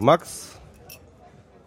[0.00, 0.58] Max,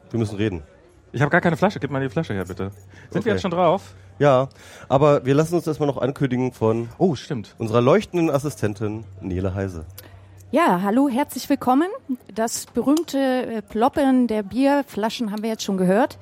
[0.10, 0.64] wir müssen reden.
[1.12, 1.80] Ich habe gar keine Flasche.
[1.80, 2.72] Gib mal die Flasche her, bitte.
[2.72, 3.26] Sind Okay.
[3.26, 3.94] wir jetzt schon drauf?
[4.20, 4.50] Ja,
[4.90, 7.56] aber wir lassen uns erstmal noch ankündigen von Oh, stimmt.
[7.60, 9.86] unserer leuchtenden Assistentin Nele Heise.
[10.52, 11.88] Ja, hallo, herzlich willkommen.
[12.34, 16.18] Das berühmte äh, Ploppen der Bierflaschen haben wir jetzt schon gehört.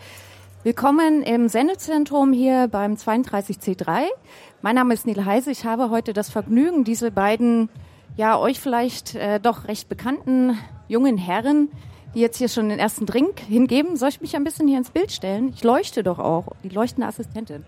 [0.64, 4.04] Willkommen im Sendezentrum hier beim 32C3.
[4.62, 5.52] Mein Name ist Nele Heise.
[5.52, 7.70] Ich habe heute das Vergnügen, diese beiden,
[8.16, 10.57] ja, euch vielleicht äh, doch recht bekannten
[10.88, 11.70] jungen Herren,
[12.14, 13.96] die jetzt hier schon den ersten Drink hingeben.
[13.96, 15.50] Soll ich mich ein bisschen hier ins Bild stellen?
[15.56, 17.64] Ich leuchte doch auch, die leuchtende Assistentin.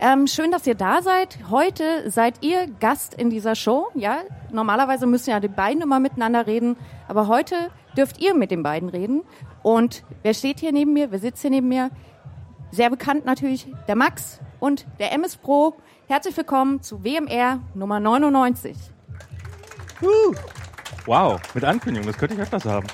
[0.00, 1.38] Ähm, schön, dass ihr da seid.
[1.50, 3.88] Heute seid ihr Gast in dieser Show.
[3.94, 4.18] Ja,
[4.52, 6.76] normalerweise müssen ja die beiden immer miteinander reden,
[7.08, 7.56] aber heute
[7.96, 9.22] dürft ihr mit den beiden reden.
[9.62, 11.10] Und wer steht hier neben mir?
[11.10, 11.90] Wer sitzt hier neben mir?
[12.70, 15.74] Sehr bekannt natürlich der Max und der MS Pro.
[16.06, 18.76] Herzlich willkommen zu WMR Nummer 99.
[21.06, 22.86] Wow, mit Ankündigung, das könnte ich öfters haben.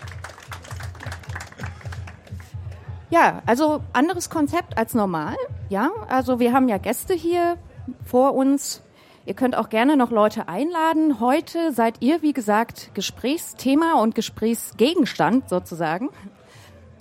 [3.10, 5.36] Ja, also anderes Konzept als normal.
[5.69, 7.56] Ja, also wir haben ja Gäste hier
[8.05, 8.83] vor uns.
[9.27, 11.20] Ihr könnt auch gerne noch Leute einladen.
[11.20, 16.11] Heute seid ihr, wie gesagt, Gesprächsthema und Gesprächsgegenstand sozusagen.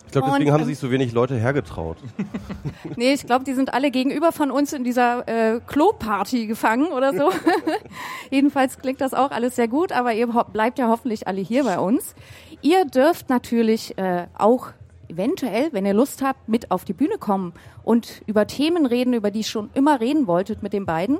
[0.05, 1.97] Ich glaube, deswegen Und, haben ähm, sich so wenig Leute hergetraut.
[2.95, 7.13] Nee, ich glaube, die sind alle gegenüber von uns in dieser äh, Kloparty gefangen oder
[7.13, 7.31] so.
[8.29, 11.79] Jedenfalls klingt das auch alles sehr gut, aber ihr bleibt ja hoffentlich alle hier bei
[11.79, 12.13] uns.
[12.61, 14.67] Ihr dürft natürlich äh, auch
[15.13, 19.31] eventuell, wenn ihr Lust habt, mit auf die Bühne kommen und über Themen reden, über
[19.31, 21.19] die ihr schon immer reden wolltet mit den beiden.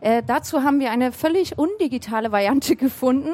[0.00, 3.30] Äh, dazu haben wir eine völlig undigitale Variante gefunden.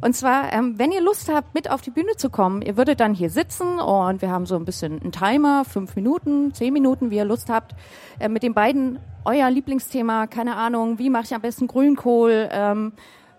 [0.00, 3.00] Und zwar, ähm, wenn ihr Lust habt, mit auf die Bühne zu kommen, ihr würdet
[3.00, 7.10] dann hier sitzen und wir haben so ein bisschen einen Timer, fünf Minuten, zehn Minuten,
[7.10, 7.74] wie ihr Lust habt,
[8.18, 12.92] äh, mit den beiden euer Lieblingsthema, keine Ahnung, wie mache ich am besten Grünkohl, ähm,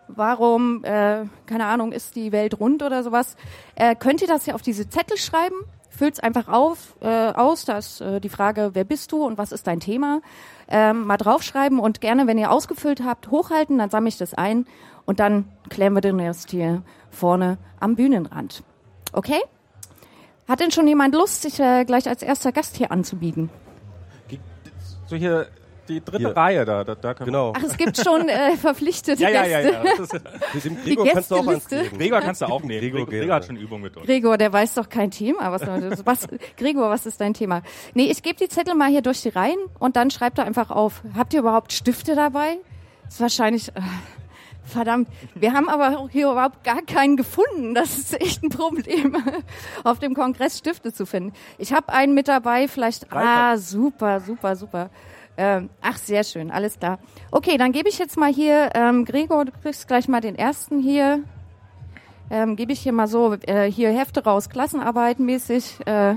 [0.07, 3.35] warum, äh, keine Ahnung, ist die Welt rund oder sowas,
[3.75, 5.55] äh, könnt ihr das hier auf diese Zettel schreiben,
[5.97, 9.51] füllt's einfach auf, äh, aus, da ist äh, die Frage, wer bist du und was
[9.51, 10.21] ist dein Thema,
[10.67, 14.65] ähm, mal draufschreiben und gerne, wenn ihr ausgefüllt habt, hochhalten, dann sammle ich das ein
[15.05, 18.63] und dann klären wir den Rest hier vorne am Bühnenrand.
[19.11, 19.41] Okay?
[20.47, 23.49] Hat denn schon jemand Lust, sich äh, gleich als erster Gast hier anzubieten?
[25.07, 25.47] So hier
[25.87, 26.35] die dritte Hier.
[26.35, 26.83] Reihe da.
[26.83, 27.53] da, da Genau.
[27.55, 29.73] Ach, es gibt schon äh, verpflichtete Ja, ja, ja, Gäste.
[29.73, 29.83] ja.
[29.97, 30.13] Das ist,
[30.53, 31.47] Mit dem Gregor kannst du auch.
[31.47, 31.97] Reden.
[31.97, 32.81] Gregor kannst du auch nehmen.
[32.81, 34.05] Gregor Gregor, Gregor hat schon Übung mit uns.
[34.05, 35.51] Gregor, der weiß doch kein Thema.
[35.51, 35.61] Was,
[36.05, 36.27] was,
[36.57, 37.61] Gregor, was ist dein Thema?
[37.93, 40.69] Nee, ich gebe die Zettel mal hier durch die Reihen und dann schreibt er einfach
[40.69, 41.01] auf.
[41.15, 42.57] Habt ihr überhaupt Stifte dabei?
[43.07, 43.69] ist wahrscheinlich...
[43.69, 43.81] Äh,
[44.63, 47.73] verdammt, wir haben aber hier überhaupt gar keinen gefunden.
[47.73, 49.15] Das ist echt ein Problem,
[49.83, 51.33] auf dem Kongress Stifte zu finden.
[51.57, 53.11] Ich habe einen mit dabei, vielleicht...
[53.13, 54.89] Ah, super, super, super.
[55.37, 56.99] Ähm, ach, sehr schön, alles klar.
[57.31, 60.79] Okay, dann gebe ich jetzt mal hier, ähm, Gregor, du kriegst gleich mal den ersten
[60.79, 61.19] hier
[62.29, 65.77] ähm, gebe ich hier mal so äh, hier Hefte raus, Klassenarbeit mäßig.
[65.85, 66.15] Äh,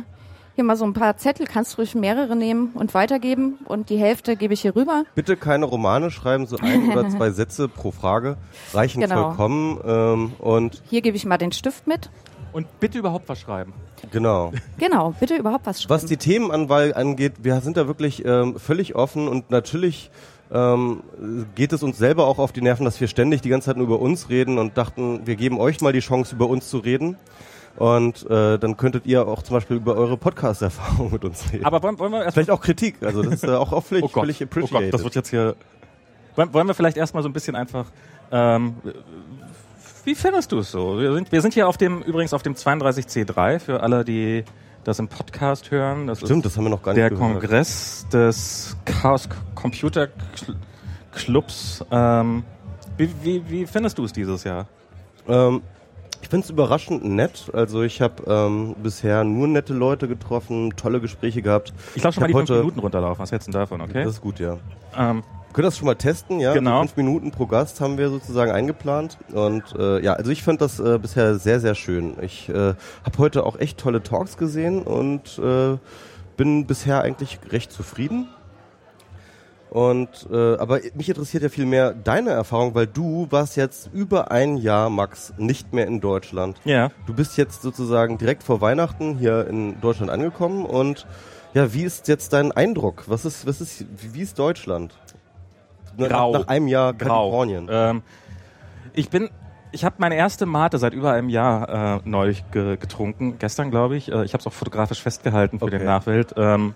[0.57, 4.37] hier mal so ein paar Zettel, kannst ruhig mehrere nehmen und weitergeben und die Hälfte
[4.37, 5.05] gebe ich hier rüber.
[5.15, 8.37] Bitte keine Romane schreiben, so ein oder zwei Sätze pro Frage
[8.75, 9.29] reichen Genau.
[9.29, 9.81] vollkommen.
[9.87, 12.11] Ähm, und Hier gebe ich mal den Stift mit.
[12.53, 13.73] Und bitte überhaupt was schreiben.
[14.11, 14.53] genau.
[14.79, 15.95] Genau, bitte überhaupt was schreiben.
[15.95, 20.11] Was die Themenanwahl angeht, wir sind da wirklich ähm, völlig offen und natürlich
[20.53, 21.03] ähm,
[21.55, 23.87] geht es uns selber auch auf die Nerven, dass wir ständig die ganze Zeit nur
[23.87, 27.17] über uns reden und dachten, wir geben euch mal die Chance, über uns zu reden.
[27.77, 31.65] Und äh, dann könntet ihr auch zum Beispiel über eure Podcast-Erfahrung mit uns reden.
[31.65, 34.09] Aber wollen, wollen wir erst Vielleicht auch Kritik, also das ist äh, auch, völlig, oh
[34.09, 34.91] Gott, völlig oh appreciated.
[34.91, 35.55] Gott, das wird jetzt hier.
[36.35, 37.87] Wollen, wollen wir vielleicht erstmal so ein bisschen einfach.
[38.33, 38.75] Ähm,
[40.05, 40.99] wie findest du es so?
[40.99, 44.45] Wir sind, wir sind hier auf dem übrigens auf dem 32C3 für alle, die
[44.85, 46.07] das im Podcast hören.
[46.07, 47.33] Das Stimmt, ist das haben wir noch gar nicht der gehört.
[47.41, 50.57] Kongress des Chaos Computer Cl-
[51.13, 51.85] Clubs.
[51.91, 52.45] Ähm,
[52.97, 54.67] wie, wie, wie findest du es dieses Jahr?
[55.29, 55.63] Ähm,
[56.23, 57.51] ich finde es überraschend nett.
[57.53, 61.73] Also ich habe ähm, bisher nur nette Leute getroffen, tolle Gespräche gehabt.
[61.95, 63.23] Ich lasse schon mal die fünf Minuten runterlaufen.
[63.23, 64.05] Was hältst du denn davon, okay?
[64.05, 64.57] Das ist gut, ja.
[64.97, 65.23] Ähm,
[65.53, 66.55] können das schon mal testen, ja.
[66.55, 66.83] Genau.
[66.83, 69.19] Die Fünf Minuten pro Gast haben wir sozusagen eingeplant.
[69.33, 72.17] Und äh, ja, also ich fand das äh, bisher sehr, sehr schön.
[72.23, 75.77] Ich äh, habe heute auch echt tolle Talks gesehen und äh,
[76.37, 78.29] bin bisher eigentlich recht zufrieden.
[79.71, 84.33] Und äh, aber mich interessiert ja viel mehr deine Erfahrung, weil du warst jetzt über
[84.33, 86.59] ein Jahr, Max, nicht mehr in Deutschland.
[86.65, 86.91] ja.
[87.07, 91.07] Du bist jetzt sozusagen direkt vor Weihnachten hier in Deutschland angekommen und
[91.55, 93.05] ja, wie ist jetzt dein Eindruck?
[93.07, 94.95] Was ist, was ist, wie ist Deutschland?
[96.01, 96.33] Nach- Grau.
[96.33, 97.23] Nach einem Jahr Grau.
[97.31, 97.69] Kalifornien.
[97.71, 98.03] Ähm,
[98.93, 99.31] ich bin,
[99.73, 103.97] ich habe meine erste Mate seit über einem Jahr äh, neulich ge getrunken, gestern glaube
[103.97, 104.11] ich.
[104.11, 105.79] Äh, ich habe es auch fotografisch festgehalten für Okay.
[105.79, 106.35] den Nachwelt.
[106.37, 106.75] Ähm,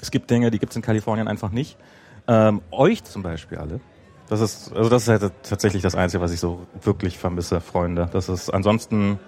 [0.00, 1.76] es gibt Dinge, die gibt es in Kalifornien einfach nicht.
[2.28, 3.80] Ähm, euch zum Beispiel alle.
[4.28, 8.08] Das ist, also das ist halt tatsächlich das Einzige, was ich so wirklich vermisse, Freunde.
[8.12, 9.18] Das ist ansonsten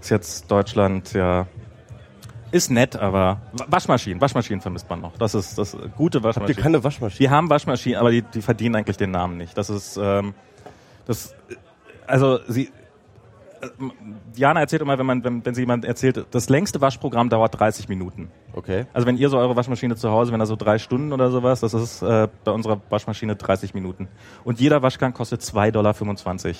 [0.00, 1.46] ist jetzt Deutschland ja
[2.52, 5.16] ist nett, aber Wa- Waschmaschinen, Waschmaschinen vermisst man noch.
[5.18, 6.62] Das ist das gute Habt ihr Waschmaschinen.
[6.62, 7.18] keine Waschmaschine?
[7.18, 9.56] Die haben Waschmaschinen, aber die, die verdienen eigentlich den Namen nicht.
[9.58, 10.34] Das ist ähm,
[11.06, 11.34] das
[12.06, 12.70] also sie
[13.62, 13.68] äh,
[14.36, 17.88] Diana erzählt immer, wenn man wenn, wenn sie jemand erzählt, das längste Waschprogramm dauert 30
[17.88, 18.30] Minuten.
[18.54, 18.86] Okay.
[18.92, 21.60] Also wenn ihr so eure Waschmaschine zu Hause, wenn da so drei Stunden oder sowas,
[21.60, 24.08] das ist äh, bei unserer Waschmaschine 30 Minuten.
[24.44, 25.94] Und jeder Waschgang kostet 2,25 Dollar,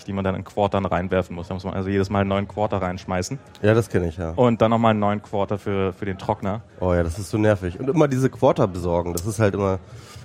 [0.07, 1.49] die man dann in Quartern reinwerfen muss.
[1.49, 3.39] Da muss man also jedes Mal einen neuen Quarter reinschmeißen.
[3.63, 4.31] Ja, das kenne ich, ja.
[4.31, 6.63] Und dann nochmal einen neuen Quarter für, für den Trockner.
[6.81, 7.79] Oh ja, das ist so nervig.
[7.79, 9.79] Und immer diese Quarter besorgen, das ist halt immer,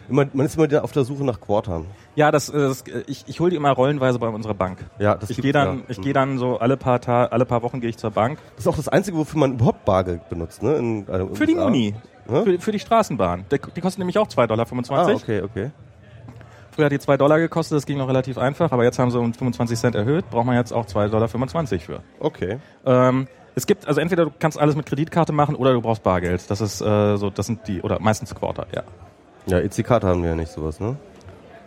[0.09, 1.86] immer man ist immer auf der Suche nach Quartern.
[2.15, 4.86] Ja, das, äh, das ich, ich hole die immer rollenweise bei unserer Bank.
[5.00, 5.83] Ja, das Ich gehe dann, ja.
[5.89, 8.39] ich gehe dann so alle paar Ta alle paar Wochen gehe ich zur Bank.
[8.56, 10.75] Das ist auch das Einzige, wofür man überhaupt Bargeld benutzt, ne?
[10.75, 11.56] In, äh, Für die.
[11.56, 11.95] Muni.
[12.30, 12.44] Ja?
[12.44, 13.45] Für, für die Straßenbahn.
[13.51, 15.07] Der, die kostet nämlich auch 2,25 Dollar.
[15.07, 15.71] Ah, okay, okay.
[16.71, 19.19] Früher hat die 2 Dollar gekostet, das ging noch relativ einfach, aber jetzt haben sie
[19.19, 21.27] um 25 Cent erhöht, braucht man jetzt auch 2,25 Dollar
[21.80, 22.03] für.
[22.19, 22.60] Okay.
[22.86, 26.51] Ähm, es gibt, also entweder du kannst alles mit Kreditkarte machen oder du brauchst Bargeld.
[26.51, 28.83] Das ist äh, so, das sind die, oder meistens Quarter, ja.
[29.47, 30.97] Ja, EC-Karte haben wir ja nicht sowas, ne?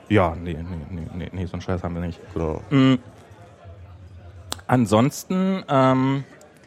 [0.09, 2.19] Ja, nee, nee, nee, nee, nee, so einen Scheiß haben wir nicht.
[2.35, 2.61] Genau.
[4.67, 6.25] Ansonsten, ähm,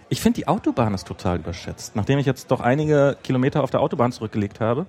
[0.10, 1.96] ich finde die Autobahn ist total überschätzt.
[1.96, 4.86] Nachdem ich jetzt doch einige Kilometer auf der Autobahn zurückgelegt habe.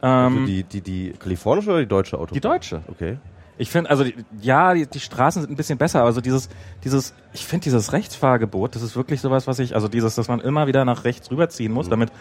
[0.00, 2.34] Also die, die, die kalifornische oder die deutsche Autobahn?
[2.34, 2.82] Die deutsche.
[2.88, 3.18] Okay.
[3.58, 6.04] Ich finde, also die, ja, die, die Straßen sind ein bisschen besser.
[6.04, 6.48] Also dieses,
[6.84, 10.40] dieses, ich finde dieses Rechtsfahrgebot, das ist wirklich sowas, was ich, also dieses, dass man
[10.40, 12.12] immer wieder nach rechts rüberziehen muss, damit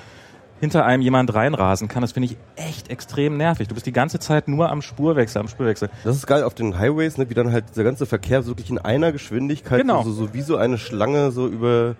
[0.59, 3.67] hinter einem jemand reinrasen kann, das finde ich echt extrem nervig.
[3.67, 5.89] Du bist die ganze Zeit nur am Spurwechsel, am Spurwechsel.
[6.03, 8.79] Das ist geil auf den Highways, ne, wie dann halt dieser ganze Verkehr wirklich in
[8.79, 10.01] einer Geschwindigkeit, Genau.
[10.03, 11.95] so, so wie so eine Schlange so über.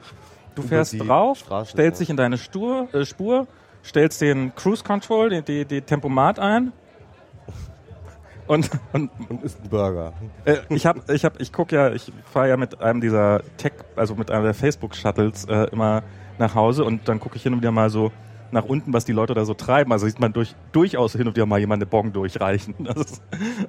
[0.55, 2.03] Du über fährst drauf, Straße, stellst ja.
[2.03, 3.45] dich in deine Stur, äh, Spur,
[3.85, 6.71] stellst den Cruise Control, die, die, die Tempomat ein.
[8.47, 10.13] Und, und und isst einen Burger.
[10.45, 13.73] äh, ich hab, ich hab, ich guck ja, ich fahre ja mit einem dieser Tech,
[13.97, 16.01] also mit einem der Facebook Shuttles äh, immer
[16.37, 18.09] nach Hause und dann gucke ich hin und wieder mal so
[18.51, 19.91] nach unten, was die Leute da so treiben.
[19.91, 22.75] Also sieht man durch, durchaus hin und wieder mal jemand eine Bon durchreichen.
[22.95, 23.21] Ist,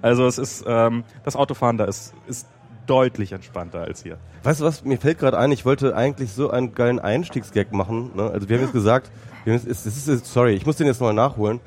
[0.02, 2.46] also es ist ähm, das Autofahren da ist, ist
[2.86, 4.19] deutlich entspannter als hier.
[4.42, 8.12] Weißt du was, mir fällt gerade ein, ich wollte eigentlich so einen geilen Einstiegsgag machen.
[8.16, 8.30] Ne?
[8.30, 9.10] Also wir haben jetzt gesagt,
[9.44, 11.60] wir haben jetzt, ist, jetzt- sorry, ich muss den jetzt mal nachholen,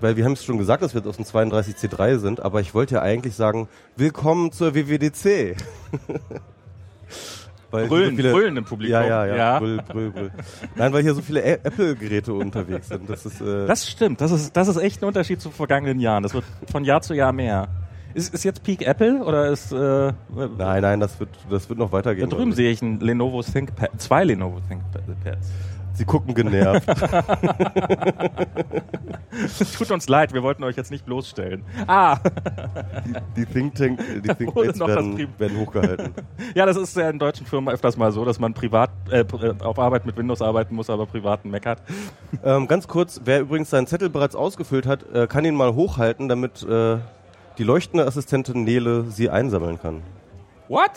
[0.00, 2.94] weil wir haben es schon gesagt, dass wir aus dem 32C3 sind, aber ich wollte
[2.94, 5.56] ja eigentlich sagen, willkommen zur WWDC.
[7.70, 8.92] Weil Brüllen, so viele, brüllen im Publikum.
[8.92, 9.58] Ja, ja, ja, Ja.
[9.58, 10.30] Brüll, brüll, brüll.
[10.74, 13.08] Nein, weil hier so viele Apple-Geräte unterwegs sind.
[13.08, 16.22] Das ist, äh, Das stimmt, das ist, das ist echt ein Unterschied zu vergangenen Jahren.
[16.22, 17.68] Das wird von Jahr zu Jahr mehr.
[18.12, 19.76] Ist, ist jetzt Peak Apple oder ist äh,
[20.58, 22.28] nein, nein, das wird, das wird noch da weitergehen.
[22.28, 25.48] drüben glaub sehe ich ein Lenovo ThinkPad, zwei Lenovo ThinkPads.
[26.00, 26.88] Sie gucken genervt.
[29.76, 31.62] Tut uns leid, wir wollten euch jetzt nicht bloßstellen.
[31.86, 32.16] Ah,
[33.36, 36.14] die Think Tank, die Think Tanks werden, werden hochgehalten.
[36.54, 39.26] ja, das ist ja in deutschen Firmen öfters mal so, dass man privat äh,
[39.62, 41.82] auf Arbeit mit Windows arbeiten muss, aber privat einen Mac hat.
[42.42, 46.30] Ähm, ganz kurz, wer übrigens seinen Zettel bereits ausgefüllt hat, äh, kann ihn mal hochhalten,
[46.30, 46.96] damit äh,
[47.58, 50.00] die leuchtende Assistentin Nele sie einsammeln kann.
[50.68, 50.92] What?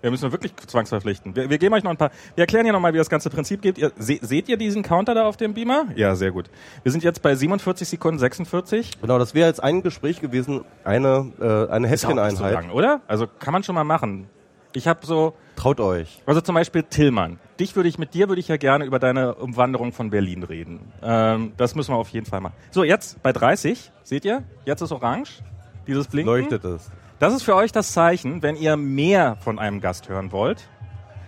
[0.00, 1.34] Wir müssen wirklich zwangsverpflichten.
[1.34, 2.10] Wir, wir geben euch noch ein paar.
[2.36, 3.78] Wir erklären hier nochmal, wie das ganze Prinzip geht.
[3.78, 5.86] Ihr, se, seht ihr diesen Counter da auf dem Beamer?
[5.96, 6.50] Ja, sehr gut.
[6.84, 9.00] Wir sind jetzt bei 47 Sekunden 46.
[9.00, 12.52] Genau, das wäre jetzt ein Gespräch gewesen, eine, äh, eine Ist auch nicht so Häppcheneinheit.
[12.52, 13.00] lang, oder?
[13.08, 14.28] Also kann man schon mal machen.
[14.74, 16.22] Ich habe so, Traut euch.
[16.26, 17.40] also zum Beispiel Tillmann.
[17.58, 20.92] Dich würde ich mit dir würde ich ja gerne über deine Umwanderung von Berlin reden.
[21.02, 22.54] Ähm, das müssen wir auf jeden Fall machen.
[22.70, 24.44] So jetzt bei 30, seht ihr?
[24.64, 25.42] Jetzt ist orange.
[25.86, 26.32] Dieses Blinken.
[26.32, 26.90] Leuchtet es.
[27.18, 30.68] Das ist für euch das Zeichen, wenn ihr mehr von einem Gast hören wollt,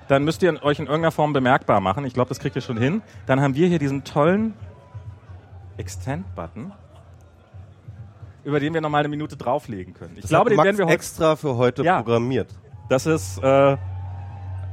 [0.09, 2.04] dann müsst ihr euch in irgendeiner Form bemerkbar machen.
[2.04, 3.02] Ich glaube, das kriegt ihr schon hin.
[3.26, 4.54] Dann haben wir hier diesen tollen
[5.76, 6.73] Extend-Button,
[8.44, 10.14] über den wir nochmal eine Minute drauflegen können.
[10.16, 10.94] Ich Das glaube, den Max werden wir heute.
[10.94, 12.02] extra für heute Ja.
[12.02, 12.49] programmiert.
[12.88, 13.76] Das ist, äh,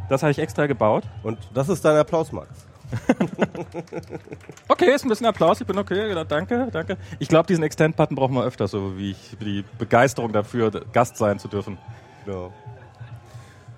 [0.09, 1.03] das habe ich extra gebaut.
[1.23, 2.49] Und das ist dein Applaus, Max.
[4.69, 5.59] Okay, ist ein bisschen Applaus.
[5.61, 6.09] Ich bin okay.
[6.13, 6.97] Ja, danke, danke.
[7.19, 11.39] Ich glaube, diesen Extend-Button brauchen wir öfter, so wie ich, die Begeisterung dafür, Gast sein
[11.39, 11.77] zu dürfen.
[12.25, 12.53] Genau.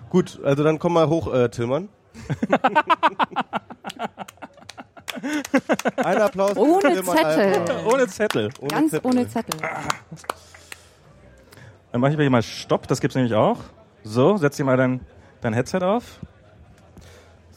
[0.10, 1.90] Gut, also dann komm mal hoch, äh, Tillmann.
[5.98, 6.54] ein Applaus.
[6.54, 7.54] für Ohne Tillmann, Zettel.
[7.54, 7.86] Alter.
[7.86, 8.50] Ohne Zettel.
[8.60, 9.12] Ohne Ganz Zettel.
[9.12, 9.60] ohne Zettel.
[11.92, 13.60] Dann mache ich mir hier mal Stopp, das gibt's nämlich auch.
[14.04, 15.02] So, setz dir mal dein,
[15.42, 16.20] dein Headset auf.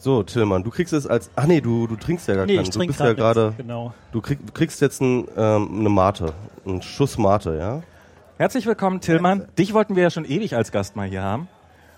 [0.03, 1.29] So, Tillmann, du kriegst es als.
[1.37, 2.63] Ach nee, du, du trinkst ja gar Nee, keinen.
[2.63, 3.53] ich Du trinke bist ja gerade.
[3.55, 3.93] Genau.
[4.11, 6.33] Du, krieg, kriegst jetzt ein, ähm, eine Mate.
[6.65, 7.81] Einen Schuss Mate, ja?
[8.37, 9.47] Herzlich willkommen, Tillmann.
[9.57, 11.47] Dich wollten wir ja schon ewig als Gast mal hier haben.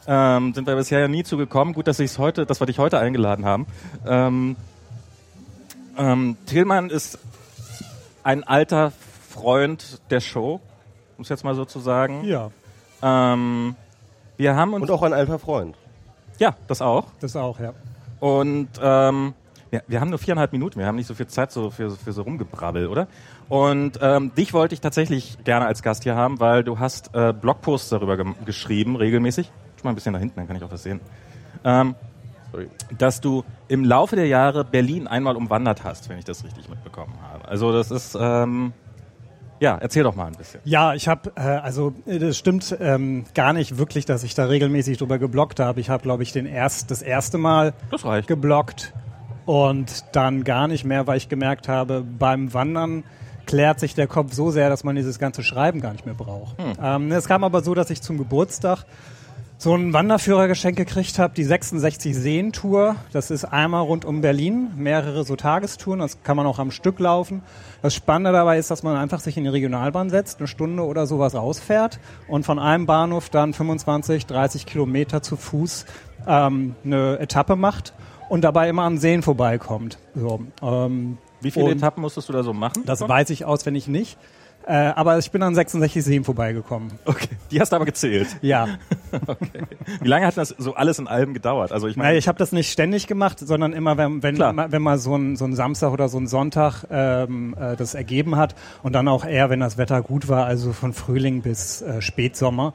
[0.05, 1.73] Ähm, sind wir bisher ja nie zugekommen.
[1.73, 3.65] Gut, dass, ich's heute, dass wir dich heute eingeladen haben.
[4.05, 4.55] Ähm,
[5.97, 7.17] ähm, Tillmann ist
[8.21, 8.93] ein alter
[9.31, 10.61] Freund der Show,
[11.17, 12.23] um es jetzt mal so zu sagen.
[12.23, 12.51] Ja.
[13.01, 13.75] Ähm,
[14.37, 15.75] wir haben uns Und auch ein alter Freund.
[16.37, 17.05] Ja, das auch.
[17.19, 17.73] Das auch, ja.
[18.25, 19.35] Und ähm,
[19.71, 22.11] ja, wir haben nur viereinhalb Minuten, wir haben nicht so viel Zeit so für, für
[22.11, 23.07] so rumgebrabbel, oder?
[23.49, 27.33] Und ähm, dich wollte ich tatsächlich gerne als Gast hier haben, weil du hast äh,
[27.39, 29.51] Blogposts darüber ge geschrieben, regelmäßig.
[29.75, 31.01] Schau mal ein bisschen da hinten, dann kann ich auch was sehen.
[31.63, 31.93] Ähm,
[32.51, 32.67] Sorry.
[32.97, 37.13] dass du im Laufe der Jahre Berlin einmal umwandert hast, wenn ich das richtig mitbekommen
[37.31, 37.47] habe.
[37.47, 38.73] Also das ist, ähm,
[39.59, 40.59] ja, erzähl doch mal ein bisschen.
[40.63, 44.45] Ja, ich habe, äh, also äh, das stimmt ähm, gar nicht wirklich, dass ich da
[44.45, 45.79] regelmäßig drüber geblockt habe.
[45.79, 48.93] Ich habe, glaube ich, den erst, das erste Mal Das geblockt
[49.45, 53.03] und dann gar nicht mehr, weil ich gemerkt habe, beim Wandern
[53.45, 56.55] klärt sich der Kopf so sehr, dass man dieses ganze Schreiben gar nicht mehr braucht.
[56.81, 58.85] Ähm, es kam aber so, dass ich zum Geburtstag
[59.57, 62.97] so einen Wanderführergeschenk gekriegt habe, die 66 Seen Tour.
[63.13, 66.99] Das ist einmal rund um Berlin, mehrere so Tagestouren, das kann man auch am Stück
[66.99, 67.41] laufen.
[67.81, 71.07] Das Spannende dabei ist, dass man einfach sich in die Regionalbahn setzt, eine Stunde oder
[71.07, 75.85] sowas rausfährt und von einem Bahnhof dann 25, 30 Kilometer zu Fuß
[76.27, 77.93] ähm, eine Etappe macht
[78.29, 79.99] und dabei immer an Seen vorbeikommt.
[80.15, 82.83] So, ähm, Wie viele Etappen musstest du da so machen?
[82.85, 84.17] Das weiß ich auswendig nicht.
[84.67, 86.91] Äh, aber ich bin an 66 Seen vorbeigekommen.
[87.05, 88.27] Okay, die hast du aber gezählt.
[88.41, 88.67] Ja.
[90.01, 91.71] Wie lange hat das so alles in allem gedauert?
[91.71, 94.81] Also ich meine, Naja, ich habe das nicht ständig gemacht, sondern immer, wenn, wenn, wenn
[94.81, 98.55] mal so ein, so ein Samstag oder so ein Sonntag ähm, äh, das ergeben hat
[98.81, 102.73] und dann auch eher, wenn das Wetter gut war, also von Frühling bis äh, Spätsommer.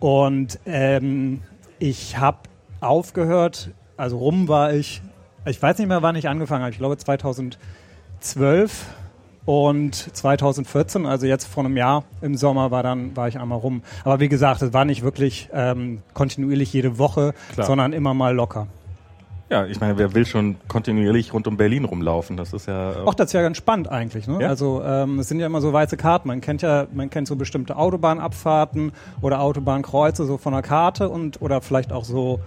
[0.00, 1.42] Und ähm,
[1.78, 2.38] ich habe
[2.80, 5.00] aufgehört, also rum war ich,
[5.44, 8.86] ich weiß nicht mehr, wann ich angefangen habe, ich glaube 2012
[9.50, 13.82] und 2014, also jetzt vor einem Jahr im Sommer war dann war ich einmal rum.
[14.04, 17.66] Aber wie gesagt, es war nicht wirklich ähm, kontinuierlich jede Woche, Klar.
[17.66, 18.68] sondern immer mal locker.
[19.50, 22.36] ja, ich meine, wer will schon kontinuierlich rund um Berlin rumlaufen?
[22.36, 23.02] Das ist ja.
[23.04, 24.28] Auch das ist ja ganz spannend eigentlich.
[24.28, 24.38] Ne?
[24.40, 24.48] Ja.
[24.50, 26.28] Also ähm, es sind ja immer so weiße Karten.
[26.28, 31.42] Man kennt ja, man kennt so bestimmte Autobahnabfahrten oder Autobahnkreuze so von der Karte und
[31.42, 32.38] oder vielleicht auch so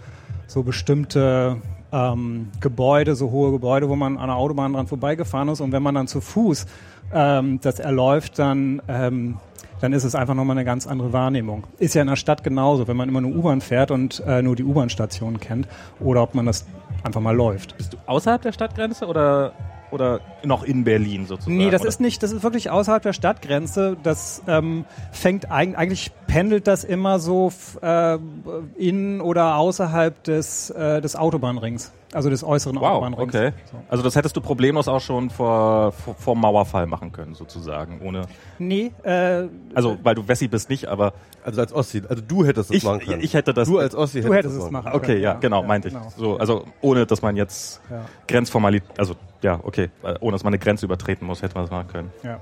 [0.47, 1.57] so bestimmte
[1.93, 5.61] ähm, Gebäude, so hohe Gebäude, wo man an der Autobahn dran vorbeigefahren ist.
[5.61, 6.65] Und wenn man dann zu Fuß
[7.13, 9.37] ähm, das erläuft, dann ähm,
[9.83, 11.65] dann ist es einfach nochmal eine ganz andere Wahrnehmung.
[11.77, 14.55] Ist ja in der Stadt genauso, wenn man immer nur U-Bahn fährt und äh, nur
[14.55, 15.67] die U-Bahn-Station kennt
[15.99, 16.65] oder ob man das
[17.03, 17.75] einfach mal läuft.
[17.75, 19.51] Bist du außerhalb der Stadtgrenze oder,
[19.91, 21.57] oder noch in Berlin sozusagen?
[21.57, 21.89] Nee, das oder?
[21.89, 23.97] ist nicht, das ist wirklich außerhalb der Stadtgrenze.
[24.01, 27.51] Das ähm, fängt eig eigentlich pendelt das immer so
[27.81, 28.17] äh,
[28.77, 33.33] in oder außerhalb des, äh, des Autobahnrings, also des äußeren Wow, Autobahnrings.
[33.35, 33.51] okay.
[33.71, 33.77] So.
[33.89, 38.01] Also das hättest du problemlos auch schon vor, vor, vor Mauerfall machen können, sozusagen.
[38.01, 38.27] Ohne.
[38.59, 42.69] Nee, äh, Also, weil du Wessi bist nicht, aber Also als Ossi, also du hättest
[42.69, 43.21] es ich, machen können.
[43.21, 43.67] ich hätte das.
[43.67, 44.95] du als Ossi du hättest es machen können.
[44.95, 45.93] Okay, ja, genau, meinte ich.
[45.93, 46.07] genau.
[46.15, 48.05] So, also ohne, dass man jetzt Ja.
[48.27, 49.89] Grenzformalität, also ja, okay,
[50.21, 52.11] ohne dass man eine Grenze übertreten muss, hätte man das machen können.
[52.23, 52.39] Ja.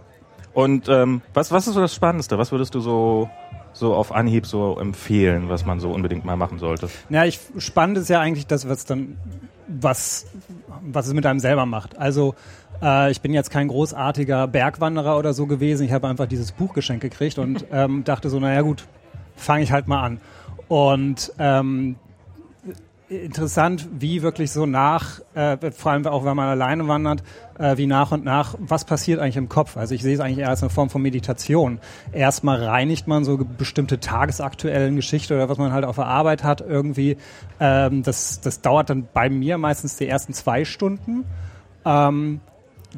[0.54, 2.38] Und ähm, was, was ist so das Spannendste?
[2.38, 3.30] Was würdest du so,
[3.72, 6.90] so auf Anhieb so empfehlen, was man so unbedingt mal machen sollte?
[7.10, 9.18] Ja, ich, spannend ist ja eigentlich das, was dann,
[9.68, 10.26] was,
[10.82, 11.98] was es mit einem selber macht.
[11.98, 12.36] Also,
[12.82, 15.86] äh, ich bin jetzt kein großartiger Bergwanderer oder so gewesen.
[15.86, 18.86] Ich habe einfach dieses Buch geschenkt gekriegt und ähm, dachte so, naja gut,
[19.36, 20.22] fange ich halt mal an.
[20.68, 21.96] Und ähm,
[23.12, 27.24] interessant, wie wirklich so nach, äh, vor allem auch wenn man alleine wandert,
[27.60, 29.76] äh, wie nach und nach, was passiert eigentlich im Kopf?
[29.76, 31.80] Also ich sehe es eigentlich eher als eine Form von Meditation.
[32.14, 36.62] Erstmal reinigt man so bestimmte tagesaktuellen Geschichte oder was man halt auf der Arbeit hat
[36.62, 37.18] irgendwie.
[37.60, 41.26] Ähm, das, das dauert dann bei mir meistens die ersten zwei Stunden.
[41.84, 42.40] Ähm,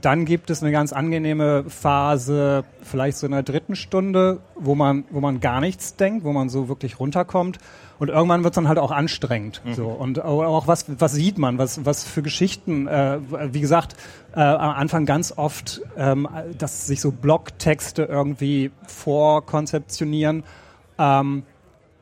[0.02, 5.04] dann gibt es eine ganz angenehme Phase, vielleicht so in der dritten Stunde, wo man,
[5.12, 7.60] wo man gar nichts denkt, wo man so wirklich runterkommt.
[8.00, 9.62] Und irgendwann wird es dann halt auch anstrengend.
[9.76, 9.88] So.
[9.88, 13.20] Und au- auch was, was sieht man, was, was für Geschichten, äh,
[13.54, 13.96] wie gesagt,
[14.36, 20.44] äh, am Anfang ganz oft, ähm, dass sich so Blogtexte irgendwie vorkonzeptionieren.
[20.98, 21.44] Ähm,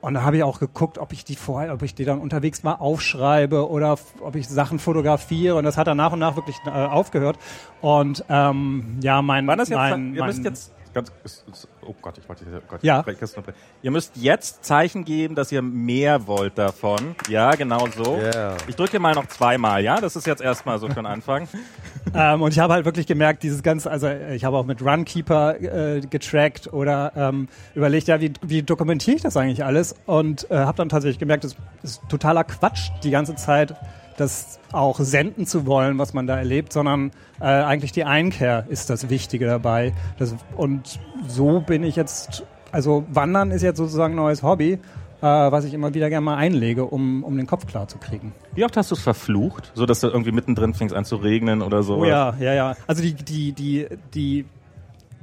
[0.01, 2.63] und da habe ich auch geguckt, ob ich die vorher, ob ich die dann unterwegs
[2.63, 5.55] mal aufschreibe oder ob ich Sachen fotografiere.
[5.55, 7.37] Und das hat dann nach und nach wirklich äh, aufgehört.
[7.81, 11.67] Und ähm, ja, mein, Wann ist jetzt, mein, ihr mein müsst jetzt ganz, ist, ist,
[11.85, 13.03] oh Gott, ich wollte, oh Gott, Ja.
[13.07, 17.15] ich ich wollte- ihr müsst jetzt Zeichen geben, dass ihr mehr wollt davon.
[17.29, 18.17] Ja, genau so.
[18.17, 18.57] Yeah.
[18.67, 19.99] Ich drücke mal noch zweimal, ja?
[19.99, 21.47] Das ist jetzt erstmal so für den Anfang.
[22.13, 24.81] ähm, und ich habe halt wirklich gemerkt, dieses ganze, also äh, ich habe auch mit
[24.81, 29.95] Runkeeper äh, getrackt oder ähm, überlegt, ja, wie, wie dokumentiere ich das eigentlich alles?
[30.05, 33.75] Und äh, habe dann tatsächlich gemerkt, es ist totaler Quatsch, die ganze Zeit
[34.17, 38.89] das auch senden zu wollen, was man da erlebt, sondern äh, eigentlich die Einkehr ist
[38.89, 39.93] das Wichtige dabei.
[40.19, 44.79] Das, und so bin ich jetzt, also Wandern ist jetzt sozusagen ein neues Hobby, äh,
[45.21, 48.33] was ich immer wieder gerne mal einlege, um, um den Kopf klar zu kriegen.
[48.53, 49.71] Wie oft hast du es verflucht?
[49.73, 51.97] So, dass du irgendwie mittendrin fängst an zu regnen oder so?
[51.97, 52.75] Oh ja, ja, ja.
[52.85, 54.45] Also die, die, die, die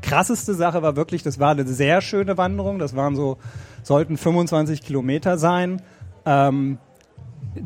[0.03, 2.79] krasseste Sache war wirklich, das war eine sehr schöne Wanderung.
[2.79, 3.39] Das waren so,
[3.83, 5.83] sollten 25 Kilometer sein.
[6.27, 6.79] Ähm,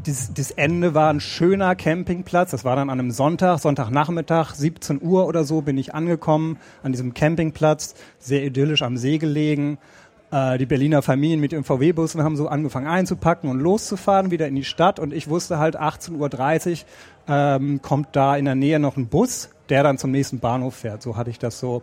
[0.05, 2.51] das, das Ende war ein schöner Campingplatz.
[2.51, 6.93] Das war dann an einem Sonntag, Sonntagnachmittag, 17 Uhr oder so bin ich angekommen an
[6.93, 9.79] diesem Campingplatz, sehr idyllisch am See gelegen.
[10.31, 14.55] Äh, die Berliner Familien mit ihren VW-Bussen haben so angefangen einzupacken und loszufahren wieder in
[14.55, 14.99] die Stadt.
[14.99, 16.77] Und ich wusste halt 18.30 Uhr
[17.29, 21.03] ähm, kommt da in der Nähe noch ein Bus, der dann zum nächsten Bahnhof fährt.
[21.03, 21.83] So hatte ich das so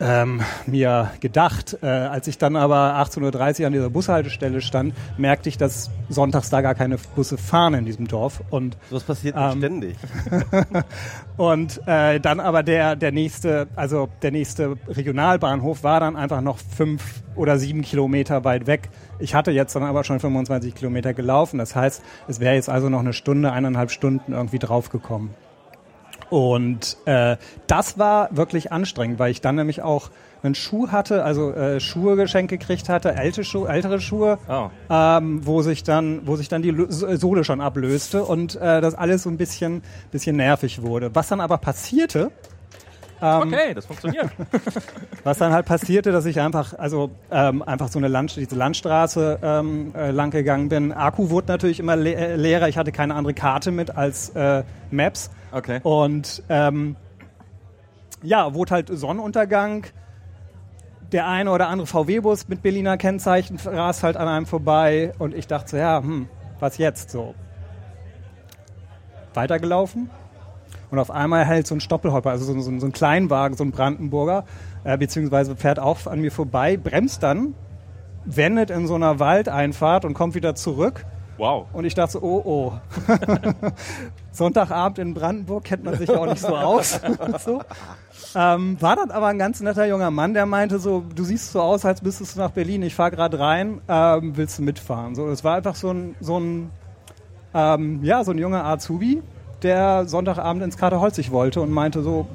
[0.00, 1.78] ähm, mir gedacht.
[1.82, 6.50] Äh, als ich dann aber 18.30 Uhr an dieser Bushaltestelle stand, merkte ich, dass sonntags
[6.50, 8.42] da gar keine Busse fahren in diesem Dorf.
[8.50, 9.96] Und, was passiert Ähm, ständig.
[11.36, 16.58] und äh, dann aber der, der nächste, also der nächste Regionalbahnhof war dann einfach noch
[16.58, 18.90] fünf oder sieben Kilometer weit weg.
[19.18, 21.58] Ich hatte jetzt dann aber schon 25 Kilometer gelaufen.
[21.58, 25.30] Das heißt, es wäre jetzt also noch eine Stunde, eineinhalb Stunden irgendwie draufgekommen.
[26.30, 30.10] Und äh, das war wirklich anstrengend, weil ich dann nämlich auch
[30.42, 34.68] einen Schuh hatte, also äh, Schuhe geschenkt gekriegt hatte, ältere, Schuhe, ältere Schuhe, Oh.
[34.90, 38.94] ähm, wo sich dann, wo sich dann die Lö- Sohle schon ablöste und äh, das
[38.94, 41.10] alles so ein bisschen, bisschen nervig wurde.
[41.14, 42.30] Was dann aber passierte,
[43.24, 44.30] Okay, das funktioniert.
[45.24, 49.38] was dann halt passierte, dass ich einfach, also ähm, einfach so eine Land, diese Landstraße
[49.42, 50.92] ähm, äh, lang gegangen bin.
[50.92, 52.68] Akku wurde natürlich immer le äh, leerer.
[52.68, 55.30] Ich hatte keine andere Karte mit als äh, Maps.
[55.52, 55.80] Okay.
[55.82, 56.96] Und ähm,
[58.22, 59.86] ja, wurde halt Sonnenuntergang.
[61.12, 65.46] Der eine oder andere VW-Bus mit Berliner Kennzeichen rast halt an einem vorbei und ich
[65.46, 66.28] dachte so, ja, hm,
[66.58, 67.34] was jetzt so?
[69.32, 70.10] Weitergelaufen
[70.90, 73.70] und auf einmal hält so ein Stoppelhopper, also so, so, so ein Kleinwagen, so ein
[73.70, 74.44] Brandenburger,
[74.84, 77.54] äh, beziehungsweise fährt auch an mir vorbei, bremst dann,
[78.24, 81.04] wendet in so einer Waldeinfahrt und kommt wieder zurück.
[81.36, 81.66] Wow.
[81.72, 82.72] Und ich dachte so, oh, oh.
[84.32, 87.00] Sonntagabend in Brandenburg kennt man sich auch nicht so aus.
[87.44, 87.60] so.
[88.36, 91.60] Ähm, war dann aber ein ganz netter junger Mann, der meinte so, du siehst so
[91.60, 95.14] aus, als müsstest du nach Berlin, ich fahre gerade rein, ähm, willst du mitfahren?
[95.14, 96.70] So, es war einfach so ein, so ein,
[97.52, 99.22] ähm, ja, so ein junger Azubi,
[99.62, 102.26] der Sonntagabend ins Katerholzig wollte und meinte so,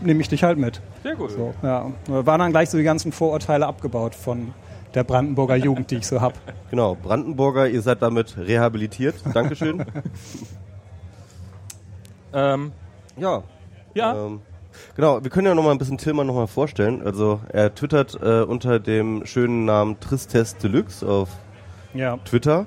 [0.00, 0.80] nehme ich dich halt mit.
[1.02, 1.30] Sehr gut.
[1.30, 1.90] So, ja.
[2.06, 4.52] Da waren dann gleich so die ganzen Vorurteile abgebaut von
[4.94, 6.34] der Brandenburger Jugend, die ich so hab.
[6.70, 9.16] Genau, Brandenburger, ihr seid damit rehabilitiert.
[9.34, 9.84] Dankeschön.
[12.32, 12.72] Ähm,
[13.18, 13.42] ja.
[13.94, 14.40] ja, Ähm,
[14.96, 17.02] genau, wir können ja noch mal ein bisschen Tillmann noch mal vorstellen.
[17.04, 21.28] Also er twittert äh, unter dem schönen Namen Tristes Deluxe auf
[21.92, 22.16] Ja.
[22.24, 22.66] Twitter.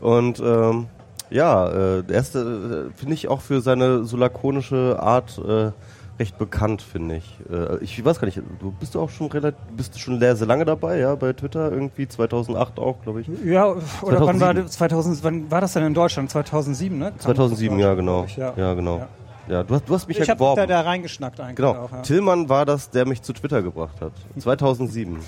[0.00, 0.86] Und ähm,
[1.34, 1.68] ja,
[1.98, 5.70] äh, der erste äh, finde ich auch für seine so lakonische Art äh,
[6.18, 7.38] recht bekannt, finde ich.
[7.50, 10.46] Äh, ich weiß gar nicht, du bist auch schon relativ, bist du schon sehr, sehr
[10.46, 13.28] lange dabei, ja, bei Twitter irgendwie 2008 auch, glaube ich.
[13.44, 13.66] Ja,
[14.00, 14.62] oder wann war, 2007.
[14.64, 16.30] das- 2000, wann war das denn in Deutschland?
[16.30, 17.06] 2007, ne?
[17.10, 18.24] Kam 2007, das ja genau.
[18.28, 18.98] Ich, Ja, genau.
[18.98, 19.08] Ja.
[19.46, 20.68] Ja, du hast, du hast mich Ich ja habe da, geworben.
[20.70, 21.72] da reingeschnackt eigentlich Genau.
[21.72, 21.92] auch.
[21.92, 22.00] Ja.
[22.00, 24.12] Tillmann war das, der mich zu Twitter gebracht hat.
[24.38, 25.18] 2007.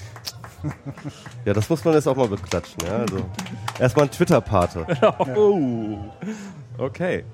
[1.45, 2.79] ja, das muss man jetzt auch mal beklatschen.
[2.87, 2.97] Ja?
[2.99, 3.19] Also,
[3.79, 4.87] erstmal ein Twitter-Pate.
[5.37, 5.99] Oh.
[6.79, 7.25] Okay.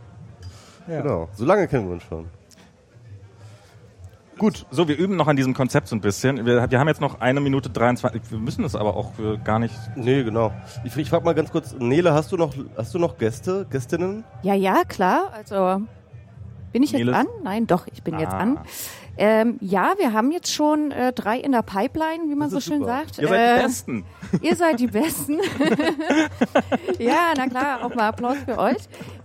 [0.88, 1.00] Ja.
[1.00, 1.28] Genau.
[1.34, 2.26] So lange kennen wir uns schon.
[4.38, 6.44] Gut, so, wir üben noch an diesem Konzept so ein bisschen.
[6.46, 8.22] Wir, wir haben jetzt noch eine Minute 23.
[8.30, 9.74] Wir müssen das aber auch äh, gar nicht.
[9.94, 10.52] Nee, genau.
[10.84, 14.24] Ich, ich frage mal ganz kurz, Nele, hast du noch, hast du noch Gäste, Gästinnen?
[14.42, 15.32] Ja, ja, klar.
[15.34, 15.82] Also
[16.72, 17.26] bin ich jetzt an?
[17.44, 18.38] Nein, doch, ich bin jetzt Ah.
[18.38, 18.58] an.
[19.18, 22.78] Ähm, ja, wir haben jetzt schon äh, drei in der Pipeline, wie man so schön
[22.80, 23.02] super.
[23.06, 23.18] sagt.
[23.18, 24.04] Ihr seid Äh, die Besten.
[24.42, 25.38] Ihr seid die Besten.
[26.98, 28.76] ja, na klar, auch mal Applaus für euch.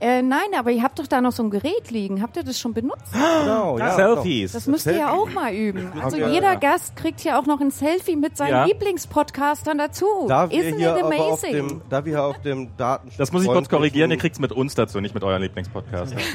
[0.02, 2.22] Äh, nein, aber ihr habt doch da noch so ein Gerät liegen.
[2.22, 3.14] Habt ihr das schon benutzt?
[3.14, 4.52] Genau, Selfies.
[4.52, 5.14] Das müsst ihr ja Selfie.
[5.14, 5.92] auch mal üben.
[6.04, 6.32] Also Okay.
[6.34, 8.66] jeder Gast kriegt ja auch noch ein Selfie mit seinen Ja.
[8.66, 10.06] Lieblingspodcastern dazu.
[10.28, 11.54] Da wir, Isn't hier it amazing?
[11.54, 13.18] dem, da wir hier auf dem Datenschutz.
[13.18, 14.12] Das muss ich kurz korrigieren.
[14.12, 16.14] Ihr kriegt's mit uns dazu, nicht mit eurem Lieblingspodcast.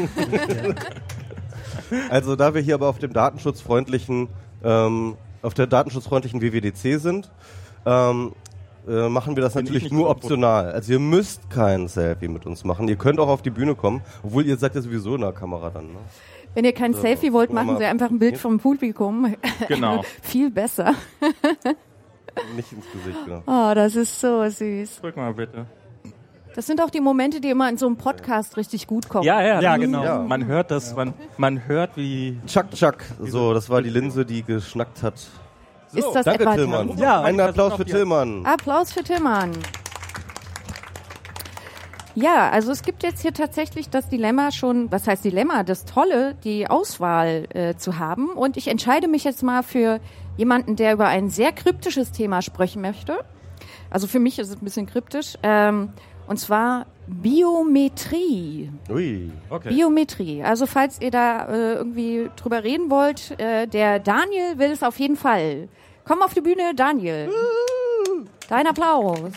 [2.11, 4.29] Also da wir hier aber auf dem datenschutzfreundlichen,
[4.65, 7.31] ähm, auf der datenschutzfreundlichen WWDC sind,
[7.87, 8.33] ähm,
[8.89, 10.73] äh, machen wir das Bin ich natürlich nur optional.
[10.73, 12.89] Also ihr müsst kein Selfie mit uns machen.
[12.89, 15.71] Ihr könnt auch auf die Bühne kommen, obwohl ihr seid ja sowieso in der Kamera
[15.71, 15.87] dann.
[15.93, 15.99] Ne?
[16.55, 17.79] Wenn ihr kein Selfie wollt, machen.
[17.79, 19.35] Sie einfach ein Bild vom Publikum.
[19.69, 20.05] Genau.
[20.23, 20.95] Viel besser.
[22.57, 23.43] Nicht ins Gesicht, genau.
[23.47, 25.01] Oh, das ist so süß.
[25.01, 25.67] Drück mal bitte.
[26.55, 29.25] Das sind auch die Momente, die immer in so einem Podcast richtig gut kommen.
[29.25, 30.05] Ja, ja, Ja, genau.
[30.05, 30.19] Ja.
[30.19, 32.39] Man hört das, man, man hört wie.
[32.47, 32.97] Chuck, Chuck.
[33.21, 35.15] So, das war die Linse, die geschnackt hat.
[35.15, 36.99] ist das Danke, etwa Tillmann.
[36.99, 37.85] Ja, Einen Applaus für.
[37.85, 38.45] Tillmann.
[38.45, 39.53] Applaus für Tillmann.
[42.15, 46.35] Ja, also es gibt jetzt hier tatsächlich das Dilemma schon, was heißt Dilemma, das Tolle,
[46.45, 48.29] die Auswahl äh, zu haben.
[48.29, 49.99] Und ich entscheide mich jetzt mal für
[50.37, 53.25] jemanden, der über ein sehr kryptisches Thema sprechen möchte.
[53.89, 55.39] Also für mich ist es ein bisschen kryptisch.
[55.43, 55.91] Ähm,
[56.27, 58.71] und zwar Biometrie.
[58.89, 59.31] Ui.
[59.51, 59.69] Okay.
[59.71, 60.43] Biometrie.
[60.43, 64.99] Also falls ihr da äh, irgendwie drüber reden wollt, äh, der Daniel will es auf
[64.99, 65.69] jeden Fall.
[66.05, 67.31] Komm auf die Bühne, Daniel.
[68.49, 69.31] Dein Applaus.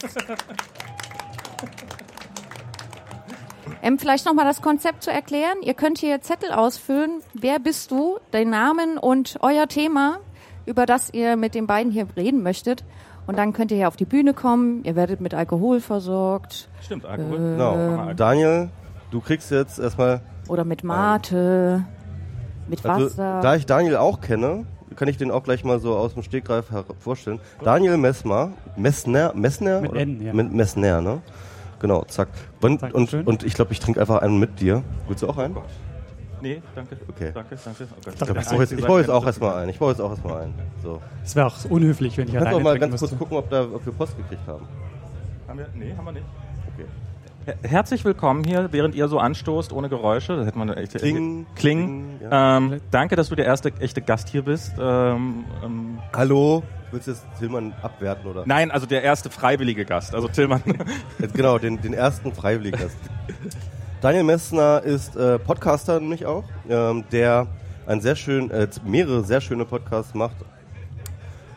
[3.81, 5.59] Ähm, vielleicht nochmal das Konzept zu erklären.
[5.61, 7.21] Ihr könnt hier Zettel ausfüllen.
[7.33, 8.17] Wer bist du?
[8.33, 10.21] Den Namen und euer Thema,
[10.65, 12.83] über das ihr mit den beiden hier reden möchtet.
[13.27, 14.83] Und dann könnt ihr hier auf die Bühne kommen.
[14.83, 16.69] Ihr werdet mit Alkohol versorgt.
[16.81, 17.35] Stimmt, Alkohol.
[17.35, 18.13] Äh, Genau.
[18.15, 18.69] Daniel,
[19.11, 21.85] du kriegst jetzt erstmal, Oder mit Mate.
[22.67, 23.41] Mit also, Wasser.
[23.41, 26.65] da ich Daniel auch kenne, kann ich den auch gleich mal so aus dem Stegreif
[26.99, 27.39] vorstellen.
[27.63, 29.81] Daniel Messmer, Messner, Messner?
[29.81, 29.99] Mit oder?
[30.01, 30.33] N, ja.
[30.33, 31.21] Mit Messner, ne?
[31.79, 32.29] Genau, zack.
[32.61, 34.83] Und, und, und ich glaube, ich trinke einfach einen mit dir.
[35.07, 35.57] Willst du auch einen?
[36.45, 36.95] Nee, danke.
[37.09, 37.31] Okay.
[37.33, 37.87] Danke, danke.
[37.89, 38.13] Oh Gott.
[38.13, 39.69] Ich, glaub, ich brauche jetzt, ich brauche jetzt auch erstmal einen.
[39.71, 40.53] Ich brauche jetzt auch erstmal einen.
[40.83, 41.01] So.
[41.23, 43.49] Es wäre auch unhöflich, wenn ich Kannst du alleine auch mal ganz kurz gucken, ob,
[43.49, 44.67] da, ob wir Post gekriegt haben.
[45.47, 45.67] Haben wir?
[45.73, 46.25] Nee, haben wir nicht.
[46.75, 46.85] Okay.
[47.47, 50.35] Her- Herzlich willkommen hier, während ihr so anstoßt, ohne Geräusche.
[50.35, 50.93] Das hätte man echt.
[50.93, 52.19] Kling, Kling.
[52.19, 52.57] Kling, ja.
[52.57, 54.73] Ähm, danke, dass du der erste echte Gast hier bist.
[54.79, 56.61] Ähm, ähm, Hallo?
[56.91, 58.43] Willst du jetzt Tillmann abwerten oder?
[58.45, 60.13] nein, also der erste freiwillige Gast.
[60.13, 60.61] Also Tillmann.
[61.19, 62.79] Jetzt genau, den, den ersten Freiwilligen.
[62.79, 62.95] Gast.
[64.05, 67.47] Daniel Messner ist äh, Podcaster nämlich auch, ähm, der
[67.87, 70.35] ein sehr schön, äh, mehrere sehr schöne Podcasts macht.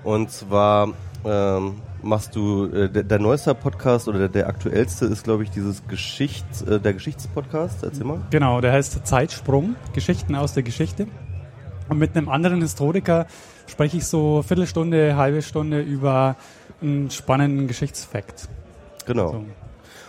[0.02, 0.94] Und zwar
[1.26, 5.50] ähm, machst du, äh, der, der neueste Podcast oder der, der aktuellste ist, glaube ich,
[5.50, 7.82] dieses Geschichts, äh, der Geschichtspodcast.
[7.82, 8.22] Erzähl mal.
[8.30, 11.06] Genau, der heißt Zeitsprung, Geschichten aus der Geschichte.
[11.90, 13.26] Und mit einem anderen Historiker
[13.66, 16.36] spreche ich so Viertelstunde, halbe Stunde über
[16.80, 18.48] einen spannenden Geschichtsfakt.
[19.04, 19.32] Genau.
[19.32, 19.44] So.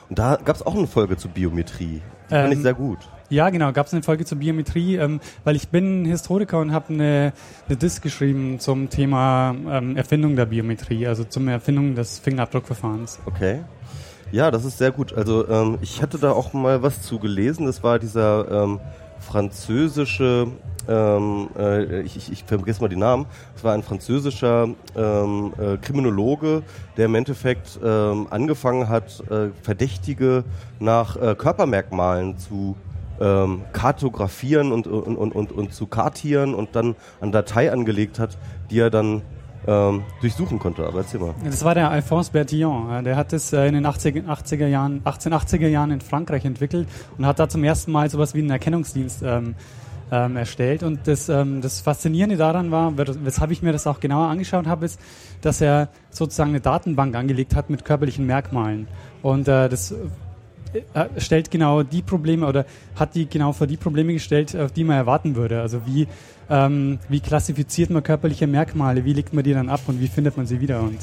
[0.08, 2.02] Und da gab es auch eine Folge zu Biometrie.
[2.30, 3.00] Die fand ich Ähm, sehr gut.
[3.30, 6.94] Ja, genau, gab es eine Folge zur Biometrie, ähm, weil ich bin Historiker und habe
[6.94, 7.34] eine,
[7.68, 13.20] eine Disk geschrieben zum Thema ähm, Erfindung der Biometrie, also zum Erfindung des Fingerabdruckverfahrens.
[13.28, 13.60] Okay.
[14.32, 15.14] Ja, das ist sehr gut.
[15.14, 17.66] Also ähm, ich hatte da auch mal was zu gelesen.
[17.66, 18.80] Das war dieser ähm,
[19.30, 20.48] französische,
[20.88, 23.28] ähm, äh, ich, ich, ich vergesse mal die Namen.
[23.56, 26.64] Es war ein französischer ähm, äh, Kriminologe,
[26.98, 30.44] der im Endeffekt ähm, angefangen hat, äh, Verdächtige
[30.80, 32.76] nach äh, Körpermerkmalen zu
[33.22, 38.38] ähm, kartografieren und, und, und, und, und zu kartieren und dann eine Datei angelegt hat,
[38.72, 39.22] die er dann
[39.70, 40.86] ähm, durchsuchen konnte.
[40.88, 41.36] Aber erzähl mal.
[41.44, 43.04] Das war der Alphonse Bertillon.
[43.04, 47.26] Der hat es äh, in den 80er, 80er Jahren, 1880er Jahren in Frankreich entwickelt und
[47.26, 49.54] hat da zum ersten Mal sowas wie einen Erkennungsdienst ähm,
[50.12, 50.82] ähm, erstellt.
[50.82, 54.66] Und das, ähm, das Faszinierende daran war, wes- weshalb ich mir das auch genauer angeschaut
[54.66, 55.00] habe, ist,
[55.42, 58.88] dass er sozusagen eine Datenbank angelegt hat mit körperlichen Merkmalen.
[59.22, 59.94] Und äh, das
[61.18, 64.98] stellt genau die Probleme oder hat die genau vor die Probleme gestellt, auf die man
[64.98, 65.62] erwarten würde.
[65.62, 66.08] Also wie,
[66.50, 70.38] ähm, wie klassifiziert man körperliche Merkmale, wie legt man die dann ab und wie findet
[70.38, 70.82] man sie wieder?
[70.82, 70.98] Und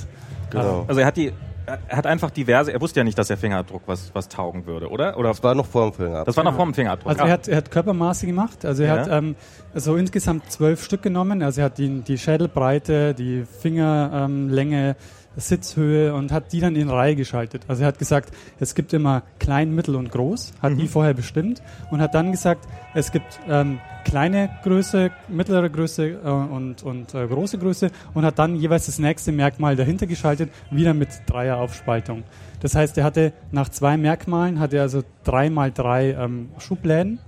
[0.50, 0.85] Genau.
[0.87, 1.33] Also er hat die,
[1.66, 4.88] er hat einfach diverse, er wusste ja nicht, dass der Fingerabdruck was, was taugen würde,
[4.88, 5.18] oder?
[5.18, 6.12] Oder Das war noch vor dem Film.
[6.24, 7.11] das war noch vor dem Fingerabdruck.
[7.11, 9.00] Also er hat, er hat Körpermaße gemacht, also er Ja.
[9.02, 9.35] hat ähm,
[9.74, 14.94] so insgesamt zwölf Stück genommen, also er hat die, die Schädelbreite, die Fingerlänge,
[15.37, 17.62] Sitzhöhe und hat die dann in Reihe geschaltet.
[17.68, 20.79] Also er hat gesagt, es gibt immer klein, mittel und groß, hat Mhm.
[20.79, 26.29] die vorher bestimmt und hat dann gesagt, es gibt ähm, kleine Größe, mittlere Größe äh,
[26.29, 30.94] und, und äh, große Größe und hat dann jeweils das nächste Merkmal dahinter geschaltet, wieder
[30.94, 32.22] mit Dreieraufspaltung.
[32.61, 37.18] Das heißt, er hatte nach zwei Merkmalen, hatte er also drei mal drei ähm, Schubläden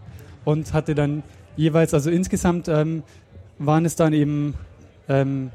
[0.45, 1.23] und hatte dann
[1.57, 3.03] jeweils, also insgesamt ähm,
[3.59, 4.55] waren es dann eben
[5.09, 5.51] ähm,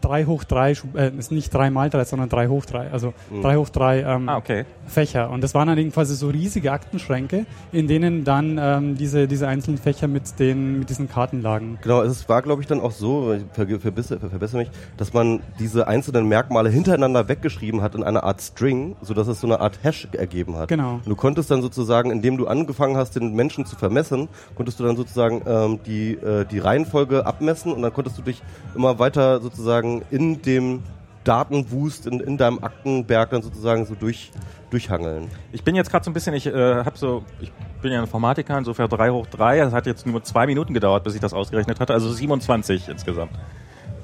[0.00, 3.12] drei hoch drei, Schub- äh, ist nicht drei mal drei, sondern drei hoch drei, also
[3.30, 3.42] Mhm.
[3.42, 4.64] drei hoch drei ähm, ah, okay.
[4.86, 5.30] Fächer.
[5.30, 9.46] Und das waren dann eben quasi so riesige Aktenschränke, in denen dann ähm, diese, diese
[9.48, 11.78] einzelnen Fächer mit, den, mit diesen Karten lagen.
[11.82, 15.12] Genau, es war, glaube ich, dann auch so, ich ver- verbessere, ver- verbessere mich, dass
[15.12, 19.60] man diese einzelnen Merkmale hintereinander weggeschrieben hat in einer Art String, sodass es so eine
[19.60, 20.68] Art Hash ergeben hat.
[20.68, 20.94] Genau.
[20.94, 24.84] Und du konntest dann sozusagen, indem du angefangen hast, den Menschen zu vermessen, konntest du
[24.84, 28.42] dann sozusagen ähm, die, äh, die Reihenfolge abmessen und dann konntest du dich
[28.74, 30.82] immer weiter sozusagen in dem
[31.24, 34.30] Datenwust, in, in deinem Aktenberg dann sozusagen so durch,
[34.70, 35.28] durchhangeln.
[35.52, 36.52] Ich bin jetzt gerade so ein bisschen, ich äh,
[36.84, 40.46] habe so, ich bin ja Informatiker, insofern 3 hoch 3, das hat jetzt nur zwei
[40.46, 43.32] Minuten gedauert, bis ich das ausgerechnet hatte, also 27 insgesamt.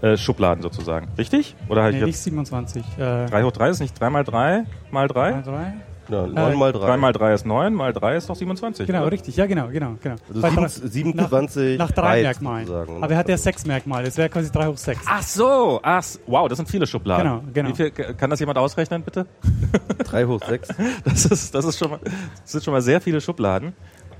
[0.03, 1.09] Äh, Schubladen sozusagen.
[1.17, 1.57] Richtig?
[1.69, 2.85] Oder halt Nee, jetzt nicht 27.
[2.99, 5.31] Äh, 3 hoch 3 ist nicht 3 mal 3 mal 3?
[5.31, 5.73] mal drei?
[6.09, 6.79] Ja, 9 mal 3.
[6.87, 8.87] 3 mal 3 ist 9, mal 3 ist doch 27.
[8.87, 9.13] Genau, oder?
[9.13, 9.37] richtig.
[9.37, 10.17] Ja, genau, genau, genau.
[10.29, 12.67] Also Bei drei- 27 nach, nach drei Merkmalen.
[12.67, 13.05] sozusagen, ne?
[13.05, 14.09] Aber er hat ja sechs Merkmale.
[14.09, 15.01] Es wäre quasi drei hoch sechs.
[15.07, 17.25] Ach so, ach, wow, das sind viele Schubladen.
[17.25, 17.69] Genau, genau.
[17.71, 19.27] Wie viel, kann das jemand ausrechnen, bitte?
[20.05, 20.69] 3 hoch 6.
[21.05, 23.73] Das ist, das ist schon mal, das sind schon mal sehr viele Schubladen.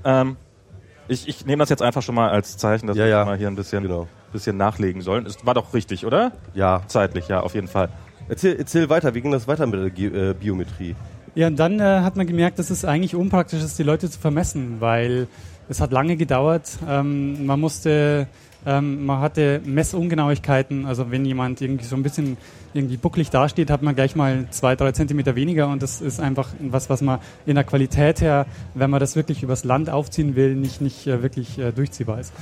[0.03, 0.37] Ähm,
[1.07, 3.25] ich, ich nehme das jetzt einfach schon mal als Zeichen, dass Ja, wir ja.
[3.25, 4.07] mal hier ein bisschen, Genau.
[4.33, 5.25] bisschen nachlegen sollen.
[5.27, 6.31] Es war doch richtig, oder?
[6.55, 6.81] Ja.
[6.87, 7.89] Zeitlich, ja, auf jeden Fall.
[8.27, 10.95] Erzähl, erzähl weiter, wie ging das weiter mit der Ge äh, Biometrie?
[11.35, 14.17] Ja, und dann äh, hat man gemerkt, dass es eigentlich unpraktisch ist, die Leute zu
[14.19, 15.27] vermessen, weil
[15.67, 16.79] es hat lange gedauert.
[16.87, 18.27] Ähm, man musste,
[18.65, 20.85] ähm, man hatte Messungenauigkeiten.
[20.85, 22.37] Also wenn jemand irgendwie so ein bisschen
[22.73, 26.49] irgendwie bucklig dasteht, hat man gleich mal zwei, drei Zentimeter weniger und das ist einfach
[26.59, 30.55] was, was man in der Qualität her, wenn man das wirklich übers Land aufziehen will,
[30.55, 32.33] nicht, nicht äh, wirklich äh, durchziehbar ist.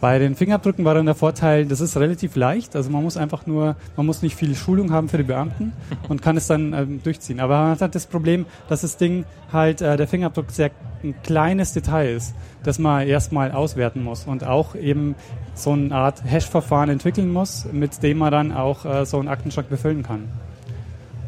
[0.00, 2.76] Bei den Fingerabdrücken war dann der Vorteil, das ist relativ leicht.
[2.76, 5.72] Also man muss einfach nur, man muss nicht viel Schulung haben für die Beamten
[6.08, 7.40] und kann es dann ähm, durchziehen.
[7.40, 10.70] Aber man hat halt das Problem, dass das Ding halt, äh, der Fingerabdruck sehr
[11.02, 12.34] ein kleines Detail ist,
[12.64, 15.14] das man erstmal auswerten muss und auch eben
[15.54, 19.68] so eine Art Hash-Verfahren entwickeln muss, mit dem man dann auch äh, so einen Aktenschrank
[19.68, 20.28] befüllen kann.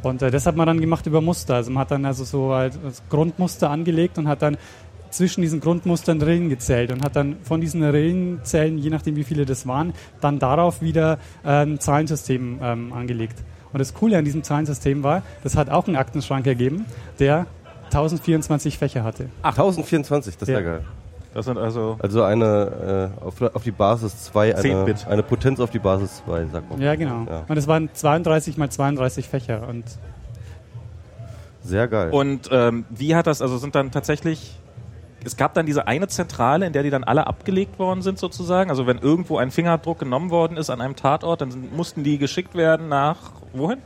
[0.03, 1.57] Und äh, das hat man dann gemacht über Muster.
[1.57, 4.57] Also man hat dann also so halt das Grundmuster angelegt und hat dann
[5.11, 9.45] zwischen diesen Grundmustern Rillen gezählt und hat dann von diesen Rillenzellen, je nachdem wie viele
[9.45, 13.39] das waren, dann darauf wieder ein Zahlensystem ähm, angelegt.
[13.73, 16.87] Und das Coole an diesem Zahlensystem war, das hat auch einen Aktenschrank ergeben,
[17.19, 17.47] der
[17.87, 19.27] 1024 Fächer hatte.
[19.43, 20.61] Ach, 1024, das ist ja.
[20.61, 20.85] geil.
[21.33, 21.97] Das sind also.
[22.01, 26.47] Also eine äh, auf, auf, die Basis 2, eine, eine, Potenz auf die Basis 2,
[26.47, 26.81] sagt man.
[26.81, 27.25] Ja, genau.
[27.29, 27.45] Ja.
[27.47, 29.85] Und es waren 32 mal 32 Fächer und
[31.63, 32.11] sehr geil.
[32.11, 34.59] Und ähm, wie hat das, also sind dann tatsächlich
[35.25, 38.71] es gab dann diese eine Zentrale, in der die dann alle abgelegt worden sind sozusagen.
[38.71, 42.55] Also wenn irgendwo ein Fingerabdruck genommen worden ist an einem Tatort, dann mussten die geschickt
[42.55, 43.79] werden nach wohin?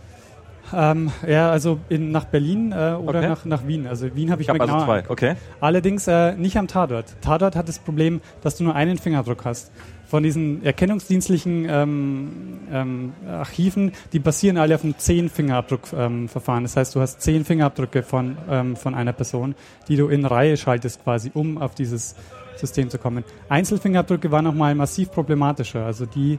[0.73, 3.29] Ähm, ja, also in, nach Berlin äh, oder okay.
[3.29, 3.87] nach, nach Wien.
[3.87, 5.05] Also Wien habe ich, ich hab mir also zwei.
[5.09, 5.35] Okay.
[5.61, 7.17] Allerdings äh, nicht am Tatort.
[7.21, 9.71] Tatort hat das Problem, dass du nur einen Fingerabdruck hast
[10.15, 16.59] von diesen erkennungsdienstlichen ähm, ähm, Archiven, die basieren alle auf einem Zehn-Fingerabdruck-Verfahren.
[16.59, 19.57] Ähm, das heißt, du hast zehn Fingerabdrücke von, ähm, von einer Person,
[19.89, 22.15] die du in Reihe schaltest quasi, um auf dieses
[22.55, 23.25] System zu kommen.
[23.49, 25.85] Einzelfingerabdrücke waren nochmal massiv problematischer.
[25.85, 26.39] Also die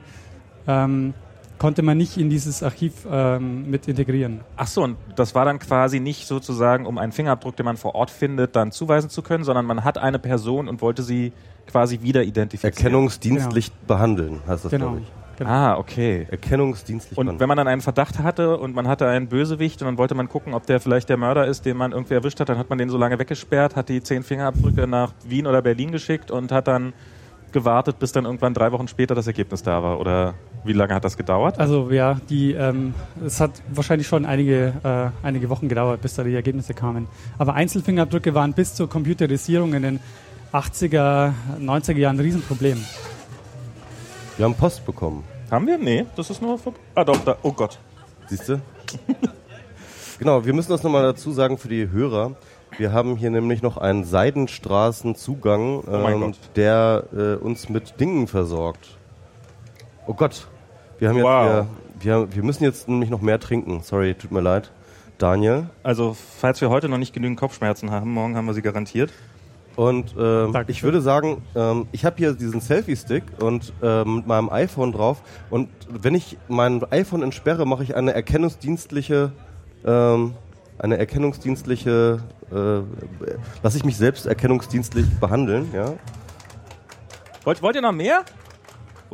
[0.69, 1.13] ähm,
[1.57, 4.39] konnte man nicht in dieses Archiv ähm, mit integrieren.
[4.55, 7.93] Ach so, und das war dann quasi nicht sozusagen, um einen Fingerabdruck, den man vor
[7.93, 11.33] Ort findet, dann zuweisen zu können, sondern man hat eine Person und wollte sie
[11.67, 12.75] quasi wieder identifizieren.
[12.75, 13.87] Erkennungsdienstlich genau.
[13.87, 14.87] behandeln, heißt das, genau.
[14.87, 15.11] glaube ich.
[15.37, 15.49] Genau.
[15.49, 16.27] Ah, okay.
[16.31, 17.17] Erkennungsdienstlich.
[17.17, 20.15] Und wenn man dann einen Verdacht hatte und man hatte einen Bösewicht und dann wollte
[20.15, 22.69] man gucken, ob der vielleicht der Mörder ist, den man irgendwie erwischt hat, dann hat
[22.69, 26.51] man den so lange weggesperrt, hat die zehn Fingerabdrücke nach Wien oder Berlin geschickt und
[26.53, 26.93] hat dann
[27.55, 29.99] gewartet, bis dann irgendwann drei Wochen später das Ergebnis da war?
[29.99, 30.33] Oder
[30.65, 31.57] wie lange hat das gedauert?
[31.57, 32.93] Also ja, die, ähm,
[33.25, 37.07] es hat wahrscheinlich schon einige, äh, einige Wochen gedauert, bis da die Ergebnisse kamen.
[37.37, 39.99] Aber Einzelfingerabdrücke waren bis zur Computerisierung in den
[40.55, 42.81] 80er, 90er Jahren ein Riesenproblem.
[44.37, 45.25] Wir haben Post bekommen.
[45.51, 45.77] Haben wir?
[45.77, 46.57] Nee, das ist nur...
[46.95, 47.35] Ah doch, da.
[47.43, 47.77] Oh Gott.
[48.27, 48.61] Siehst du?
[50.19, 52.35] genau, wir müssen das nochmal dazu sagen für die Hörer.
[52.77, 58.97] Wir haben hier nämlich noch einen Seidenstraßenzugang, ähm, oh der äh, uns mit Dingen versorgt.
[60.07, 60.47] Oh Gott,
[60.99, 61.65] wir haben wow.
[61.99, 63.81] jetzt, wir, wir, wir müssen jetzt nämlich noch mehr trinken.
[63.81, 64.71] Sorry, tut mir leid.
[65.17, 65.69] Daniel.
[65.83, 69.11] Also, falls wir heute noch nicht genügend Kopfschmerzen haben, morgen haben wir sie garantiert.
[69.75, 74.49] Und ähm, ich würde sagen, ähm, ich habe hier diesen Selfie-Stick und ähm, mit meinem
[74.49, 75.21] iPhone drauf.
[75.49, 79.33] Und wenn ich mein iPhone entsperre, mache ich eine erkennungsdienstliche
[79.85, 80.33] ähm,
[80.77, 82.19] eine erkennungsdienstliche,
[82.51, 82.55] äh,
[83.63, 85.93] lasse ich mich selbst erkennungsdienstlich behandeln, ja.
[87.43, 88.23] Wollt, wollt ihr noch mehr?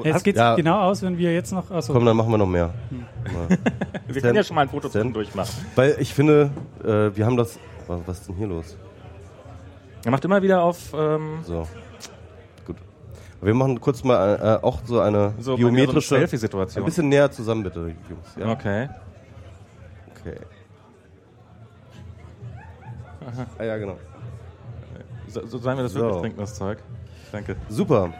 [0.03, 0.55] Es geht ja.
[0.55, 1.69] genau aus, wenn wir jetzt noch.
[1.69, 1.93] Achso.
[1.93, 2.73] Komm, dann machen wir noch mehr.
[2.89, 3.05] Hm.
[3.49, 5.15] wir Stand, können ja schon mal ein Foto Stand.
[5.15, 5.53] durchmachen.
[5.75, 6.49] Weil ich finde,
[6.83, 7.59] äh, wir haben das.
[7.87, 8.77] Was ist denn hier los?
[10.03, 10.93] Er macht immer wieder auf.
[10.93, 11.67] Ähm so.
[12.65, 12.77] Gut.
[13.41, 16.15] Wir machen kurz mal äh, auch so eine so, geometrische.
[16.15, 16.83] Selfie-Situation.
[16.83, 18.35] Ein bisschen näher zusammen, bitte, Jungs.
[18.39, 18.51] Ja?
[18.51, 18.89] Okay.
[20.19, 20.37] Okay.
[23.21, 23.45] Aha.
[23.57, 23.97] Ah ja, genau.
[25.27, 25.99] So, so sagen wir das so.
[25.99, 26.79] wirklich trinken, das Zeug.
[27.31, 27.55] Danke.
[27.69, 28.13] Super.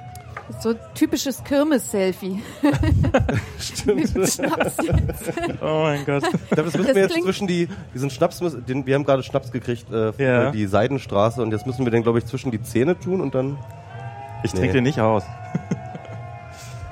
[0.60, 2.42] So typisches Kirmes-Selfie.
[3.60, 4.12] Stimmt.
[5.62, 6.24] oh mein Gott.
[6.50, 9.92] Das müssen das wir jetzt zwischen die, diesen Schnaps, den, wir haben gerade Schnaps gekriegt,
[9.92, 10.52] äh, ja.
[10.52, 13.58] die Seidenstraße und jetzt müssen wir den, glaube ich, zwischen die Zähne tun und dann.
[14.44, 14.60] Ich nee.
[14.60, 15.24] trinke den nicht aus.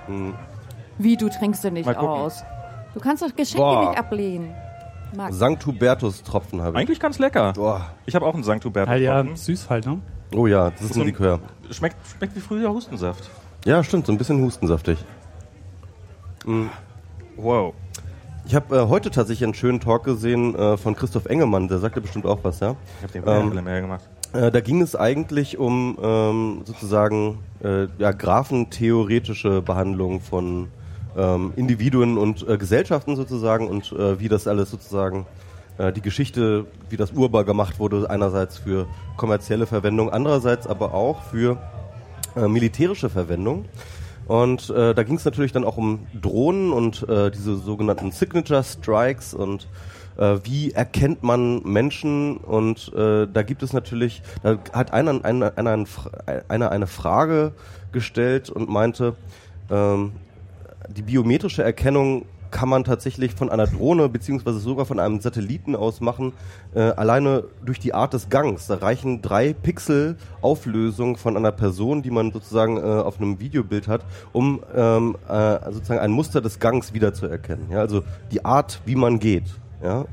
[0.05, 0.33] hm.
[0.97, 2.43] Wie, du trinkst den nicht aus?
[2.93, 3.89] Du kannst doch Geschenke Boah.
[3.89, 4.53] nicht ablehnen.
[5.15, 5.33] Mag.
[5.33, 5.65] St.
[5.65, 6.81] Hubertus-Tropfen habe ich.
[6.81, 7.53] Eigentlich ganz lecker.
[7.53, 7.91] Boah.
[8.05, 8.63] Ich habe auch einen St.
[8.63, 8.89] Hubertus-Tropfen.
[8.89, 9.99] Halt ja, süß halt, ne?
[10.35, 11.39] Oh ja, das ist so ein Likör.
[11.71, 13.29] Schmeckt, schmeckt wie früher Hustensaft.
[13.65, 14.97] Ja, stimmt, so ein bisschen hustensaftig.
[16.45, 16.69] Mhm.
[17.35, 17.73] Wow.
[18.45, 22.01] Ich habe äh, heute tatsächlich einen schönen Talk gesehen äh, von Christoph Engemann, der sagte
[22.01, 22.75] bestimmt auch was, ja?
[22.97, 24.01] Ich habe den ähm, mehr gemacht.
[24.33, 30.69] Äh, da ging es eigentlich um ähm, sozusagen äh, ja, graphentheoretische Behandlung von
[31.17, 35.25] ähm, Individuen und äh, Gesellschaften sozusagen und äh, wie das alles sozusagen
[35.95, 41.57] die Geschichte, wie das urbar gemacht wurde, einerseits für kommerzielle Verwendung, andererseits aber auch für
[42.39, 43.65] äh, militärische Verwendung.
[44.27, 48.63] Und äh, da ging es natürlich dann auch um Drohnen und äh, diese sogenannten Signature
[48.63, 49.67] Strikes und
[50.17, 55.57] äh, wie erkennt man Menschen und äh, da gibt es natürlich, da hat einer, einer,
[55.57, 55.85] einer,
[56.47, 57.53] einer eine Frage
[57.91, 59.15] gestellt und meinte,
[59.71, 60.11] ähm,
[60.89, 66.01] die biometrische Erkennung kann man tatsächlich von einer Drohne beziehungsweise sogar von einem Satelliten aus
[66.01, 66.33] machen,
[66.73, 68.67] äh, alleine durch die Art des Gangs.
[68.67, 73.87] Da reichen drei Pixel Auflösung von einer Person, die man sozusagen äh, auf einem Videobild
[73.87, 74.01] hat,
[74.33, 77.71] um ähm, äh, sozusagen ein Muster des Gangs wiederzuerkennen.
[77.71, 79.45] Ja, also die Art, wie man geht.
[79.83, 80.05] Ja,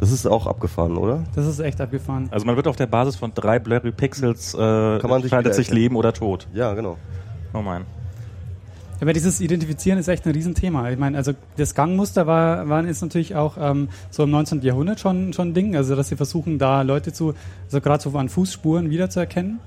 [0.00, 1.24] das ist auch abgefahren, oder?
[1.34, 2.28] Das ist echt abgefahren.
[2.30, 5.54] Also man wird auf der Basis von drei blurry Pixels äh, Kann man sich entscheidet
[5.54, 5.70] sich.
[5.70, 6.48] Leben oder Tod.
[6.54, 6.96] Ja, genau.
[7.52, 7.84] Oh mein.
[9.00, 10.90] Aber dieses Identifizieren ist echt ein Riesenthema.
[10.90, 14.60] Ich meine, also das Gangmuster war, war ist natürlich auch ähm, so im 19.
[14.62, 17.34] Jahrhundert schon, schon ein Ding, also dass sie versuchen, da Leute zu,
[17.64, 19.60] also gerade so an Fußspuren wiederzuerkennen.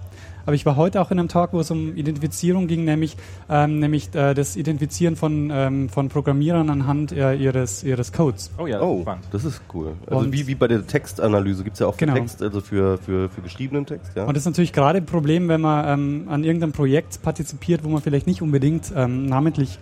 [0.45, 3.15] Aber ich war heute auch in einem Talk, wo es um Identifizierung ging, nämlich,
[3.49, 8.51] ähm, nämlich äh, das Identifizieren von, ähm, von Programmierern anhand äh, ihres, ihres Codes.
[8.57, 9.25] Oh ja, Oh, spannend.
[9.31, 9.93] das ist cool.
[10.07, 12.13] Also Und- wie, wie bei der Textanalyse gibt's ja auch für Genau.
[12.15, 14.25] Text, also für, für, für geschriebenen Text, ja.
[14.25, 17.89] Und das ist natürlich gerade ein Problem, wenn man ähm, an irgendeinem Projekt partizipiert, wo
[17.89, 19.79] man vielleicht nicht unbedingt ähm, namentlich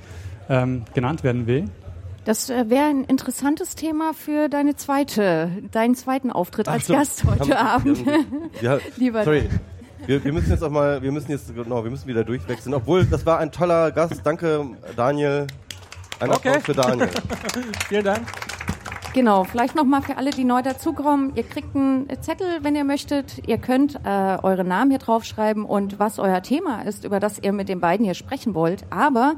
[0.50, 1.66] ähm, genannt werden will.
[2.26, 7.00] Das äh, wäre ein interessantes Thema für deine zweite, deinen zweiten Auftritt als stimmt.
[7.00, 8.04] Gast heute Abend.
[8.62, 9.50] Ja, Lieber sorry.
[10.06, 12.74] Wir, wir müssen jetzt auch mal, wir müssen jetzt, genau, wir müssen wieder durchwechseln.
[12.74, 14.22] Obwohl, das war ein toller Gast.
[14.24, 15.48] Danke, Daniel.
[16.20, 16.50] Ein Okay.
[16.50, 17.10] Applaus für Daniel.
[17.90, 18.28] Vielen Dank.
[19.14, 21.34] Genau, vielleicht nochmal für alle, die neu dazukommen.
[21.36, 23.46] Ihr kriegt einen Zettel, wenn ihr möchtet.
[23.46, 27.52] Ihr könnt äh, eure Namen hier draufschreiben und was euer Thema ist, über das ihr
[27.52, 28.86] mit den beiden hier sprechen wollt.
[28.90, 29.34] Aber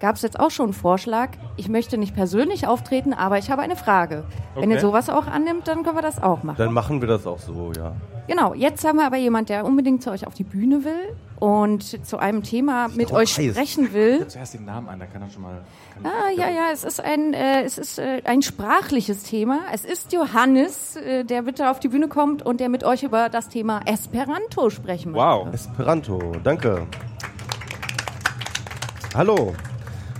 [0.00, 1.30] gab es jetzt auch schon einen Vorschlag.
[1.56, 4.24] Ich möchte nicht persönlich auftreten, aber ich habe eine Frage.
[4.54, 4.86] Wenn ihr Okay.
[4.86, 6.56] sowas auch annimmt, dann können wir das auch machen.
[6.58, 7.92] Dann machen wir das auch so, ja.
[8.28, 12.04] Genau, jetzt haben wir aber jemand, der unbedingt zu euch auf die Bühne will und
[12.06, 13.54] zu einem Thema mit euch heiß.
[13.54, 14.26] sprechen will.
[14.28, 15.62] Zuerst den Namen an, dann kann er schon mal.
[15.94, 19.60] Kann Ah, ja, ja, es ist ein, äh, es ist äh, ein sprachliches Thema.
[19.72, 23.30] Es ist Johannes, äh, der bitte auf die Bühne kommt und der mit euch über
[23.30, 25.24] das Thema Esperanto sprechen möchte.
[25.26, 25.48] Wow.
[25.54, 26.86] Esperanto, danke.
[29.14, 29.54] Hallo.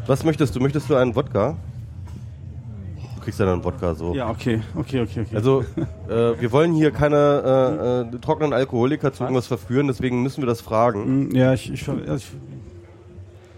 [0.08, 0.60] Was möchtest du?
[0.60, 1.54] Möchtest du einen Wodka?
[3.16, 4.14] Du kriegst ja dann einen Wodka so.
[4.14, 5.36] Ja, okay, okay, okay, okay.
[5.36, 5.66] Also,
[6.08, 10.46] äh, wir wollen hier keine äh, äh, trockenen Alkoholiker zu irgendwas verführen, deswegen müssen wir
[10.46, 11.28] das fragen.
[11.28, 12.26] Mm, ja, ich, ich, ich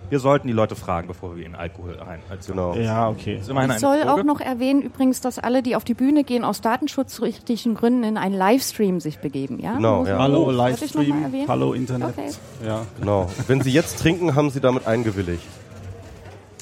[0.08, 2.18] Wir sollten die Leute fragen, bevor wir ihnen Alkohol rein.
[2.28, 2.74] Also, Genau.
[2.74, 3.36] ja, okay.
[3.40, 4.12] Ich soll Droge.
[4.12, 8.16] auch noch erwähnen übrigens, dass alle, die auf die Bühne gehen, aus datenschutzrechtlichen Gründen in
[8.16, 9.60] einen Livestream sich begeben.
[9.60, 9.74] Ja?
[9.76, 10.18] Genau, ja.
[10.18, 12.08] Hallo Livestream, hallo Internet.
[12.18, 12.30] Okay.
[12.66, 12.86] Ja.
[12.98, 13.30] Genau.
[13.46, 15.46] Wenn Sie jetzt trinken, haben Sie damit eingewilligt.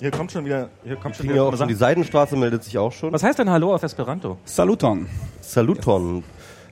[0.01, 0.69] Hier kommt schon wieder.
[0.85, 3.13] Hier kommt schon wieder auch schon, die Seidenstraße meldet sich auch schon.
[3.13, 4.39] Was heißt denn Hallo auf Esperanto?
[4.45, 5.07] Saluton.
[5.41, 6.23] Saluton.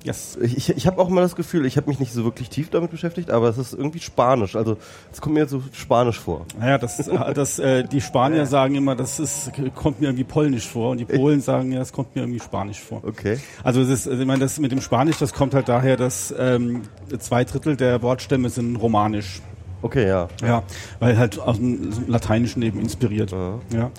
[0.05, 0.39] Yes.
[0.41, 2.71] Ich, ich, ich habe auch mal das Gefühl, ich habe mich nicht so wirklich tief
[2.71, 4.55] damit beschäftigt, aber es ist irgendwie Spanisch.
[4.55, 4.77] Also
[5.12, 6.47] es kommt mir jetzt so Spanisch vor.
[6.61, 10.69] Naja, das, äh, das, äh, die Spanier sagen immer, das ist, kommt mir irgendwie polnisch
[10.69, 13.03] vor und die Polen sagen, ja, das kommt mir irgendwie spanisch vor.
[13.05, 13.41] Okay.
[13.65, 16.33] Also es ist, also ich meine, das mit dem Spanisch, das kommt halt daher, dass
[16.39, 16.83] ähm,
[17.19, 19.41] zwei Drittel der Wortstämme sind romanisch.
[19.83, 20.29] Okay, ja.
[20.43, 20.62] Ja,
[21.01, 23.33] weil halt aus dem Lateinischen eben inspiriert.
[23.73, 23.91] Ja.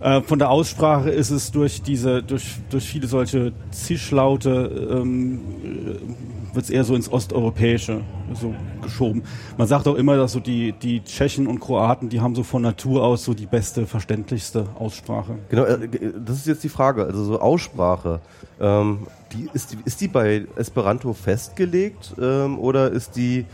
[0.00, 5.40] Äh, von der Aussprache ist es durch diese, durch, durch viele solche Zischlaute ähm,
[6.52, 9.22] wird es eher so ins Osteuropäische so geschoben.
[9.56, 12.62] Man sagt auch immer, dass so die, die Tschechen und Kroaten, die haben so von
[12.62, 15.38] Natur aus so die beste, verständlichste Aussprache.
[15.48, 15.88] Genau, äh,
[16.24, 17.04] das ist jetzt die Frage.
[17.04, 18.20] Also so Aussprache.
[18.60, 23.46] Ähm, die, ist, die, ist die bei Esperanto festgelegt ähm, oder ist die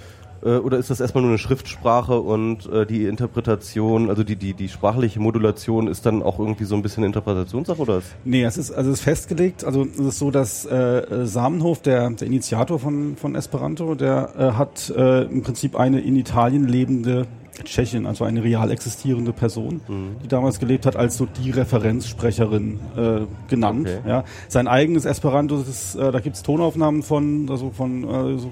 [0.42, 4.54] äh, oder ist das erstmal nur eine Schriftsprache und äh, die Interpretation, also die, die,
[4.54, 8.02] die sprachliche Modulation ist dann auch irgendwie so ein bisschen Interpretationssache oder?
[8.24, 9.64] Nee, es ist, also es ist festgelegt.
[9.64, 14.52] Also es ist so, dass äh, Samenhof, der, der Initiator von, von Esperanto, der äh,
[14.52, 17.26] hat äh, im Prinzip eine in Italien lebende
[17.64, 19.80] Tschechin, also eine real existierende Person,
[20.22, 23.88] die damals gelebt hat, als so die Referenzsprecherin äh, genannt.
[23.88, 24.08] Okay.
[24.08, 24.24] Ja.
[24.48, 28.50] Sein eigenes Esperanto, ist, äh, da gibt's Tonaufnahmen von, also von äh, so,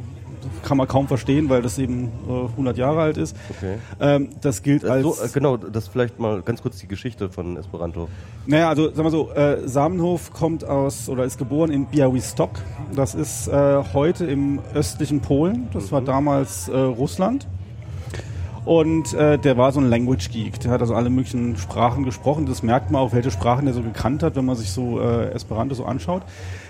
[0.62, 3.36] kann man kaum verstehen, weil das eben äh, 100 Jahre alt ist.
[3.50, 3.78] Okay.
[4.00, 7.56] Ähm, das gilt als So, äh, genau, das vielleicht mal ganz kurz die Geschichte von
[7.56, 8.08] Esperanto.
[8.46, 12.50] Naja, also sagen wir so, äh, Samenhof kommt aus oder ist geboren in Białystok.
[12.94, 15.68] Das ist äh, heute im östlichen Polen.
[15.72, 17.46] Das war damals äh, Russland.
[18.68, 20.60] Und äh, der war so ein Language Geek.
[20.60, 22.44] Der hat also alle möglichen Sprachen gesprochen.
[22.44, 25.30] Das merkt man auch, welche Sprachen er so gekannt hat, wenn man sich so äh,
[25.30, 26.22] Esperanto so anschaut.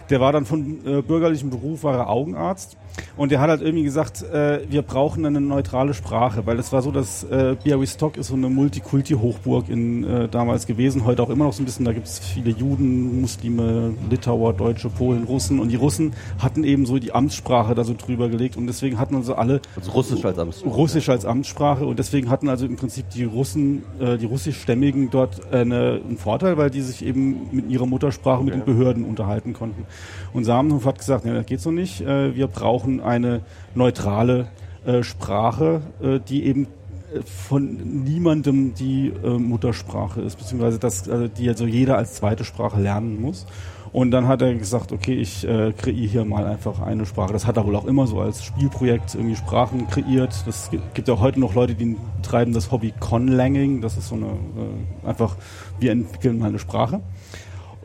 [0.09, 2.77] der war dann von äh, bürgerlichem Beruf, war er Augenarzt
[3.17, 6.83] und der hat halt irgendwie gesagt, äh, wir brauchen eine neutrale Sprache, weil es war
[6.83, 11.45] so, dass äh, Białystok ist so eine Multikulti-Hochburg in äh, damals gewesen, heute auch immer
[11.45, 15.61] noch so ein bisschen, da gibt es viele Juden, Muslime, Litauer, Deutsche, Polen, Russen.
[15.61, 18.57] Und die Russen hatten eben so die Amtssprache da so drüber gelegt.
[18.57, 20.75] Und deswegen hatten also alle Also Russisch als Amtssprache.
[20.75, 21.87] Russisch als Amtssprache.
[21.87, 26.57] Und deswegen hatten also im Prinzip die Russen, äh, die russischstämmigen dort eine, einen Vorteil,
[26.57, 29.85] weil die sich eben mit ihrer Muttersprache mit den Behörden unterhalten konnten.
[30.33, 33.41] Und Samenhof hat gesagt, nee, das geht so nicht, äh, wir brauchen eine
[33.75, 34.47] neutrale
[34.87, 41.29] äh, Sprache, äh, die eben äh, von niemandem die äh, Muttersprache ist, beziehungsweise das, also
[41.29, 43.47] die also jeder als zweite Sprache lernen muss.
[43.91, 47.33] Und dann hat er gesagt, okay, ich äh, kreiere hier mal einfach eine Sprache.
[47.33, 50.47] Das hat er wohl auch immer so als Spielprojekt irgendwie Sprachen kreiert.
[50.47, 53.81] Das gi- gibt ja heute noch Leute, die treiben das Hobby Conlanging.
[53.81, 55.37] Das ist so eine, äh, einfach,
[55.81, 57.01] wir entwickeln mal eine Sprache.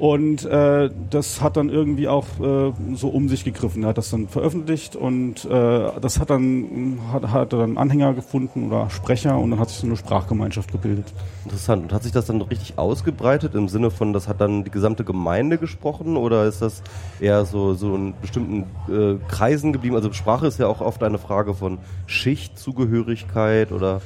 [0.04, 3.84] Und äh, das hat dann irgendwie auch äh, so um sich gegriffen.
[3.84, 8.68] Er hat das dann veröffentlicht und äh, das hat dann hat, hat dann Anhänger gefunden
[8.68, 11.06] oder Sprecher und dann hat sich so eine Sprachgemeinschaft gebildet.
[11.46, 11.84] Interessant.
[11.84, 15.06] Und hat sich das dann richtig ausgebreitet im Sinne von, das hat dann die gesamte
[15.06, 16.84] Gemeinde gesprochen oder ist das
[17.22, 19.96] eher so, so in bestimmten äh, Kreisen geblieben?
[19.96, 21.78] Also Sprache ist ja auch oft eine Frage von
[22.08, 24.02] Schichtzugehörigkeit oder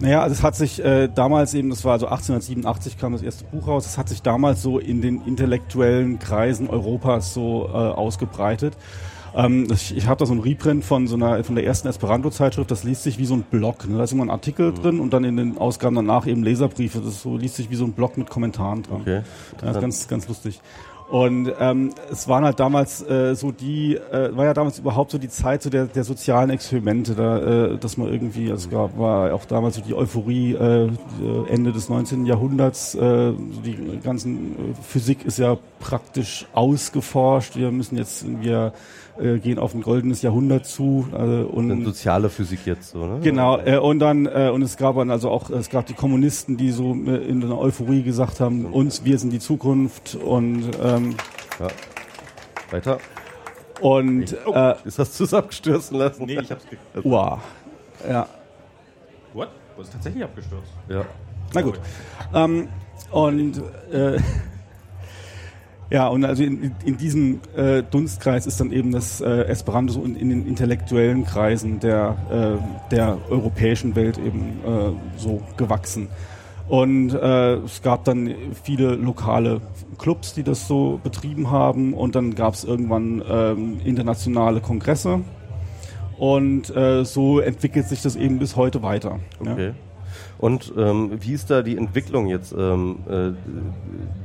[0.00, 3.44] Naja, also es hat sich äh, damals eben, das war also 1887 kam das erste
[3.44, 8.76] Buch raus, es hat sich damals so in den intellektuellen Kreisen Europas so äh, ausgebreitet.
[9.36, 12.70] Ähm, ich ich habe da so ein Reprint von so einer von der ersten Esperanto-Zeitschrift,
[12.70, 13.88] das liest sich wie so ein Blog.
[13.88, 13.98] Ne?
[13.98, 16.98] Da ist immer ein Artikel drin und dann in den Ausgaben danach eben Leserbriefe.
[16.98, 19.00] Das ist so liest sich wie so ein Blog mit Kommentaren dran.
[19.02, 19.14] Okay.
[19.16, 19.22] Ja,
[19.60, 20.60] das ist ganz, ganz lustig.
[21.08, 25.18] Und ähm, es waren halt damals äh, so die, äh, war ja damals überhaupt so
[25.18, 27.38] die Zeit so der, der sozialen Experimente, da,
[27.72, 30.88] äh, dass man irgendwie, also es gab, war auch damals so die Euphorie äh,
[31.48, 32.24] Ende des 19.
[32.24, 33.32] Jahrhunderts, äh,
[33.64, 38.72] die ganzen äh, Physik ist ja praktisch ausgeforscht, wir müssen jetzt, wir
[39.18, 43.20] äh, gehen auf ein goldenes Jahrhundert zu äh, eine und soziale Physik jetzt so, ne?
[43.22, 46.56] Genau, äh, und dann, äh, und es gab dann also auch, es gab die Kommunisten,
[46.56, 51.14] die so äh, in einer Euphorie gesagt haben, uns, wir sind die Zukunft und, ähm,
[51.60, 51.68] Ja.
[52.70, 52.98] Weiter.
[53.80, 56.24] und, äh, Ist das zusammengestürzen lassen?
[56.26, 57.38] Nee, ich hab's ge wow.
[58.08, 58.26] Ja,
[59.32, 59.48] What?
[59.76, 60.72] Das ist tatsächlich abgestürzt.
[60.88, 61.04] Ja.
[61.52, 61.80] na gut.
[62.34, 62.68] Ähm,
[63.10, 63.58] und,
[63.92, 64.18] äh,
[65.94, 70.02] ja, und also in, in diesem äh, Dunstkreis ist dann eben das äh, Esperanto so
[70.02, 76.08] in, in den intellektuellen Kreisen der, äh, der europäischen Welt eben äh, so gewachsen.
[76.68, 79.60] Und äh, es gab dann viele lokale
[79.96, 81.94] Clubs, die das so betrieben haben.
[81.94, 85.20] Und dann gab es irgendwann ähm, internationale Kongresse.
[86.18, 89.20] Und äh, so entwickelt sich das eben bis heute weiter.
[89.38, 89.74] Okay.
[90.44, 92.52] Und ähm, wie ist da die Entwicklung jetzt?
[92.52, 93.30] Ähm, äh,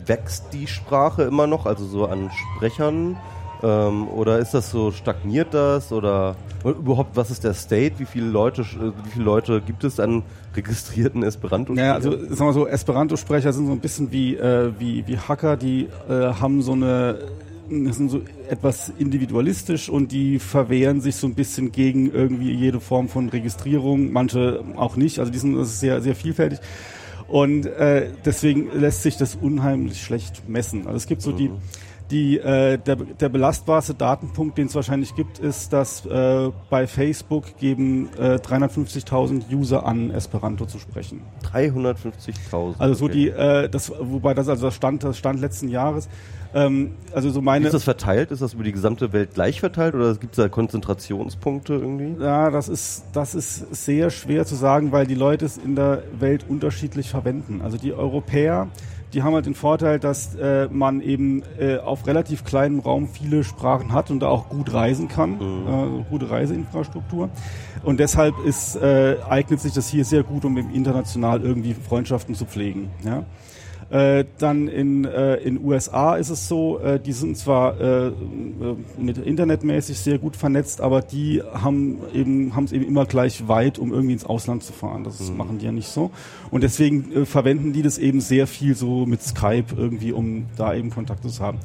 [0.05, 3.15] wächst die Sprache immer noch, also so an Sprechern?
[3.63, 5.93] Ähm, oder ist das so, stagniert das?
[5.93, 7.99] Oder überhaupt, was ist der State?
[7.99, 10.23] Wie viele Leute, äh, wie viele Leute gibt es an
[10.57, 15.07] registrierten esperanto Ja, also sagen wir so, Esperanto-Sprecher sind so ein bisschen wie, äh, wie,
[15.07, 17.19] wie Hacker, die äh, haben so eine,
[17.69, 23.07] sind so etwas individualistisch und die verwehren sich so ein bisschen gegen irgendwie jede Form
[23.07, 26.59] von Registrierung, manche auch nicht, also die sind das ist sehr, sehr vielfältig.
[27.27, 30.87] Und äh, deswegen lässt sich das unheimlich schlecht messen.
[30.87, 31.51] Also es gibt so die,
[32.09, 37.57] die äh, der, der belastbarste Datenpunkt, den es wahrscheinlich gibt, ist, dass äh, bei Facebook
[37.57, 41.21] geben äh, 350.000 User an, Esperanto zu sprechen.
[41.43, 42.75] 350.000.
[42.79, 43.13] Also so okay.
[43.13, 46.09] die, äh, das, wobei das also das Stand, das Stand letzten Jahres.
[46.53, 47.65] Ähm, also so meine.
[47.65, 48.31] Ist das verteilt?
[48.31, 52.21] Ist das über die gesamte Welt gleich verteilt oder gibt es da Konzentrationspunkte irgendwie?
[52.21, 56.03] ja, das ist, das ist sehr schwer zu sagen, weil die Leute es in der
[56.19, 57.61] Welt unterschiedlich verwenden.
[57.61, 58.67] Also die Europäer,
[59.13, 63.43] die haben halt den Vorteil, dass äh, man eben äh, auf relativ kleinem Raum viele
[63.43, 67.29] Sprachen hat und da auch gut reisen kann, äh, gute Reiseinfrastruktur.
[67.83, 72.35] Und deshalb ist, äh, eignet sich das hier sehr gut, um eben international irgendwie Freundschaften
[72.35, 72.89] zu pflegen.
[73.03, 73.23] Ja?
[73.89, 78.13] Äh, dann in äh, in USA ist es so, äh, die sind zwar äh, äh,
[78.99, 83.79] mit internetmäßig sehr gut vernetzt, aber die haben eben haben es eben immer gleich weit,
[83.79, 85.03] um irgendwie ins Ausland zu fahren.
[85.03, 86.11] Das machen die ja nicht so.
[86.51, 90.75] Und deswegen äh, verwenden die das eben sehr viel so mit Skype irgendwie, um da
[90.75, 91.57] eben Kontakte zu haben.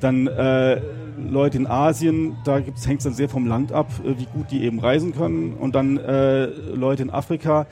[0.00, 0.80] Dann äh,
[1.28, 4.64] Leute in Asien, da hängt es dann sehr vom Land ab, äh, wie gut die
[4.64, 5.54] eben reisen können.
[5.54, 7.66] Und dann äh, Leute in Afrika,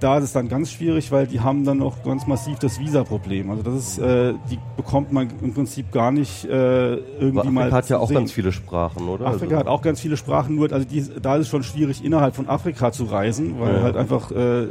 [0.00, 3.50] da ist es dann ganz schwierig, weil die haben dann noch ganz massiv das Visa-Problem.
[3.50, 7.60] Also das ist, äh, die bekommt man im Prinzip gar nicht äh, irgendwie Aber mal.
[7.62, 8.16] Afrika hat ja auch sehen.
[8.16, 9.26] ganz viele Sprachen, oder?
[9.26, 12.04] Afrika also, hat auch ganz viele Sprachen, nur also die, da ist es schon schwierig,
[12.04, 13.82] innerhalb von Afrika zu reisen, weil Ja.
[13.82, 14.68] halt einfach, äh,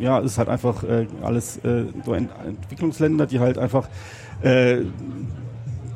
[0.00, 3.88] ja, ist halt einfach äh, alles äh, so Ent Entwicklungsländer, die halt einfach
[4.42, 4.78] äh,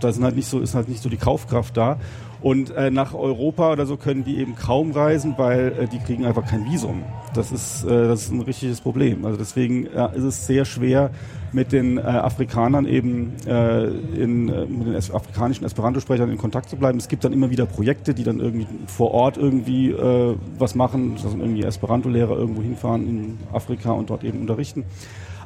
[0.00, 1.98] da sind halt nicht so, ist halt nicht so die Kaufkraft da.
[2.42, 6.24] Und äh, nach Europa oder so können die eben kaum reisen, weil äh, die kriegen
[6.24, 7.02] einfach kein Visum.
[7.34, 9.24] Das ist, äh, das ist ein richtiges Problem.
[9.26, 11.10] Also deswegen äh, ist es sehr schwer,
[11.52, 16.76] mit den äh, Afrikanern eben äh, in, äh, mit den afrikanischen Esperanto-Sprechern in Kontakt zu
[16.76, 16.98] bleiben.
[16.98, 21.12] Es gibt dann immer wieder Projekte, die dann irgendwie vor Ort irgendwie äh, was machen,
[21.22, 24.84] also irgendwie Esperanto-Lehrer irgendwo hinfahren in Afrika und dort eben unterrichten.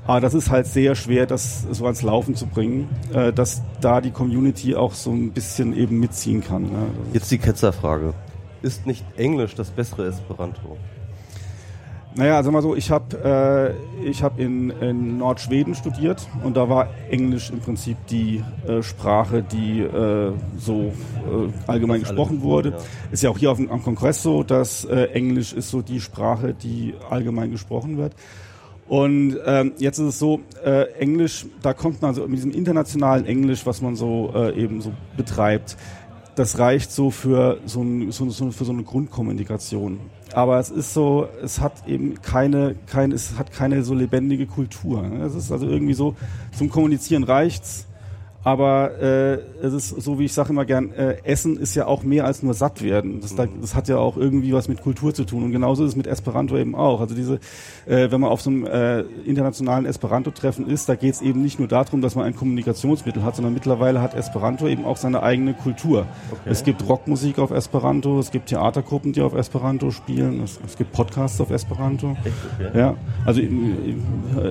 [0.07, 4.01] Aber das ist halt sehr schwer, das so ans Laufen zu bringen, äh, dass da
[4.01, 6.65] die Community auch so ein bisschen eben mitziehen kann.
[6.65, 6.87] Ne?
[7.13, 8.13] Jetzt die Ketzerfrage.
[8.61, 10.77] Ist nicht Englisch das bessere Esperanto?
[12.17, 16.69] Naja, also mal so, ich habe äh, ich hab in, in Nordschweden studiert und da
[16.69, 20.91] war Englisch im Prinzip die äh, Sprache, die äh, so äh,
[21.67, 22.71] allgemein Was gesprochen wurde.
[22.71, 22.77] ja.
[23.11, 26.01] Ist ja auch hier auf dem, am Kongress so, dass äh, Englisch ist so die
[26.01, 28.13] Sprache, die allgemein gesprochen wird.
[28.87, 33.25] Und ähm, jetzt ist es so, äh, Englisch, da kommt man so mit diesem internationalen
[33.25, 35.77] Englisch, was man so äh, eben so betreibt,
[36.35, 40.01] das reicht so für so, ein, so, so, für so eine Grundkommunikation.
[40.33, 45.05] Aber es ist so, es hat eben keine, keine, es hat keine so lebendige Kultur.
[45.25, 46.17] Es ist also irgendwie so,
[46.57, 47.87] zum Kommunizieren reicht's.
[48.45, 52.03] Aber äh, es ist so, wie ich sage immer gern, äh, Essen ist ja auch
[52.03, 53.21] mehr als nur satt werden.
[53.21, 55.45] Das, da, das hat ja auch irgendwie was mit Kultur zu tun.
[55.45, 57.01] Und genauso ist es mit Esperanto eben auch.
[57.01, 57.41] Also diese,
[57.87, 61.59] äh, wenn man auf so einem äh, internationalen Esperanto-Treffen ist, da geht es eben nicht
[61.59, 65.55] nur darum, dass man ein Kommunikationsmittel hat, sondern mittlerweile hat Esperanto eben auch seine eigene
[65.55, 66.07] Kultur.
[66.45, 70.93] Es gibt Rockmusik auf Esperanto, es gibt Theatergruppen, die auf Esperanto spielen, es, es gibt
[70.93, 72.17] Podcasts auf Esperanto.
[72.75, 73.47] Ja, also äh,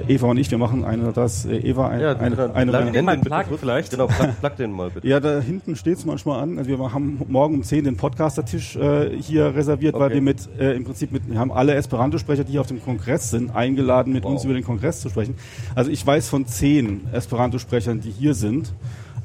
[0.08, 1.46] Eva und ich, wir machen eine das.
[1.46, 3.62] Äh, Eva, ein, Ja, eine, dann eine, plug eine, den mal bitte pluggen kurz.
[3.90, 3.92] Vielleicht.
[3.92, 5.08] Genau, plug, plug den mal bitte.
[5.08, 6.58] ja, da hinten steht es manchmal an.
[6.58, 10.16] Also wir haben morgen um 10 den Podcaster-Tisch äh, hier reserviert, weil Okay.
[10.16, 13.30] wir mit äh, im Prinzip mit, wir haben alle Esperanto-Sprecher, die hier auf dem Kongress
[13.32, 14.32] sind, eingeladen, mit Wow.
[14.34, 15.36] uns über den Kongress zu sprechen.
[15.76, 18.74] Also ich weiß von zehn Esperanto-Sprechern, die hier sind.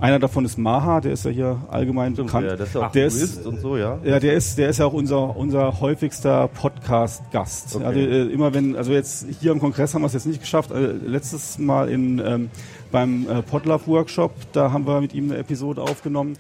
[0.01, 2.47] Einer davon ist Maha, der ist ja hier allgemein bekannt.
[2.47, 3.99] Ja, das ist ja auch der ist, und so, ja.
[4.05, 7.75] ja, der ist, der ist ja auch unser, unser häufigster Podcast-Gast.
[7.77, 7.85] Okay.
[7.85, 10.71] Also äh, immer wenn, also jetzt hier am Kongress haben wir es jetzt nicht geschafft.
[10.71, 12.51] Äh, letztes Mal in, ähm,
[12.91, 16.37] beim äh, Podlove-Workshop, da haben wir mit ihm eine Episode aufgenommen.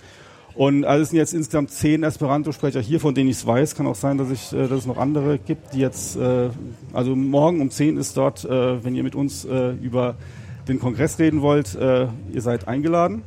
[0.55, 3.77] Und also es sind jetzt insgesamt zehn Esperanto-Sprecher hier, von denen ich es weiß.
[3.77, 6.51] Kann auch sein, dass, ich, äh, dass es noch andere gibt, die jetzt, äh,
[6.93, 10.17] also morgen um 10 ist dort, äh, wenn ihr mit uns äh, über
[10.67, 13.23] den Kongress reden wollt, äh, ihr seid eingeladen.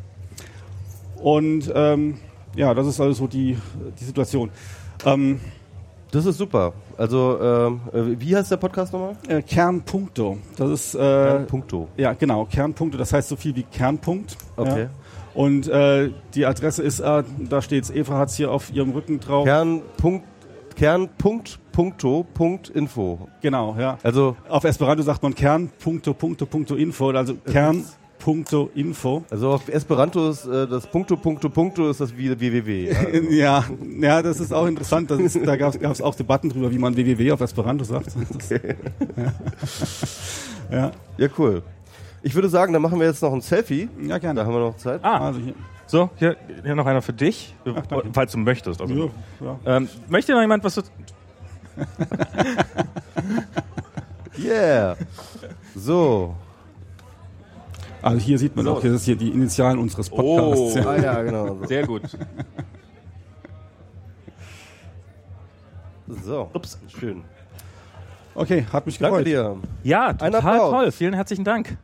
[1.21, 2.17] Und ähm,
[2.55, 3.57] ja, das ist also so die,
[3.99, 4.49] die Situation.
[5.05, 5.39] Ähm,
[6.11, 6.73] Das ist super.
[6.97, 9.15] Also, ähm, äh, wie heißt der Podcast nochmal?
[9.27, 10.37] äh, Kernpunkto.
[10.57, 11.87] Das ist äh, Punkto.
[11.97, 12.97] ja genau Kernpunkte.
[12.97, 14.37] Das heißt so viel wie Kernpunkt.
[14.57, 14.83] Okay.
[14.83, 14.89] Ja.
[15.33, 17.89] Und äh, die Adresse ist, äh, da steht's.
[17.89, 19.45] Eva hat's hier auf ihrem Rücken drauf.
[19.45, 20.25] Kernpunkt,
[20.75, 23.29] Kernpunkt, Punkto, Punkt, Info.
[23.41, 23.97] Genau, ja.
[24.03, 27.13] Also, Auf Esperanto sagt man Kernpunkto, Punkto, Punkto Info.
[28.21, 29.23] Also Kernpunkto Info.
[29.29, 32.91] also auf Esperanto ist äh, das Punkto, Punkto, Punkto ist das wie www.
[32.91, 33.19] Ja.
[33.29, 33.63] Ja,
[33.99, 35.09] ja, das ist auch interessant.
[35.09, 38.11] Das ist, da gab es auch Debatten drüber, wie man www auf Esperanto sagt.
[38.31, 38.49] Das,
[40.71, 40.91] ja.
[41.17, 41.63] ja, cool.
[42.23, 43.89] Ich würde sagen, dann machen wir jetzt noch ein Selfie.
[44.07, 44.39] ja, gerne.
[44.41, 44.99] Da haben wir noch Zeit.
[45.03, 45.53] Ah, Also hier.
[45.87, 48.03] so, hier, hier noch einer für dich, danke.
[48.13, 48.79] falls du möchtest.
[48.81, 48.93] Also,
[49.39, 49.77] Ja, ja.
[49.77, 50.81] ähm, möchte noch jemand was zu...
[54.39, 54.95] Yeah.
[55.75, 56.35] So.
[58.01, 58.73] Also hier sieht man So.
[58.77, 60.77] auch, hier ist hier die Initialen unseres Podcasts.
[60.85, 60.89] Oh.
[60.89, 61.55] Ah ja, genau.
[61.61, 61.65] So.
[61.67, 62.01] Sehr gut.
[66.07, 66.49] So.
[66.53, 66.77] Ups.
[66.87, 67.23] Schön.
[68.33, 69.27] Okay, hat mich Danke gefreut.
[69.27, 69.57] dir.
[69.83, 70.91] Ja, total toll.
[70.91, 71.77] Vielen herzlichen Dank.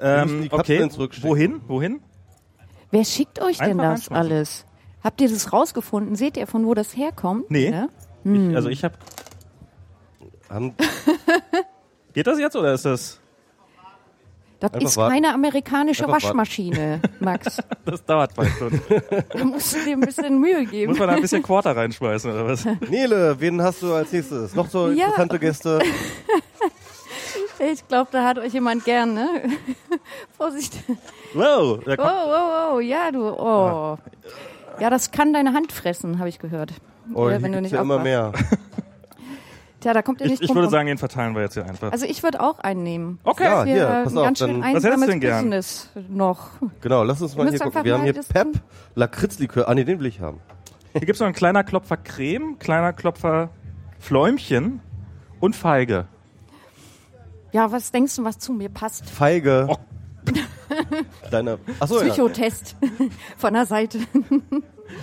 [0.00, 0.88] Ähm, okay,
[1.22, 1.60] wohin?
[1.66, 2.00] Wohin?
[2.90, 4.16] Wer schickt euch denn Einfach das reinschmeißen.
[4.16, 4.66] alles?
[5.02, 6.16] Habt ihr das rausgefunden?
[6.16, 7.50] Seht ihr, von wo das herkommt?
[7.50, 7.70] Nee.
[7.70, 7.88] Ja?
[8.24, 8.94] Ich, also ich habe...
[10.50, 10.74] Haben,
[12.14, 13.20] Geht das jetzt oder ist das...
[14.58, 15.12] Das Einfach ist warten.
[15.14, 16.24] keine amerikanische Einfach warten.
[16.28, 17.58] Waschmaschine, Max.
[17.84, 18.80] Das dauert zwei Stunden.
[19.28, 20.92] Da musst du dir ein bisschen Mühe geben.
[20.92, 22.64] Muss man da ein bisschen Quarter reinschmeißen oder was?
[22.88, 24.54] Nele, wen hast du als nächstes?
[24.54, 25.06] Noch so Ja.
[25.08, 25.78] interessante Gäste?
[27.58, 29.28] Ich glaube, da hat euch jemand gern, ne?
[30.36, 30.74] Vorsicht.
[31.34, 33.98] Wow, Oh, kommt, oh, oh, ja, du, oh.
[34.80, 36.72] Ja, das kann deine Hand fressen, habe ich gehört.
[37.14, 38.32] Oh, hier wenn du nicht ja immer mehr.
[39.80, 41.66] Tja, da kommt ihr ich, nicht ich drum würde sagen, den verteilen wir jetzt hier
[41.66, 41.92] einfach.
[41.92, 43.18] Also ich würde auch einen nehmen.
[43.24, 43.44] Okay.
[43.44, 45.44] Ja, hier, äh, pass ein auf, ganz dann- schön Was hättest du denn gern?
[45.44, 46.48] Business noch.
[46.80, 47.84] Genau, lass uns mal Ihr hier gucken.
[47.84, 48.48] Wir haben hier Pep,
[48.94, 49.68] Lakritzlikör.
[49.68, 50.40] Ah, nee, den will ich haben.
[50.92, 53.50] Hier gibt es noch einen kleiner Klopfer Creme, kleiner Klopfer
[53.98, 54.80] Fläumchen
[55.40, 56.06] und Feige.
[57.52, 59.08] Ja, was denkst du, was zu mir passt?
[59.10, 59.66] Feige.
[59.68, 59.76] Oh.
[61.30, 62.08] Deine, achso, ja.
[62.08, 62.76] Psychotest
[63.36, 63.98] von der Seite.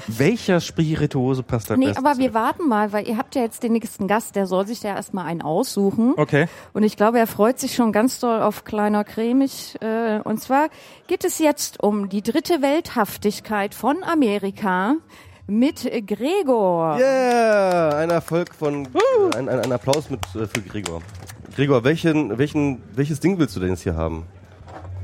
[0.08, 1.98] Welcher Spirituose passt da Nee, best?
[1.98, 4.84] aber wir warten mal, weil ihr habt ja jetzt den nächsten Gast, der soll sich
[4.84, 6.14] ja erstmal einen aussuchen.
[6.18, 6.48] Okay.
[6.74, 9.76] Und ich glaube, er freut sich schon ganz doll auf kleiner cremig.
[9.82, 10.70] Äh, und zwar
[11.08, 14.96] geht es jetzt um die dritte Welthaftigkeit von Amerika
[15.48, 16.98] mit Gregor.
[16.98, 21.02] Yeah, ein Erfolg von, äh, ein, ein, ein Applaus mit, äh, für Gregor.
[21.56, 24.24] Gregor, welchen, welchen, welches Ding willst du denn jetzt hier haben?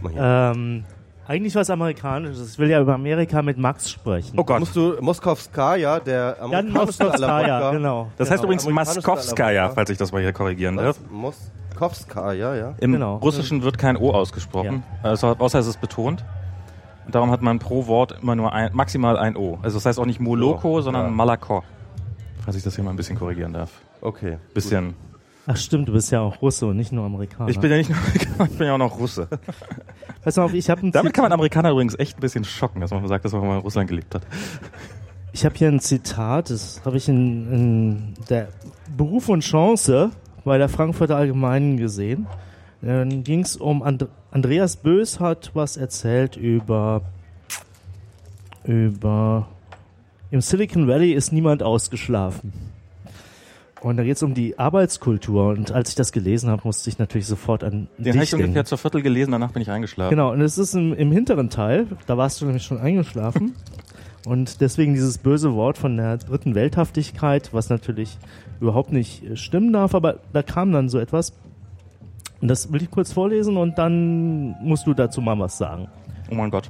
[0.01, 0.53] Guck mal hier.
[0.55, 0.85] Ähm,
[1.29, 2.53] eigentlich was Amerikanisches.
[2.53, 4.37] Ich will ja über Amerika mit Max sprechen.
[4.39, 4.59] Oh Gott.
[4.59, 8.07] Musst du Moskowskaja, der Moskowskaja, Wodka- genau.
[8.17, 8.53] Das heißt genau.
[8.53, 9.69] übrigens Alabama.
[9.75, 10.99] falls ich das mal hier korrigieren darf.
[11.11, 12.73] Moskowskaja, ja.
[12.79, 13.17] Im Genau.
[13.17, 16.25] Russischen wird kein O ausgesprochen, also, außer es ist betont.
[17.05, 19.59] Und darum hat man pro Wort immer nur ein, maximal ein O.
[19.61, 21.11] Also das heißt auch nicht Moloko, So, sondern ja.
[21.11, 21.63] Malako.
[22.43, 23.71] Falls ich das hier mal ein bisschen korrigieren darf.
[24.01, 24.37] Okay.
[24.53, 24.95] Bisschen.
[25.51, 27.49] Ach stimmt, du bist ja auch Russe und nicht nur Amerikaner.
[27.49, 29.27] Ich bin ja nicht nur Amerikaner, ich bin ja auch noch Russe.
[30.23, 32.91] Pass mal auf, ich habe Damit kann man Amerikaner übrigens echt ein bisschen schocken, dass
[32.91, 34.21] man sagt, dass man mal in Russland gelebt hat.
[35.33, 38.49] ich hab hier ein Zitat, das habe ich in, in der
[38.95, 40.11] Beruf und Chance
[40.45, 42.27] bei der Frankfurter Allgemeinen gesehen.
[42.83, 47.01] Dann ging es um And Andreas Bös hat was erzählt über
[48.65, 49.47] über
[50.29, 52.68] im Silicon Valley ist niemand ausgeschlafen.
[53.81, 55.49] Und da geht es um die Arbeitskultur.
[55.49, 58.29] Und als ich das gelesen habe, musste ich natürlich sofort an Den dich habe ich
[58.31, 58.45] denken.
[58.45, 60.09] ungefähr zur Viertel gelesen, danach bin ich eingeschlafen.
[60.09, 63.55] Genau, und es ist im, im hinteren Teil, da warst du nämlich schon eingeschlafen.
[64.25, 68.17] Und deswegen dieses böse Wort von der dritten Welthaftigkeit, was natürlich
[68.59, 71.33] überhaupt nicht äh, stimmen darf, aber da kam dann so etwas.
[72.41, 75.87] Und das will ich kurz vorlesen und dann musst du dazu mal was sagen.
[76.31, 76.69] Oh mein Gott.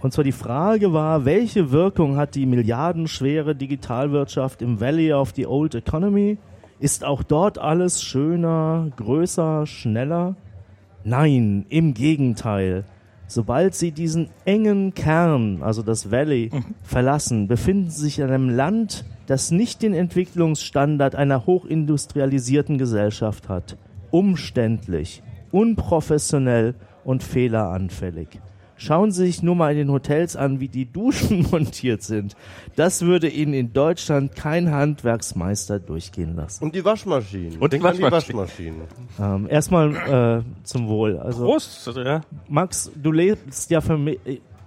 [0.00, 5.46] Und zwar die Frage war, welche Wirkung hat die milliardenschwere Digitalwirtschaft im Valley of the
[5.46, 6.38] Old Economy?
[6.78, 10.36] Ist auch dort alles schöner, größer, schneller?
[11.04, 12.84] Nein, im Gegenteil.
[13.26, 16.50] Sobald sie diesen engen Kern, also das Valley,
[16.82, 23.76] verlassen, befinden sie sich in einem Land, das nicht den Entwicklungsstandard einer hochindustrialisierten Gesellschaft hat.
[24.10, 26.74] Umständlich, unprofessionell
[27.04, 28.40] und fehleranfällig.
[28.76, 32.36] Schauen Sie sich nur mal in den Hotels an, wie die Duschen montiert sind.
[32.76, 36.64] Das würde Ihnen in Deutschland kein Handwerksmeister durchgehen lassen.
[36.64, 37.58] Und die Waschmaschinen.
[37.58, 38.82] Und die Denk an Waschmaschinen.
[39.20, 41.18] Ähm, erstmal äh, zum Wohl.
[41.18, 41.86] Also Prost.
[41.96, 42.22] Ja.
[42.48, 44.18] Max, du lebst ja für mich.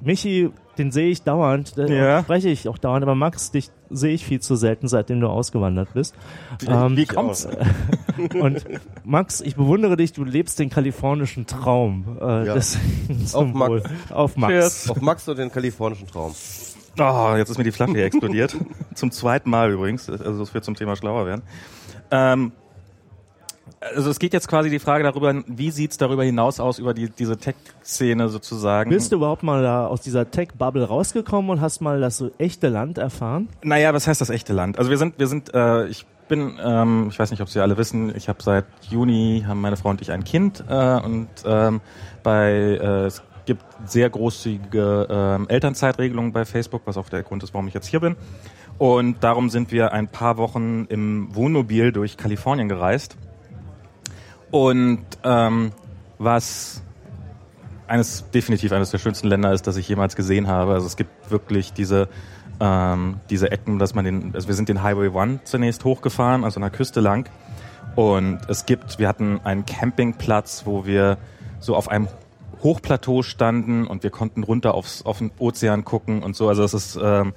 [0.01, 2.21] Michi, den sehe ich dauernd, den Ja.
[2.21, 5.89] spreche ich auch dauernd, aber Max, dich sehe ich viel zu selten, seitdem du ausgewandert
[5.93, 6.13] bist.
[6.67, 7.47] Ähm, Wie kommt's?
[8.39, 8.63] und
[9.03, 12.17] Max, ich bewundere dich, du lebst den kalifornischen Traum.
[12.21, 12.59] Äh, Ja.
[12.59, 13.83] zum Max.
[14.11, 14.51] Auf Max.
[14.53, 14.89] Cheers.
[14.91, 16.33] Auf Max und den kalifornischen Traum.
[16.99, 18.55] Oh, jetzt ist mir die Flasche hier explodiert.
[18.95, 20.09] zum zweiten Mal übrigens.
[20.09, 21.43] Also es wird zum Thema schlauer werden.
[22.11, 22.51] Ähm,
[23.79, 27.09] also es geht jetzt quasi die Frage darüber, wie sieht's darüber hinaus aus, über die,
[27.09, 28.89] diese Tech-Szene sozusagen.
[28.89, 32.69] Bist du überhaupt mal da aus dieser Tech-Bubble rausgekommen und hast mal das so echte
[32.69, 33.49] Land erfahren?
[33.63, 34.77] Naja, was heißt das echte Land?
[34.77, 37.77] Also wir sind, wir sind, äh, ich bin, ähm, ich weiß nicht, ob Sie alle
[37.77, 41.81] wissen, ich habe seit Juni, haben meine Frau und ich ein Kind äh, und ähm,
[42.23, 47.53] bei, äh, es gibt sehr großzügige ähm, Elternzeitregelungen bei Facebook, was auch der Grund ist,
[47.53, 48.15] warum ich jetzt hier bin.
[48.77, 53.17] Und darum sind wir ein paar Wochen im Wohnmobil durch Kalifornien gereist.
[54.51, 55.71] Und ähm,
[56.17, 56.81] was
[57.87, 60.73] eines definitiv eines der schönsten Länder ist, das ich jemals gesehen habe.
[60.73, 62.09] Also es gibt wirklich diese
[62.59, 66.57] ähm, diese Ecken, dass man den, also wir sind den Highway One zunächst hochgefahren, also
[66.57, 67.29] an der Küste lang.
[67.95, 71.17] Und es gibt, wir hatten einen Campingplatz, wo wir
[71.59, 72.07] so auf einem
[72.63, 76.47] Hochplateau standen und wir konnten runter aufs, auf den Ozean gucken und so.
[76.47, 77.33] Also es ist ähm,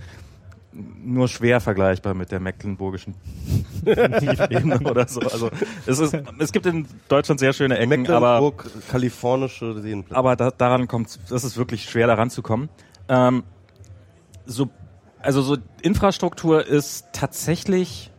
[0.73, 3.15] nur schwer vergleichbar mit der mecklenburgischen
[3.85, 5.21] Tiefebene oder so.
[5.21, 5.51] Also
[5.87, 10.17] es ist, es gibt in Deutschland sehr schöne Ecken, aber Mecklenburg, kalifornische Seenplätze.
[10.17, 12.69] aber da, daran kommt, das ist wirklich schwer, daran zu kommen.
[13.09, 13.43] Ähm,
[14.47, 14.69] so,
[15.21, 18.11] also so Infrastruktur ist tatsächlich,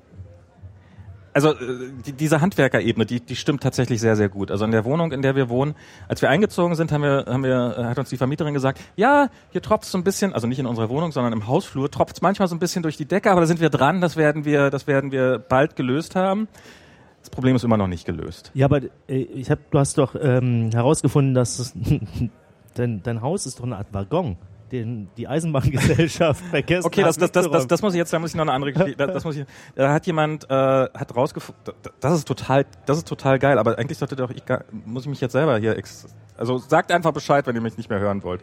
[1.33, 4.51] also äh, die, diese Handwerkerebene, die, die stimmt tatsächlich sehr, sehr gut.
[4.51, 5.75] Also in der Wohnung, in der wir wohnen,
[6.07, 9.29] als wir eingezogen sind, haben wir, haben wir, äh, hat uns die Vermieterin gesagt, ja,
[9.51, 12.47] hier tropft so ein bisschen, also nicht in unserer Wohnung, sondern im Hausflur, tropft manchmal
[12.47, 14.87] so ein bisschen durch die Decke, aber da sind wir dran, das werden wir, das
[14.87, 16.47] werden wir bald gelöst haben.
[17.21, 18.51] Das Problem ist immer noch nicht gelöst.
[18.53, 21.73] Ja, aber äh, ich hab, du hast doch ähm, herausgefunden, dass
[22.73, 24.37] dein, dein Haus ist doch eine Art Waggon,
[24.71, 28.31] den die Eisenbahngesellschaft vergessen Okay, das, das, das, das, das muss ich jetzt, da muss
[28.31, 29.45] ich noch eine andere Geschichte, das, das muss ich,
[29.75, 33.97] da hat jemand, äh, hat rausgefunden, das ist total, das ist total geil, aber eigentlich
[33.97, 36.07] sollte doch ich, gar, muss ich mich jetzt selber hier, ex,
[36.37, 38.41] also sagt einfach Bescheid, wenn ihr mich nicht mehr hören wollt.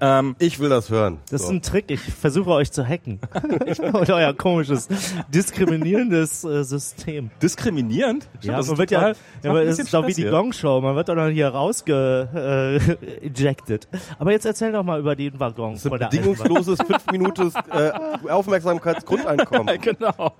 [0.00, 1.18] Ähm, Ich will das hören.
[1.30, 1.52] Das ist So.
[1.54, 3.18] ein Trick, ich versuche euch zu hacken.
[3.92, 4.88] Und euer komisches,
[5.32, 7.30] diskriminierendes äh, System.
[7.42, 8.28] diskriminierend?
[8.42, 10.24] Ja, das man ist wird ja, total- ja aber es ist doch wie die.
[10.24, 12.78] Gong-Show, man wird doch dann hier rausge
[13.22, 13.88] äh, ejected.
[14.18, 15.72] Aber jetzt erzähl doch mal über den Waggon.
[15.74, 17.92] Das ist ein bedingungsloses fünf Minuten äh,
[18.30, 19.78] Aufmerksamkeitsgrundeinkommen.
[19.86, 20.32] Genau.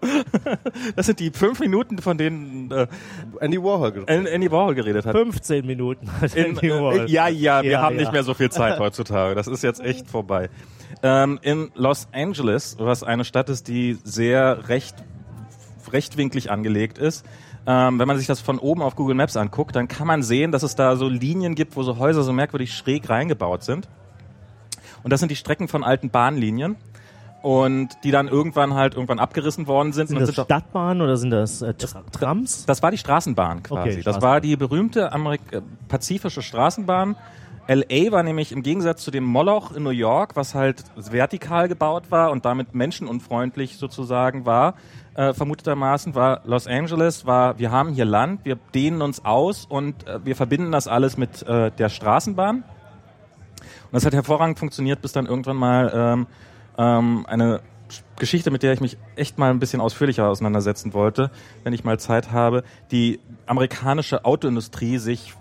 [0.96, 2.86] Das sind die fünf Minuten, von denen äh,
[3.40, 4.26] Andy Warhol gesprochen.
[4.26, 5.12] Andy Warhol geredet hat.
[5.16, 6.10] 15 Minuten.
[6.20, 7.00] hat In, Andy Warhol.
[7.00, 8.00] äh, ja, ja, wir Ja, haben ja.
[8.02, 9.34] nicht mehr so viel Zeit heutzutage.
[9.34, 10.50] Das ist jetzt echt vorbei.
[11.02, 14.96] Ähm, in Los Angeles, was eine Stadt ist, die sehr recht,
[15.92, 17.24] rechtwinklig angelegt ist,
[17.66, 20.52] ähm, wenn man sich das von oben auf Google Maps anguckt, dann kann man sehen,
[20.52, 23.88] dass es da so Linien gibt, wo so Häuser so merkwürdig schräg reingebaut sind.
[25.02, 26.76] Und das sind die Strecken von alten Bahnlinien.
[27.42, 30.08] Und die dann irgendwann halt irgendwann abgerissen worden sind.
[30.08, 32.66] Sind das sind Stadtbahnen oder sind das äh, Tra Trams?
[32.66, 33.80] das war die Straßenbahn quasi.
[33.80, 34.30] Okay, das Straßenbahn.
[34.30, 37.14] war die berühmte Amerik äh, pazifische Straßenbahn.
[37.68, 42.10] LA war nämlich im Gegensatz zu dem Moloch in New York, was halt vertikal gebaut
[42.10, 44.74] war und damit menschenunfreundlich sozusagen war,
[45.14, 50.06] äh, vermutetermaßen war Los Angeles, war, wir haben hier Land, wir dehnen uns aus und
[50.06, 52.58] äh, wir verbinden das alles mit äh, der Straßenbahn.
[52.58, 56.26] Und das hat hervorragend funktioniert, bis dann irgendwann mal ähm,
[56.78, 57.60] ähm, eine
[58.18, 61.30] Geschichte, mit der ich mich echt mal ein bisschen ausführlicher auseinandersetzen wollte,
[61.64, 65.34] wenn ich mal Zeit habe, die amerikanische Autoindustrie sich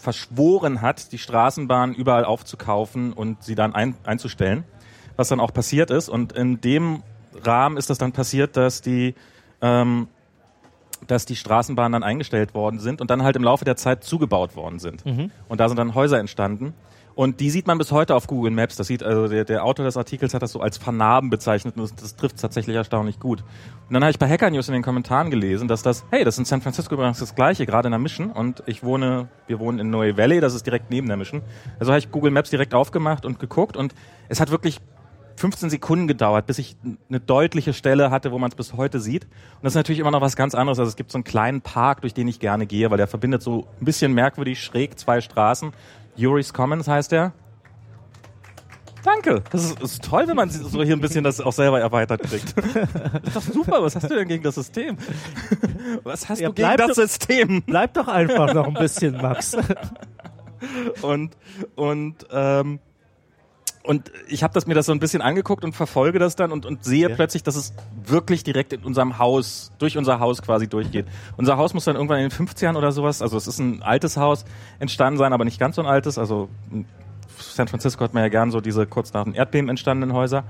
[0.00, 4.64] verschworen hat, die Straßenbahn überall aufzukaufen und sie dann ein, einzustellen,
[5.16, 6.08] was dann auch passiert ist.
[6.08, 7.02] Und in dem
[7.44, 9.14] Rahmen ist das dann passiert, dass die
[9.60, 10.08] ähm,
[11.06, 14.54] dass die Straßenbahnen dann eingestellt worden sind und dann halt im Laufe der Zeit zugebaut
[14.54, 15.04] worden sind.
[15.48, 16.74] Und da sind dann Häuser entstanden.
[17.20, 18.76] Und die sieht man bis heute auf Google Maps.
[18.76, 21.82] Das sieht, also der, der Autor des Artikels hat das so als Vernarben bezeichnet und
[21.82, 23.40] das, das trifft tatsächlich erstaunlich gut.
[23.88, 26.36] Und dann habe ich bei Hacker News in den Kommentaren gelesen, dass das, hey, das
[26.36, 28.30] ist in San Francisco übrigens das gleiche, gerade in der Mission.
[28.30, 31.42] Und ich wohne, wir wohnen in Noe Valley, das ist direkt neben der Mission.
[31.78, 33.94] Also habe ich Google Maps direkt aufgemacht und geguckt und
[34.30, 34.80] es hat wirklich
[35.40, 36.76] 15 Sekunden gedauert, bis ich
[37.08, 39.24] eine deutliche Stelle hatte, wo man es bis heute sieht.
[39.24, 40.78] Und das ist natürlich immer noch was ganz anderes.
[40.78, 43.42] Also es gibt so einen kleinen Park, durch den ich gerne gehe, weil der verbindet
[43.42, 45.72] so ein bisschen merkwürdig schräg zwei Straßen.
[46.16, 47.32] Yuri's Commons heißt der.
[49.02, 49.42] Danke.
[49.50, 52.54] Das ist, ist toll, wenn man so hier ein bisschen das auch selber erweitert kriegt.
[53.24, 53.82] Das ist doch super.
[53.82, 54.98] Was hast du denn gegen das System?
[56.02, 57.62] Was hast Ja, du gegen das doch- System?
[57.62, 59.56] Bleib doch einfach noch ein bisschen, Max.
[61.02, 61.34] und
[61.76, 62.78] und ähm,
[63.82, 66.66] und ich habe das mir das so ein bisschen angeguckt und verfolge das dann und,
[66.66, 67.14] und sehe Ja.
[67.14, 67.72] plötzlich, dass es
[68.04, 71.06] wirklich direkt in unserem Haus, durch unser Haus quasi durchgeht.
[71.36, 74.16] Unser Haus muss dann irgendwann in den 50ern oder sowas, also es ist ein altes
[74.16, 74.44] Haus
[74.78, 76.18] entstanden sein, aber nicht ganz so ein altes.
[76.18, 76.84] Also in
[77.38, 80.44] San Francisco hat man ja gern so diese kurz nach dem Erdbeben entstandenen Häuser.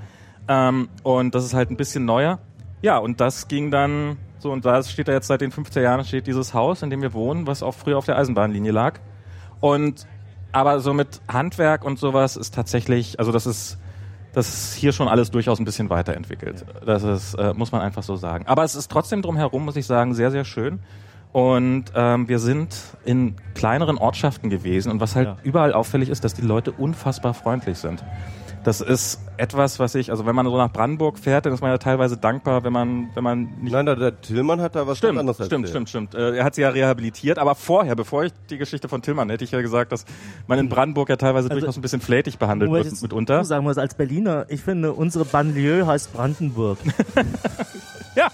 [0.49, 2.41] Ähm, und das ist halt ein bisschen neuer.
[2.83, 6.05] Ja, und das ging dann so, und da steht da jetzt seit den 50er Jahren
[6.05, 8.99] steht dieses Haus, in dem wir wohnen, was auch früher auf der Eisenbahnlinie lag.
[9.61, 10.07] Und
[10.53, 13.79] aber so mit Handwerk und sowas ist tatsächlich, also das ist,
[14.33, 16.65] das ist hier schon alles durchaus ein bisschen weiterentwickelt.
[16.85, 18.47] Das ist, äh, muss man einfach so sagen.
[18.47, 20.81] Aber es ist trotzdem drumherum, muss ich sagen, sehr, sehr schön.
[21.33, 22.75] Und ähm, wir sind
[23.05, 25.37] in kleineren Ortschaften gewesen und was halt Ja.
[25.45, 28.03] überall auffällig ist, dass die Leute unfassbar freundlich sind.
[28.63, 31.71] Das ist etwas, was ich, also wenn man so nach Brandenburg fährt, dann ist man
[31.71, 34.99] ja teilweise dankbar, wenn man, wenn man nicht Nein, der, der Tillmann hat da was
[34.99, 35.89] Stimmt, anderes stimmt, erzählt.
[35.89, 36.15] stimmt, stimmt.
[36.15, 39.45] Äh, er hat sie ja rehabilitiert, aber vorher, bevor ich die Geschichte von Tillmann, hätte
[39.45, 40.05] ich ja gesagt, dass
[40.47, 43.45] man in Brandenburg ja teilweise durchaus ein bisschen flätig behandelt ich wird jetzt mitunter.
[43.45, 46.79] sagen muss, als Berliner, ich finde, unsere Banlieue heißt Brandenburg.
[48.17, 48.29] Ja,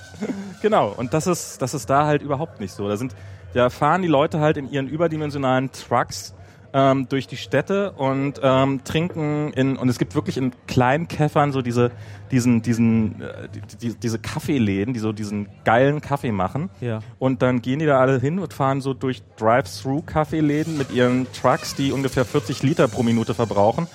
[0.63, 0.89] genau.
[0.97, 2.89] Und das ist, das ist da halt überhaupt nicht so.
[2.89, 3.15] Da sind,
[3.53, 6.35] da fahren die Leute halt in ihren überdimensionalen Trucks
[6.77, 11.51] ähm, durch die Städte und ähm, trinken in und es gibt wirklich in kleinen Käffern
[11.51, 11.91] so diese
[12.31, 16.69] diesen diesen äh, die, die, diese Kaffeeläden, die so diesen geilen Kaffee machen.
[16.83, 16.99] Ja.
[17.19, 21.75] Und dann gehen die da alle hin und fahren so durch Drive-Through-Kaffeeläden mit ihren Trucks,
[21.75, 23.87] die ungefähr 40 Liter pro Minute verbrauchen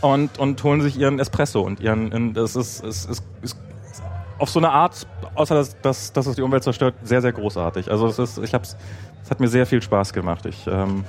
[0.00, 3.58] und, und holen sich ihren Espresso und ihren, in, das ist, ist, ist, ist
[4.38, 7.90] auf so eine Art, außer dass, dass, dass es die Umwelt zerstört, sehr, sehr großartig.
[7.90, 8.78] Also es ist, ich hab's,
[9.22, 10.46] es hat mir sehr viel Spaß gemacht.
[10.46, 11.04] Ich, ähm,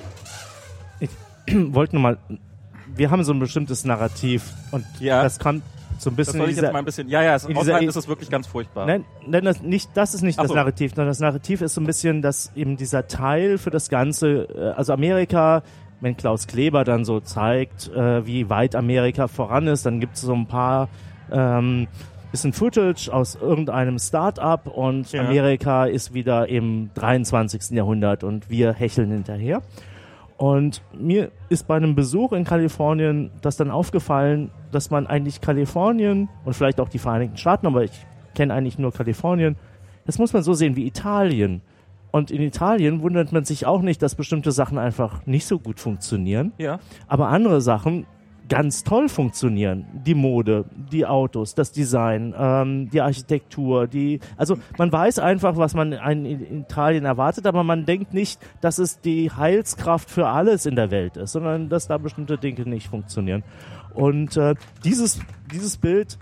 [1.74, 2.18] Wollten nur mal,
[2.96, 5.24] wir haben so ein bestimmtes Narrativ und Ja.
[5.24, 5.62] das kann
[6.00, 7.44] so ein das bisschen soll in ich dieser, jetzt mal ein bisschen, ja, ja, es,
[7.44, 8.86] in dieser- außerhalb ist es wirklich ganz furchtbar.
[8.88, 10.56] Nein, nein das, nicht, das ist nicht Ach das so.
[10.56, 14.48] Narrativ, sondern das Narrativ ist so ein bisschen, dass eben dieser Teil für das Ganze,
[14.56, 15.62] äh, also Amerika,
[16.00, 20.22] wenn Klaus Kleber dann so zeigt, äh, wie weit Amerika voran ist, dann gibt es
[20.22, 20.90] so ein paar
[21.32, 21.88] ähm,
[22.32, 25.22] bisschen Footage aus irgendeinem Start-up und Ja.
[25.22, 27.72] Amerika ist wieder im 23.
[27.78, 29.62] Jahrhundert und wir hecheln hinterher.
[30.42, 36.30] Und mir ist bei einem Besuch in Kalifornien das dann aufgefallen, dass man eigentlich Kalifornien
[36.46, 37.92] und vielleicht auch die Vereinigten Staaten, aber ich
[38.34, 39.56] kenne eigentlich nur Kalifornien,
[40.08, 41.62] das muss man so sehen wie Italien.
[42.10, 45.80] Und in Italien wundert man sich auch nicht, dass bestimmte Sachen einfach nicht so gut
[45.80, 46.54] funktionieren.
[46.58, 46.80] Ja.
[47.08, 48.08] Aber andere Sachen
[48.52, 49.86] ganz toll funktionieren.
[49.94, 55.74] Die Mode, die Autos, das Design, ähm, die Architektur, die, also man weiß einfach, was
[55.74, 56.26] man in,
[56.60, 61.16] Italien erwartet, aber man denkt nicht, dass es die Heilskraft für alles in der Welt
[61.16, 63.44] ist, sondern dass da bestimmte Dinge nicht funktionieren.
[63.94, 65.22] Und äh, dieses,
[65.54, 66.18] dieses Bild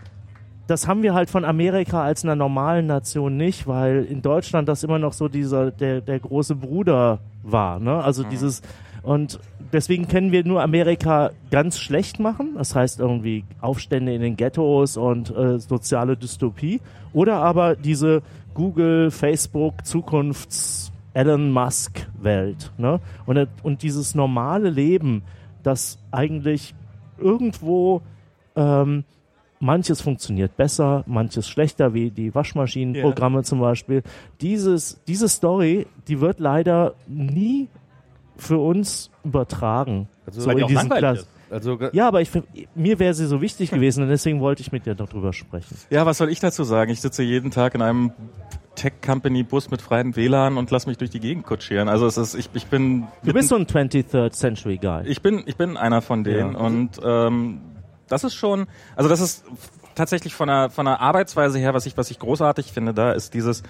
[0.67, 4.83] das haben wir halt von Amerika als einer normalen Nation nicht, weil in Deutschland das
[4.83, 8.03] immer noch so dieser der der große Bruder war, ne?
[8.03, 8.29] Also mhm.
[8.29, 8.61] dieses
[9.09, 9.39] und
[9.73, 12.53] deswegen können wir nur Amerika ganz schlecht machen.
[12.59, 16.79] Das heißt irgendwie Aufstände in den Ghettos und äh, soziale Dystopie.
[17.11, 18.21] Oder aber diese
[18.53, 22.71] Google, Facebook, Zukunfts Elon Musk Welt.
[22.77, 22.99] Ne?
[23.25, 25.23] Und, und dieses normale Leben,
[25.63, 26.75] das eigentlich
[27.17, 28.03] irgendwo
[28.55, 29.05] ähm,
[29.59, 33.43] manches funktioniert besser, manches schlechter, wie die Waschmaschinenprogramme yeah.
[33.43, 34.03] zum Beispiel.
[34.39, 37.69] Dieses, diese Story, die wird leider nie
[38.39, 40.07] für uns übertragen.
[40.25, 41.27] Also so in diesem Klass.
[41.51, 42.29] Also, ja, aber ich,
[42.75, 45.75] mir wäre sie so wichtig gewesen und deswegen wollte ich mit dir darüber sprechen.
[45.89, 46.91] Ja, was soll ich dazu sagen?
[46.91, 48.11] Ich sitze jeden Tag in einem
[48.75, 51.89] Tech-Company-Bus mit freiem WLAN und lass mich durch die Gegend kutschieren.
[51.89, 53.07] Also es ist, ich, ich bin...
[53.23, 55.07] Du bist so ein 23rd Century Guy.
[55.07, 56.59] Ich bin, ich bin einer von denen ja.
[56.59, 57.61] und ähm,
[58.07, 59.45] das ist schon, also das ist
[59.95, 63.33] tatsächlich von der, von der Arbeitsweise her, was ich, was ich großartig finde, da ist
[63.33, 63.63] dieses...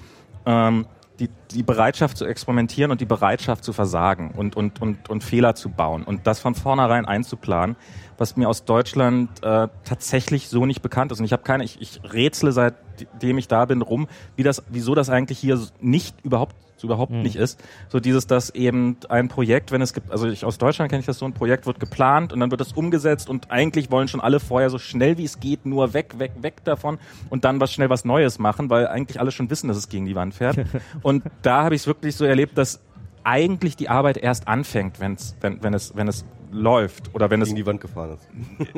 [0.46, 0.86] Ähm,
[1.20, 5.56] die, die Bereitschaft zu experimentieren und die Bereitschaft zu versagen und, und, und, und Fehler
[5.56, 7.76] zu bauen und das von vornherein einzuplanen,
[8.18, 11.20] was mir aus Deutschland äh, tatsächlich so nicht bekannt ist.
[11.20, 14.96] Und ich habe keine, ich, ich rätsle seitdem ich da bin rum, wie das, wieso
[14.96, 17.22] das eigentlich hier nicht überhaupt überhaupt mhm.
[17.22, 17.60] nicht ist.
[17.90, 21.06] So dieses, dass eben ein Projekt, wenn es gibt, also ich, aus Deutschland kenne ich
[21.06, 24.22] das so, ein Projekt wird geplant und dann wird es umgesetzt und eigentlich wollen schon
[24.22, 27.00] alle vorher so schnell wie es geht nur weg, weg, weg davon
[27.30, 30.06] und dann was schnell was Neues machen, weil eigentlich alle schon wissen, dass es gegen
[30.06, 30.58] die Wand fährt.
[31.02, 32.82] und da habe ich es wirklich so erlebt, dass
[33.24, 37.50] eigentlich die Arbeit erst anfängt, wenn's, wenn, wenn, es, wenn es läuft oder wenn es
[37.50, 38.28] gegen die Wand gefahren ist.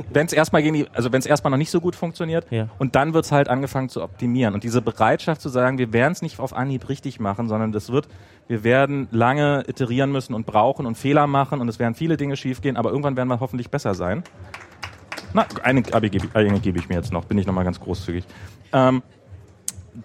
[0.13, 2.69] wenn es erstmal gegen die, also wenn es erstmal noch nicht so gut funktioniert ja.
[2.79, 6.13] und dann wird es halt angefangen zu optimieren und diese Bereitschaft zu sagen, wir werden
[6.13, 8.07] es nicht auf Anhieb richtig machen, sondern das wird,
[8.47, 12.35] wir werden lange iterieren müssen und brauchen und Fehler machen und es werden viele Dinge
[12.35, 14.23] schiefgehen, aber irgendwann werden wir hoffentlich besser sein.
[15.33, 18.25] Na, eine, eine gebe, eine gebe ich mir jetzt noch, bin ich nochmal ganz großzügig.
[18.73, 19.01] Ähm,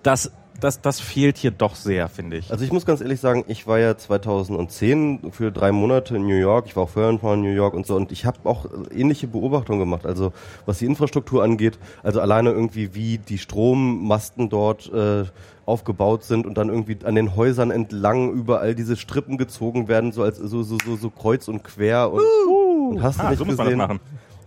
[0.02, 2.50] das das, das fehlt hier doch sehr, finde ich.
[2.50, 6.36] Also ich muss ganz ehrlich sagen, ich war ja 2010 für drei Monate in New
[6.36, 6.66] York.
[6.66, 7.96] Ich war auch vorher in New York und so.
[7.96, 10.06] Und ich habe auch ähnliche Beobachtungen gemacht.
[10.06, 10.32] Also
[10.64, 15.24] was die Infrastruktur angeht, also alleine irgendwie wie die Strommasten dort äh,
[15.66, 20.22] aufgebaut sind und dann irgendwie an den Häusern entlang überall diese Strippen gezogen werden, so
[20.22, 23.38] als so so so, so kreuz und quer und, uh, und hast du ah, nicht
[23.38, 24.00] so gesehen.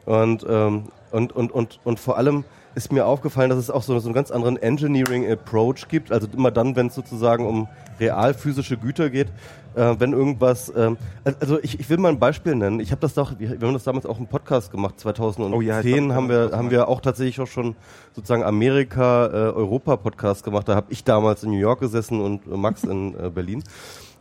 [0.06, 2.46] Und, ähm, und und und und vor allem
[2.80, 6.14] ist mir aufgefallen, dass es auch so, so einen ganz anderen Engineering-Approach gibt.
[6.14, 7.68] Also immer dann, wenn es sozusagen um
[8.00, 9.28] real physische Güter geht,
[9.76, 10.70] äh, wenn irgendwas.
[10.70, 10.96] Äh,
[11.42, 12.80] also ich, ich will mal ein Beispiel nennen.
[12.80, 14.98] Ich habe das doch, wir haben das damals auch im Podcast gemacht.
[14.98, 17.76] 2010 oh ja, glaub, haben wir haben wir auch tatsächlich auch schon
[18.14, 20.70] sozusagen Amerika äh, Europa Podcast gemacht.
[20.70, 23.62] Da habe ich damals in New York gesessen und Max in äh, Berlin.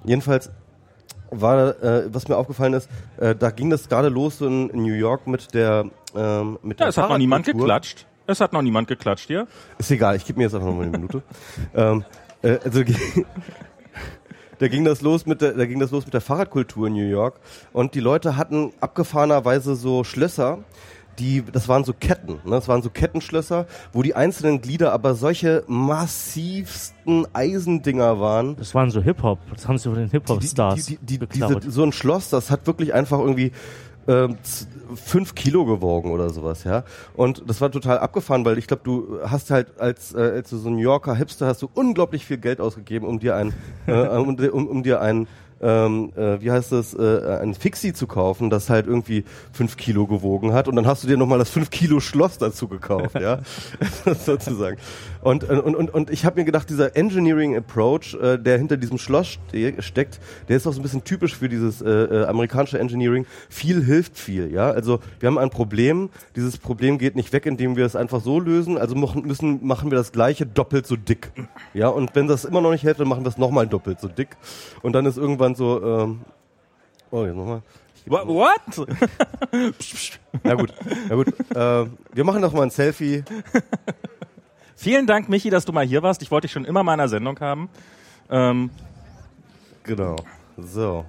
[0.05, 0.51] Jedenfalls
[1.31, 4.95] war, äh, was mir aufgefallen ist, äh, da ging das gerade los in, in New
[4.95, 5.85] York mit der
[6.17, 8.08] ähm, mit ja, der es hat noch niemand geklatscht.
[8.31, 9.49] Es hat noch niemand geklatscht hier.
[9.79, 11.23] Ist egal, ich gebe mir jetzt einfach noch mal eine Minute.
[11.75, 12.05] ähm,
[12.43, 12.83] äh, also
[14.59, 17.09] da ging das los mit der, da ging das los mit der Fahrradkultur in New
[17.09, 17.41] York
[17.73, 20.59] und die Leute hatten abgefahrenerweise so Schlösser,
[21.19, 22.51] die, das waren so Ketten, ne?
[22.51, 28.57] das waren so Kettenschlösser, wo die einzelnen Glieder aber solche massivsten Eisendinger waren.
[28.57, 31.83] Das waren so Hip-Hop, das haben sie von den Hip-Hop-Stars die, die, die, diese, So
[31.83, 33.53] ein Schloss, das hat wirklich einfach irgendwie
[34.07, 34.37] ähm,
[34.95, 36.85] fünf Kilo gewogen oder sowas, ja.
[37.15, 40.69] Und das war total abgefahren, weil ich glaube, du hast halt als, äh, als so
[40.69, 43.53] ein New Yorker Hipster hast du unglaublich viel Geld ausgegeben, um dir ein,
[43.87, 45.27] äh, um, um, um dir ein
[45.61, 50.07] ähm, äh, wie heißt das, äh, ein Fixie zu kaufen, das halt irgendwie fünf Kilo
[50.07, 53.41] gewogen hat und dann hast du dir nochmal das fünf Kilo Schloss dazu gekauft, ja,
[54.25, 54.79] sozusagen.
[55.21, 58.99] Und, und, und, und ich habe mir gedacht, dieser Engineering Approach, äh, der hinter diesem
[58.99, 62.79] Schloss ste steckt, der ist auch so ein bisschen typisch für dieses äh, äh, amerikanische
[62.79, 63.27] Engineering.
[63.49, 64.71] Viel hilft viel, ja.
[64.71, 68.39] Also wir haben ein Problem, dieses Problem geht nicht weg, indem wir es einfach so
[68.39, 71.33] lösen, also machen, müssen, machen wir das gleiche doppelt so dick,
[71.75, 71.89] ja.
[71.89, 74.37] Und wenn das immer noch nicht hilft, dann machen wir es nochmal doppelt so dick
[74.83, 76.21] und dann ist irgendwann so, ähm,
[77.11, 77.63] oh, jetzt nochmal.
[78.07, 78.87] What?
[80.43, 80.73] na gut,
[81.09, 81.29] na gut.
[81.55, 83.23] Äh, wir machen doch mal ein Selfie.
[84.77, 86.23] Vielen Dank, Michi, dass du mal hier warst.
[86.23, 87.69] Ich wollte dich schon immer mal in einer Sendung haben.
[88.31, 88.71] Ähm,
[89.83, 90.17] genau.
[90.57, 91.05] So.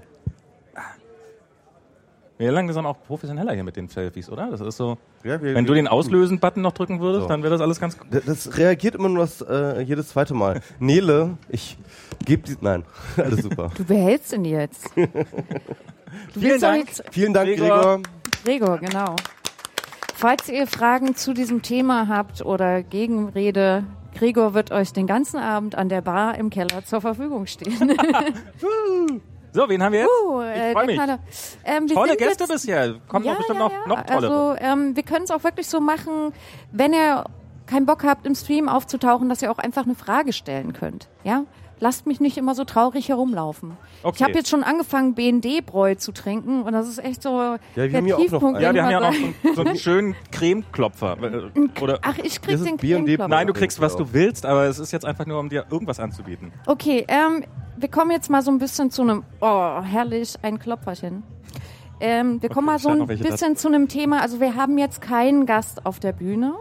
[2.40, 4.50] Wir langsam auch professioneller hier mit den Selfies, oder?
[4.50, 4.98] Das ist so.
[5.26, 7.28] Ja, wir, wenn du den Auslösen-Button noch drücken würdest, so.
[7.28, 8.08] dann wäre das alles ganz gut.
[8.26, 10.62] Das reagiert immer nur das, äh, jedes zweite Mal.
[10.80, 11.78] Nele, ich
[12.26, 12.56] gebe die.
[12.62, 12.86] Nein,
[13.18, 13.72] alles super.
[13.76, 14.90] Du behältst ihn jetzt.
[16.34, 16.88] Vielen Dank.
[17.12, 18.00] Vielen Dank, Gregor.
[18.46, 19.18] Gregor, genau.
[20.16, 23.84] Falls ihr Fragen zu diesem Thema habt oder Gegenrede,
[24.18, 27.98] Gregor wird euch den ganzen Abend an der Bar im Keller zur Verfügung stehen.
[29.52, 30.10] So, wen haben wir jetzt?
[30.26, 31.18] Uh, äh, ich freue der mich.
[31.66, 32.96] Ähm, wir Tolle sind Gäste jetzt- bisher.
[33.08, 33.88] Kommen ja, noch bestimmt ja, noch, ja.
[33.88, 34.52] noch tollere.
[34.56, 36.34] Also ähm, wir können es auch wirklich so machen,
[36.72, 37.26] wenn ihr
[37.66, 41.08] keinen Bock habt, im Stream aufzutauchen, dass ihr auch einfach eine Frage stellen könnt.
[41.24, 41.44] Ja?
[41.82, 43.78] Lasst mich nicht immer so traurig herumlaufen.
[44.04, 44.16] Okay.
[44.18, 47.30] Ich habe jetzt schon angefangen, BND-Bräu zu trinken und das ist echt so
[47.76, 50.16] wir der haben hier auch noch ja, wir haben ja noch so, so einen schönen
[50.32, 51.18] Cremeklopfer.
[51.22, 53.28] äh, Oder Ach, ich krieg den B&D Cremeklopfer.
[53.30, 56.02] Nein, du kriegst, was du willst, aber es ist jetzt einfach nur, um dir irgendwas
[56.02, 56.52] anzubieten.
[56.66, 57.46] Okay, ähm,
[57.80, 61.24] wir kommen jetzt mal so ein bisschen zu einem, oh, herrlich, ein Klopferchen.
[62.02, 64.22] Ähm, wir kommen mal so ein bisschen zu einem Thema.
[64.22, 66.54] Also wir haben jetzt keinen Gast auf der Bühne.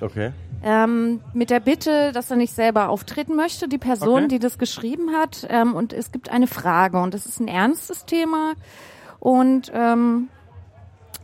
[0.00, 0.32] Okay.
[0.62, 4.28] Ähm, mit der Bitte, dass er nicht selber auftreten möchte, die Person, Okay.
[4.28, 5.46] die das geschrieben hat.
[5.48, 8.54] Ähm, und es gibt eine Frage und es ist ein ernstes Thema.
[9.18, 10.28] Und ähm,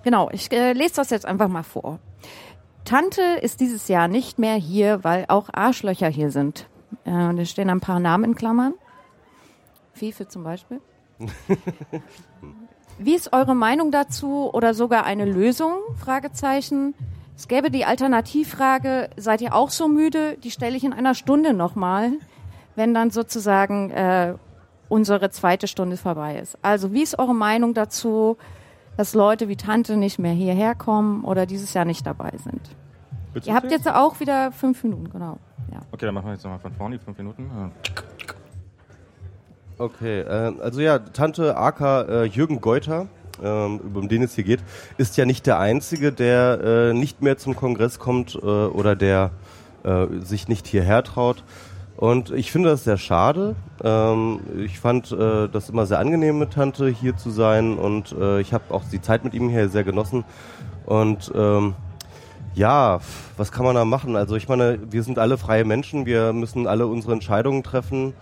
[0.03, 1.99] genau, ich äh, lese das jetzt einfach mal vor.
[2.85, 6.67] Tante ist dieses Jahr nicht mehr hier, weil auch Arschlöcher hier sind.
[7.05, 8.75] Äh, da stehen ein paar Namen in Klammern.
[10.01, 10.81] Fife zum Beispiel.
[12.99, 15.75] Wie ist eure Meinung dazu oder sogar eine Lösung?
[15.97, 16.95] Fragezeichen.
[17.37, 20.39] Es gäbe die Alternativfrage, seid ihr auch so müde?
[20.43, 22.13] Die stelle ich in einer Stunde nochmal,
[22.77, 24.35] wenn dann sozusagen äh,
[24.89, 26.59] unsere zweite Stunde vorbei ist.
[26.63, 28.39] Also wie ist eure Meinung dazu,
[28.97, 32.61] dass Leute wie Tante nicht mehr hierher kommen oder dieses Jahr nicht dabei sind?
[33.33, 35.39] Willst Ihr habt jetzt auch wieder fünf Minuten, genau.
[35.73, 35.81] Ja.
[35.93, 37.51] Okay, dann machen wir jetzt nochmal von vorne die fünf Minuten.
[39.81, 43.07] Okay, äh, also ja, Tante Aka äh, Jürgen Geuter,
[43.43, 44.61] ähm, um den es hier geht,
[44.99, 49.31] ist ja nicht der Einzige, der äh, nicht mehr zum Kongress kommt äh, oder der
[49.83, 51.45] äh, sich nicht hierher traut.
[51.97, 53.57] Und ich finde das sehr schade.
[53.83, 58.39] Ähm, ich fand äh, das immer sehr angenehm mit Tante hier zu sein und äh,
[58.43, 60.25] ich habe auch die Zeit mit ihm hier sehr genossen.
[60.85, 61.73] Und ähm,
[62.55, 63.01] ja,
[63.39, 64.15] was kann man da machen?
[64.15, 68.13] Also ich meine, wir sind alle freie Menschen, wir müssen alle unsere Entscheidungen treffen.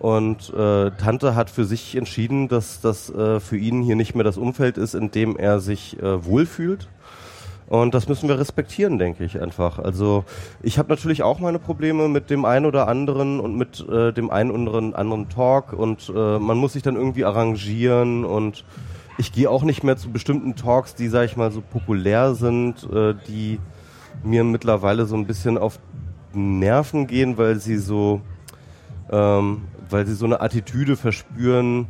[0.00, 4.24] Und äh, Tante hat für sich entschieden, dass das äh, für ihn hier nicht mehr
[4.24, 6.88] das Umfeld ist, in dem er sich äh, wohlfühlt.
[7.66, 9.78] Und das müssen wir respektieren, denke ich einfach.
[9.78, 10.24] Also
[10.62, 14.30] ich habe natürlich auch meine Probleme mit dem einen oder anderen und mit äh, dem
[14.30, 18.64] einen oder anderen Talk und äh, man muss sich dann irgendwie arrangieren und
[19.18, 22.88] ich gehe auch nicht mehr zu bestimmten Talks, die, sag ich mal, so populär sind,
[22.90, 23.60] äh, die
[24.24, 25.78] mir mittlerweile so ein bisschen auf
[26.32, 28.22] Nerven gehen, weil sie so
[29.12, 31.86] ähm, weil sie so eine Attitüde verspüren,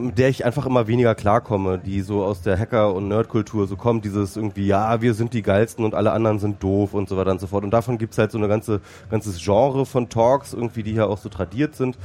[0.00, 3.76] mit der ich einfach immer weniger klarkomme, die so aus der Hacker- und Nerdkultur so
[3.76, 7.16] kommt, dieses irgendwie, ja, wir sind die geilsten und alle anderen sind doof und so
[7.16, 7.64] weiter und so fort.
[7.64, 8.80] Und davon gibt's halt so eine ganze,
[9.10, 11.98] ganzes Genre von Talks irgendwie, die hier auch so tradiert sind.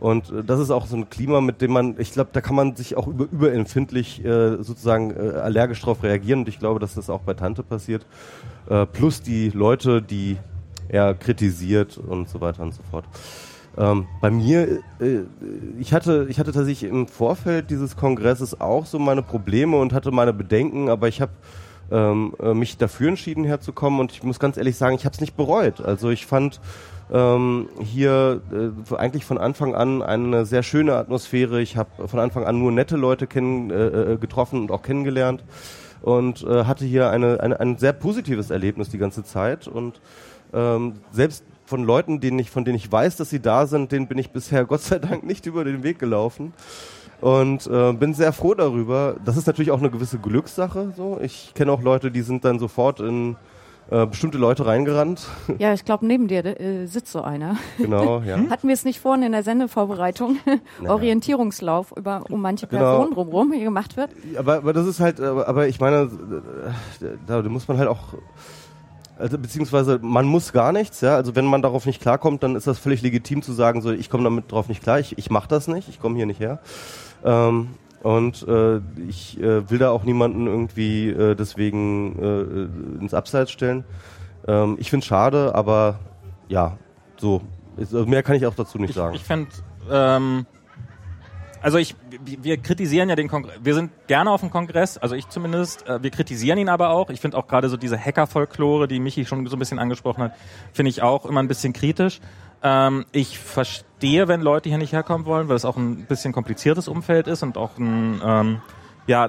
[0.00, 2.56] Und äh, das ist auch so ein Klima, mit dem man, ich glaube, da kann
[2.56, 6.40] man sich auch über, überempfindlich äh, sozusagen äh, allergisch drauf reagieren.
[6.40, 8.06] Und ich glaube, dass das auch bei Tante passiert.
[8.68, 10.38] Äh, plus die Leute, die
[10.88, 13.04] er kritisiert und so weiter und so fort.
[13.78, 15.20] Ähm, bei mir, äh,
[15.78, 20.10] ich hatte, ich hatte tatsächlich im Vorfeld dieses Kongresses auch so meine Probleme und hatte
[20.10, 21.32] meine Bedenken, aber ich habe
[21.90, 25.20] ähm, äh, mich dafür entschieden herzukommen und ich muss ganz ehrlich sagen, ich habe es
[25.20, 25.80] nicht bereut.
[25.80, 26.60] Also ich fand
[27.12, 31.60] ähm, hier äh, eigentlich von Anfang an eine sehr schöne Atmosphäre.
[31.60, 35.44] Ich habe von Anfang an nur nette Leute kennen, äh, äh, getroffen und auch kennengelernt
[36.02, 40.00] und äh, hatte hier eine, eine, ein sehr positives Erlebnis die ganze Zeit und
[40.52, 44.06] ähm, selbst von Leuten, denen ich, von denen ich weiß, dass sie da sind, denen
[44.06, 46.54] bin ich bisher Gott sei Dank nicht über den Weg gelaufen.
[47.20, 49.16] Und äh, bin sehr froh darüber.
[49.24, 50.92] Das ist natürlich auch eine gewisse Glückssache.
[50.96, 53.36] So, ich kenne auch Leute, die sind dann sofort in
[53.90, 55.26] äh, bestimmte Leute reingerannt.
[55.58, 57.56] Ja, ich glaube, neben dir äh, sitzt so einer.
[57.78, 58.36] genau, ja.
[58.50, 60.36] Hatten wir es nicht vorhin in der Sendevorbereitung?
[60.86, 62.98] Orientierungslauf über um manche Genau.
[62.98, 64.10] Person drumherum, gemacht wird.
[64.36, 66.02] Aber, aber das ist halt, aber, aber ich meine,
[67.00, 68.14] äh, da, da muss man halt auch,
[69.18, 71.16] also beziehungsweise man muss gar nichts, ja.
[71.16, 74.10] Also wenn man darauf nicht klarkommt, dann ist das völlig legitim zu sagen, so ich
[74.10, 76.60] komme damit drauf nicht klar, ich, ich mache das nicht, ich komme hier nicht her.
[77.24, 77.70] Ähm,
[78.02, 82.18] und äh, ich äh, will da auch niemanden irgendwie äh, deswegen
[82.98, 83.84] äh, ins Abseits stellen.
[84.46, 85.98] Ähm, ich finde schade, aber
[86.48, 86.76] ja,
[87.16, 87.40] so.
[87.76, 89.14] Ist, also mehr kann ich auch dazu nicht Ich, sagen.
[89.16, 89.50] ich fände,
[89.90, 90.46] ähm,
[91.66, 95.28] also ich, wir kritisieren ja den Kongress, wir sind gerne auf dem Kongress, also ich
[95.28, 97.10] zumindest, äh, wir kritisieren ihn aber auch.
[97.10, 100.34] Ich finde auch gerade so diese Hacker-Folklore, die Michi schon so ein bisschen angesprochen hat,
[100.72, 102.20] finde ich auch immer ein bisschen kritisch.
[102.62, 106.86] Ähm, ich verstehe, wenn Leute hier nicht herkommen wollen, weil es auch ein bisschen kompliziertes
[106.86, 108.60] Umfeld ist und auch ein, ähm,
[109.08, 109.28] ja,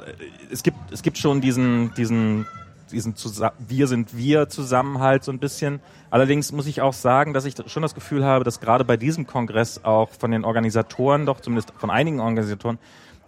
[0.52, 2.46] es gibt, es gibt schon diesen, diesen,
[2.92, 3.16] diesen
[3.60, 5.80] Wir sind wir Zusammenhalt so ein bisschen.
[6.10, 9.28] Allerdings muss ich auch sagen, dass ich schon das Gefühl habe, dass gerade bei diesem
[9.28, 12.80] Kongress auch von den Organisatoren, doch zumindest von einigen Organisatoren,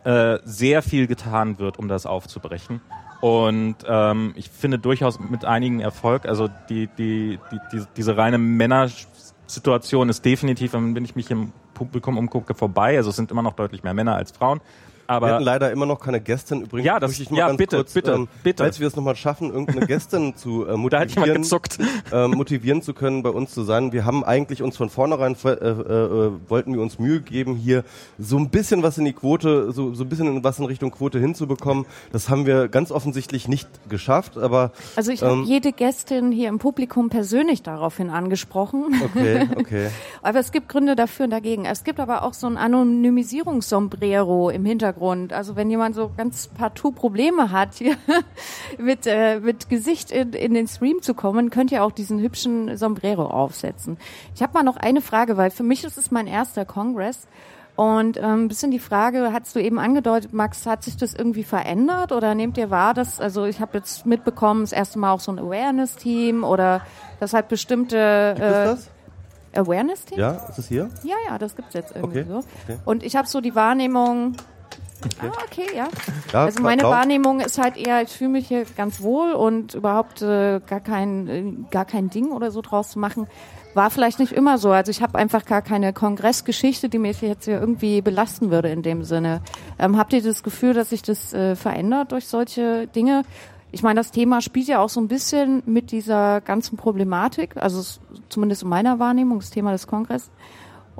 [0.03, 2.81] äh, sehr viel getan wird, um das aufzubrechen.
[3.21, 8.37] Und ähm, ich finde durchaus mit einigen Erfolg, also die, die, die, die diese reine
[8.37, 12.95] Männersituation ist definitiv, wenn ich mich im Publikum umgucke, vorbei.
[12.97, 14.61] Also es sind immer noch deutlich mehr Männer als Frauen.
[15.09, 16.61] Aber wir hatten leider immer noch keine Gästin.
[16.61, 18.63] Übrigens ja, das, ich mal ja, ganz bitte, kurz, bitte, ähm, bitte.
[18.63, 21.79] Falls wir es nochmal schaffen, irgendeine Gästin zu äh, Da hätte ich mal motivieren, gezuckt.
[22.11, 23.91] äh, motivieren zu können, bei uns zu sein.
[23.91, 27.83] Wir haben eigentlich uns von vornherein äh, äh, wollten wir uns Mühe geben, hier
[28.19, 31.17] so ein bisschen was in die Quote, so, so ein bisschen was in Richtung Quote
[31.19, 31.87] hinzubekommen.
[32.11, 35.29] Das haben wir ganz offensichtlich nicht geschafft, aber Also ich Ähm.
[35.29, 39.01] habe jede Gästin hier im Publikum persönlich daraufhin angesprochen.
[39.03, 39.87] okay, okay.
[40.21, 41.65] Aber es gibt Gründe dafür und dagegen.
[41.65, 44.98] Es gibt aber auch so ein Anonymisierungssombrero im Hintergrund.
[45.33, 47.95] Also wenn jemand so ganz partout Probleme hat, hier
[48.77, 52.77] mit, äh, mit Gesicht in, in den Stream zu kommen, könnt ihr auch diesen hübschen
[52.77, 53.97] Sombrero aufsetzen.
[54.35, 57.27] Ich habe mal noch eine Frage, weil für mich ist es mein erster Kongress.
[57.75, 61.45] Und ähm, ein bisschen die Frage, hast du eben angedeutet, Max, hat sich das irgendwie
[61.45, 65.21] verändert oder nehmt ihr wahr, dass, also ich habe jetzt mitbekommen, das erste Mal auch
[65.21, 66.81] so ein Awareness-Team oder
[67.21, 68.89] das halt bestimmte Gibt es das?
[69.53, 70.19] äh, Awareness-Team?
[70.19, 70.89] Ja, ist es hier?
[71.03, 72.37] Ja, ja, das gibt's jetzt irgendwie Okay, so.
[72.39, 72.79] okay.
[72.83, 74.35] Und ich habe so die Wahrnehmung.
[75.21, 75.87] Ah, okay, ja.
[76.33, 79.73] Ja, Also meine glaub- Wahrnehmung ist halt eher, ich fühle mich hier ganz wohl und
[79.75, 83.27] überhaupt äh, gar kein äh, gar kein Ding oder so draus zu machen.
[83.75, 84.71] War vielleicht nicht immer so.
[84.71, 88.81] Also ich habe einfach gar keine Kongressgeschichte, die mich jetzt hier irgendwie belasten würde in
[88.81, 89.41] dem Sinne.
[89.77, 93.23] Ähm, habt ihr das Gefühl, dass sich das äh, verändert durch solche Dinge?
[93.71, 97.79] Ich meine, das Thema spielt ja auch so ein bisschen mit dieser ganzen Problematik, also
[97.79, 100.31] es, zumindest in meiner Wahrnehmung, das Thema des Kongresses.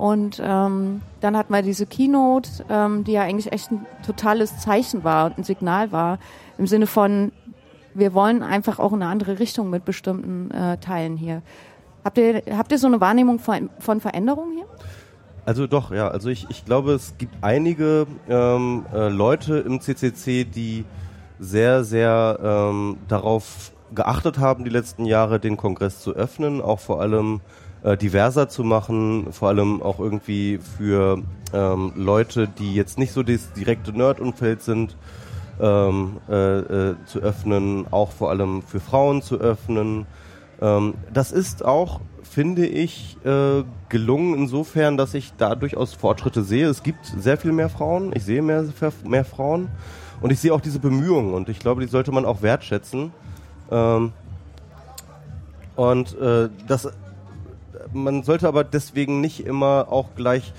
[0.00, 5.04] Und ähm, dann hat man diese Keynote, ähm, die ja eigentlich echt ein totales Zeichen
[5.04, 6.18] war und ein Signal war,
[6.56, 7.32] im Sinne von,
[7.92, 11.42] wir wollen einfach auch in eine andere Richtung mit bestimmten äh, Teilen hier.
[12.02, 14.64] Habt ihr, habt ihr so eine Wahrnehmung von, von Veränderung hier?
[15.44, 16.08] Also doch, ja.
[16.08, 20.86] Also ich, ich glaube, es gibt einige ähm, äh, Leute im CCC, die
[21.38, 27.02] sehr, sehr ähm, darauf geachtet haben, die letzten Jahre den Kongress zu öffnen, auch vor
[27.02, 27.42] allem
[27.82, 31.22] äh, diverser zu machen, vor allem auch irgendwie für
[31.52, 34.96] ähm, Leute, die jetzt nicht so das direkte Nerd-Umfeld sind,
[35.60, 40.06] ähm, äh, äh, zu öffnen, auch vor allem für Frauen zu öffnen.
[40.60, 46.68] Ähm, das ist auch, finde ich, äh, gelungen insofern, dass ich da durchaus Fortschritte sehe.
[46.68, 48.64] Es gibt sehr viel mehr Frauen, ich sehe mehr,
[49.04, 49.68] mehr Frauen
[50.20, 53.12] und ich sehe auch diese Bemühungen und ich glaube, die sollte man auch wertschätzen.
[53.70, 54.12] Ähm,
[55.76, 56.88] und äh, das,
[57.92, 60.52] man sollte aber deswegen nicht immer auch gleich,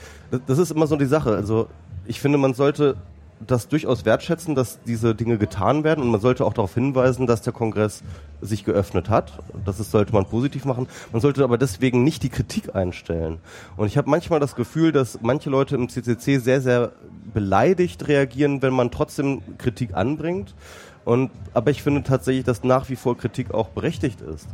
[0.48, 1.36] das, ist immer so die Sache.
[1.36, 1.68] Also
[2.06, 2.98] ich finde, man sollte
[3.48, 7.42] das durchaus wertschätzen, dass diese Dinge getan werden und man sollte auch darauf hinweisen, dass
[7.42, 8.04] der Kongress
[8.40, 9.40] sich geöffnet hat.
[9.66, 10.88] Das ist, sollte man positiv machen.
[11.12, 13.40] Man sollte aber deswegen nicht die Kritik einstellen.
[13.78, 16.92] Und ich habe manchmal das Gefühl, dass manche Leute im CCC sehr, sehr
[17.34, 20.54] beleidigt reagieren, wenn man trotzdem Kritik anbringt.
[21.04, 24.48] Und, aber ich finde tatsächlich, dass nach wie vor Kritik auch berechtigt ist.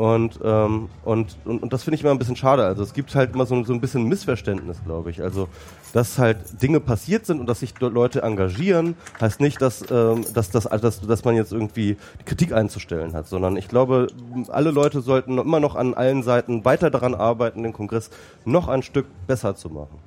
[0.00, 2.64] Und, ähm, und, und, und das finde ich immer ein bisschen schade.
[2.64, 5.20] Also es gibt halt immer so, so ein bisschen Missverständnis, glaube ich.
[5.20, 5.46] Also,
[5.92, 10.50] dass halt Dinge passiert sind und dass sich Leute engagieren, heißt nicht, dass, ähm, dass,
[10.50, 14.06] dass, dass, dass man jetzt irgendwie Kritik einzustellen hat, sondern ich glaube,
[14.48, 18.08] alle Leute sollten immer noch an allen Seiten weiter daran arbeiten, den Kongress
[18.46, 19.98] noch ein Stück besser zu machen.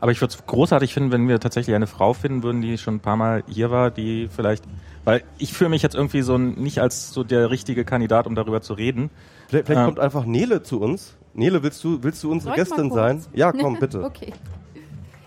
[0.00, 2.94] Aber ich würde es großartig finden, wenn wir tatsächlich eine Frau finden würden, die schon
[2.94, 4.64] ein paar Mal hier war, die vielleicht,
[5.08, 8.60] weil ich fühle mich jetzt irgendwie so nicht als so der richtige Kandidat, um darüber
[8.60, 9.08] zu reden.
[9.48, 9.86] Vielleicht, vielleicht Ähm.
[9.86, 11.14] kommt einfach Nele zu uns.
[11.32, 13.24] Nele, willst du, willst du unsere Gästin sein?
[13.32, 14.04] Ja, komm, bitte.
[14.04, 14.34] Okay.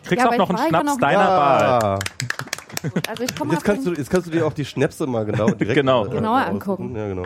[0.04, 2.00] Kriegst Ja, auch noch einen Schnaps noch- deiner Wahl.
[3.08, 5.76] Also ich Jetzt kannst, du, jetzt kannst du dir auch die Schnäpse mal genau direkt
[5.76, 6.06] Genau.
[6.06, 6.96] äh, Genauer angucken.
[6.96, 7.26] Ja, genau.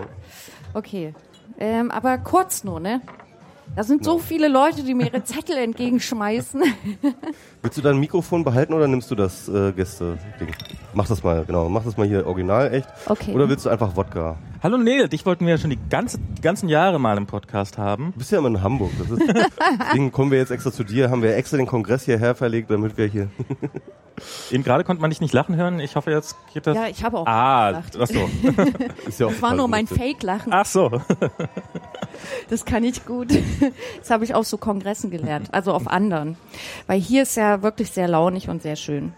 [0.73, 1.13] Okay.
[1.59, 3.01] Ähm, aber kurz nur, ne?
[3.75, 6.63] Da sind so viele Leute, die mir ihre Zettel entgegenschmeißen.
[7.65, 10.49] Willst du dein Mikrofon behalten oder nimmst du das äh, Gäste-Ding?
[10.93, 11.67] Mach das mal, genau.
[11.67, 12.87] Mach das mal hier original echt.
[13.07, 13.33] Okay.
[13.33, 14.37] Oder willst du einfach Wodka?
[14.61, 17.79] Hallo Neil, dich wollten wir ja schon die ganze, die ganzen Jahre mal im Podcast
[17.79, 18.11] haben.
[18.13, 18.91] Du bist ja immer in Hamburg.
[18.99, 19.21] Das ist,
[19.79, 21.09] deswegen kommen wir jetzt extra zu dir.
[21.09, 23.29] Haben wir extra den Kongress hierher verlegt, damit wir hier.
[24.51, 25.79] Eben gerade konnte man dich nicht lachen hören.
[25.79, 26.75] Ich hoffe, jetzt geht das.
[26.75, 27.97] Ja, ich habe auch ah, gelacht.
[27.99, 28.29] ach so.
[29.07, 29.87] Ist ja auch Das war nur mein.
[29.87, 30.53] Fake-Lachen.
[30.53, 31.01] Ach so.
[32.49, 33.29] Das kann ich gut.
[33.99, 36.37] Das habe ich auf so Kongressen gelernt, also auf anderen.
[36.87, 39.13] Weil hier ist ja wirklich sehr launig und sehr schön.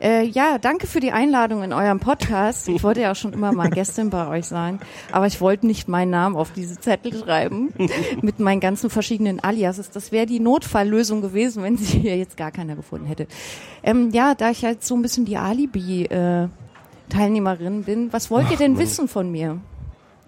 [0.00, 2.68] Äh, ja, danke für die Einladung in eurem Podcast.
[2.68, 4.80] Ich wollte ja auch schon immer mal Gästin bei euch sein,
[5.12, 7.72] aber ich wollte nicht meinen Namen auf diese Zettel schreiben
[8.22, 9.90] mit meinen ganzen verschiedenen Aliases.
[9.90, 13.26] Das wäre die Notfalllösung gewesen, wenn sie hier jetzt gar keiner gefunden hätte.
[13.82, 16.48] Ähm, ja, da ich jetzt so ein bisschen die Alibi äh,
[17.08, 19.58] Teilnehmerin bin, was wollt ihr denn wissen von mir?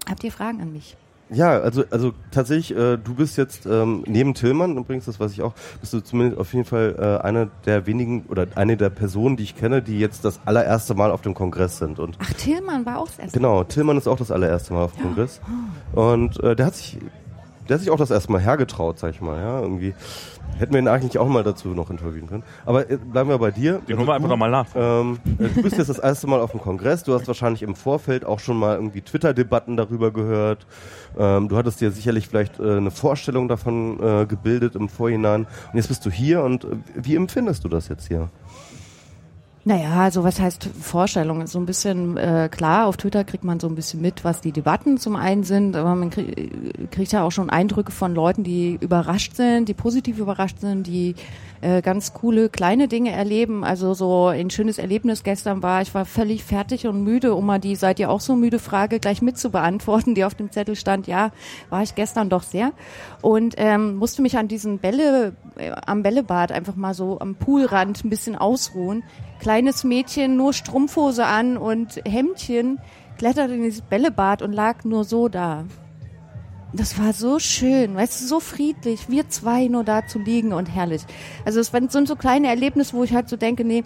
[0.09, 0.97] Habt ihr Fragen an mich?
[1.33, 5.41] Ja, also also tatsächlich, äh, du bist jetzt ähm, neben Tillmann übrigens, das weiß ich
[5.41, 9.37] auch, bist du zumindest auf jeden Fall äh, eine der wenigen oder eine der Personen,
[9.37, 11.99] die ich kenne, die jetzt das allererste Mal auf dem Kongress sind.
[11.99, 13.39] Und Ach, Tillmann war auch das erste.
[13.39, 15.41] genau, Tillmann ist auch das allererste Mal auf dem Kongress
[15.93, 16.99] und äh, der hat sich
[17.69, 19.93] der hat sich auch das erste Mal hergetraut, sag ich mal, ja, irgendwie.
[20.57, 22.43] Hätten wir ihn eigentlich auch mal dazu noch interviewen können.
[22.65, 23.81] Aber äh, bleiben wir bei dir.
[23.89, 24.67] Holen wir einfach nochmal nach.
[24.75, 27.03] Ähm, äh, du bist jetzt das erste Mal auf dem Kongress.
[27.03, 30.65] Du hast wahrscheinlich im Vorfeld auch schon mal irgendwie Twitter-Debatten darüber gehört.
[31.17, 35.41] Ähm, du hattest dir sicherlich vielleicht äh, eine Vorstellung davon äh, gebildet im Vorhinein.
[35.71, 38.29] Und jetzt bist du hier und äh, wie empfindest du das jetzt hier?
[39.65, 41.47] Naja, also was heißt Vorstellung?
[41.47, 44.51] So ein bisschen äh, klar, auf Twitter kriegt man so ein bisschen mit, was die
[44.51, 48.77] Debatten zum einen sind, aber man krieg, kriegt ja auch schon Eindrücke von Leuten, die
[48.81, 51.15] überrascht sind, die positiv überrascht sind, die
[51.63, 53.63] äh, ganz coole kleine Dinge erleben.
[53.63, 57.59] Also so ein schönes Erlebnis gestern war, ich war völlig fertig und müde, um mal
[57.59, 60.75] die seid ihr auch so müde Frage gleich mit zu beantworten, die auf dem Zettel
[60.75, 61.07] stand.
[61.07, 61.31] Ja,
[61.69, 62.73] war ich gestern doch sehr
[63.21, 68.03] und ähm, musste mich an diesen Bälle äh, am Bällebad einfach mal so am Poolrand
[68.03, 69.03] ein bisschen ausruhen.
[69.39, 72.79] Kleines Mädchen, nur Strumpfhose an und Hemdchen,
[73.17, 75.65] kletterte in dieses Bällebad und lag nur so da.
[76.75, 80.65] Das war so schön, weißt du, so friedlich, wir zwei nur da zu liegen und
[80.65, 81.03] herrlich.
[81.45, 83.83] Also es sind so kleine Erlebnisse, wo ich halt so denke, nee,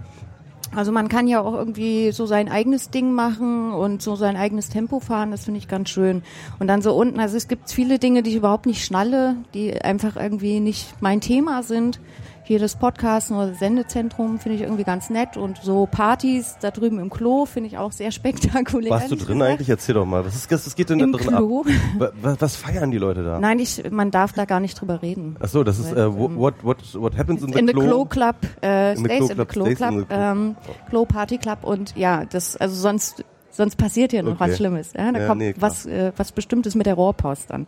[0.73, 4.69] also man kann ja auch irgendwie so sein eigenes Ding machen und so sein eigenes
[4.69, 6.23] Tempo fahren, das finde ich ganz schön.
[6.59, 9.81] Und dann so unten, also es gibt viele Dinge, die ich überhaupt nicht schnalle, die
[9.81, 11.99] einfach irgendwie nicht mein Thema sind.
[12.47, 16.97] Hier das Podcasten oder Sendezentrum finde ich irgendwie ganz nett und so Partys da drüben
[16.97, 18.89] im Klo finde ich auch sehr spektakulär.
[18.91, 19.67] Warst du drin eigentlich?
[19.67, 20.23] Erzähl doch mal.
[20.25, 21.65] Was, ist, was geht denn Im da drin Klo?
[21.65, 21.73] ab?
[21.97, 23.37] Wa- wa- Was feiern die Leute da?
[23.41, 25.35] Nein, ich, man darf da gar nicht drüber reden.
[25.41, 28.05] Ach so, das ist äh, wo- what what what happens in the, in the Klo?
[28.05, 30.55] Club, äh, In the Klo Club, Klo Club, ähm,
[30.89, 34.51] Klo Party Club und ja, das, also sonst, sonst passiert hier noch Okay.
[34.51, 34.93] was Schlimmes.
[34.93, 35.11] Ja?
[35.11, 37.67] Da Ja, kommt nee, was, äh, was Bestimmtes mit der Rohrpost dann.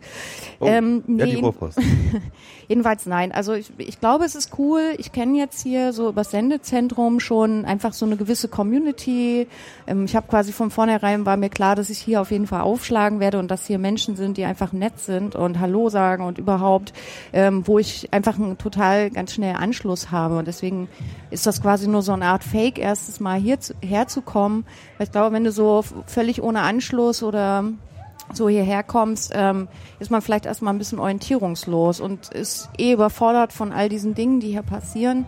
[0.58, 1.78] Oh, ähm, ja, die nee, Rohrpost.
[2.70, 3.32] Jedenfalls nein.
[3.32, 4.94] Also ich, ich glaube, es ist cool.
[4.98, 9.48] Ich kenne jetzt hier so über das Sendezentrum schon einfach so eine gewisse Community.
[9.88, 12.60] Ähm, ich habe quasi von vornherein war mir klar, dass ich hier auf jeden Fall
[12.60, 16.38] aufschlagen werde und dass hier Menschen sind, die einfach nett sind und Hallo sagen und
[16.38, 16.92] überhaupt,
[17.32, 20.38] ähm, wo ich einfach einen total ganz schnell Anschluss habe.
[20.38, 20.88] Und deswegen
[21.32, 24.64] ist das quasi nur so eine Art Fake, erstes Mal hier zu, herzukommen.
[24.96, 27.64] Weil ich glaube, wenn du so völlig ohne Anschluss oder
[28.32, 33.52] so hierher kommst, ähm, ist man vielleicht erstmal ein bisschen orientierungslos und ist eh überfordert
[33.52, 35.26] von all diesen Dingen, die hier passieren.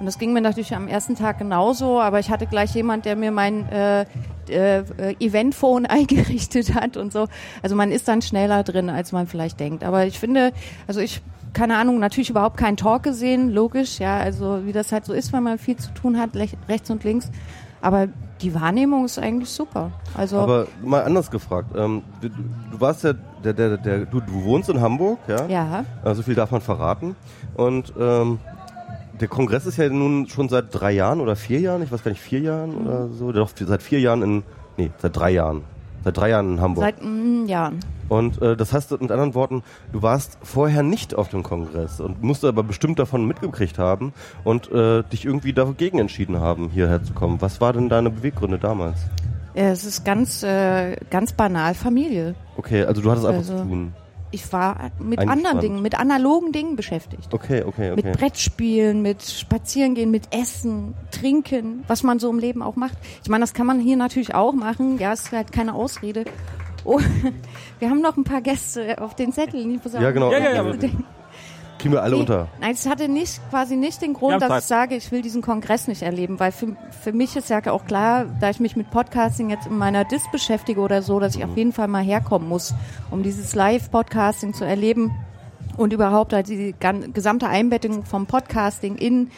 [0.00, 3.16] Und das ging mir natürlich am ersten Tag genauso, aber ich hatte gleich jemand, der
[3.16, 4.02] mir mein äh,
[4.48, 4.84] äh,
[5.20, 7.28] Eventphone eingerichtet hat und so.
[7.62, 9.84] Also man ist dann schneller drin, als man vielleicht denkt.
[9.84, 10.52] Aber ich finde,
[10.86, 11.22] also ich
[11.52, 15.32] keine Ahnung, natürlich überhaupt keinen Talk gesehen, logisch, ja, also wie das halt so ist,
[15.32, 16.30] wenn man viel zu tun hat,
[16.68, 17.30] rechts und links.
[17.80, 18.08] Aber
[18.44, 19.90] die Wahrnehmung ist eigentlich super.
[20.14, 21.70] Also Aber mal anders gefragt.
[21.76, 25.46] Ähm, du, du warst ja, der, der, der, du, du wohnst in Hamburg, ja?
[26.04, 27.16] ja, so viel darf man verraten.
[27.54, 28.38] Und ähm,
[29.18, 32.10] der Kongress ist ja nun schon seit drei Jahren oder vier Jahren, ich weiß gar
[32.10, 33.32] nicht, vier Jahren oder so.
[33.32, 34.42] Doch, seit vier Jahren in,
[34.76, 35.62] nee, seit drei Jahren.
[36.04, 36.84] Seit drei Jahren in Hamburg.
[36.84, 37.80] seit mm, Jahren.
[38.10, 39.62] Und äh, das heißt mit anderen Worten,
[39.92, 44.12] du warst vorher nicht auf dem Kongress und musst aber bestimmt davon mitgekriegt haben
[44.44, 47.40] und äh, dich irgendwie dagegen entschieden haben, hierher zu kommen.
[47.40, 48.98] Was war denn deine Beweggründe damals?
[49.54, 52.34] Ja, Es ist ganz, äh, ganz banal Familie.
[52.56, 53.94] Okay, also du hattest einfach Also- zu tun.
[54.34, 55.30] Ich war mit Eingespannt.
[55.30, 57.32] anderen Dingen, mit analogen Dingen beschäftigt.
[57.32, 57.94] Okay, okay, okay.
[57.94, 62.98] Mit Brettspielen, mit Spazierengehen, mit Essen, Trinken, was man so im Leben auch macht.
[63.22, 64.98] Ich meine, das kann man hier natürlich auch machen.
[64.98, 66.24] Ja, ist halt keine Ausrede.
[66.84, 66.98] Oh,
[67.78, 69.76] wir haben noch ein paar Gäste auf den Zetteln.
[69.76, 70.32] Ich muss Ja, genau.
[70.32, 70.74] Ja, ja, ja,
[71.84, 72.48] Kriegen wir alle Nee, unter.
[72.62, 74.60] Nein, es hatte nicht, quasi nicht den Grund, haben dass Zeit.
[74.60, 77.84] ich sage, ich will diesen Kongress nicht erleben, weil für, für mich ist ja auch
[77.84, 81.44] klar, da ich mich mit Podcasting jetzt in meiner Dis beschäftige oder so, dass ich
[81.44, 82.72] auf jeden Fall mal herkommen muss,
[83.10, 85.10] um dieses Live-Podcasting zu erleben
[85.76, 86.74] und überhaupt halt die
[87.12, 89.30] gesamte Einbettung vom Podcasting in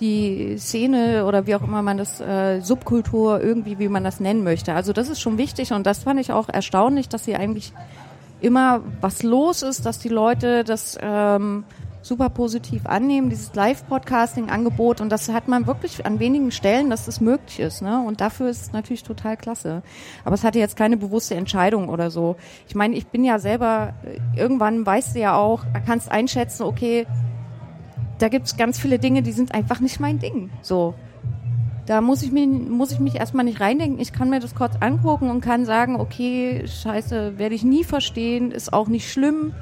[0.00, 4.42] die Szene oder wie auch immer man das äh, Subkultur irgendwie, wie man das nennen
[4.42, 4.74] möchte.
[4.74, 7.72] Also das ist schon wichtig und das fand ich auch erstaunlich, dass sie eigentlich
[8.40, 11.62] immer was los ist, dass die Leute das ähm,
[12.02, 15.00] super positiv annehmen, dieses Live-Podcasting-Angebot.
[15.00, 17.80] Und das hat man wirklich an wenigen Stellen, dass das möglich ist.
[17.80, 18.02] Ne?
[18.04, 19.82] Und dafür ist es natürlich total klasse.
[20.24, 22.36] Aber es hatte jetzt keine bewusste Entscheidung oder so.
[22.68, 27.06] Ich meine, ich bin ja selber, äh, irgendwann weißt du ja auch, kannst einschätzen, okay,
[28.18, 30.50] da gibt's ganz viele Dinge, die sind einfach nicht mein Ding.
[30.60, 30.94] So.
[31.86, 33.98] Da muss ich, mich, muss ich mich erstmal nicht reindenken.
[33.98, 38.52] Ich kann mir das kurz angucken und kann sagen, okay, scheiße, werde ich nie verstehen,
[38.52, 39.52] ist auch nicht schlimm.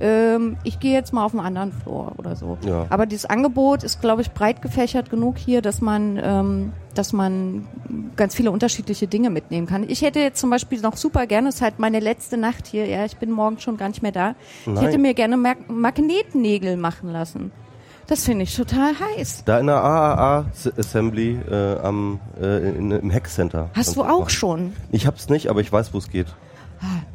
[0.00, 2.58] Ähm, ich gehe jetzt mal auf einen anderen Floor oder so.
[2.66, 2.86] Ja.
[2.90, 7.66] Aber dieses Angebot ist, glaube ich, breit gefächert genug hier, dass man, ähm, dass man
[8.16, 9.84] ganz viele unterschiedliche Dinge mitnehmen kann.
[9.88, 12.86] Ich hätte jetzt zum Beispiel noch super gerne, es ist halt meine letzte Nacht hier,
[12.86, 14.34] ja, ich bin morgen schon gar nicht mehr da.
[14.62, 14.84] Ich Nein.
[14.84, 17.52] hätte mir gerne Mag Magnetnägel machen lassen.
[18.06, 19.42] Das finde ich total heiß.
[19.46, 20.46] Da in der AAA
[20.78, 23.70] Assembly äh, am, äh, in, im Hackcenter.
[23.74, 24.30] Hast du auch machen.
[24.30, 24.72] schon?
[24.92, 26.28] Ich hab's nicht, aber ich weiß, wo es geht.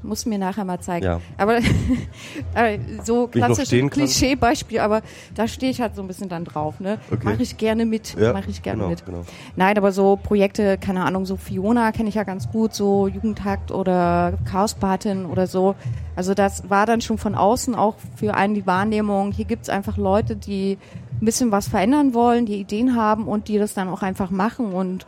[0.03, 1.05] Muss mir nachher mal zeigen.
[1.05, 1.21] Ja.
[1.37, 1.57] Aber
[2.55, 3.91] äh, so klassisches?
[3.91, 5.01] Klischeebeispiel, aber
[5.35, 6.79] da stehe ich halt so ein bisschen dann drauf.
[6.79, 6.97] Ne?
[7.11, 7.25] Okay.
[7.25, 8.15] Mache ich gerne mit.
[8.19, 9.05] Ja, Mache ich gerne genau, mit.
[9.05, 9.25] genau.
[9.55, 13.71] Nein, aber so Projekte, keine Ahnung, so Fiona kenne ich ja ganz gut, so Jugendhakt
[13.71, 15.75] oder Chaospatin oder so.
[16.15, 19.97] Also das war dann schon von außen auch für einen die Wahrnehmung, hier gibt's einfach
[19.97, 20.77] Leute, die
[21.21, 24.73] ein bisschen was verändern wollen, die Ideen haben und die das dann auch einfach machen
[24.73, 25.05] und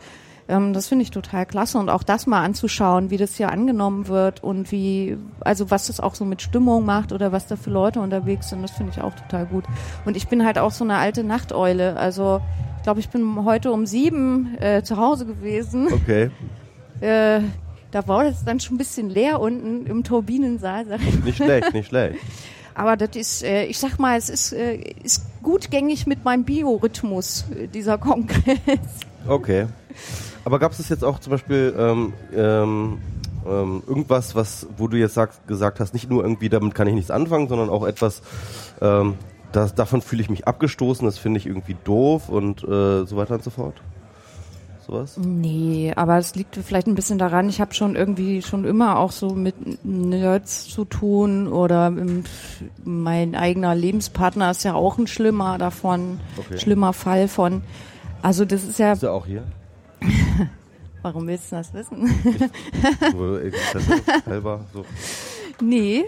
[0.47, 4.07] ähm, das finde ich total klasse und auch das mal anzuschauen, wie das hier angenommen
[4.07, 7.69] wird und wie, also was das auch so mit Stimmung macht oder was da für
[7.69, 9.63] Leute unterwegs sind, das finde ich auch total gut.
[10.05, 12.41] Und ich bin halt auch so eine alte Nachteule, also
[12.77, 15.87] ich glaube, ich bin heute um sieben äh, zu Hause gewesen.
[15.91, 16.31] Okay.
[17.01, 17.41] Äh,
[17.91, 21.21] da war es dann schon ein bisschen leer unten im Turbinensaal, sag ich.
[21.21, 22.17] Nicht schlecht, nicht schlecht.
[22.75, 26.45] Aber das ist, äh, ich sag mal, es ist, äh, ist gut gängig mit meinem
[26.45, 28.79] Biorhythmus, äh, dieser Kongress.
[29.27, 29.67] Okay.
[30.45, 32.97] Aber gab es jetzt auch zum Beispiel ähm, ähm,
[33.45, 36.93] ähm, irgendwas, was, wo du jetzt sagst, gesagt hast, nicht nur irgendwie, damit kann ich
[36.93, 38.21] nichts anfangen, sondern auch etwas,
[38.81, 39.15] ähm,
[39.51, 43.35] das, davon fühle ich mich abgestoßen, das finde ich irgendwie doof und äh, so weiter
[43.35, 43.75] und so fort?
[44.85, 45.17] Sowas?
[45.17, 49.13] Nee, aber es liegt vielleicht ein bisschen daran, ich habe schon irgendwie schon immer auch
[49.13, 52.25] so mit Nerds zu tun oder im,
[52.83, 56.59] mein eigener Lebenspartner ist ja auch ein schlimmer davon, Okay.
[56.59, 57.61] schlimmer Fall von.
[58.21, 59.43] Also das ist ja, Ist er auch hier?
[61.01, 62.13] warum willst du das wissen?
[63.11, 64.85] So, Existenz halber, so.
[65.61, 66.05] Nee,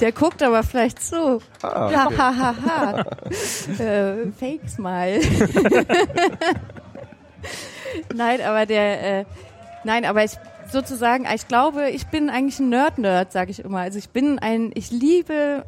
[0.00, 1.40] der guckt aber vielleicht so.
[1.62, 2.16] Ah, Ha, okay.
[2.16, 3.04] ha, ha, ha.
[3.82, 5.20] äh, Fake Smile.
[8.14, 9.24] nein, aber der, äh,
[9.84, 10.32] nein, aber ich
[10.70, 13.80] sozusagen, ich glaube, ich bin eigentlich ein Nerd-Nerd, sage ich immer.
[13.80, 15.64] Also ich bin ein, ich liebe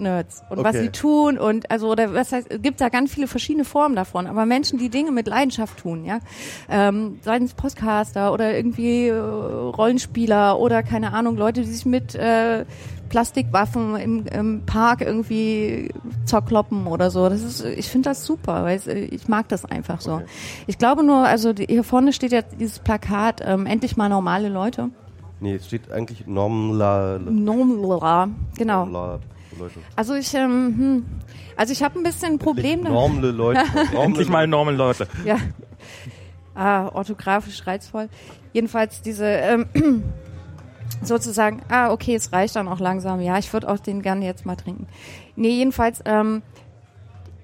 [0.00, 0.84] Nerds und was Okay.
[0.84, 4.26] sie tun und also oder was heißt, es gibt da ganz viele verschiedene Formen davon,
[4.26, 6.18] aber Menschen, die Dinge mit Leidenschaft tun, ja,
[6.68, 12.14] ähm, seien es Podcaster oder irgendwie äh, Rollenspieler oder keine Ahnung, Leute, die sich mit
[12.14, 12.64] äh,
[13.08, 15.90] Plastikwaffen im, im Park irgendwie
[16.24, 17.28] zerkloppen oder so.
[17.28, 20.14] Das ist, ich finde das super, weil äh, ich mag das einfach so.
[20.14, 20.24] Okay.
[20.66, 24.48] Ich glaube nur, also die, hier vorne steht ja dieses Plakat, ähm, endlich mal normale
[24.48, 24.88] Leute.
[25.40, 27.18] Nee, es steht eigentlich Normla.
[27.18, 28.86] Normala, genau.
[28.86, 29.18] Normla
[29.58, 29.80] Leute.
[29.96, 31.06] Also ich, ähm, hm,
[31.56, 32.92] also ich habe ein bisschen ein Problem damit.
[32.92, 33.64] Normale Leute.
[33.74, 35.08] Normale Endlich mal normal Leute.
[35.24, 35.36] Ja.
[36.54, 38.08] Ah, orthografisch reizvoll.
[38.52, 39.66] Jedenfalls diese ähm,
[41.02, 43.20] sozusagen, ah, okay, es reicht dann auch langsam.
[43.20, 44.86] Ja, ich würde auch den gerne jetzt mal trinken.
[45.36, 46.42] Nee, jedenfalls, ähm,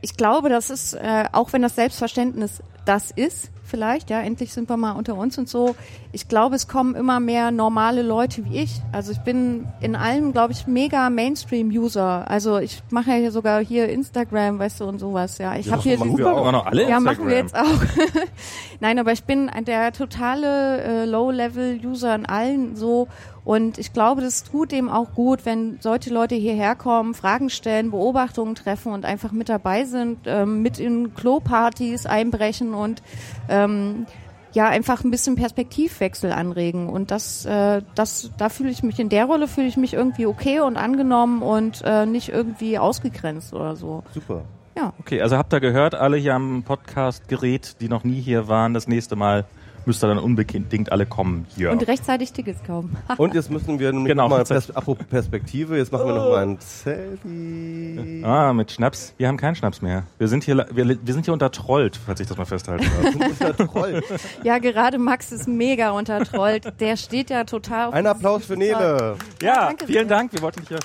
[0.00, 4.68] ich glaube, das ist, äh, auch wenn das Selbstverständnis das ist, vielleicht, ja, endlich sind
[4.68, 5.76] wir mal unter uns und so.
[6.12, 8.80] Ich glaube, es kommen immer mehr normale Leute wie ich.
[8.92, 12.28] Also ich bin in allem, glaube ich, mega Mainstream-User.
[12.30, 15.54] Also ich mache ja hier sogar hier Instagram, weißt du, und sowas, ja.
[15.56, 16.50] Ich Ja, habe hier machen wir auch.
[16.52, 17.72] Noch alle ja, machen wir Instagram.
[17.72, 18.22] jetzt auch.
[18.80, 23.08] Nein, aber ich bin der totale äh, Low-Level-User in allen so.
[23.48, 27.90] Und ich glaube, das tut dem auch gut, wenn solche Leute hierher kommen, Fragen stellen,
[27.90, 33.02] Beobachtungen treffen und einfach mit dabei sind, ähm, mit in Klo-Partys einbrechen und
[33.48, 34.04] ähm,
[34.52, 36.90] ja, einfach ein bisschen Perspektivwechsel anregen.
[36.90, 40.26] Und das, äh, das, da fühle ich mich in der Rolle fühle ich mich irgendwie
[40.26, 44.04] okay und angenommen und äh, nicht irgendwie ausgegrenzt oder so.
[44.12, 44.42] Super.
[44.76, 44.92] Ja.
[45.00, 48.88] Okay, also habt ihr gehört, alle hier am Podcast-Gerät, die noch nie hier waren, das
[48.88, 49.46] nächste Mal
[49.88, 51.72] müsst ihr dann unbedingt alle kommen hier.
[51.72, 52.96] Und rechtzeitig Tickets kaufen.
[53.16, 54.28] Und jetzt müssen wir nämlich Genau.
[54.28, 58.22] mal Pers apropos Perspektive, jetzt machen wir noch mal ein Selfie.
[58.24, 59.14] Ah, mit Schnaps.
[59.16, 60.04] Wir haben keinen Schnaps mehr.
[60.18, 63.58] Wir sind hier, wir, wir sind hier untertrollt, falls ich das mal festhalten darf.
[63.58, 64.00] Ja.
[64.44, 66.80] Ja, gerade Max ist mega untertrollt.
[66.80, 68.56] Der steht ja total auf Ein Applaus für.
[68.56, 69.16] Nele.
[69.42, 70.16] ja, danke vielen sehr.
[70.16, 70.32] Dank.
[70.32, 70.78] Wir wollten hier.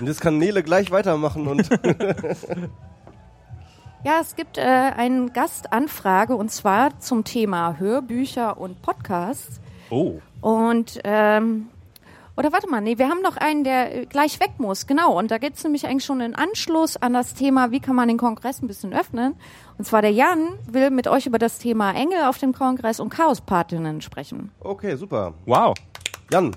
[0.00, 1.68] Und jetzt kann Nele gleich weitermachen und
[4.04, 9.60] Ja, es gibt äh, eine Gastanfrage und zwar zum Thema Hörbücher und Podcasts.
[9.88, 10.20] Oh.
[10.42, 11.70] Und ähm,
[12.36, 15.18] oder warte mal, nee, wir haben noch einen, der äh, gleich weg muss, genau.
[15.18, 18.18] Und da geht's nämlich eigentlich schon in Anschluss an das Thema, wie kann man den
[18.18, 19.36] Kongress ein bisschen öffnen.
[19.78, 23.08] Und zwar der Jan will mit euch über das Thema Engel auf dem Kongress und
[23.08, 24.50] Chaospatinnen sprechen.
[24.60, 25.32] okay, super.
[25.46, 25.72] Wow.
[26.30, 26.54] Jan.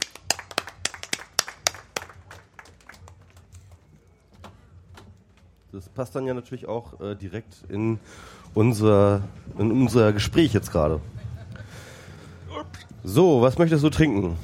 [5.77, 7.99] Das passt dann ja natürlich auch äh, direkt in
[8.55, 9.21] unser,
[9.59, 10.99] in unser Gespräch jetzt gerade.
[13.03, 14.37] So, was möchtest du trinken?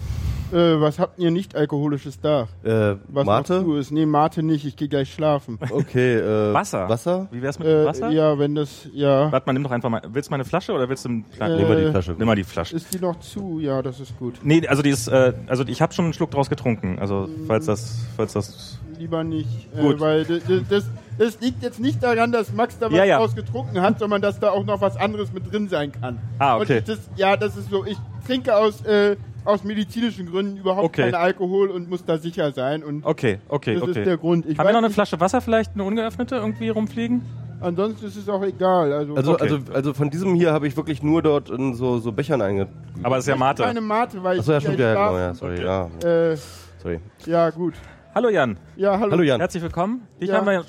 [0.52, 2.48] Äh, was habt ihr nicht alkoholisches da?
[2.64, 3.54] Äh, Was Mate?
[3.54, 3.90] noch zu ist?
[3.90, 5.58] Nee, Mate nicht, ich gehe gleich schlafen.
[5.72, 6.88] Okay, äh, Wasser.
[6.88, 7.28] Wasser?
[7.32, 8.12] Wie wär's mit dem äh, Wasser?
[8.12, 9.32] ja, wenn das, ja.
[9.32, 10.04] Warte mal, nimm doch einfach mal.
[10.08, 11.56] Willst du mal eine Flasche oder willst du einen kleinen?
[11.56, 12.16] Äh, Nehmen wir die Flasche.
[12.16, 12.76] Nimm mal die Flasche.
[12.76, 13.60] Ist die noch zu?
[13.60, 14.36] Ja, das ist gut.
[14.44, 17.00] Nee, also die ist, äh, also ich habe schon einen Schluck draus getrunken.
[17.00, 18.80] Also falls das, falls das.
[19.00, 19.70] Lieber nicht.
[19.76, 20.00] Äh, Gut.
[20.00, 20.86] weil das, das,
[21.18, 23.18] das liegt jetzt nicht daran, dass Max da was Ja, ja.
[23.20, 26.20] draus getrunken hat, sondern dass da auch noch was anderes mit drin sein kann.
[26.40, 26.80] Ah, okay.
[26.80, 27.86] Und das, ja, das ist so.
[27.86, 29.16] Ich trinke aus, äh,
[29.46, 31.02] aus medizinischen Gründen überhaupt Okay.
[31.04, 32.84] keinen Alkohol und muss da sicher sein.
[32.84, 34.00] Und Okay, okay, das okay.
[34.00, 34.46] ist der Grund.
[34.46, 37.22] Ich Haben wir noch eine Flasche Wasser vielleicht, eine ungeöffnete irgendwie rumfliegen?
[37.62, 38.92] Ansonsten ist es auch egal.
[38.92, 39.44] Also, Also, Okay.
[39.44, 42.68] also, also von diesem hier habe ich wirklich nur dort in so, so Bechern einge...
[43.04, 43.64] Aber es ist ja Mate.
[43.64, 46.38] Keine Mate, weil Achso, ja, ich stimmt, ja, genau, ja, sorry, ja, Äh,
[46.82, 47.00] sorry.
[47.26, 47.74] ja, gut.
[48.14, 49.12] Hallo Jan, Ja, hallo.
[49.14, 49.40] Hallo Jan.
[49.40, 50.06] herzlich willkommen.
[50.20, 50.36] Dich Ja.
[50.38, 50.64] haben wir,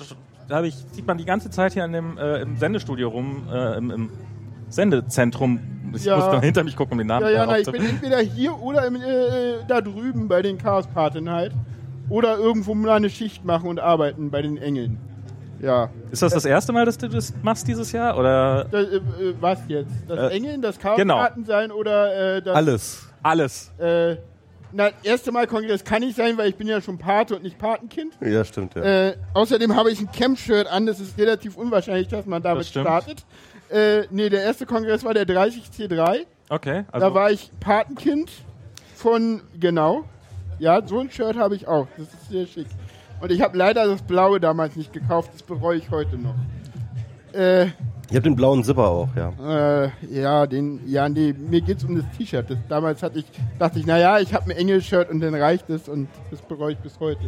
[0.47, 3.47] da habe ich, sieht man die ganze Zeit hier in dem, äh, im Sendestudio rum,
[3.51, 4.09] äh, im, im
[4.69, 5.59] Sendezentrum.
[5.95, 6.17] Ich Ja.
[6.17, 8.19] muss noch hinter mich gucken, um den Namen Ja, ja, na, ich zu- bin entweder
[8.19, 9.01] hier oder im, äh,
[9.67, 11.53] da drüben bei den Chaos-Paten halt.
[12.09, 14.97] Oder irgendwo mal eine Schicht machen und arbeiten bei den Engeln.
[15.59, 15.89] Ja.
[16.11, 18.17] Ist das das erste Mal, dass du das machst dieses Jahr?
[18.17, 19.01] Oder Das, äh, äh,
[19.39, 19.91] was jetzt?
[20.07, 21.15] Das Äh, Engeln, das genau.
[21.15, 22.55] Chaos-Paten sein oder äh, das.
[22.55, 23.09] Alles.
[23.23, 23.71] alles?
[23.79, 24.17] Äh,
[24.75, 27.57] na, erste Mal Kongress kann nicht sein, weil ich bin ja schon Pate und nicht
[27.57, 28.13] Patenkind.
[28.19, 28.81] Ja, stimmt, ja.
[28.81, 32.69] Äh, außerdem habe ich ein Camp-Shirt an, das ist relativ unwahrscheinlich, dass man damit Das
[32.69, 33.25] startet.
[33.69, 36.25] Äh, nee, der erste Kongress war der 30C3.
[36.49, 38.29] Okay, also da war ich Patenkind
[38.95, 40.03] von, genau.
[40.59, 41.87] Ja, so ein Shirt habe ich auch.
[41.97, 42.67] Das ist sehr schick.
[43.21, 46.35] Und ich habe leider das blaue damals nicht gekauft, das bereue ich heute noch.
[47.31, 47.67] Äh,
[48.09, 49.83] ich habe den blauen Zipper auch, ja.
[49.83, 52.57] äh, ja, den, ja, nee, mir geht's um das T-Shirt.
[52.69, 53.25] Damals hatte ich,
[53.59, 56.79] dachte ich, naja, ich habe ein Engel-Shirt und dann reicht es und das bereue ich
[56.79, 57.25] bis heute.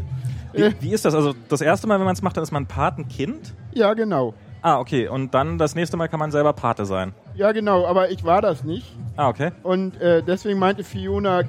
[0.54, 1.16] Äh, wie, wie ist das?
[1.16, 3.54] Also das erste Mal, wenn man es macht, dann ist man Patenkind?
[3.74, 4.34] ja, genau.
[4.62, 5.08] Ah, okay.
[5.08, 7.14] Und dann das nächste Mal kann man selber Pate sein.
[7.36, 8.86] Ja, genau, aber ich war das nicht.
[9.16, 9.52] Ah, okay.
[9.64, 11.44] Und äh, deswegen meinte Fiona,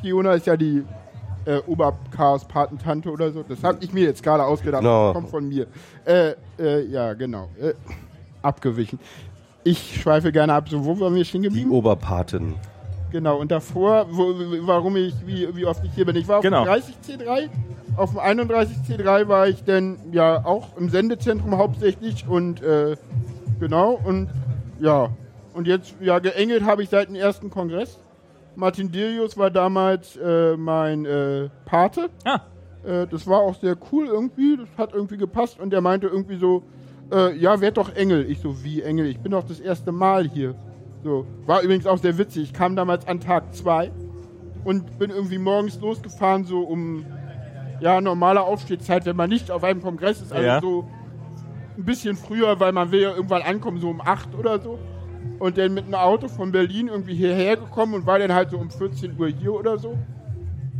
[0.00, 0.84] Fiona ist ja die
[1.44, 3.42] äh, Oberchaos-Patentante oder so.
[3.42, 4.82] Das habe ich mir jetzt gerade ausgedacht.
[4.82, 5.06] No.
[5.06, 5.66] Das kommt von mir.
[6.04, 7.48] Äh, äh, ja, genau.
[8.42, 8.98] Abgewichen.
[9.64, 10.68] Ich schweife gerne ab.
[10.68, 11.70] So, wo waren wir stehen Die geblieben?
[11.70, 12.54] Oberpatin.
[13.10, 13.36] Genau.
[13.38, 14.34] Und davor, wo,
[14.66, 16.16] warum ich, wie, wie oft ich hier bin.
[16.16, 16.64] Ich war auf Genau.
[16.64, 17.48] dem 30C3.
[17.96, 22.96] Auf dem 31C3 war ich dann ja auch im Sendezentrum hauptsächlich und äh,
[23.60, 24.30] genau und
[24.80, 25.10] ja
[25.52, 27.98] und jetzt ja geengelt habe ich seit dem ersten Kongress.
[28.56, 32.08] Martin Dirius war damals äh, mein äh, Pate.
[32.24, 32.40] Ah,
[32.84, 36.36] Äh, das war auch sehr cool irgendwie, das hat irgendwie gepasst und der meinte irgendwie
[36.38, 36.62] so,
[37.12, 38.28] äh, ja, werd doch Engel.
[38.30, 39.06] Ich so, wie Engel?
[39.06, 40.54] Ich bin doch das erste Mal hier.
[41.04, 42.44] So, war übrigens auch sehr witzig.
[42.44, 43.90] Ich kam damals an Tag 2
[44.64, 47.04] und bin irgendwie morgens losgefahren, so um,
[47.80, 50.60] ja, normale Aufstehzeit, wenn man nicht auf einem Kongress ist, also Ja.
[50.60, 50.88] so
[51.76, 54.78] ein bisschen früher, weil man will ja irgendwann ankommen, so um 8 oder so.
[55.38, 58.58] Und dann mit einem Auto von Berlin irgendwie hierher gekommen und war dann halt so
[58.58, 59.98] um 14 Uhr hier oder so.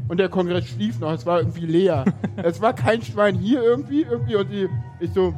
[0.09, 2.05] Und der Kongress schlief noch, es war irgendwie leer.
[2.37, 4.69] es war kein Schwein hier irgendwie, irgendwie und die,
[5.01, 5.35] ich so,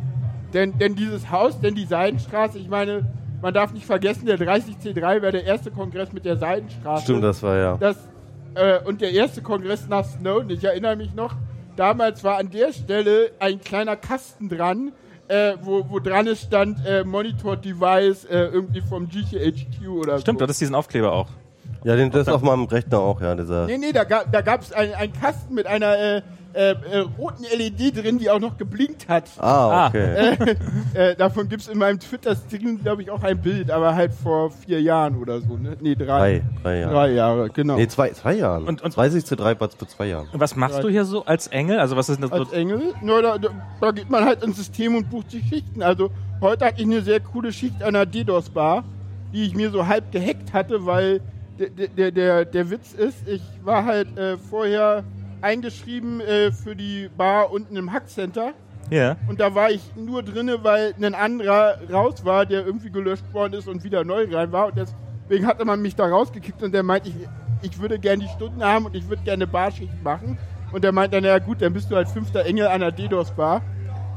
[0.55, 3.05] denn, denn dieses Haus, denn die Seidenstraße, ich meine,
[3.43, 7.05] man darf nicht vergessen, der 30C3 war der erste Kongress mit der Seidenstraße.
[7.05, 7.77] Stimmt, das war ja.
[7.77, 7.97] Das,
[8.55, 11.35] äh, und der erste Kongress nach Snowden, ich erinnere mich noch,
[11.77, 14.93] damals war an der Stelle ein kleiner Kasten dran,
[15.29, 20.39] äh, wo, wo dran es stand äh, Monitor Device äh, irgendwie vom GCHQ oder stimmt,
[20.39, 20.47] so.
[20.47, 21.29] das ist diesen Aufkleber auch.
[21.83, 23.67] Ja, den, das ist auf meinem Rechner auch, ja, dieser.
[23.67, 26.23] Nee, nee, da, ga, da gab es einen Kasten mit einer
[26.55, 29.25] äh, äh, äh, roten LED drin, die auch noch geblinkt hat.
[29.39, 30.37] Ah, okay.
[30.95, 34.53] Äh, davon gibt es in meinem Twitter-Stream, glaube ich, auch ein Bild, aber halt vor
[34.53, 35.57] vier Jahren oder so.
[35.57, 35.77] Ne?
[35.81, 36.43] Nee, drei.
[36.63, 36.93] Drei, drei Jahre.
[36.95, 37.77] Drei Jahre, genau.
[37.77, 38.65] Nee, zwei, zwei Jahren.
[38.65, 40.29] Und- und- 30 zu 3 war es vor zwei Jahren.
[40.33, 41.81] Und was machst du hier so als Engel?
[41.81, 42.39] Also was ist denn das?
[42.39, 42.93] als Engel.
[43.05, 43.49] Da, da,
[43.81, 45.83] da geht man halt ins System und bucht sich Schichten.
[45.83, 46.11] Also
[46.41, 48.85] heute hatte ich eine sehr coole Schicht an der DDoS-Bar,
[49.33, 51.21] die ich mir so halb gehackt hatte, weil
[51.59, 55.03] der, der, der, der Witz ist, ich war halt äh, vorher
[55.45, 58.55] eingeschrieben äh, für die Bar unten im Hackcenter.
[58.91, 59.17] Ja.
[59.29, 63.55] Und da war ich nur drinne, weil ein anderer raus war, der irgendwie gelöscht worden
[63.55, 64.67] ist und wieder neu rein war.
[64.67, 67.17] Und deswegen hatte man mich da rausgekickt und der meinte, ich,
[67.63, 70.39] ich würde gerne die Stunden haben und ich würde gerne Barschicht machen.
[70.73, 73.63] Und der meinte dann, ja gut, dann bist du halt fünfter Engel an der DDoS-Bar.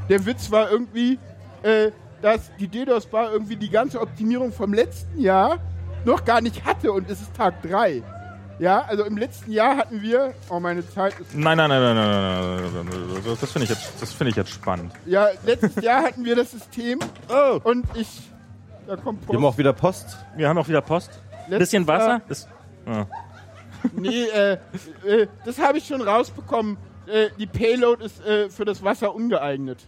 [0.08, 1.18] Der Witz war irgendwie,
[1.62, 1.90] äh,
[2.20, 5.58] dass die DDoS-Bar irgendwie die ganze Optimierung vom letzten Jahr
[6.04, 8.02] noch gar nicht hatte und es ist Tag 3.
[8.58, 10.34] Ja, also im letzten Jahr hatten wir.
[10.48, 11.34] Oh, meine Zeit ist.
[11.34, 13.36] Nein, nein, nein, nein, nein, nein, nein, nein.
[13.40, 14.92] Das finde ich, jetzt, find ich jetzt spannend.
[15.06, 16.98] Ja, letztes Jahr hatten wir das System.
[17.28, 17.60] Oh.
[17.62, 18.08] Und ich.
[18.86, 19.30] Da kommt Post.
[19.30, 20.16] Wir haben auch wieder Post.
[20.36, 21.10] Wir haben auch wieder Post.
[21.48, 22.20] Letztes Bisschen Wasser?
[22.28, 22.48] Ist,
[22.86, 23.06] ja.
[23.92, 24.58] Nee, äh,
[25.06, 26.76] äh, das habe ich schon rausbekommen.
[27.06, 28.20] Äh, die Payload ist
[28.52, 29.78] für das Wasser ungeeignet.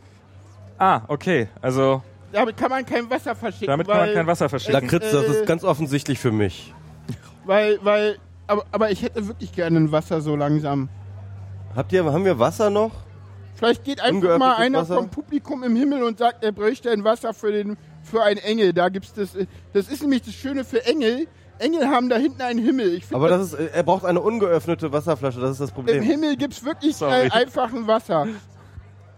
[0.78, 1.48] Ah, okay.
[1.60, 2.02] Also.
[2.32, 3.66] Damit kann man kein Wasser verschicken.
[3.66, 4.80] Damit kann man kein Wasser verschicken.
[4.80, 6.72] Lakritz, das ist ganz offensichtlich für mich.
[7.44, 8.18] Weil, weil
[8.50, 10.88] aber, aber ich hätte wirklich gerne ein Wasser so langsam.
[11.74, 12.90] Habt ihr, haben wir Wasser noch?
[13.54, 14.96] Vielleicht geht einfach mal einer Wasser?
[14.96, 18.72] vom Publikum im Himmel und sagt, er bräuchte ein Wasser für, den, für einen Engel.
[18.72, 19.34] Da gibt's das.
[19.34, 21.26] äh, Das ist nämlich das Schöne für Engel.
[21.58, 23.00] Engel haben da hinten einen Himmel.
[23.12, 26.02] Aber das ist, äh, er braucht eine ungeöffnete Wasserflasche, das ist das Im Problem.
[26.02, 27.26] Himmel gibt's wirklich Sorry.
[27.26, 28.26] äh, einfach ein Wasser.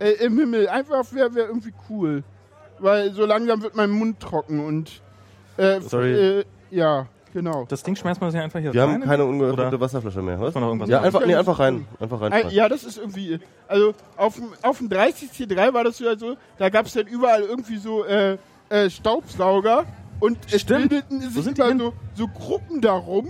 [0.00, 0.68] Äh, Im Himmel.
[0.68, 2.24] Einfach wäre wär irgendwie cool.
[2.80, 5.00] Weil so langsam wird mein Mund trocken und.
[5.56, 6.12] Äh, Sorry.
[6.40, 7.64] Äh, ja, genau.
[7.68, 8.94] Das Ding schmeißt man sich einfach hier Wir rein.
[8.94, 10.54] haben keine ungeöffnete Wasserflasche mehr, was?
[10.54, 10.92] Ja, machen?
[10.92, 11.86] einfach, nee, einfach rein.
[12.00, 12.32] Einfach rein.
[12.32, 13.38] Ein, ja, das ist irgendwie.
[13.68, 17.42] Also auf dem, auf dem 30C3 war das ja so, da gab es dann überall
[17.42, 18.38] irgendwie so äh,
[18.68, 19.84] äh, Staubsauger
[20.20, 20.90] und es Stimmt.
[20.90, 23.28] bildeten sich immer so, so Gruppen darum,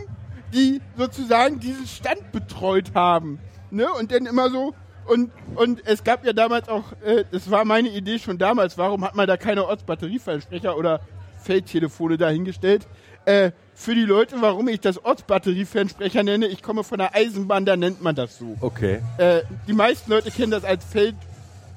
[0.52, 3.38] die sozusagen diesen Stand betreut haben.
[3.70, 3.86] Ne?
[3.92, 4.74] Und dann immer so.
[5.06, 9.04] Und, und es gab ja damals auch, äh, das war meine Idee schon damals, warum
[9.04, 11.00] hat man da keine Ortsbatterieversprecher oder
[11.42, 12.86] Feldtelefone dahingestellt?
[13.24, 17.76] Äh, für die Leute, warum ich das Ortsbatteriefernsprecher nenne, ich komme von der Eisenbahn, da
[17.76, 18.56] nennt man das so.
[18.60, 19.00] Okay.
[19.18, 21.16] Äh, die meisten Leute kennen das als Feld,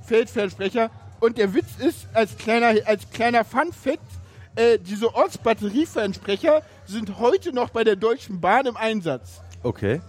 [0.04, 0.90] Feldfernsprecher.
[1.20, 4.00] Und der Witz ist, als kleiner, als kleiner Fun-Fact,
[4.56, 9.42] äh, diese Ortsbatteriefernsprecher sind heute noch bei der Deutschen Bahn im Einsatz.
[9.64, 10.02] Okay.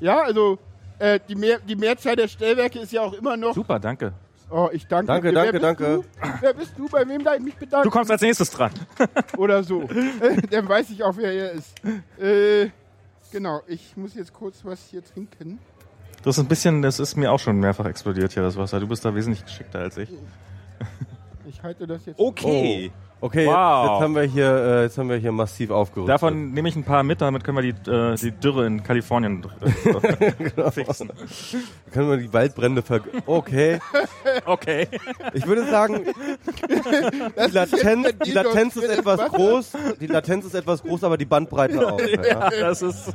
[0.00, 0.58] Ja, also
[0.98, 3.54] äh, die, Mehr, die Mehrzahl der Stellwerke ist ja auch immer noch.
[3.54, 4.12] Super, danke.
[4.52, 5.34] Oh, ich danke Danke, dir.
[5.34, 5.84] danke, Wer bist danke.
[6.20, 6.28] Du?
[6.42, 6.88] Wer bist du?
[6.88, 7.84] Bei wem darf ich mich bedanken?
[7.88, 8.70] Du kommst als nächstes dran.
[9.38, 9.82] Oder so.
[9.82, 11.74] Äh, Dann weiß ich auch, wer er ist.
[12.20, 12.68] Äh,
[13.30, 15.58] genau, ich muss jetzt kurz was hier trinken.
[16.22, 18.78] Das ist ein bisschen, das ist mir auch schon mehrfach explodiert hier, das Wasser.
[18.78, 20.10] Du bist da wesentlich geschickter als ich.
[21.46, 22.18] Ich halte das jetzt.
[22.20, 22.92] Okay.
[23.22, 23.54] Okay, Wow.
[23.84, 26.12] jetzt, jetzt haben wir hier, äh, jetzt haben wir hier massiv aufgerüstet.
[26.12, 29.46] Davon nehme ich ein paar mit, damit können wir die, äh, die Dürre in Kalifornien
[29.60, 31.08] äh, fixen.
[31.92, 33.00] können wir die Waldbrände ver...
[33.26, 33.78] Okay.
[34.44, 34.88] Okay.
[35.34, 36.04] Ich würde sagen,
[36.66, 41.92] die Latenz, die Latenz ist etwas groß, die Latenz ist etwas groß, aber die Bandbreite
[41.92, 42.00] auch.
[42.00, 42.50] Ja.
[42.50, 43.12] Das ist.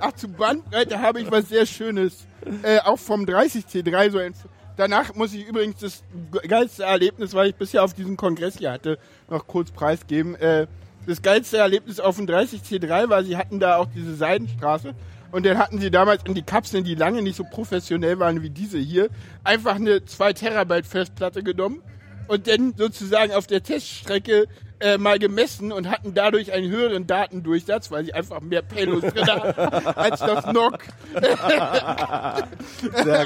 [0.00, 2.26] Ach, zu Bandbreite habe ich was sehr Schönes.
[2.62, 4.34] Äh, auch vom 30C3 so ein.
[4.82, 6.02] Danach muss ich übrigens das
[6.48, 8.98] geilste Erlebnis, weil ich bisher auf diesem Kongress hier hatte,
[9.30, 10.34] noch kurz preisgeben.
[10.34, 10.66] Äh,
[11.06, 14.92] das geilste Erlebnis auf dem 30C3 war, sie hatten da auch diese Seidenstraße.
[15.30, 18.50] Und dann hatten sie damals in die Kapseln, die lange nicht so professionell waren wie
[18.50, 19.08] diese hier,
[19.44, 21.80] einfach eine 2 Terabyte Festplatte genommen
[22.26, 24.48] und dann sozusagen auf der Teststrecke
[24.82, 29.26] äh, mal gemessen und hatten dadurch einen höheren Datendurchsatz, weil sie einfach mehr Payloads drin
[29.26, 29.60] hatten
[29.98, 30.78] als das NOC.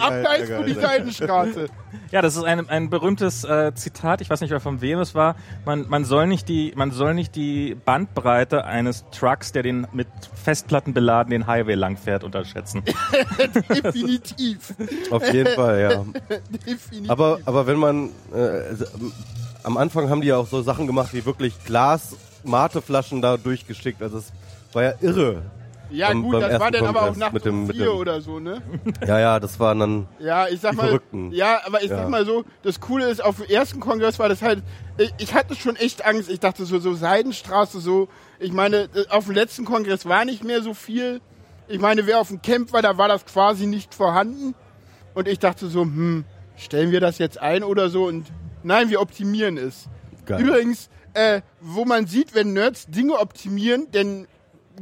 [0.01, 1.69] Abgleich für die Seidenstraße.
[2.13, 5.15] Ja, das ist ein, ein berühmtes äh, Zitat, ich weiß nicht mehr von wem es
[5.15, 5.37] war.
[5.65, 10.09] Man, man, soll nicht die, man soll nicht die Bandbreite eines Trucks, der den mit
[10.35, 12.83] Festplatten beladen den Highway langfährt, unterschätzen.
[13.69, 14.75] Definitiv.
[15.11, 16.05] Auf jeden Fall, ja.
[16.67, 17.11] Definitiv.
[17.11, 18.75] Aber, aber wenn man, äh,
[19.67, 24.01] am Anfang haben die ja auch so Sachen gemacht, wie wirklich Glas-Mateflaschen da durchgeschickt.
[24.03, 24.33] Also es
[24.73, 25.43] war ja irre.
[25.91, 27.87] ja beim- gut, beim das war dann aber auch nach mit dem- um mit vier
[27.87, 28.63] dem- oder so, ne?
[29.07, 30.85] Ja, ja, das waren dann, Ja, ich sag Die mal.
[30.87, 31.33] Verrückten.
[31.33, 31.97] Ja, aber ich Ja.
[31.99, 34.63] sag mal so, das Coole ist, auf dem ersten Kongress war das halt,
[34.99, 36.31] ich, ich hatte schon echt Angst.
[36.31, 40.45] Ich dachte so, so Seidenstraße, so, ich meine, äh, auf dem letzten Kongress war nicht
[40.45, 41.21] mehr so viel.
[41.69, 44.55] Ich meine, wer auf dem Camp war, da war das quasi nicht vorhanden.
[45.15, 46.25] Und ich dachte so, hm,
[46.57, 48.05] stellen wir das jetzt ein oder so?
[48.07, 48.27] Und
[48.67, 49.87] nein, wir optimieren es.
[50.27, 50.43] Geil.
[50.43, 54.27] Übrigens, äh, wo man sieht, wenn Nerds Dinge optimieren, dann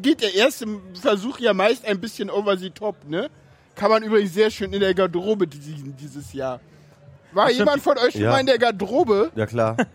[0.01, 0.66] geht der erste
[1.01, 3.28] Versuch ja meist ein bisschen over the top, ne?
[3.77, 6.61] Kann man übrigens sehr schön in der Garderobe dieses Jahr.
[7.32, 8.31] War jemand von euch schon Ja.
[8.31, 9.31] mal in der Garderobe?
[9.35, 9.77] ja klar.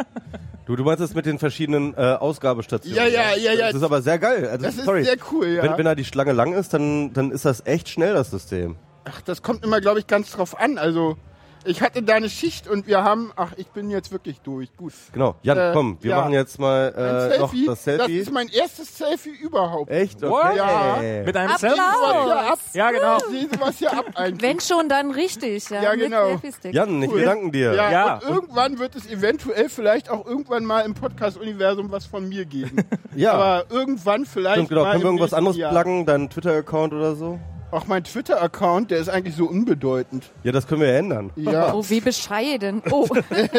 [0.66, 2.96] Du, du meinst es mit den verschiedenen äh, Ausgabestationen.
[2.96, 3.66] Ja, ja, ja, ja.
[3.70, 4.48] Das ist aber sehr geil.
[4.48, 5.04] Also, Das ist sorry.
[5.04, 5.64] sehr cool, ja.
[5.64, 8.76] Wenn, wenn da die Schlange lang ist, dann, dann ist das echt schnell, das System.
[9.06, 10.78] Ach, das kommt immer, glaube ich, ganz drauf an.
[10.78, 11.18] Also,
[11.66, 14.76] ich hatte da eine Schicht und wir haben, ach, ich bin jetzt wirklich durch.
[14.78, 14.94] Gut.
[15.14, 15.36] Genau.
[15.44, 16.18] Jan, Äh, komm, wir ja.
[16.22, 18.18] machen jetzt mal Ein äh, noch Selfie, das Selfie.
[18.20, 19.90] ist mein erstes Selfie überhaupt.
[19.92, 20.22] echt?
[20.22, 20.46] What?
[20.46, 20.58] Okay.
[20.58, 21.24] Ja.
[21.26, 21.60] Mit einem Applaus.
[21.62, 21.80] Selfie?
[21.80, 22.60] Ab?
[22.74, 23.18] Ja, genau.
[23.60, 24.42] Was hier ab eigentlich.
[24.42, 25.70] Wenn schon, dann richtig.
[25.70, 26.40] Ja, Ja, genau.
[26.72, 27.20] Jan, ich Cool.
[27.20, 27.74] bedanken dir.
[27.74, 28.14] Ja, Ja.
[28.16, 32.78] und irgendwann wird es eventuell vielleicht auch irgendwann mal im Podcast-Universum was von mir geben.
[33.16, 33.34] Ja.
[33.34, 34.84] Aber irgendwann vielleicht Stimmt, genau.
[34.84, 36.06] mal Können wir irgendwas anderes pluggen?
[36.06, 37.40] Deinen Twitter-Account oder so?
[37.72, 40.26] Auch mein Twitter-Account, der ist eigentlich so unbedeutend.
[40.44, 41.30] Ja, das können wir ja ändern.
[41.36, 42.82] Ja, Oh, wie bescheiden.
[42.90, 43.08] Oh,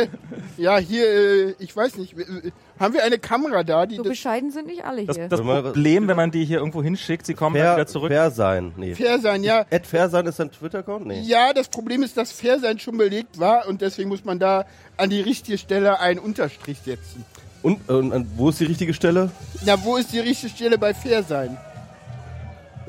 [0.56, 2.50] ja hier, äh, ich weiß nicht, äh,
[2.80, 5.28] haben wir eine Kamera da, die so das bescheiden sind nicht alle Das, hier.
[5.28, 8.10] das mal, Problem, wenn man die hier irgendwo hinschickt, sie kommen dann Fair, wieder zurück.
[8.10, 8.72] fair sein.
[8.76, 8.94] Nee.
[8.96, 9.64] fair sein, ja.
[9.70, 11.06] Ed fair sein ist dein Twitter-Account?
[11.06, 11.20] Nee.
[11.20, 14.64] Ja, das Problem ist, dass fair sein schon belegt war und deswegen muss man da
[14.96, 17.24] an die richtige Stelle einen Unterstrich setzen.
[17.62, 19.30] Und, und, und wo ist die richtige Stelle?
[19.64, 21.56] Na, wo ist die richtige Stelle bei fair sein?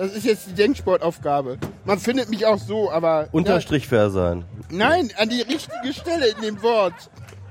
[0.02, 1.60] Das ist jetzt die Denksportaufgabe.
[1.86, 3.28] Man findet mich auch so, aber.
[3.32, 4.46] Unterstrich fair sein.
[4.72, 6.96] Ja, nein, an die richtige Stelle in dem Wort.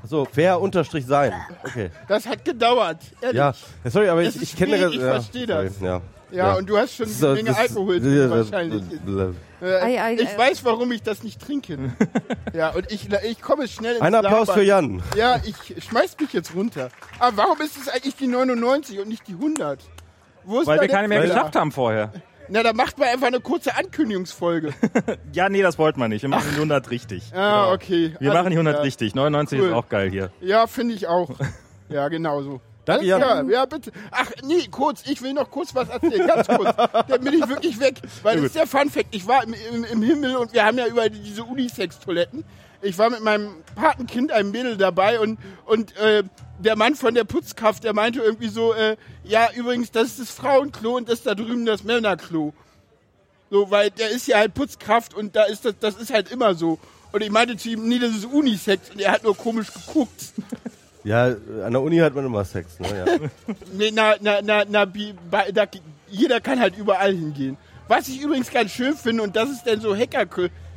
[0.02, 1.32] So, fair Unterstrich sein.
[1.62, 1.90] Okay.
[2.08, 2.96] Das hat gedauert.
[3.20, 3.36] Ehrlich.
[3.38, 3.54] Ja,
[3.84, 5.80] sorry, aber Das ich, ich kenne schwierig, ich ja, verstehe sorry, das.
[5.80, 6.00] Ja.
[6.32, 8.82] Ja, und du hast schon So, eine Menge das- Alkohol drin, ja, wahrscheinlich.
[9.62, 10.38] Ei, Äh, ei, ich äh.
[10.38, 11.78] weiß, warum ich das nicht trinke.
[12.52, 14.54] ja, und ich, ich komme schnell ins Ein Applaus Labern.
[14.56, 15.02] für Jan.
[15.16, 16.88] Ja, ich schmeiß mich jetzt runter.
[17.20, 19.78] Aber warum ist es eigentlich die 99 und nicht die 100?
[20.42, 22.10] Wo ist Weil wir keine mehr geschafft haben vorher.
[22.50, 24.72] Na, da macht man einfach eine kurze Ankündigungsfolge.
[25.32, 26.22] Ja, nee, das wollten wir nicht.
[26.22, 27.32] Wir machen die 100 richtig.
[27.34, 28.14] Ah, okay.
[28.18, 28.80] Wir machen die 100 Ja.
[28.82, 29.14] richtig.
[29.14, 29.68] 99 Cool.
[29.68, 30.30] ist auch geil hier.
[30.40, 31.30] Ja, finde ich auch.
[31.88, 32.60] Ja, genau so.
[32.84, 33.20] Danke, Jan.
[33.20, 33.90] Ja, ja, bitte.
[34.12, 36.74] Ach, nee, kurz, ich will noch kurz was erzählen, ganz kurz.
[37.08, 39.08] Dann bin ich wirklich weg, weil das ist der Fun-Fact.
[39.10, 42.44] Ich war im, im, im Himmel und wir haben ja über diese Unisex-Toiletten.
[42.82, 46.22] Ich war mit meinem Patenkind, einem Mädel dabei und, und äh,
[46.58, 50.30] der Mann von der Putzkraft, der meinte irgendwie so, äh, ja, übrigens, das ist das
[50.30, 52.52] Frauenklo und das ist da drüben das Männerklo.
[53.50, 56.54] So, weil der ist ja halt Putzkraft und da ist das, das ist halt immer
[56.54, 56.78] so.
[57.12, 60.32] Und ich meinte zu ihm, nee, das ist Unisex und er hat nur komisch geguckt.
[61.02, 61.24] Ja,
[61.64, 62.88] an der Uni hat man immer Sex, ne?
[62.88, 63.54] Ja.
[63.72, 65.64] Nee, na, na, na, na, bi- bei- da,
[66.08, 67.56] jeder kann halt überall hingehen.
[67.88, 70.26] Was ich übrigens ganz schön finde, und das ist dann so Hacker,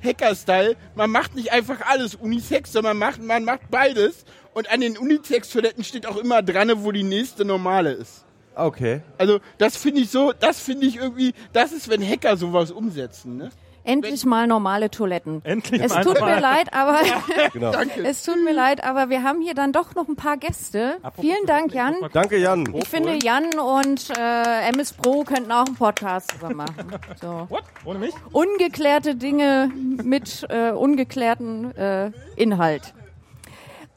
[0.03, 4.25] Hacker-Style, man macht nicht einfach alles Unisex, sondern man macht, man macht beides.
[4.53, 8.25] Und an den Unisex-Toiletten steht auch immer dran, wo die nächste normale ist.
[8.55, 9.01] Okay.
[9.17, 13.37] Also, das finde ich so, das finde ich irgendwie, das ist, wenn Hacker sowas umsetzen,
[13.37, 13.49] ne?
[13.85, 15.41] Endlich mal normale Toiletten.
[15.43, 16.99] Endlich Es mal tut mir leid, aber
[17.53, 17.71] Genau.
[18.03, 20.97] Es tut mir leid, aber wir haben hier dann doch noch ein paar Gäste.
[21.19, 21.95] Vielen Dank, Jan.
[22.13, 22.73] Danke, Jan.
[22.75, 26.93] Ich finde, Jan und äh, MS Pro könnten auch einen Podcast zusammen machen.
[27.21, 27.45] So.
[27.49, 27.63] What?
[27.85, 28.13] Ohne mich?
[28.31, 29.69] Ungeklärte Dinge
[30.03, 32.93] mit äh, ungeklärten äh, Inhalt.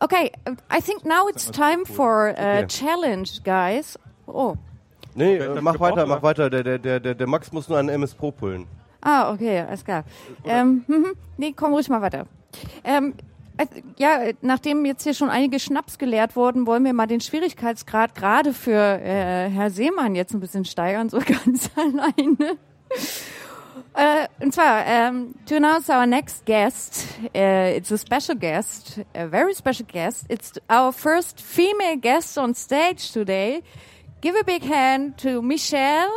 [0.00, 0.30] Okay,
[0.70, 2.66] I think now it's time for a Okay.
[2.66, 3.98] challenge, guys.
[4.26, 4.54] Oh,
[5.14, 6.50] Nee, äh, mach weiter, mach weiter.
[6.50, 8.66] Der, der, der, der, der Max muss nur einen MS Pro pullen.
[9.06, 10.02] Ah, okay, alles klar.
[10.44, 12.26] Ähm, mhm, nee, komm ruhig mal weiter.
[12.82, 13.14] Ähm,
[13.56, 13.66] äh,
[13.98, 18.52] ja, nachdem jetzt hier schon einige Schnaps geleert wurden, wollen wir mal den Schwierigkeitsgrad gerade
[18.52, 22.58] für äh, Herr Seemann jetzt ein bisschen steigern, so ganz alleine.
[23.94, 29.28] Äh, und zwar, um, to announce our next guest, uh, it's a special guest, a
[29.28, 30.26] very special guest.
[30.28, 33.62] It's our first female guest on stage today.
[34.20, 36.10] Give a big hand to Michelle.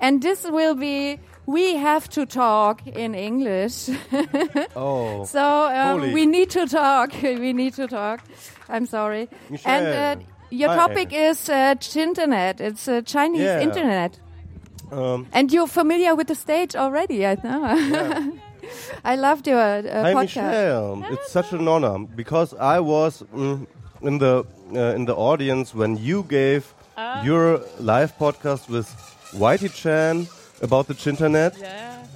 [0.00, 3.90] And this will be We Have to Talk in English.
[4.76, 5.24] Oh.
[5.36, 7.12] so um, we need to talk.
[7.22, 8.20] we need to talk.
[8.68, 9.28] I'm sorry.
[9.50, 9.72] Michelle.
[9.72, 10.76] And uh, your Hi.
[10.76, 12.60] topic is uh, Chinternet.
[12.60, 13.60] It's uh, Chinese Yeah.
[13.62, 14.18] internet.
[14.92, 18.32] Um, And you're familiar with the stage already, I know.
[19.04, 20.24] I loved your uh, hi, podcast.
[20.24, 21.04] Michelle.
[21.12, 23.66] It's such an honor because I was mm,
[24.02, 26.62] in the uh, in the audience when you gave
[27.24, 28.88] your live podcast with
[29.38, 30.26] Whitey Chan
[30.62, 31.58] about the Chinternet.
[31.60, 32.06] Yeah.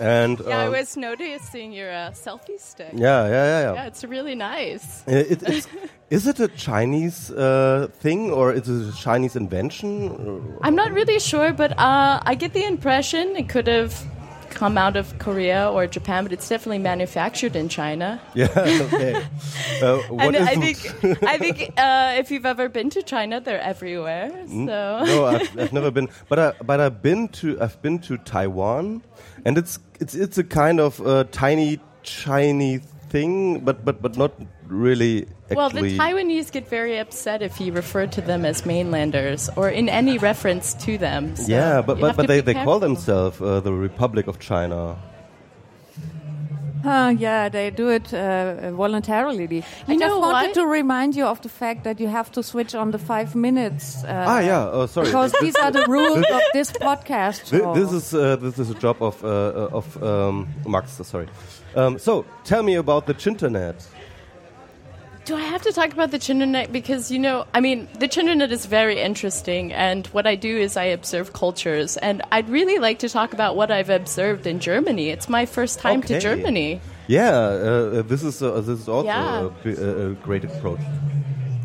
[0.00, 2.92] And Yeah, I um, was noticing your uh, selfie stick.
[2.94, 3.72] yeah, yeah, yeah, yeah.
[3.74, 5.02] Yeah, it's really nice.
[5.06, 5.68] It, it's,
[6.10, 10.56] is it a Chinese uh, thing or is it a Chinese invention?
[10.62, 13.92] I'm not really sure, but uh, I get the impression it could have
[14.50, 18.20] come out of Korea or Japan, but it's definitely manufactured in China.
[18.34, 19.26] Yeah, okay.
[19.82, 23.60] Uh, what and I think I think uh, if you've ever been to China, they're
[23.60, 24.30] everywhere.
[24.46, 28.18] So no, I've, I've never been, but I, but I've been to I've been to
[28.18, 29.02] Taiwan,
[29.46, 34.32] and it's it's it's a kind of uh, tiny Chinese thing, but but but not
[34.66, 35.98] really well, the.
[35.98, 40.74] Taiwanese get very upset if you refer to them as mainlanders or in any reference
[40.84, 41.36] to them.
[41.36, 44.96] So yeah, but but, but they, they call themselves uh, the Republic of China.
[46.84, 49.62] Ah, yeah, they do it uh, voluntarily.
[49.86, 50.54] I You just wanted what?
[50.54, 54.02] to remind you of the fact that you have to switch on the five minutes.
[54.04, 54.70] Uh, ah, yeah.
[54.72, 55.06] Oh, sorry.
[55.06, 57.50] Because these are the rules of this podcast.
[57.50, 57.74] Show.
[57.74, 60.92] This is uh, this is a job of uh, uh, of um, Max.
[61.02, 61.28] Sorry.
[61.74, 63.86] Um, so tell me about the Chinternet.
[65.26, 66.72] Do I have to talk about the Chinternet?
[66.72, 70.76] Because, you know, I mean, the Chinternet is very interesting, and what I do is
[70.76, 75.10] I observe cultures, and I'd really like to talk about what I've observed in Germany.
[75.10, 76.14] It's my first time Okay.
[76.14, 76.80] to Germany.
[77.06, 79.50] Yeah, uh, this is uh, this is also Yeah.
[79.64, 80.80] a, a, great approach.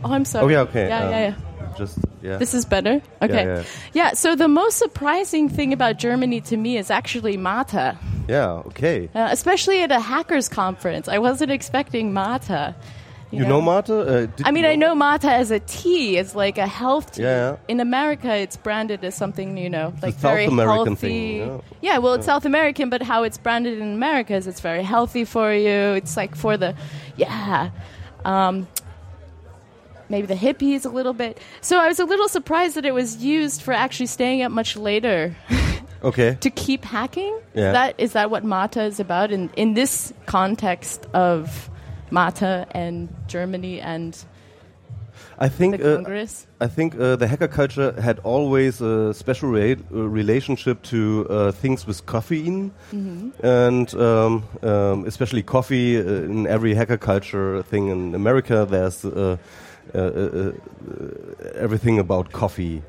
[0.04, 0.46] Oh, I'm sorry.
[0.46, 0.88] Oh yeah, okay.
[0.88, 1.36] Yeah, um, yeah, yeah.
[1.78, 2.38] Just yeah.
[2.38, 3.02] This is better?
[3.22, 3.46] Okay.
[3.46, 3.64] yeah.
[3.94, 7.98] Yeah, so the most surprising thing about Germany to me is actually Mata,
[8.28, 9.10] yeah, okay.
[9.14, 11.08] uh, especially at a hackers conference.
[11.08, 12.76] I wasn't expecting Mata.
[13.32, 14.00] You know Mata?
[14.00, 16.18] Uh, I mean, you I know Mata as a tea.
[16.18, 17.24] It's like a health tea.
[17.24, 17.58] Yeah, yeah.
[17.68, 21.40] In America, it's branded as something you know, like South very American healthy.
[21.40, 21.98] thing, yeah.
[21.98, 25.54] well, it's South American, but how it's branded in America is it's very healthy for
[25.54, 25.96] you.
[25.96, 26.76] It's like for the,
[27.18, 27.72] yeah,
[28.24, 28.68] um,
[30.10, 31.40] maybe the hippies a little bit.
[31.62, 34.76] So I was a little surprised that it was used for actually staying up much
[34.78, 35.36] later
[36.04, 36.38] Okay.
[36.42, 37.38] to keep hacking.
[37.54, 37.68] Yeah.
[37.68, 41.70] Is that is that what Mata is about in in this context of
[42.12, 44.16] Mata and Germany and
[45.38, 46.26] I think the uh,
[46.62, 51.86] I think uh, the hacker culture had always a special re- relationship to uh, things
[51.86, 52.72] with caffeine,
[53.44, 55.98] and um, um, especially coffee.
[55.98, 56.02] Uh,
[56.32, 59.36] in every hacker culture thing in America, there's uh,
[61.56, 62.82] everything about coffee,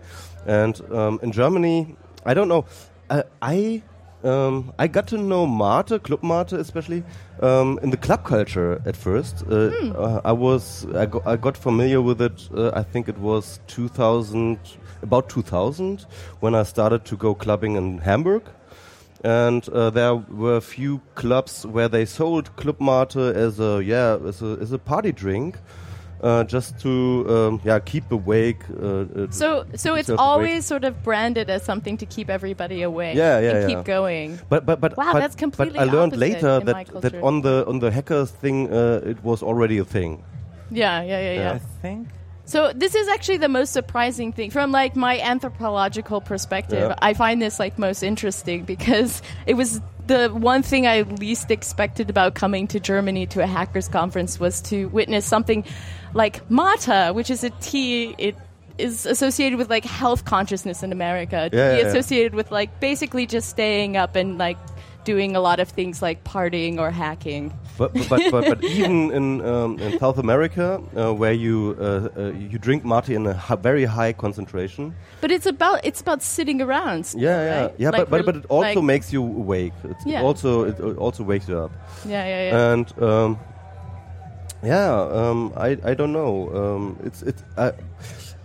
[0.47, 2.64] and um, in Germany, I don't know.
[3.10, 3.24] I.
[3.43, 3.82] I
[4.24, 7.05] um, I got to know Mate, Club Mate especially,
[7.40, 9.44] um, in the club culture at first.
[9.48, 12.48] Uh, uh, I was I, go, I got familiar with it.
[12.52, 14.59] Uh, I think it was 2000,
[15.02, 16.06] about 2000,
[16.40, 18.43] when I started to go clubbing in Hamburg,
[19.23, 24.18] and uh, there were a few clubs where they sold Club Mate as a yeah
[24.27, 25.59] as a as a party drink.
[26.23, 28.63] Uh, just to um, yeah keep awake.
[28.71, 30.19] Uh, uh, So, so it's yourself awake.
[30.19, 33.17] always sort of branded as something to keep everybody awake.
[33.17, 33.77] Yeah, yeah, and yeah.
[33.77, 34.41] keep going.
[34.49, 37.67] But but but Wow, but, that's completely But I learned later that that on the
[37.67, 40.25] on the hackers thing, uh, it was already a thing.
[40.71, 41.53] Yeah, yeah, yeah, yeah.
[41.53, 42.09] I think.
[42.47, 46.91] So this is actually the most surprising thing from like my anthropological perspective.
[46.91, 46.95] Yeah.
[47.03, 52.09] I find this like most interesting because it was the one thing I least expected
[52.09, 55.65] about coming to Germany to a hackers conference was to witness something
[56.17, 58.15] like Mata, which is a tea.
[58.19, 58.37] It
[58.79, 61.37] is associated with like health consciousness in America.
[61.37, 61.89] Yeah, be yeah, yeah.
[61.89, 64.59] associated with like basically just staying up and like
[65.05, 67.53] doing a lot of things like partying or hacking.
[67.79, 72.09] But but but, but, but even in um, in South America, uh, where you uh,
[72.17, 74.95] uh, you drink mate in a very high concentration.
[75.21, 77.07] But it's about it's about sitting around.
[77.07, 77.75] still, Yeah, yeah, right?
[77.79, 77.91] yeah.
[77.91, 79.75] Like but, but but it also like- makes you awake.
[79.85, 80.21] It's Yeah.
[80.21, 81.73] It also it also wakes you up.
[82.05, 82.73] Yeah, yeah, yeah.
[82.73, 83.39] And um,
[84.62, 86.51] yeah, um, I I don't know.
[86.55, 87.43] Um, it's it's.
[87.57, 87.73] I,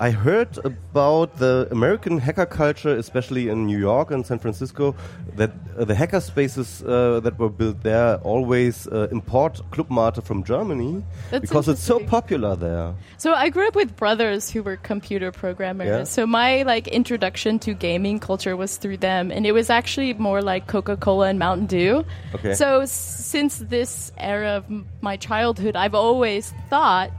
[0.07, 4.95] I heard about the American hacker culture, especially in New York and San Francisco,
[5.35, 10.23] that uh, the hacker spaces uh, that were built there always uh, import Club Mate
[10.23, 12.95] from Germany That's because it's so popular there.
[13.17, 15.87] So I grew up with brothers who were computer programmers.
[15.87, 16.03] Yeah.
[16.05, 20.41] So my like introduction to gaming culture was through them, and it was actually more
[20.41, 22.03] like Coca Cola and Mountain Dew.
[22.33, 22.55] Okay.
[22.55, 27.11] So s- since this era of m- my childhood, I've always thought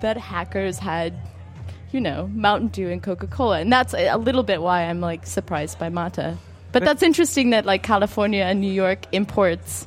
[0.00, 1.12] that hackers had,
[1.92, 5.00] you know, Mountain Dew and Coca Cola, and that's a a little bit why I'm
[5.00, 6.36] like surprised by Mata.
[6.72, 9.86] But that's interesting that like California and New York imports.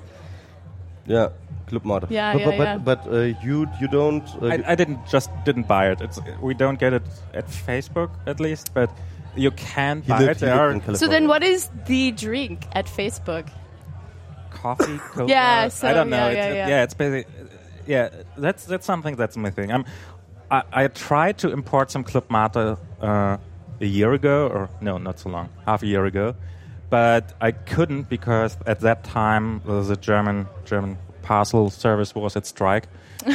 [1.06, 1.30] Yeah,
[1.68, 2.04] Club Mate.
[2.10, 2.78] Yeah, but, yeah, but, yeah.
[2.78, 4.24] But, but uh, you you don't.
[4.42, 6.02] Uh, I, I didn't just didn't buy it.
[6.02, 7.04] It's we don't get it
[7.34, 8.90] at Facebook at least, but
[9.36, 10.40] you can he buy lived- it.
[10.40, 10.98] There are in California.
[10.98, 13.48] So then, what is the drink at Facebook?
[14.62, 15.30] coffee, cola.
[15.30, 16.30] Yeah, so, I don't know.
[16.30, 16.84] yeah, it's, yeah, it- yeah.
[16.84, 17.34] it's basically
[17.88, 18.10] yeah.
[18.38, 19.72] That's that's something that's missing.
[19.72, 19.86] I'm,
[20.52, 22.56] I I tried to import some Club Mate
[23.02, 23.38] uh,
[23.82, 26.36] a year ago, or no, not so long, half a year ago,
[26.90, 32.88] but I couldn't because at that time the German German parcel service was at strike.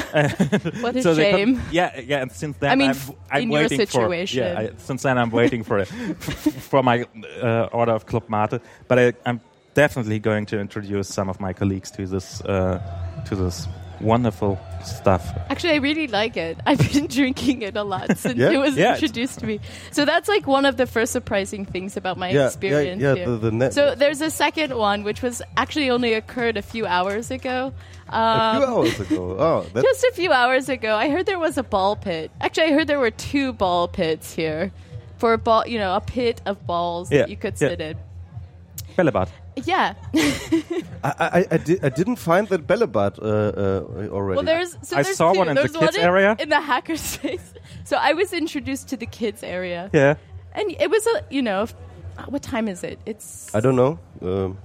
[0.82, 1.56] What a So shame.
[1.60, 2.22] could- yeah, yeah.
[2.22, 2.96] And since then, I mean, I'm,
[3.30, 4.42] I'm in your waiting situation.
[4.42, 4.62] for.
[4.62, 5.86] Yeah, I, since then I'm waiting for it
[6.70, 7.04] for my
[7.42, 8.60] uh, order of Club Mate.
[8.88, 9.40] But I, I'm
[9.74, 12.80] definitely going to introduce some of my colleagues to this uh,
[13.26, 13.68] to this
[14.00, 15.26] wonderful stuff.
[15.50, 16.58] Actually, I really like it.
[16.66, 18.50] I've been drinking it a lot since Yeah?
[18.52, 19.60] it was Yeah, introduced to me.
[19.90, 23.14] So that's like one of the first surprising things about my yeah, yeah, experience yeah.
[23.14, 23.26] here.
[23.26, 23.74] The, the net.
[23.74, 27.72] so there's a second one, which was actually only occurred a few hours ago.
[28.08, 29.36] a Um, few hours ago.
[29.38, 32.30] Oh, that's just a few hours ago, I heard there was a ball pit.
[32.40, 34.72] Actually, I heard there were two ball pits here,
[35.18, 37.68] for a ball, you know, a pit of balls Yeah, that you could yeah.
[37.70, 37.96] sit in.
[38.96, 39.28] Bällebad.
[39.64, 39.94] Yeah.
[40.14, 44.36] I, I, I, di- I didn't find that Bällebad uh, uh, already.
[44.36, 45.38] Well, there's so I there's saw two.
[45.38, 46.36] one in the there's kids one area.
[46.38, 47.40] in the hackerspace.
[47.84, 49.90] So I was introduced to the kids area.
[49.92, 50.16] Yeah.
[50.52, 51.74] And it was a, you know, f-
[52.28, 52.98] what time is it?
[53.06, 53.98] It's I don't know.
[54.22, 54.58] Um,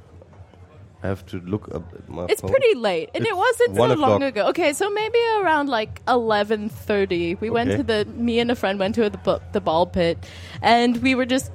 [1.03, 2.51] I have to look up at my it's phone.
[2.51, 4.47] pretty late, and it wasn't one so long ago.
[4.49, 8.05] Okay, so maybe around like eleven thirty, we went to the.
[8.05, 10.17] Me and a friend went to the bu- the ball pit,
[10.61, 11.51] and we were just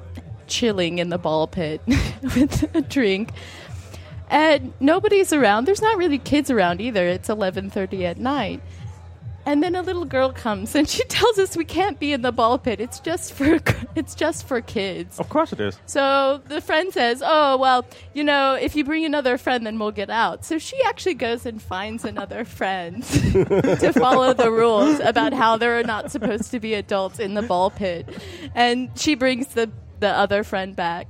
[0.46, 1.80] chilling in the ball pit
[2.22, 3.32] with a drink.
[4.28, 5.66] And nobody's around.
[5.66, 7.06] There's not really kids around either.
[7.06, 8.60] It's eleven thirty at night.
[9.46, 12.32] And then a little girl comes and she tells us we can't be in the
[12.32, 12.80] ball pit.
[12.80, 13.60] It's just for
[13.94, 15.20] it's just for kids.
[15.20, 15.78] Of course it is.
[15.86, 19.92] So the friend says, "Oh well, you know, if you bring another friend, then we'll
[19.92, 25.32] get out." So she actually goes and finds another friend to follow the rules about
[25.32, 28.08] how there are not supposed to be adults in the ball pit,
[28.52, 29.70] and she brings the
[30.00, 31.08] the other friend back.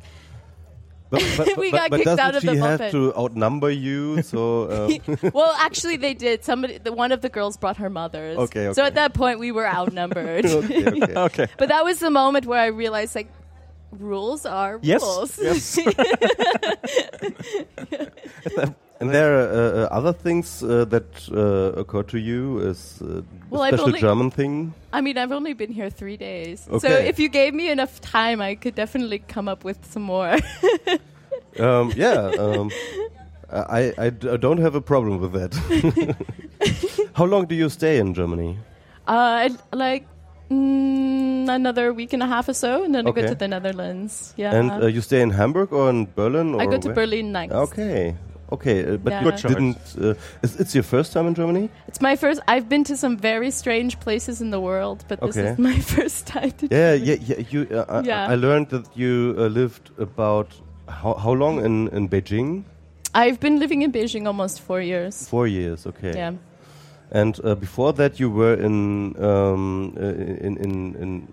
[1.08, 2.90] But, but, We but, got but kicked doesn't out of she the have buffet.
[2.92, 4.22] to outnumber you?
[4.22, 6.42] So um, well, actually, they did.
[6.44, 8.36] Somebody, the, one of the girls brought her mothers.
[8.38, 10.44] Okay, So at that point, we were outnumbered.
[10.46, 11.14] okay, okay.
[11.14, 11.46] Okay.
[11.58, 13.30] but that was the moment where I realized, like,
[13.92, 15.00] rules are Yes.
[15.02, 15.38] rules.
[15.38, 15.78] Yes.
[19.00, 23.20] And there are uh, uh, other things uh, that uh, occur to you as uh,
[23.50, 24.72] Well, a special only- German thing?
[24.92, 26.66] I mean, I've only been here three days.
[26.80, 30.38] So if you gave me enough time, I could definitely come up with some more.
[31.58, 32.70] Um, yeah, um,
[33.50, 35.56] I, I d- I don't have a problem with that.
[37.14, 38.58] How long do you stay in Germany?
[39.08, 40.04] uh, like
[40.50, 44.34] mm, another week and a half or so, and then I go to the Netherlands.
[44.36, 44.54] Yeah.
[44.54, 46.54] And uh, you stay in Hamburg or in Berlin?
[46.54, 46.94] Or I go to where?
[46.94, 47.54] Berlin next.
[47.54, 48.14] Okay.
[48.52, 49.24] Okay, uh, but Yeah.
[49.24, 49.78] you didn't.
[50.00, 51.68] Uh, it's, it's your first time in Germany.
[51.88, 52.40] It's my first.
[52.46, 55.48] I've been to some very strange places in the world, but this Okay.
[55.52, 56.68] is my first time to.
[56.70, 57.42] Yeah, yeah, yeah.
[57.50, 58.32] You, uh, I- Yeah.
[58.32, 60.46] I, learned that you uh, lived about
[60.88, 62.62] how, how long in in Beijing?
[63.14, 65.28] I've been living in Beijing almost four years.
[65.28, 65.86] Four years.
[65.86, 66.12] Okay.
[66.14, 66.34] Yeah.
[67.10, 70.02] And uh, before that, you were in um, uh,
[70.46, 71.28] in in, in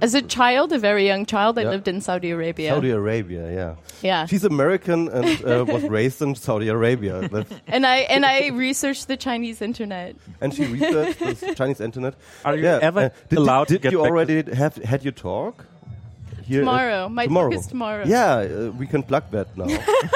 [0.00, 1.70] As a child, a very young child, I Yeah.
[1.70, 2.70] lived in Saudi Arabia.
[2.70, 3.50] Saudi Arabia.
[3.52, 3.74] Yeah.
[4.02, 4.26] yeah.
[4.26, 7.28] She's American and uh, was raised in Saudi Arabia.
[7.66, 10.16] And I and I researched the Chinese internet.
[10.40, 12.14] and she researched the Chinese internet.
[12.44, 12.78] Are you yeah.
[12.82, 15.64] ever uh, did, allowed did, to get you back to- already have had your talk?
[16.46, 17.08] Here, uh, Tomorrow.
[17.08, 17.50] My tomorrow.
[17.50, 18.04] talk is tomorrow.
[18.06, 19.66] Yeah, uh, we can plug that now.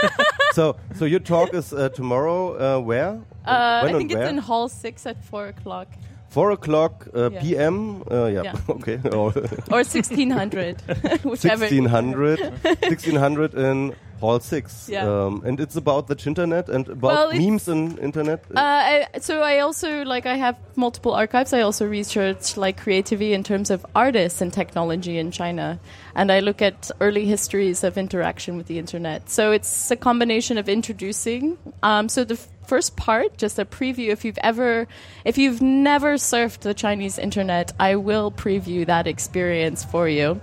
[0.53, 2.41] so, so your talk is uh, tomorrow.
[2.53, 3.21] Uh, where?
[3.47, 4.29] Uh, I think it's where?
[4.29, 5.89] in Hall Six at four o'clock
[6.29, 7.41] Four o'clock uh, Yeah.
[7.41, 8.03] p.m.
[8.11, 8.43] Uh, yeah.
[8.43, 8.55] Yeah.
[8.77, 9.01] okay.
[9.13, 9.33] Or
[9.73, 10.81] or sixteen hundred,
[11.25, 11.65] whichever.
[11.65, 14.89] 1600, 1600 in Hall Six.
[14.89, 15.07] Yeah.
[15.07, 18.45] Um, and it's about the internet and about Well, memes and internet.
[18.55, 21.53] Uh, I, so I also like I have multiple archives.
[21.53, 25.79] I also research like creativity in terms of artists and technology in China,
[26.15, 29.31] and I look at early histories of interaction with the internet.
[29.31, 31.59] So it's a combination of introducing.
[31.83, 34.09] Um, so the f- first part, just a preview.
[34.09, 34.87] If you've ever,
[35.25, 40.41] if you've never surfed the Chinese internet, I will preview that experience for you.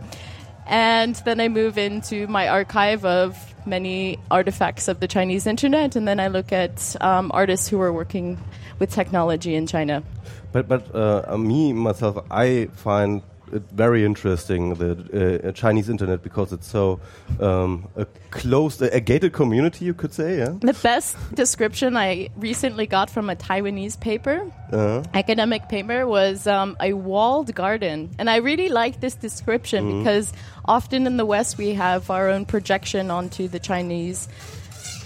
[0.67, 6.07] And then I move into my archive of many artifacts of the Chinese internet, and
[6.07, 8.37] then I look at um, artists who are working
[8.79, 10.03] with technology in China.
[10.51, 13.21] But but uh, me myself, I find
[13.51, 16.99] it very interesting the uh, Chinese internet because it's so
[17.39, 20.37] um, a closed, a, a gated community, you could say.
[20.37, 20.55] Yeah.
[20.59, 26.75] The best description I recently got from a Taiwanese paper, Uh, academic paper, was um,
[26.79, 28.09] a walled garden.
[28.17, 30.33] And I really like this description because
[30.65, 34.27] often in the West we have our own projection onto the Chinese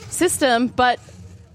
[0.09, 0.99] system, but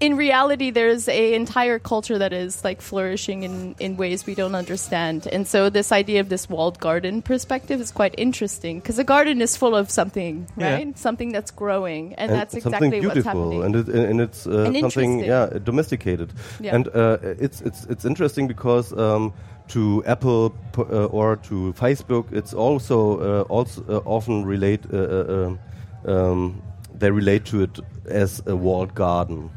[0.05, 4.55] in reality there's a entire culture that is like flourishing in, in ways we don't
[4.55, 5.27] understand.
[5.35, 9.41] And so this idea of this walled garden perspective is quite interesting because a garden
[9.41, 10.73] is full of something, Yeah.
[10.75, 10.97] right?
[10.97, 12.13] Something that's growing.
[12.15, 13.63] And, and that's something exactly what's beautiful, happening.
[13.65, 16.29] and it, and it's uh, And something yeah domesticated,
[16.59, 16.75] Yeah.
[16.75, 18.93] and uh, it's it's it's interesting because.
[18.93, 19.33] Um,
[19.67, 24.81] to Apple p- uh, or to Facebook, it's also uh, also uh, often relate.
[24.93, 25.59] Uh, um,
[26.05, 26.61] um,
[26.99, 29.49] they relate to it as a walled garden.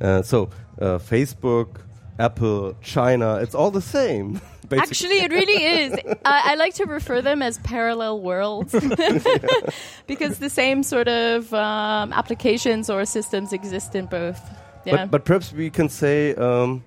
[0.00, 0.50] Uh, so
[0.80, 1.80] uh, Facebook,
[2.18, 4.40] Apple, China, it's all the same.
[4.68, 4.78] basically.
[4.78, 5.92] Actually, it really is.
[6.24, 8.72] I, I like to refer them as parallel worlds
[10.06, 14.40] because the same sort of um, applications or systems exist in both.
[14.84, 14.96] Yeah.
[14.96, 16.84] But, but perhaps we can say, um,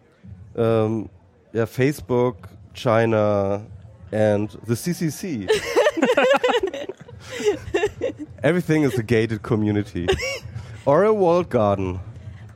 [0.56, 1.10] um,
[1.54, 3.66] yeah, Facebook, China,
[4.12, 5.50] and the CCC.
[8.44, 10.08] Everything is a gated community,
[10.86, 12.00] or a walled garden.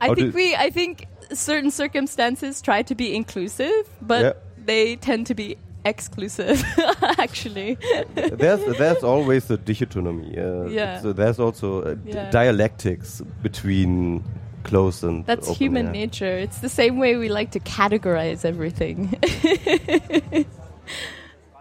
[0.00, 0.54] I How think we.
[0.54, 4.32] I think certain circumstances try to be inclusive, but Yeah.
[4.64, 6.62] they tend to be exclusive.
[7.18, 7.78] actually,
[8.14, 10.36] There's there's always a dichotomy.
[10.38, 11.00] Uh, Yeah.
[11.00, 12.30] So there's also uh, Yeah.
[12.30, 14.22] dialectics between
[14.64, 15.92] close and that's open, human yeah.
[15.92, 16.38] nature.
[16.38, 19.14] It's the same way we like to categorize everything.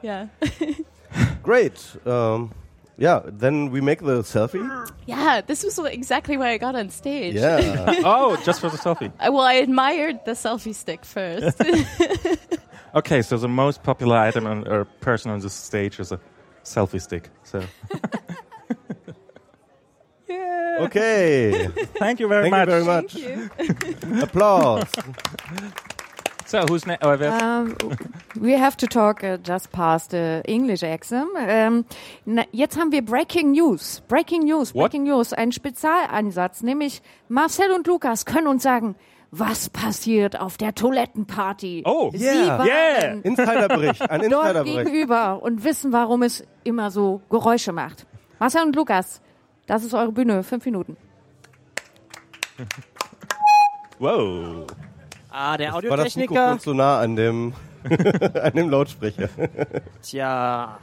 [0.04, 0.28] yeah.
[1.44, 1.78] Great.
[2.06, 2.52] Um,
[2.98, 3.22] yeah.
[3.26, 4.90] Then we make the selfie.
[5.06, 7.36] Yeah, this was exactly why I got on stage.
[7.36, 7.94] Yeah.
[8.06, 9.12] Oh, just for the selfie.
[9.20, 11.62] Uh, Well, I admired the selfie stick first.
[12.96, 16.20] Okay, so the most popular item on, or person on the stage is a
[16.64, 17.30] selfie stick.
[17.44, 17.62] So.
[20.30, 20.78] yeah.
[20.80, 21.68] okay.
[22.00, 22.70] Thank you very Thank much.
[22.70, 23.52] you very much.
[23.58, 24.22] Thank you.
[24.24, 24.86] Applause.
[26.46, 27.04] So who's next?
[27.04, 27.76] Oh, Um,
[28.40, 31.30] we have to talk uh, just past the English exam.
[31.38, 31.86] Ähm,
[32.26, 34.02] na, jetzt haben wir Breaking News.
[34.08, 34.92] Breaking News, What?
[34.92, 35.34] Breaking News.
[35.34, 38.96] Ein Spezialansatz, nämlich Marcel und Lukas können uns sagen,
[39.32, 41.82] was passiert auf der Toilettenparty.
[41.86, 42.60] Oh, Sie Yeah.
[42.60, 43.12] waren Yeah.
[43.24, 44.02] Insiderbericht.
[44.10, 44.86] Ein dort Insiderbericht.
[44.86, 48.06] gegenüber und wissen, warum es immer so Geräusche macht.
[48.40, 49.20] Marcel und Lukas,
[49.66, 50.44] das ist eure Bühne.
[50.44, 50.96] Fünf Minuten.
[54.00, 54.66] wow.
[55.38, 56.60] Ah, der War das Mikrofon Audiotechniker.
[56.60, 57.54] zu nah an dem,
[58.42, 59.28] an dem Lautsprecher?
[60.02, 60.78] Tja.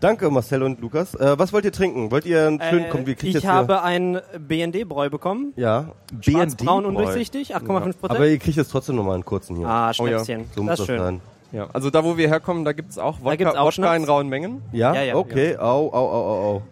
[0.00, 1.14] Danke, Marcel und Lukas.
[1.14, 2.10] Äh, was wollt ihr trinken?
[2.10, 5.52] Wollt ihr einen schönen, Äh, komm, wir kriegt ich jetzt hier- habe ein BND-Bräu bekommen.
[5.56, 8.30] ja, BND undurchsichtig, 8,5 Aber Prozent.
[8.32, 9.66] ihr kriegt jetzt trotzdem nochmal einen kurzen hier.
[9.68, 10.24] Ah, Oh ja.
[10.24, 10.46] Schnäpschen.
[10.54, 10.98] so muss das das ist schön.
[10.98, 11.20] sein.
[11.52, 14.28] Ja, also da, wo wir herkommen, da gibt's auch Wodka, gibt's auch Wodka in rauen
[14.28, 14.62] Mengen.
[14.72, 14.94] Ja?
[14.94, 15.56] Ja, ja, okay.
[15.58, 16.62] Au, au, au, au, au.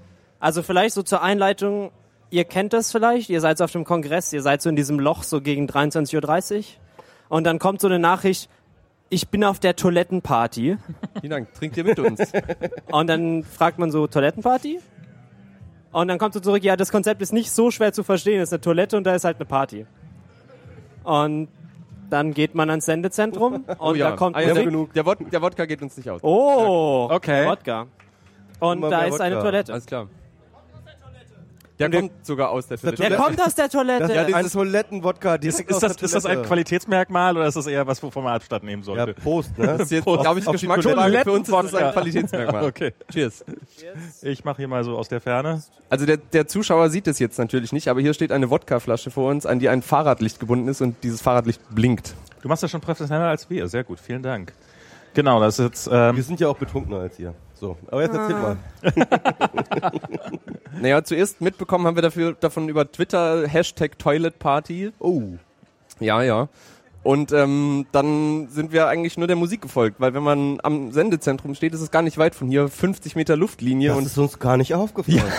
[0.40, 1.90] Also vielleicht so zur Einleitung,
[2.30, 4.98] ihr kennt das vielleicht, ihr seid so auf dem Kongress, ihr seid so in diesem
[4.98, 6.62] Loch so gegen 23.30 Uhr
[7.30, 8.50] und dann kommt so eine Nachricht,
[9.08, 10.76] ich bin auf der Toilettenparty
[11.20, 11.54] Vielen Dank.
[11.54, 12.20] Trinkt ihr mit uns?
[12.92, 14.80] und dann fragt man so, Toilettenparty?
[15.92, 18.50] Und dann kommt so zurück, ja, das Konzept ist nicht so schwer zu verstehen, es
[18.50, 19.86] ist eine Toilette und da ist halt eine Party.
[21.02, 21.48] Und
[22.10, 24.10] dann geht man ans Sendezentrum und oh ja.
[24.10, 24.70] da kommt Ah, ja, Musik.
[24.70, 26.20] der, der, Wod der Wodka geht uns nicht aus.
[26.22, 27.46] Oh, Okay.
[27.46, 27.86] Wodka.
[28.60, 29.44] Und da ist eine Wodka.
[29.50, 29.72] Toilette.
[29.72, 30.06] Alles klar.
[31.80, 33.02] Der Und der- kommt sogar aus der Toilette.
[33.08, 34.06] Der kommt aus der Toilette.
[34.06, 36.42] Das Ja, dieses- Toilettenwodka direkt Ist aus das, der ist das ein.
[36.42, 39.14] Qualitätsmerkmal oder ist das eher was, wovon man Abstand nehmen Ja, sollte?
[39.14, 39.66] Prost, ne?
[39.66, 41.20] Das ist jetzt, glaube ich, Geschmacksfrage.
[41.24, 42.64] Für uns ist das ein Qualitätsmerkmal.
[42.70, 42.92] Okay.
[43.10, 43.44] Cheers.
[44.22, 45.62] Ich mache hier mal so aus der Ferne.
[45.88, 49.30] Also der, der Zuschauer sieht es jetzt natürlich nicht, aber hier steht eine Wodkaflasche vor
[49.30, 52.14] uns, an die ein Fahrradlicht gebunden ist und dieses Fahrradlicht blinkt.
[52.42, 53.66] Du machst das schon professioneller als wir.
[53.68, 54.52] Sehr gut, vielen Dank.
[55.14, 55.90] Genau, das ist jetzt.
[55.90, 57.34] Wir Ähm, sind ja auch betrunkener als ihr.
[57.60, 58.56] So, aber jetzt erzähl mal.
[60.80, 64.92] Naja, zuerst mitbekommen haben wir dafür, davon über Twitter Hashtag Toilet Party.
[64.98, 65.22] Oh,
[65.98, 66.48] Ja, ja.
[67.02, 71.54] Und ähm, dann sind wir eigentlich nur der Musik gefolgt, weil wenn man am Sendezentrum
[71.54, 74.38] steht, ist es gar nicht weit von hier, 50 Meter Luftlinie das und ist uns
[74.38, 75.22] gar nicht aufgefallen.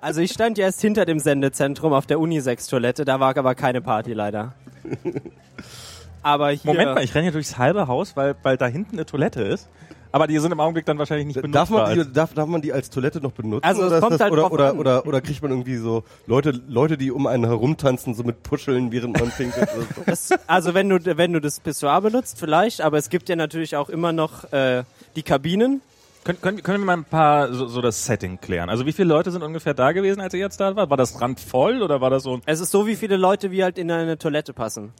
[0.00, 3.80] Also ich stand ja erst hinter dem Sendezentrum auf der Unisex-Toilette, da war aber keine
[3.80, 4.54] Party leider.
[6.22, 6.60] Aber hier...
[6.64, 9.68] Moment mal, ich renne hier durchs halbe Haus, weil, weil da hinten eine Toilette ist.
[10.10, 11.54] Aber die sind im Augenblick dann wahrscheinlich nicht benutzt.
[11.54, 13.64] Darf man, die, darf, darf man die als Toilette noch benutzen?
[13.64, 16.50] Also es oder, kommt das, halt oder, oder, oder, oder kriegt man irgendwie so Leute,
[16.66, 19.68] Leute, die um einen herumtanzen, so mit Puscheln, während man pinkelt?
[19.74, 20.02] oder so?
[20.06, 23.76] Das, also wenn du, wenn du das Pissoir benutzt, vielleicht, aber es gibt ja natürlich
[23.76, 24.84] auch immer noch äh,
[25.14, 25.82] die Kabinen.
[26.24, 28.70] Können, können, können wir mal ein paar so, so das Setting klären?
[28.70, 30.90] Also wie viele Leute sind ungefähr da gewesen, als ihr jetzt da wart?
[30.90, 33.62] War das randvoll oder war das so ein Es ist so, wie viele Leute wie
[33.62, 34.92] halt in eine Toilette passen.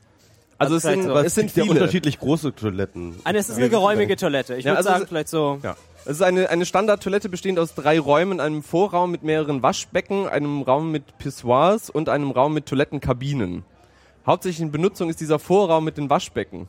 [0.59, 1.17] Also es sind, so.
[1.17, 1.75] Es sind ja viele.
[1.75, 3.15] unterschiedlich große Toiletten.
[3.25, 4.57] Eine, es ist eine geräumige Toilette.
[4.57, 5.59] Ich Ja, würde also sagen, es- vielleicht so.
[5.63, 5.77] Ja.
[6.05, 10.63] Es ist eine, eine Standardtoilette bestehend aus drei Räumen, einem Vorraum mit mehreren Waschbecken, einem
[10.63, 13.65] Raum mit Pissoirs und einem Raum mit Toilettenkabinen.
[14.27, 16.69] Hauptsächlich in Benutzung ist dieser Vorraum mit den Waschbecken.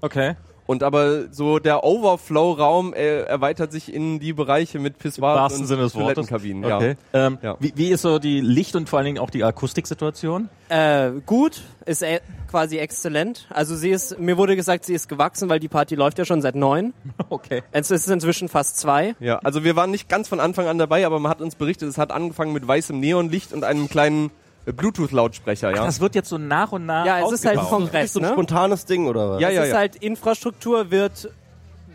[0.00, 0.34] Okay.
[0.70, 5.82] Und aber so der Overflow-Raum äh, erweitert sich in die Bereiche mit Pissoirs und Sinne
[5.82, 5.94] des.
[5.94, 6.64] Toilettenkabinen.
[6.64, 6.94] Okay.
[7.12, 7.56] Ähm, Ja.
[7.58, 10.48] Wie, wie ist so die Licht- und vor allen Dingen auch die Akustiksituation?
[10.68, 13.48] Äh, gut, ist e quasi exzellent.
[13.50, 16.40] Also sie ist, mir wurde gesagt, sie ist gewachsen, weil die Party läuft ja schon
[16.40, 16.94] seit neun.
[17.30, 17.62] Okay.
[17.72, 19.14] Es ist inzwischen fast zwei.
[19.18, 21.88] Ja, also wir waren nicht ganz von Anfang an dabei, aber man hat uns berichtet,
[21.88, 24.30] es hat angefangen mit weißem Neonlicht und einem kleinen
[24.66, 25.84] Bluetooth-Lautsprecher, ja.
[25.84, 27.64] Das wird jetzt so nach und nach Ja, es ist halt ein.
[27.66, 28.32] Kongress, so ein ne?
[28.32, 29.40] spontanes Ding, oder was?
[29.40, 29.78] Ja, es ja, ist ja.
[29.78, 31.30] halt, Infrastruktur wird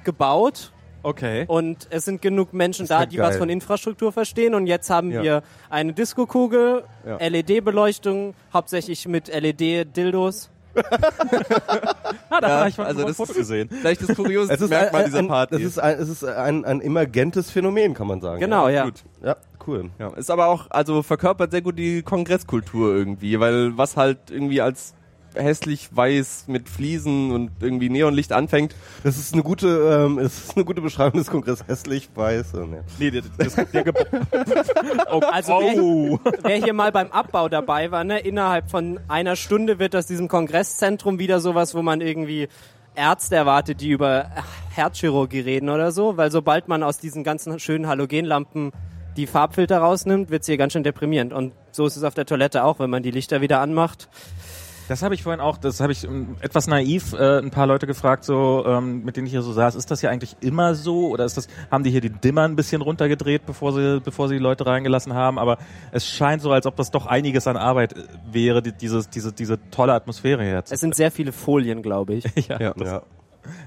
[0.03, 0.71] gebaut
[1.03, 1.45] Okay.
[1.47, 3.37] und es sind genug Menschen da, ja die was geil.
[3.39, 5.21] von Infrastruktur verstehen und jetzt haben Ja.
[5.21, 7.17] wir eine Disco-Kugel, Ja.
[7.17, 10.49] LED-Beleuchtung, hauptsächlich mit LED-Dildos.
[12.29, 13.69] Ah, da Ja, habe ich mal also ein das Foto ist- gesehen.
[13.69, 15.55] Vielleicht das kuriose Es ist Merkmal ein, dieser Party.
[15.55, 18.39] es ist ein, es ist ein, ein emergentes Phänomen, kann man sagen.
[18.39, 18.85] Genau, ja.
[18.85, 19.03] Gut.
[19.23, 19.35] Ja,
[19.67, 19.89] cool.
[19.99, 24.59] Ja, ist aber auch, also verkörpert sehr gut die Kongresskultur irgendwie, weil was halt irgendwie
[24.61, 24.94] als
[25.35, 28.75] hässlich weiß mit Fliesen und irgendwie Neonlicht anfängt.
[29.03, 29.67] Das ist eine gute,
[30.07, 31.67] ähm, es ist eine gute Beschreibung des Kongresses.
[31.67, 32.53] Hässlich, weiß.
[32.53, 32.83] äh, ne.
[32.99, 33.93] Nee, der, das, der Ge
[35.11, 36.19] oh, Also oh.
[36.23, 40.07] wer, wer hier mal beim Abbau dabei war, ne, innerhalb von einer Stunde wird aus
[40.07, 42.47] diesem Kongresszentrum wieder sowas, wo man irgendwie
[42.95, 44.29] Ärzte erwartet, die über
[44.73, 48.71] Herzchirurgie reden oder so, weil sobald man aus diesen ganzen schönen Halogenlampen
[49.17, 51.31] die Farbfilter rausnimmt, wird's hier ganz schön deprimierend.
[51.33, 54.09] Und so ist es auf der Toilette auch, wenn man die Lichter wieder anmacht.
[54.87, 57.87] Das habe ich vorhin auch, das habe ich ähm, etwas naiv äh, ein paar Leute
[57.87, 59.75] gefragt, so ähm, mit denen ich hier so saß.
[59.75, 62.55] Ist das ja eigentlich immer so oder ist das haben die hier die Dimmer ein
[62.55, 65.39] bisschen runtergedreht, bevor sie bevor sie die Leute reingelassen haben?
[65.39, 65.57] Aber
[65.91, 69.33] es scheint so, als ob das doch einiges an Arbeit äh, wäre, die, dieses diese
[69.33, 70.79] diese tolle Atmosphäre Es herzustellen.
[70.79, 72.25] sind sehr viele Folien, glaube ich.
[72.47, 72.73] ja, Ja.
[72.73, 73.01] Das, Ja.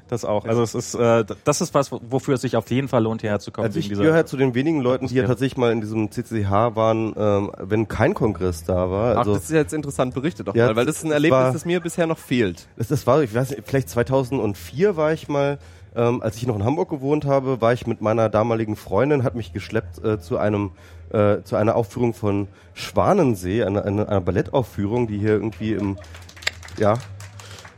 [0.08, 0.44] Das auch.
[0.44, 3.38] Also es ist äh, das ist was, wofür es sich auf jeden Fall lohnt, hierher
[3.40, 3.66] zu kommen.
[3.66, 6.50] Also ich gehöre halt zu den wenigen Leuten, die ja tatsächlich mal in diesem CCH
[6.76, 9.14] waren, ähm, wenn kein Kongress da war.
[9.14, 11.38] Ach, Also das ist jetzt interessant, berichte doch Ja, mal, weil das ist ein Erlebnis,
[11.38, 12.66] war- das mir bisher noch fehlt.
[12.76, 15.58] das, das war, ich weiß nicht, vielleicht 2004 war ich mal,
[15.96, 19.34] ähm, als ich noch in Hamburg gewohnt habe, war ich mit meiner damaligen Freundin, hat
[19.34, 20.70] mich geschleppt äh, zu einem
[21.10, 25.96] äh, zu einer Aufführung von Schwanensee, einer, einer, einer Ballettaufführung, die hier irgendwie im
[26.78, 26.94] ja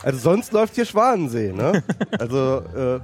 [0.03, 1.83] also sonst läuft hier Schwanensee, ne?
[2.19, 3.01] Also äh,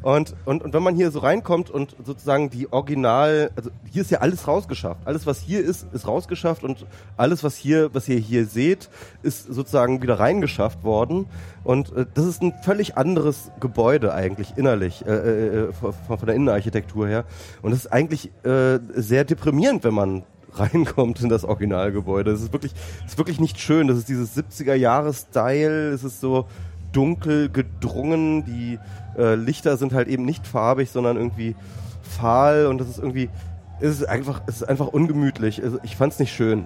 [0.00, 4.12] Und, und, und wenn man hier so reinkommt und sozusagen die Original, also hier ist
[4.12, 5.00] ja alles rausgeschafft.
[5.04, 8.90] Alles, was hier ist, ist rausgeschafft und alles, was hier, was ihr hier seht,
[9.22, 11.26] ist sozusagen wieder reingeschafft worden.
[11.64, 16.36] Und äh, das ist ein völlig anderes Gebäude eigentlich innerlich, äh, äh, von, von der
[16.36, 17.24] Innenarchitektur her.
[17.60, 20.22] Und das ist eigentlich äh, sehr deprimierend, wenn man
[20.52, 22.30] reinkommt in das Originalgebäude.
[22.30, 22.72] Es ist wirklich,
[23.04, 23.88] es ist wirklich nicht schön.
[23.88, 25.90] Das ist dieses 70er-Jahres-Style.
[25.90, 26.46] Es ist so
[26.92, 28.44] dunkel gedrungen.
[28.44, 28.78] Die
[29.18, 31.54] äh, Lichter sind halt eben nicht farbig, sondern irgendwie
[32.02, 33.28] fahl und das ist irgendwie,
[33.80, 35.62] es ist einfach, es ist einfach ungemütlich.
[35.82, 36.60] Ich fand's nicht schön.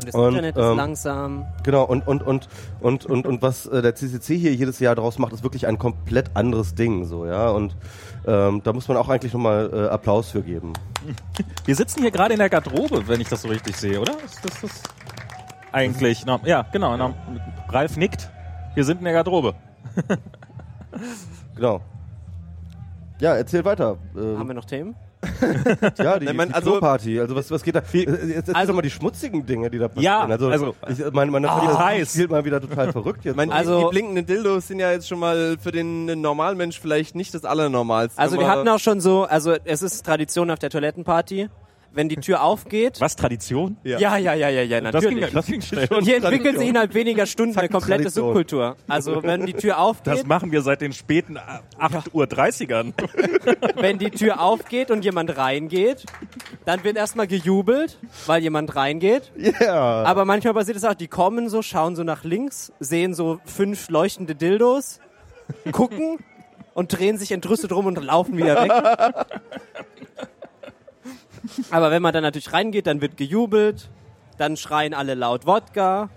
[0.00, 1.46] Und das Und, Internet ist ähm, langsam.
[1.62, 2.48] Genau, und, und, und,
[2.80, 5.78] und, und, und was äh, der CCC hier jedes Jahr draus macht, ist wirklich ein
[5.78, 7.76] komplett anderes Ding, so, ja, und
[8.30, 10.72] ähm, da muss man auch eigentlich nochmal äh, Applaus für geben.
[11.64, 14.12] Wir sitzen hier gerade in der Garderobe, wenn ich das so richtig sehe, oder?
[14.24, 14.82] Ist das, das
[15.72, 16.24] eigentlich?
[16.26, 16.96] No, ja, genau.
[16.96, 17.14] No,
[17.68, 18.30] Ralf nickt.
[18.74, 19.54] Wir sind in der Garderobe.
[21.56, 21.82] Genau.
[23.20, 23.98] Ja, erzähl weiter.
[24.16, 24.94] Ähm, Haben wir noch Themen?
[25.98, 27.20] Ja, die, Nein, die also- Kloparty.
[27.20, 27.80] Also was, was geht da?
[27.92, 28.18] Äh, Jetzt
[28.48, 30.32] erzähl Also- mal die schmutzigen Dinge, die da Ja, passieren.
[30.32, 30.74] also, also-
[31.08, 32.10] ich, meine, meine Fantasie heiß.
[32.12, 33.36] spielt mal wieder total verrückt jetzt.
[33.36, 37.34] Mein, Also- die blinkenden Dildos sind ja jetzt schon mal für den Normalmensch vielleicht nicht
[37.34, 38.18] das Allernormalste.
[38.20, 41.48] Also wir hatten auch schon so, also es ist Tradition auf der Toilettenparty,
[41.92, 43.00] wenn die Tür aufgeht.
[43.00, 43.76] Was, Tradition?
[43.82, 45.32] Ja, ja, ja, ja, ja, Das ging, natürlich.
[45.32, 45.88] das ging schnell.
[46.02, 48.26] Hier entwickelt sich innerhalb weniger Stunden eine komplette Tradition.
[48.26, 48.76] Subkultur.
[48.86, 51.38] Also wenn die Tür aufgeht, Das machen wir seit den späten
[51.78, 52.92] 8 Uhr 30ern.
[53.80, 56.04] wenn die Tür aufgeht und jemand reingeht,
[56.64, 59.32] dann wird erstmal gejubelt, weil jemand reingeht.
[59.36, 60.04] Ja.
[60.04, 63.88] Aber manchmal passiert es auch, die kommen so, schauen so nach links, sehen so fünf
[63.90, 65.00] leuchtende Dildos,
[65.72, 66.18] gucken
[66.74, 68.72] und drehen sich entrüstet rum und laufen wieder weg.
[71.70, 73.90] Aber wenn man dann natürlich reingeht, dann wird gejubelt,
[74.40, 76.08] dann schreien alle laut Wodka.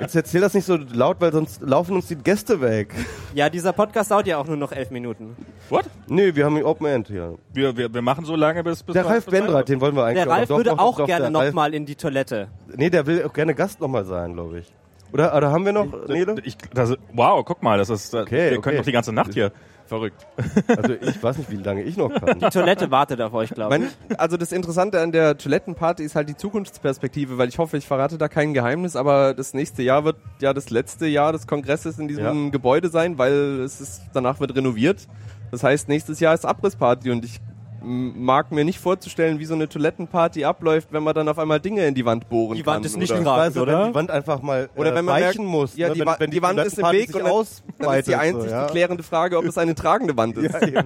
[0.00, 2.92] Jetzt erzähl das nicht so laut, weil sonst laufen uns die Gäste weg.
[3.34, 5.36] Ja, dieser Podcast dauert ja auch nur noch elf Minuten.
[5.68, 5.84] What?
[6.08, 7.38] Nee, wir haben ein Open End hier.
[7.52, 8.82] Wir, wir, wir machen so lange, bis...
[8.82, 11.06] bis Der Ralf Bendrath, den wollen wir eigentlich Der Ralf doch, würde doch, auch doch,
[11.06, 12.48] gerne nochmal in die Toilette.
[12.74, 14.72] Nee, der will auch gerne Gast nochmal sein, glaube ich.
[15.12, 16.34] Oder, oder haben wir noch, Nele?
[16.42, 18.12] Ich, das, wow, guck mal, das ist...
[18.12, 18.60] Okay, wir okay.
[18.60, 19.52] können noch die ganze Nacht hier.
[19.86, 20.26] Verrückt.
[20.66, 22.38] Also ich weiß nicht, wie lange ich noch kann.
[22.38, 24.18] Die Toilette wartet auf euch, glaube ich.
[24.18, 28.16] Also das Interessante an der Toilettenparty ist halt die Zukunftsperspektive, weil ich hoffe, ich verrate
[28.16, 32.08] da kein Geheimnis, aber das nächste Jahr wird ja das letzte Jahr des Kongresses in
[32.08, 32.50] diesem Ja.
[32.50, 35.06] Gebäude sein, weil es ist, danach wird renoviert.
[35.50, 37.40] Das heißt, nächstes Jahr ist Abrissparty und ich
[37.84, 41.86] mag mir nicht vorzustellen, wie so eine Toilettenparty abläuft, wenn man dann auf einmal Dinge
[41.86, 42.74] in die Wand bohren Die kann.
[42.76, 43.42] Wand ist nicht oder, gerade.
[43.42, 43.80] Also, oder?
[43.82, 45.76] wenn die Wand einfach mal Oder äh, wenn man weichen merkt, muss.
[45.76, 45.94] ja, ne?
[45.94, 47.44] die, wenn, wenn die Wand ist im Weg und dann,
[47.78, 48.66] dann ist die einzig so, ja.
[48.66, 50.54] klärende Frage, ob es eine tragende Wand ist.
[50.54, 50.84] Ja.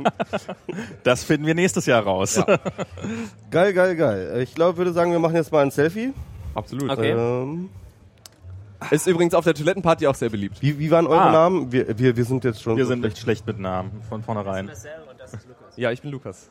[1.05, 2.41] Das finden wir nächstes Jahr raus.
[3.51, 4.41] Geil, geil, geil.
[4.43, 6.12] Ich glaube, würde sagen, wir machen jetzt mal ein Selfie.
[6.55, 6.91] Absolut.
[6.91, 7.11] Okay.
[7.12, 7.69] Ähm,
[8.91, 10.61] Ist übrigens auf der Toilettenparty auch sehr beliebt.
[10.61, 11.33] wie, wie waren eure Ah.
[11.33, 11.70] Namen?
[11.73, 13.19] Wir, wir, wir sind jetzt schon Wir so sind schlecht.
[13.19, 14.70] schlecht mit Namen von vornherein.
[15.77, 16.51] Ja, ich bin Lukas.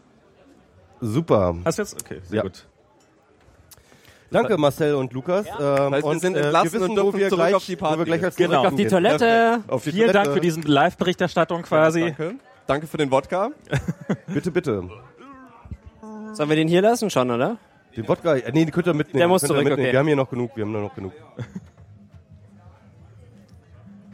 [1.02, 1.56] Super.
[1.66, 2.02] Hast du jetzt?
[2.02, 2.42] Okay, sehr Ja.
[2.44, 2.68] gut.
[4.30, 5.46] Danke Marcel und Lukas.
[5.48, 7.40] Ähm, Das heißt, wir und, sind äh, entlassen wir wissen, und wo dürfen wir zurück
[7.44, 7.98] gleich, auf die Party.
[8.00, 8.54] Wir gleich als Genau.
[8.56, 8.88] zurück Auf die.
[8.88, 9.64] Toilette.
[9.68, 10.24] Auf die Vielen Toilette.
[10.26, 12.02] Dank für diesen Live-Berichterstattung quasi.
[12.02, 12.36] Danke.
[12.68, 13.52] Danke für den Wodka.
[14.28, 14.84] Bitte, bitte.
[16.34, 17.58] Sollen wir den hier lassen schon, oder?
[17.96, 19.20] Den Wodka, äh, nee, den könnt ihr mitnehmen.
[19.20, 19.80] Der muss zurück, mitnehmen.
[19.80, 19.92] okay.
[19.94, 21.14] Wir haben hier noch genug, wir haben nur noch genug.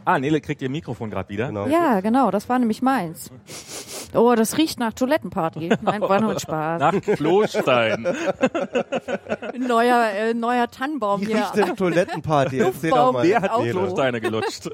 [0.04, 1.48] Ah, Nele kriegt ihr Mikrofon gerade wieder.
[1.48, 1.66] Genau.
[1.66, 3.30] Ja, genau, das war nämlich meins.
[4.14, 5.70] Oh, das riecht nach Toilettenparty.
[5.82, 6.80] Nein, war nur ein Spaß.
[6.80, 8.06] Nach Klostein.
[9.58, 11.36] Neuer, äh, neuer Tannenbaum Wie hier.
[11.36, 12.58] riecht denn Toilettenparty?
[12.58, 13.24] Erzähl doch mal.
[13.24, 13.64] Wer hat Auch.
[13.64, 14.68] Klosteine gelutscht?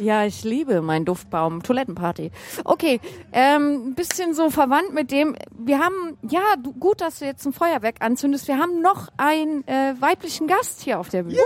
[0.00, 1.62] Ja, ich liebe meinen Duftbaum.
[1.62, 2.30] Toilettenparty.
[2.64, 3.00] Okay,
[3.32, 5.34] ähm, ein bisschen so verwandt mit dem.
[5.58, 8.48] Wir haben, ja, du, gut, dass du jetzt ein Feuerwerk anzündest.
[8.48, 11.38] Wir haben noch einen äh, weiblichen Gast hier auf der Bühne.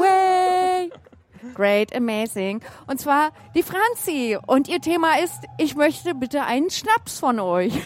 [0.00, 0.21] Way!
[1.54, 2.60] Great, amazing.
[2.86, 4.38] Und zwar die Franzi.
[4.46, 7.72] Und ihr Thema ist, ich möchte bitte einen Schnaps von euch.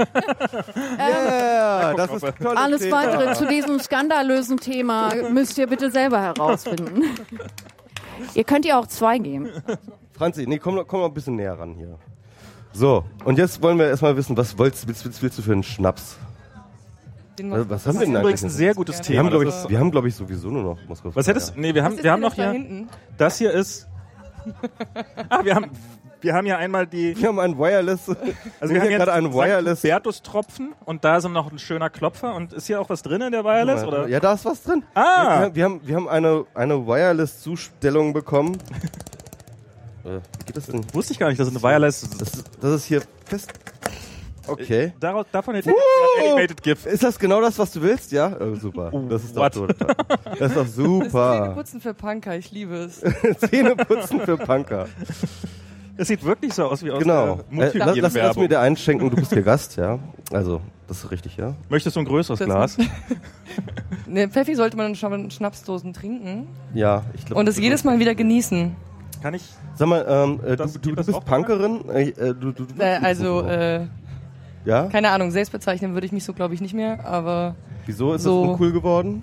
[0.98, 2.96] Ja, das ist tolles Alles Thema.
[2.96, 7.02] weitere zu diesem skandalösen Thema müsst ihr bitte selber herausfinden.
[8.34, 9.50] ihr könnt ihr auch zwei geben.
[10.12, 11.98] Franzi, nee, komm, komm noch ein bisschen näher ran hier.
[12.72, 15.62] So, und jetzt wollen wir erstmal wissen, was willst, willst, willst, willst du für einen
[15.62, 16.18] Schnaps?
[17.38, 18.56] Was, was haben wir denn Übrigens ein eigentlich?
[18.56, 19.18] sehr gutes Wir Thema.
[19.20, 21.10] haben, glaube ich, wir haben, glaube ich, sowieso nur noch Moskau.
[21.14, 22.52] Was hättest Nee, wir haben, wir haben noch da hier.
[22.52, 22.88] hinten?
[23.18, 23.86] Das hier ist.
[25.28, 25.70] Ah, wir haben,
[26.20, 27.16] wir haben hier einmal die.
[27.20, 28.08] Wir haben ein Wireless.
[28.08, 29.82] Also wir haben hier jetzt gerade einen Wireless.
[29.82, 32.34] Bertus-Tropfen und da sind noch ein schöner Klopfer.
[32.34, 33.82] Und ist hier auch was drin in der Wireless?
[33.84, 34.06] Oder?
[34.08, 34.84] Ja, da ist was drin.
[34.94, 35.42] Ah!
[35.52, 38.56] Wir, wir, haben, wir haben eine, eine Wireless-Zustellung bekommen.
[40.04, 40.84] Äh, wie geht das denn?
[40.94, 42.20] Wusste ich gar nicht, dass es eine Wireless ist.
[42.20, 43.52] Das, ist- das ist hier fest.
[44.48, 44.92] Okay.
[45.00, 46.86] Daraus, davon hätte ich ein Animated GIF.
[46.86, 48.12] Ist das genau das, was du willst?
[48.12, 48.34] Ja?
[48.40, 48.90] Oh, super.
[49.08, 49.76] Das ist doch total.
[50.38, 51.52] Das ist doch Das super.
[51.54, 53.00] Putzen für Punker, ich liebe es.
[53.50, 54.86] Zähne putzen für Punker.
[55.98, 57.40] Es sieht wirklich so aus wie aus Genau.
[57.50, 59.98] der Äh, lass, lass, lass mir dir einschenken, du bist hier Gast, ja.
[60.30, 61.54] Also, das ist richtig, ja.
[61.70, 62.76] Möchtest du ein größeres Das- Glas?
[64.06, 67.40] Ne, Pfeffi sollte man in Schna- Schnapsdosen trinken Ja, ich glaube.
[67.40, 68.76] und es jedes Mal wieder genießen.
[69.22, 69.42] Kann ich?
[69.74, 71.88] Sag mal, ähm, äh, du, Das- du, du das bist Punkerin?
[71.88, 73.86] Äh, äh, du, du, du, Äh, also, äh,
[74.66, 74.86] ja?
[74.88, 77.54] keine Ahnung, selbst bezeichnen würde ich mich so, glaube ich, nicht mehr, aber
[77.86, 79.22] Wieso ist so- das uncool geworden?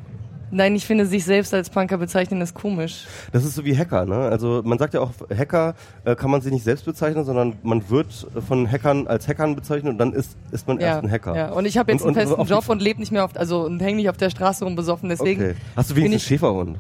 [0.56, 3.06] nein, ich finde, sich selbst als Punker bezeichnen ist komisch.
[3.32, 4.16] Das ist so wie Hacker, ne?
[4.16, 5.74] Also man sagt ja auch, Hacker
[6.06, 9.94] äh, kann man sich nicht selbst bezeichnen, sondern man wird von Hackern als Hackern bezeichnet
[9.94, 11.36] und dann ist, ist man Ja, erst ein Hacker.
[11.36, 11.52] ja.
[11.54, 13.66] Und ich habe jetzt Und- einen und festen Job und lebe nicht mehr auf, also
[13.66, 15.42] und hänge nicht auf der Straße rum besoffen, deswegen.
[15.42, 15.56] Okay.
[15.76, 16.78] Hast du wenigstens einen Schäferhund?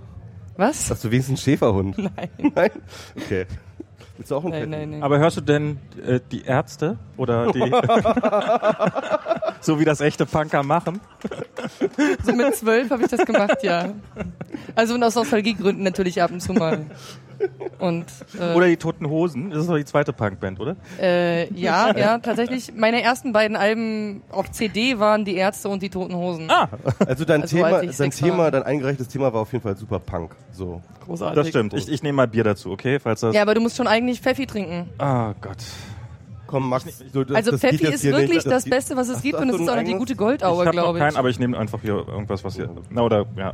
[0.55, 0.91] Was?
[0.91, 1.97] Hast du wenigstens einen Schäferhund?
[2.15, 2.29] Nein.
[2.53, 2.69] Nein?
[3.17, 3.45] Okay.
[4.17, 5.03] Willst du auch einen Nein, nein, nein.
[5.03, 7.61] Aber hörst du denn äh, die Ärzte oder die
[9.59, 10.99] so wie das echte Punker machen?
[12.23, 13.93] So mit zwölf habe ich das gemacht, ja.
[14.75, 16.85] Also und aus Nostalgiegründen natürlich ab und zu mal.
[17.79, 18.05] Und
[18.39, 19.49] äh, Oder die Toten Hosen?
[19.51, 20.75] Das ist doch die zweite Punkband, oder?
[21.01, 22.73] äh, ja, ja, tatsächlich.
[22.75, 26.49] Meine ersten beiden Alben auf CD waren die Ärzte und die Toten Hosen.
[26.49, 26.69] Ah,
[27.05, 28.09] Also dein Also, Thema, dein war.
[28.09, 30.35] Thema, dein eingereichtes Thema war auf jeden Fall super Punk.
[30.51, 30.81] So.
[31.05, 31.35] Großartig.
[31.35, 31.73] das stimmt.
[31.73, 32.99] Ich, ich nehme mal Bier dazu, okay?
[32.99, 33.35] Falls das.
[33.35, 34.89] Ja, aber du musst schon eigentlich Pfeffi trinken.
[34.97, 35.57] Ah Gott.
[36.47, 36.85] Komm, Max.
[37.11, 38.45] Du, das, Also das Pfeffi ist wirklich nicht.
[38.45, 40.65] das geht- Beste, was es Hast gibt und es ist auch noch die gute Goldauer,
[40.67, 41.03] glaube ich.
[41.03, 42.69] keinen, aber ich nehme einfach hier irgendwas, was hier.
[42.91, 43.53] Na oder ja.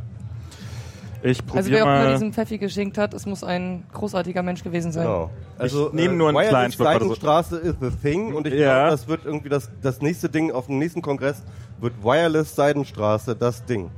[1.22, 2.12] Ich Also probiere wer auch immer mal.
[2.14, 5.04] diesen Pfeffi geschenkt hat, es muss ein großartiger Mensch gewesen sein.
[5.04, 5.30] Genau.
[5.58, 6.92] Also, nehme nur einen Wireless kleinen Schluck so.
[6.92, 8.86] Seidenstraße ist the thing und ich Ja.
[8.86, 11.42] glaube, das wird irgendwie das, das nächste Ding auf dem nächsten Kongress
[11.78, 13.90] wird Wireless Seidenstraße das Ding.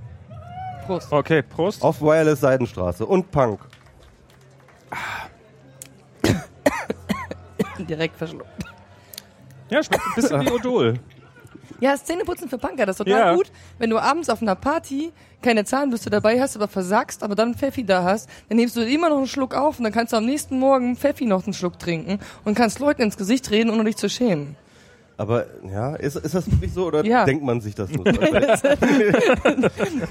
[0.87, 1.13] Prost.
[1.13, 1.81] Okay, Prost.
[1.83, 3.61] Auf Wireless Seidenstraße und Punk.
[7.89, 8.47] Direkt verschluckt.
[9.71, 10.99] Ja, schmeckt ein bisschen wie Odol.
[11.83, 13.35] Ja, Zähneputzen für Punker, das ist total Ja.
[13.35, 13.51] gut.
[13.79, 15.11] Wenn du abends auf einer Party
[15.43, 19.09] keine Zahnbürste dabei hast, aber versagst, aber dann Pfeffi da hast, dann nimmst du immer
[19.09, 21.81] noch einen Schluck auf und dann kannst du am nächsten Morgen Pfeffi noch einen Schluck
[21.81, 24.55] trinken und kannst Leuten ins Gesicht reden, ohne dich zu schämen.
[25.17, 27.25] Aber ja, ist, ist das wirklich so oder Ja.
[27.25, 28.05] denkt man sich das nur?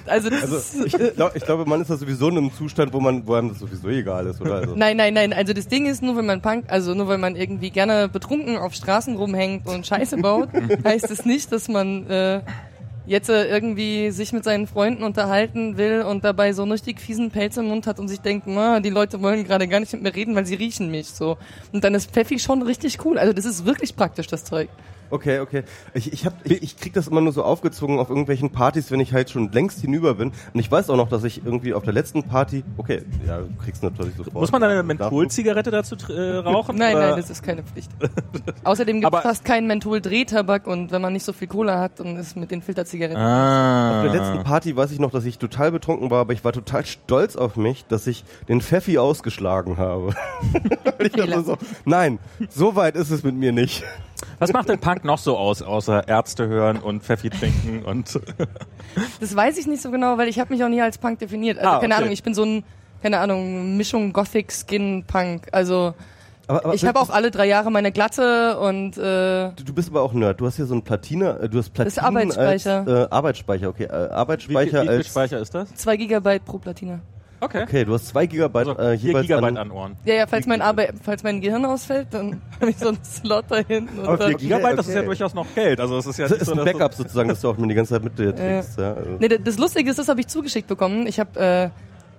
[0.06, 3.00] Also, das also ich, glaub, ich glaube, man ist da sowieso in einem Zustand, wo
[3.00, 4.56] man, wo einem das sowieso egal ist, oder?
[4.56, 5.34] Also, Nein, nein, nein.
[5.34, 8.58] Also das Ding ist, nur wenn man Punk, also nur wenn man irgendwie gerne betrunken
[8.58, 10.50] auf Straßen rumhängt und Scheiße baut,
[10.86, 12.42] heißt es nicht, dass man äh,
[13.06, 17.32] jetzt äh, irgendwie sich mit seinen Freunden unterhalten will und dabei so einen richtig fiesen
[17.32, 20.04] Pelz im Mund hat und sich denkt, na, die Leute wollen gerade gar nicht mit
[20.04, 21.38] mir reden, weil sie riechen mich so.
[21.72, 23.18] Und dann ist Pfeffi schon richtig cool.
[23.18, 24.70] Also das ist wirklich praktisch, das Zeug.
[25.12, 25.64] Okay, okay.
[25.94, 29.00] Ich, ich, hab, ich, ich krieg das immer nur so aufgezogen auf irgendwelchen Partys, wenn
[29.00, 30.32] ich halt schon längst hinüber bin.
[30.54, 33.50] Und ich weiß auch noch, dass ich irgendwie auf der letzten Party, okay, ja, du
[33.62, 34.34] kriegst natürlich sofort.
[34.34, 36.78] Muss man dann eine Mentholzigarette dazu äh, rauchen?
[36.78, 37.92] Nein, nein, das ist keine Pflicht.
[38.64, 42.16] Außerdem gibt es fast keinen Menthol-Drehtabak und wenn man nicht so viel Cola hat, dann
[42.16, 43.22] ist mit den Filterzigaretten.
[43.22, 43.98] Ah.
[43.98, 46.54] Auf der letzten Party weiß ich noch, dass ich total betrunken war, aber ich war
[46.54, 50.14] total stolz auf mich, dass ich den Pfeffi ausgeschlagen habe.
[51.00, 52.20] ich dachte so, nein,
[52.50, 53.84] so weit ist es mit mir nicht.
[54.40, 58.20] Was macht denn Punk noch so aus, außer Ärzte hören und Pfeffi trinken und
[59.20, 61.58] Das weiß ich nicht so genau, weil ich habe mich auch nie als Punk definiert.
[61.60, 62.04] Also Ah, keine okay.
[62.04, 62.64] Ahnung, ich bin so ein,
[63.02, 65.48] keine Ahnung, Mischung Gothic, Skin, Punk.
[65.52, 65.94] Also
[66.48, 69.90] Aber, aber ich habe auch alle drei Jahre meine Glatte und äh, Du du bist
[69.90, 70.42] aber auch Nerd.
[70.42, 72.78] Du hast hier so ein Platina, äh, du hast Platinen ist Arbeitsspeicher.
[72.80, 75.74] als äh, Arbeitsspeicher, okay, äh, wie viel, Arbeitsspeicher wie viel als Speicher ist das?
[75.76, 77.00] zwei Gigabyte pro Platine.
[77.44, 77.64] Okay.
[77.64, 79.98] Okay, du hast zwei Gigabyte Also äh, jeweils Gigabyte an, an Ohren.
[80.06, 83.46] Ja, ja, falls mein, Arbe falls mein Gehirn ausfällt, dann habe ich so einen Slot
[83.50, 84.00] da hinten.
[84.06, 85.08] Aber vier Gigabyte, das ist ja okay.
[85.08, 85.80] durchaus noch Geld.
[85.80, 87.74] Also es ist ja Das ist so, ein Backup sozusagen, dass du auch mir die
[87.74, 88.78] ganze Zeit mit dir trägst.
[88.78, 88.94] Ja.
[88.94, 89.18] also.
[89.20, 91.08] Nee, das Lustige ist, das habe ich zugeschickt bekommen.
[91.08, 91.70] Ich habe äh,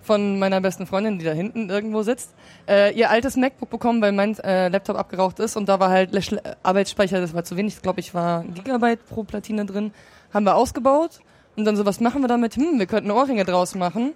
[0.02, 2.34] von meiner besten Freundin, die da hinten irgendwo sitzt,
[2.68, 6.12] äh, ihr altes MacBook bekommen, weil mein äh, Laptop abgeraucht ist und da war halt
[6.16, 9.92] Schle- Arbeitsspeicher, das war zu wenig, ich glaube ich war ein Gigabyte pro Platine drin.
[10.34, 11.20] Haben wir ausgebaut
[11.56, 12.56] und dann so, was machen wir damit?
[12.56, 14.14] Hm, wir könnten Ohrringe draus machen.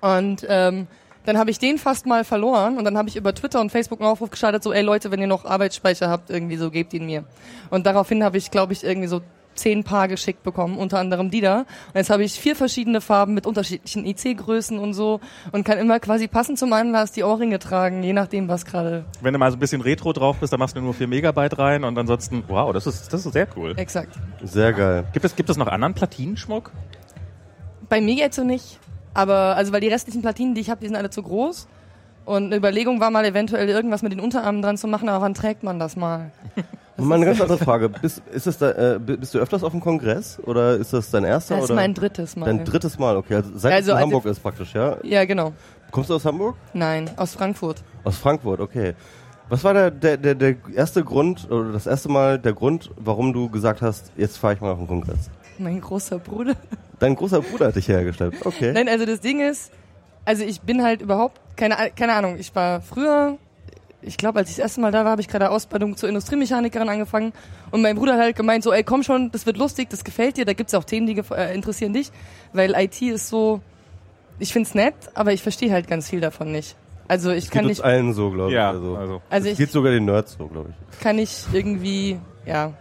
[0.00, 0.86] Und ähm,
[1.26, 4.00] dann habe ich den fast mal verloren und dann habe ich über Twitter und Facebook
[4.00, 7.06] einen Aufruf gestartet, so, ey Leute, wenn ihr noch Arbeitsspeicher habt, irgendwie so, gebt ihn
[7.06, 7.24] mir.
[7.68, 9.20] Und daraufhin habe ich, glaube ich, irgendwie so
[9.54, 11.58] zehn Paar geschickt bekommen, unter anderem die da.
[11.58, 15.20] Und jetzt habe ich vier verschiedene Farben mit unterschiedlichen IC-Größen und so
[15.52, 19.32] und kann immer quasi passend zum Anlass die Ohrringe tragen, je nachdem, was gerade wenn
[19.32, 21.84] du mal so ein bisschen Retro drauf bist, dann machst du nur 4 Megabyte rein
[21.84, 23.74] und ansonsten, wow, das ist, das ist sehr cool.
[23.76, 24.14] exakt.
[24.42, 25.04] Sehr geil.
[25.12, 26.72] Gibt es, gibt es noch anderen Platinenschmuck?
[27.88, 28.78] Bei mir jetzt so nicht.
[29.14, 31.68] Aber, also weil die restlichen Platinen, die ich habe, die sind alle zu groß.
[32.24, 35.34] Und eine Überlegung war mal eventuell irgendwas mit den Unterarmen dran zu machen, aber wann
[35.34, 36.30] trägt man das mal?
[36.96, 37.88] Und mal eine ganz andere Frage.
[37.88, 41.24] Bist, ist es da, äh, bist du öfters auf dem Kongress oder ist das dein
[41.24, 41.54] erster?
[41.54, 41.80] Das ist oder?
[41.80, 42.44] mein drittes Mal.
[42.44, 43.36] Dein drittes Mal, okay.
[43.36, 44.98] Also seit Also es in als Hamburg ist praktisch, ja?
[45.02, 45.52] Ja, genau.
[45.90, 46.56] Kommst du aus Hamburg?
[46.74, 47.82] Nein, aus Frankfurt.
[48.04, 48.94] Aus Frankfurt, okay.
[49.48, 53.32] Was war der, der, der, der erste Grund, oder das erste Mal der Grund, warum
[53.32, 55.30] du gesagt hast, jetzt fahre ich mal auf den Kongress?
[55.60, 56.56] Mein großer Bruder.
[56.98, 58.34] Dein großer Bruder hat dich hergestellt.
[58.44, 58.72] Okay.
[58.72, 59.70] Nein, also das Ding ist,
[60.24, 63.38] also ich bin halt überhaupt, keine, keine Ahnung, ich war früher
[64.02, 66.88] ich glaube, als ich das erste Mal da war, habe ich gerade Ausbildung zur Industriemechanikerin
[66.88, 67.32] angefangen
[67.70, 70.36] und mein Bruder hat halt gemeint, so, ey, komm schon, das wird lustig, das gefällt
[70.36, 72.10] dir, da gibt's ja auch Themen, die äh, interessieren dich,
[72.52, 73.60] weil IT ist so,
[74.38, 76.76] ich find's nett, aber ich verstehe halt ganz viel davon nicht.
[77.08, 78.54] Also ich Das kann geht uns nicht, allen so, glaube ich.
[78.54, 79.22] Ja, also, also.
[79.28, 81.00] also ich geht sogar den Nerds so, glaube ich.
[81.00, 82.72] kann ich irgendwie, ja.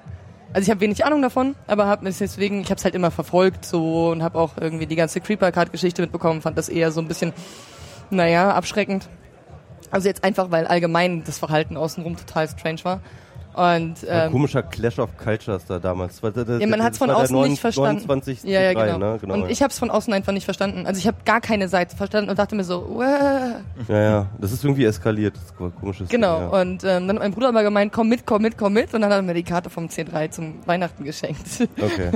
[0.51, 3.11] Also ich habe wenig Ahnung davon, aber habe es deswegen, ich habe es halt immer
[3.11, 7.07] verfolgt so und habe auch irgendwie die ganze Creeper-Card-Geschichte mitbekommen, fand das eher so ein
[7.07, 7.33] bisschen,
[8.09, 9.07] naja, abschreckend.
[9.91, 13.01] Also jetzt einfach, weil allgemein das Verhalten außenrum total strange war.
[13.59, 16.13] Und Ein ähm, komischer Clash of Cultures da damals.
[16.13, 18.07] Das war- das- ja, man hat es von war außen 9 nicht verstanden.
[18.07, 18.97] 29 ja, ja, C3, genau.
[18.97, 19.17] Ne?
[19.19, 19.47] genau und ja.
[19.49, 20.87] ich habe es von außen einfach nicht verstanden.
[20.87, 23.55] Also ich habe gar keine Seite verstanden und dachte mir so, Wäh.
[23.89, 25.35] ja, ja, das ist irgendwie eskaliert.
[25.35, 26.39] Das ist ein komisches genau.
[26.39, 26.61] Ding, ja.
[26.61, 28.93] Und ähm, dann hat mein Bruder aber gemeint, komm mit, komm mit, komm mit.
[28.93, 31.67] Und dann hat er mir die Karte vom C3 zum Weihnachten geschenkt.
[31.81, 32.11] Okay.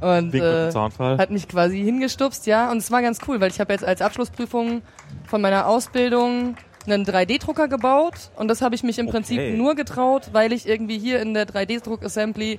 [0.00, 2.68] und äh, hat mich quasi hingestupst, ja.
[2.68, 4.82] Und es war ganz cool, weil ich habe jetzt als Abschlussprüfung
[5.28, 9.16] von meiner Ausbildung einen 3D-Drucker gebaut und das habe ich mich im Okay.
[9.16, 12.58] Prinzip nur getraut, weil ich irgendwie hier in der 3D-Druck-Assembly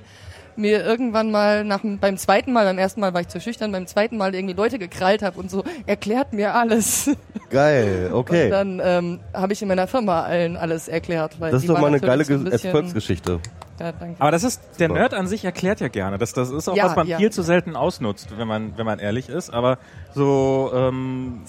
[0.56, 3.86] mir irgendwann mal nach beim zweiten Mal, beim ersten Mal war ich zu schüchtern, beim
[3.86, 7.10] zweiten Mal irgendwie Leute gekrallt habe und so, erklärt mir alles.
[7.50, 8.44] Geil, okay.
[8.44, 11.40] Und dann ähm, habe ich in meiner Firma allen alles erklärt.
[11.40, 13.40] Weil Das ist doch mal eine geile so ein Erfolgsgeschichte.
[13.80, 14.16] Ja, danke.
[14.20, 15.00] Aber das ist, der Super.
[15.00, 16.18] Nerd an sich erklärt ja gerne.
[16.18, 17.16] Das, das ist auch, Ja, was man ja.
[17.16, 19.50] viel zu selten ausnutzt, wenn man, wenn man ehrlich ist.
[19.50, 19.78] Aber
[20.14, 21.40] so, ähm,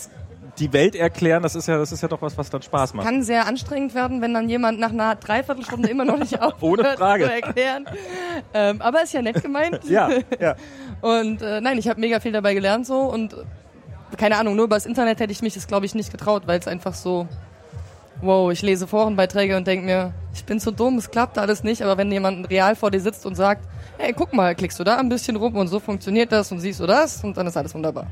[0.60, 3.06] die Welt erklären, das ist ja, das ist ja doch was, was dann Spaß macht.
[3.06, 6.84] kann sehr anstrengend werden, wenn dann jemand nach einer Dreiviertelstunde immer noch nicht aufhört Ohne
[6.96, 7.26] Frage.
[7.26, 7.86] zu erklären.
[8.54, 9.80] Ähm, aber ist ja nett gemeint.
[9.90, 10.10] Ja,
[10.40, 10.56] ja.
[11.02, 13.38] Und äh, nein, ich habe mega viel dabei gelernt so und äh,
[14.18, 16.60] keine Ahnung, nur über das Internet hätte ich mich das glaube ich nicht getraut, weil
[16.60, 17.28] es einfach so
[18.22, 21.82] wow, ich lese Forenbeiträge und denke mir, ich bin zu dumm, es klappt alles nicht,
[21.82, 23.68] aber wenn jemand real vor dir sitzt und sagt,
[23.98, 26.80] hey, guck mal, klickst du da ein bisschen rum und so funktioniert das und siehst
[26.80, 28.08] du das und dann ist alles wunderbar.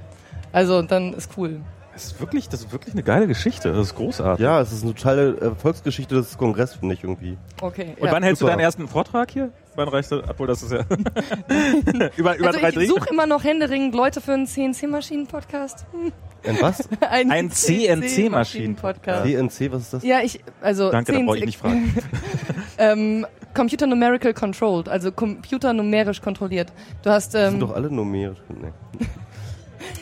[0.51, 1.61] Also dann ist cool.
[2.01, 3.71] Das ist wirklich, das ist wirklich eine geile Geschichte.
[3.71, 4.43] Das ist großartig.
[4.43, 7.37] Ja, es ist eine totale Erfolgsgeschichte des Kongress, finde ich irgendwie.
[7.61, 7.95] Okay.
[7.99, 8.11] Und ja.
[8.11, 8.53] wann hältst super.
[8.53, 9.51] du deinen ersten Vortrag hier?
[9.75, 10.79] Wann reichst du, obwohl das ist ja
[12.17, 15.85] über, über also drei ich suche immer noch händeringend Leute für einen CNC-Maschinen-Podcast.
[16.43, 16.89] Ein was?
[17.01, 19.23] Ein, Ein CNC-Maschinen-Podcast.
[19.23, 20.03] CNC, was ist das?
[20.03, 21.95] Ja, ich, also Danke, da brauche ich nicht fragen.
[22.79, 26.73] ähm, Computer Numerical Controlled, also Computer numerisch kontrolliert.
[27.03, 28.39] Du hast Die sind ähm, doch alle numerisch.
[28.49, 29.05] Nee.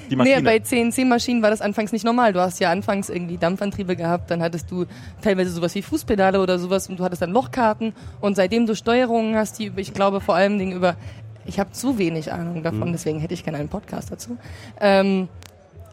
[0.09, 0.41] Die Nee, Maschine.
[0.43, 2.33] bei CNC-Maschinen war das anfangs nicht normal.
[2.33, 4.85] Du hast ja anfangs irgendwie Dampfantriebe gehabt, dann hattest du
[5.21, 9.35] teilweise sowas wie Fußpedale oder sowas und du hattest dann Lochkarten und seitdem du Steuerungen
[9.35, 10.95] hast, die, ich glaube, vor allem Dingen über,
[11.45, 14.37] ich habe zu wenig Ahnung davon, deswegen hätte ich gerne einen Podcast dazu.
[14.79, 15.27] Ähm,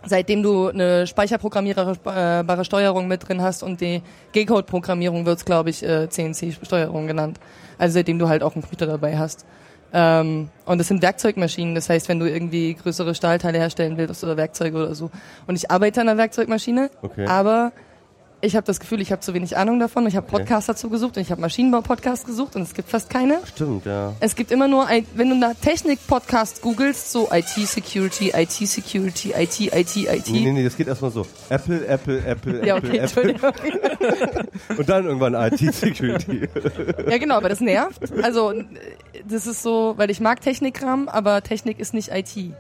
[0.05, 4.03] seitdem du eine speicherprogrammierbare Steuerung mit drin hast und die
[4.33, 7.39] G-Code-Programmierung wird's, glaube ich, äh, CNC-Steuerung genannt.
[7.79, 9.45] Also seitdem du halt auch einen Computer dabei hast.
[9.93, 14.37] Ähm, und das sind Werkzeugmaschinen, das heißt, wenn du irgendwie größere Stahlteile herstellen willst oder
[14.37, 15.11] Werkzeuge oder so.
[15.47, 17.27] Und ich arbeite an einer Werkzeugmaschine, Okay.
[17.27, 17.73] aber
[18.43, 20.07] ich habe das Gefühl, ich habe zu wenig Ahnung davon.
[20.07, 23.41] Ich habe Podcasts dazu gesucht und ich habe Maschinenbau-Podcasts gesucht und es gibt fast keine.
[23.47, 24.13] Stimmt, ja.
[24.21, 29.97] Es gibt immer nur, ein, wenn du nach Technik-Podcast googelst, so IT-Security, IT-Security, IT, IT,
[29.97, 30.29] IT.
[30.29, 31.27] Nee, nee, nee, das geht erstmal so.
[31.49, 33.33] Apple, Apple, Apple, Ja, Apple, okay, Apple.
[33.33, 33.53] Entschuldigung.
[34.79, 36.49] Und dann irgendwann IT-Security.
[37.09, 38.01] Ja, genau, aber das nervt.
[38.23, 38.53] Also,
[39.29, 42.55] das ist so, weil ich mag Technikkram, aber Technik ist nicht IT.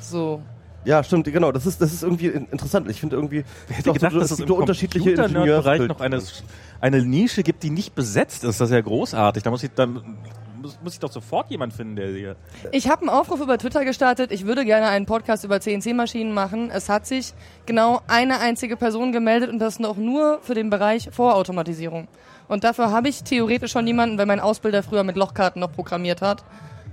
[0.00, 0.42] So.
[0.84, 1.52] Ja, stimmt, genau.
[1.52, 2.88] Das ist, das ist irgendwie in- interessant.
[2.90, 6.20] Ich finde irgendwie, es hätte gedacht, dass es gibt so unterschiedliche Ingenieursbild- noch eine,
[6.80, 8.60] eine Nische gibt, die nicht besetzt ist.
[8.60, 9.42] Das ist ja großartig.
[9.42, 10.18] Da muss ich dann
[10.60, 12.36] muss, muss ich doch sofort jemand finden, der hier.
[12.72, 14.30] Ich habe einen Aufruf über Twitter gestartet.
[14.30, 16.70] Ich würde gerne einen Podcast über CNC-Maschinen machen.
[16.70, 17.32] Es hat sich
[17.66, 22.08] genau eine einzige Person gemeldet und das noch nur für den Bereich Vorautomatisierung.
[22.48, 26.20] Und dafür habe ich theoretisch schon jemanden, weil mein Ausbilder früher mit Lochkarten noch programmiert
[26.20, 26.44] hat.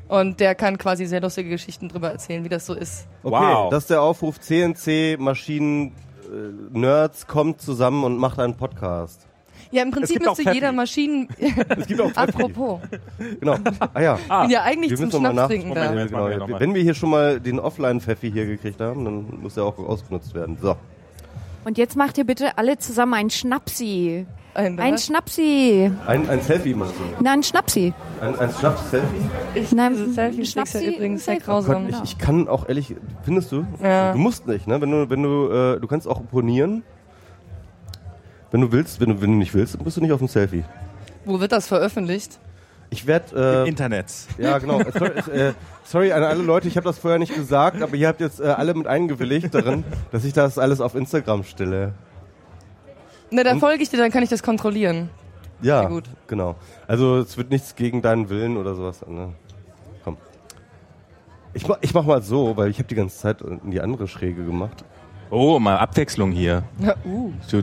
[0.07, 3.07] Und der kann quasi sehr lustige Geschichten drüber erzählen, wie das so ist.
[3.23, 3.69] Okay, Wow.
[3.71, 4.39] das ist der Aufruf.
[4.39, 9.25] CNC, Maschinen, äh, Nerds kommt zusammen und macht einen Podcast.
[9.69, 11.27] Ja, im Prinzip müsste jeder Maschinen.
[11.77, 12.19] Es gibt auch Pfeffi.
[12.41, 12.79] Apropos.
[13.41, 13.57] Genau.
[13.93, 14.19] Ah ja.
[14.29, 15.91] Ah, bin ja eigentlich Wir zum Schnaps trinken Moment, da.
[15.91, 16.11] Moment.
[16.11, 19.65] Genau, wir wenn wir hier schon mal den Offline-Pfeffi hier gekriegt haben, dann muss er
[19.65, 20.57] auch ausgenutzt werden.
[20.61, 20.77] So.
[21.65, 24.25] Und jetzt macht ihr bitte alle zusammen ein Schnapsi.
[24.57, 25.91] Ein, Ein Schnapsi.
[26.07, 27.23] Ein, ein Selfie machst du.
[27.23, 27.93] Nein, ein Schnapsi.
[28.19, 29.75] Ein, ein Schnaps-Selfie?
[29.75, 31.45] Nein, Diese Selfies ist ja übrigens sehr Selfie.
[31.45, 31.87] grausam.
[31.89, 33.67] Ich, ich kann auch ehrlich, findest du?
[33.83, 34.13] Ja.
[34.13, 34.81] Du musst nicht, ne?
[34.81, 36.81] Wenn du, wenn du, äh, du kannst auch opponieren.
[38.49, 40.27] Wenn du willst, wenn du, wenn du nicht willst, dann bist du nicht auf dem
[40.27, 40.63] Selfie.
[41.23, 42.39] Wo wird das veröffentlicht?
[42.89, 44.07] Ich werde, äh, Internet.
[44.39, 45.53] ja genau, äh, sorry, äh,
[45.83, 48.45] sorry an alle Leute, ich habe das vorher nicht gesagt, aber ihr habt jetzt äh,
[48.45, 51.93] alle mit eingewilligt darin, dass ich das alles auf Instagram stelle.
[53.31, 55.09] Na, da folge ich dir, dann kann ich das kontrollieren.
[55.61, 56.03] Ja, Sehr gut.
[56.27, 56.55] genau.
[56.87, 59.05] Also es wird nichts gegen deinen Willen oder sowas.
[59.07, 59.33] Ne?
[60.03, 60.17] Komm.
[61.53, 64.07] Ich mach, ich mach mal so, weil ich habe die ganze Zeit in die andere
[64.07, 64.85] Schräge gemacht.
[65.29, 66.63] Oh, mal Abwechslung hier.
[66.79, 67.33] Ja, uh.
[67.41, 67.61] So,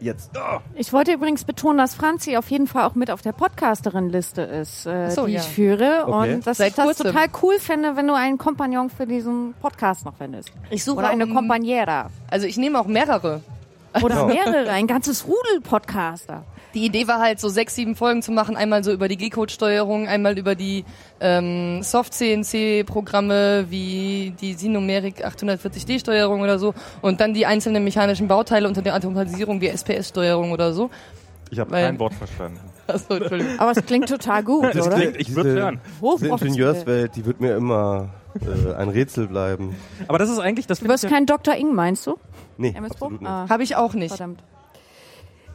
[0.00, 0.30] Jetzt.
[0.74, 4.86] Ich wollte übrigens betonen, dass Franzi auf jeden Fall auch mit auf der Podcasterin-Liste ist,
[4.86, 5.40] äh, so, die ja.
[5.40, 6.04] ich führe.
[6.06, 6.34] Okay.
[6.34, 7.06] Und dass Seit ich das kurzem.
[7.06, 10.52] total cool fände, wenn du einen Kompagnon für diesen Podcast noch findest.
[10.70, 12.10] Ich suche Oder eine Kompaniera.
[12.30, 13.40] Also ich nehme auch mehrere.
[14.02, 16.44] Oder mehrere, ein ganzes Rudel Podcaster.
[16.74, 18.56] Die Idee war halt so sechs, sieben Folgen zu machen.
[18.56, 20.84] Einmal so über die G-Code-Steuerung, einmal über die
[21.20, 28.82] ähm, Soft-CNC-Programme wie die Sinomeric 840D-Steuerung oder so und dann die einzelnen mechanischen Bauteile unter
[28.82, 30.90] der Automatisierung wie SPS-Steuerung oder so.
[31.50, 32.58] Ich habe kein Wort verstanden.
[32.88, 33.58] Achso, Entschuldigung.
[33.58, 34.96] Aber es klingt total gut, Das oder?
[34.96, 35.80] klingt, ich würde hören.
[35.84, 36.48] Diese Hochprofessionell.
[36.48, 38.08] Ingenieurswelt, die wird mir immer
[38.40, 39.76] äh, ein Rätsel bleiben.
[40.08, 40.80] Aber das ist eigentlich das.
[40.80, 41.54] Du wirst kein Dr.
[41.54, 42.18] Ing, meinst du?
[42.56, 43.30] Nee, MS absolut nicht.
[43.30, 44.10] Ah, Habe ich auch nicht.
[44.16, 44.42] verdammt.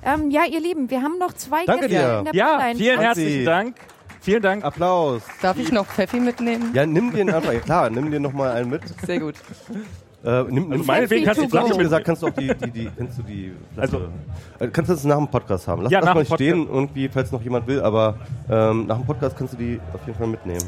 [0.03, 2.19] Ähm, ja, ihr Lieben, wir haben noch zwei Danke Gäste dir.
[2.19, 2.77] in der Ja, Pipeline.
[2.79, 3.21] vielen Franzi.
[3.21, 3.75] herzlichen Dank.
[4.21, 4.63] Vielen Dank.
[4.65, 5.21] Applaus.
[5.41, 6.71] Darf ich noch Pfeffi mitnehmen?
[6.73, 8.81] Ja, nimm dir einfach, ja, klar, nimm dir noch mal einen mit.
[9.05, 9.35] Sehr gut.
[10.23, 12.47] Äh, nimm, nimm Also meinetwegen kannst du Ich hab Flasche gesagt, kannst du auch die,
[12.53, 14.07] die, die, kannst du die Flasche, Also-
[14.59, 15.81] äh, kannst du das nach dem Podcast haben.
[15.83, 16.49] Lass Ja, das nach mal dem Podcast.
[16.49, 18.15] stehen, irgendwie, falls noch jemand will, aber
[18.49, 20.63] ähm, nach dem Podcast kannst du die auf jeden Fall mitnehmen.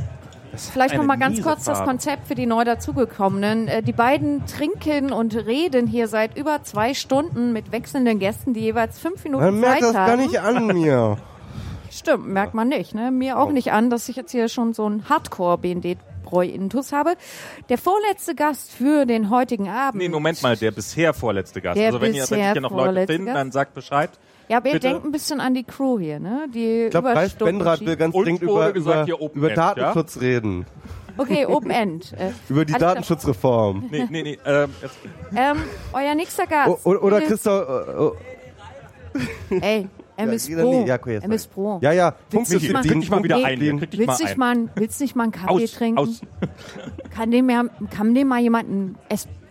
[0.55, 1.91] Vielleicht noch mal ganz kurz das Farbe.
[1.91, 3.67] Konzept für die neu dazugekommenen.
[3.67, 8.61] Äh, die beiden trinken und reden hier seit über zwei Stunden mit wechselnden Gästen, die
[8.61, 10.21] jeweils fünf Minuten Man merkt Zeit das gar haben.
[10.21, 11.17] nicht an mir.
[11.91, 12.95] Stimmt, merkt man nicht.
[12.95, 13.11] Ne?
[13.11, 17.15] Mir auch nicht an, dass ich jetzt hier schon so ein Hardcore-BND-Bräu-Intus habe.
[17.69, 20.01] Der vorletzte Gast für den heutigen Abend.
[20.01, 21.77] Nee, Moment mal, der bisher vorletzte Gast.
[21.77, 23.35] Der also wenn ihr, wenn ich hier noch Leute Gast.
[23.35, 24.09] dann sagt Bescheid.
[24.51, 24.89] Ja, aber ihr Bitte.
[24.89, 26.45] denkt ein bisschen an die Crew hier, ne?
[26.53, 30.65] Die Ich glaube, Ralf Benrath will ganz dringend über, gesagt, über, über End, Datenschutz reden.
[31.15, 32.11] Okay, Open End.
[32.17, 32.73] Äh, Über die.
[32.73, 33.85] Datenschutzreform.
[33.89, 34.39] Nee, nee, nee.
[34.45, 34.69] Ähm,
[35.33, 35.57] Ähm,
[35.93, 36.85] euer nächster Gast.
[36.85, 37.61] O, oder ist- Christoph.
[37.69, 38.11] äh, oh,
[39.61, 39.87] Ey,
[40.17, 40.69] MS ja, Pro.
[40.81, 41.47] nee, ja, okay, MS.
[41.47, 41.79] Pro.
[41.81, 43.61] Ja, ja, Willst du Michi, dich mal- krieg dich mal wieder Nee, ein.
[43.61, 45.97] Willst mal nicht mal, willst nicht mal einen Kaffee Aus, trinken?
[45.99, 46.21] aus.
[47.15, 47.63] Kann dem, ja,
[47.95, 48.97] kann dem mal jemand einen,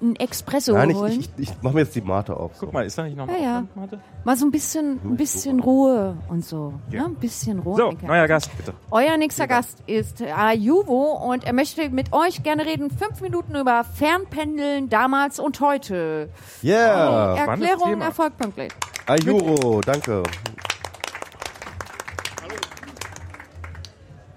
[0.02, 1.12] Einen Espresso Nein, holen?
[1.12, 2.55] ich, ich, ich mach mir jetzt die Mate auf.
[2.55, 2.64] So.
[2.64, 3.64] Guck mal, ist da nicht noch Ja, eine ja.
[3.74, 4.01] Warte.
[4.24, 6.72] Mal so ein bisschen, ein bisschen Ruhe und so.
[6.90, 7.02] Ja.
[7.02, 7.06] Ne?
[7.09, 7.77] Ein bisschen Ruhe.
[7.77, 8.72] So, neuer Gast, bitte.
[8.90, 12.90] Euer nächster Gast ist Ayuvo und er möchte mit euch gerne reden.
[12.90, 16.31] Fünf Minuten über Fernpendeln damals und heute.
[16.62, 17.36] Yeah!
[17.36, 18.72] spannendes Erklärung erfolgt pünktlich.
[19.06, 20.22] Ayuro, danke.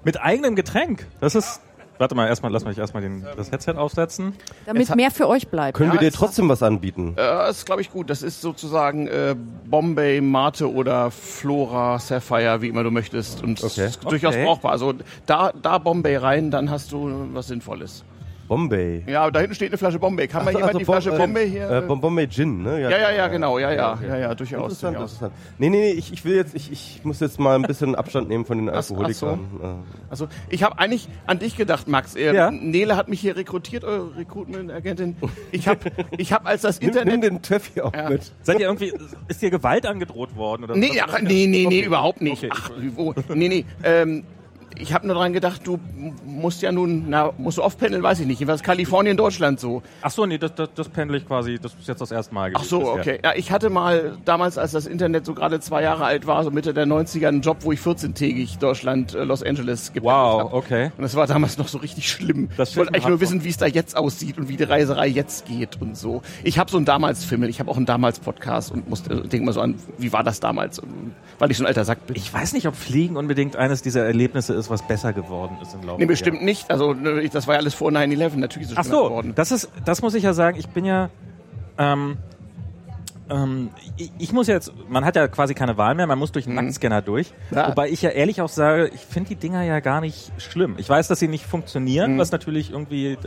[0.03, 1.07] Mit eigenem Getränk.
[1.22, 1.61] Das ist.
[2.03, 4.34] Warte mal, erstmal, lass mich erstmal den, das Headset aufsetzen.
[4.65, 5.77] Damit mehr für euch bleibt.
[5.77, 7.13] Können wir dir trotzdem was anbieten?
[7.15, 8.09] Äh, das ist, glaube ich, gut.
[8.09, 13.41] Das ist sozusagen äh, Bombay, Mate oder Flora, Sapphire, wie immer du möchtest.
[13.41, 13.85] Und Okay.
[13.85, 14.43] ist durchaus Okay.
[14.43, 14.73] brauchbar.
[14.73, 18.03] Also da, da Bombay rein, dann hast du was Sinnvolles.
[18.48, 19.03] Bombay.
[19.07, 20.28] Ja, da hinten steht eine Flasche Bombay.
[20.28, 21.70] Kann mal Ach so, jemand also die Flasche Bom- Bombay hier?
[21.70, 22.82] Äh, Bom- Bombay Gin, ne?
[22.82, 23.57] ja, ja, ja, genau.
[23.57, 24.07] Ja, ja, okay.
[24.07, 24.64] ja, ja, durchaus.
[24.64, 25.14] Interessant, durchaus.
[25.14, 25.34] interessant.
[25.57, 28.28] Nee, nee, nee, ich, ich will jetzt, ich, ich muss jetzt mal ein bisschen Abstand
[28.30, 28.95] nehmen von den Ach- ach so.
[28.95, 29.40] Alkoholikern.
[29.61, 29.68] Äh,
[30.10, 32.15] Also ich habe eigentlich an dich gedacht, Max.
[32.15, 32.52] Äh, Ja.
[32.52, 35.15] Nele hat mich hier rekrutiert, eure Recruitment-Agentin.
[35.52, 35.80] Ich habe,
[36.18, 37.11] ich hab als das nimm, Internet...
[37.14, 38.10] nimm den Töffi auch Ja.
[38.10, 38.32] mit.
[38.44, 38.94] Seid ihr irgendwie,
[39.28, 40.65] ist dir Gewalt angedroht worden?
[40.65, 41.82] Oder Nee, ach, nee, nee, nee, Okay.
[41.86, 42.44] überhaupt nicht.
[42.44, 42.53] Okay.
[42.53, 43.65] Ach, wo, nee, nee.
[43.84, 44.24] Ähm,
[44.78, 45.80] ich habe nur dran gedacht, du
[46.26, 48.40] musst ja nun, na, musst du oft pendeln, weiß ich nicht.
[48.40, 49.82] Jedenfalls Kalifornien, Deutschland so.
[50.02, 52.52] Ach so, nee, das, das, das pendel ich quasi, das ist jetzt das erste Mal
[52.56, 52.94] Ach so, bisher.
[52.94, 53.20] okay.
[53.24, 56.52] Ja, ich hatte mal damals, als das Internet so gerade zwei Jahre alt war, so
[56.52, 60.54] Mitte der 90er, einen Job, wo ich 14-tägig Deutschland, äh, Los Angeles gependelt Wow, hab.
[60.54, 60.91] okay.
[60.98, 62.50] Und das war damals noch so richtig schlimm.
[62.58, 65.08] Das ich wollte eigentlich nur wissen, wie es da jetzt aussieht und wie die Reiserei
[65.08, 66.22] jetzt geht und so.
[66.44, 69.62] Ich habe so einen Damals-Fimmel, ich habe auch einen Damals-Podcast und musste, denke mal so
[69.62, 70.80] an, wie war das damals?
[70.80, 72.16] Und, weil ich so ein alter Sack bin.
[72.16, 75.81] Ich weiß nicht, ob Fliegen unbedingt eines dieser Erlebnisse ist, was besser geworden ist im
[75.81, 76.69] Laufe Nee, der bestimmt nicht.
[76.72, 79.34] Also ne, das war ja alles vor 9-11, natürlich ist es Ach so, geworden.
[79.35, 80.57] das ist, das muss ich ja sagen.
[80.60, 81.10] Ich bin ja,
[81.77, 82.18] ähm,
[83.30, 86.45] ähm, ich, ich muss jetzt, man hat ja quasi keine Wahl mehr, man muss durch
[86.45, 87.31] einen Nacktscanner durch.
[87.52, 87.57] Mhm.
[87.57, 87.69] Ja.
[87.69, 90.76] Wobei ich ja ehrlich auch sage, ich finde die Dinger ja gar nicht schlimm.
[90.77, 92.19] Ich weiß, dass sie nicht funktionieren, Mhm.
[92.19, 93.18] was natürlich irgendwie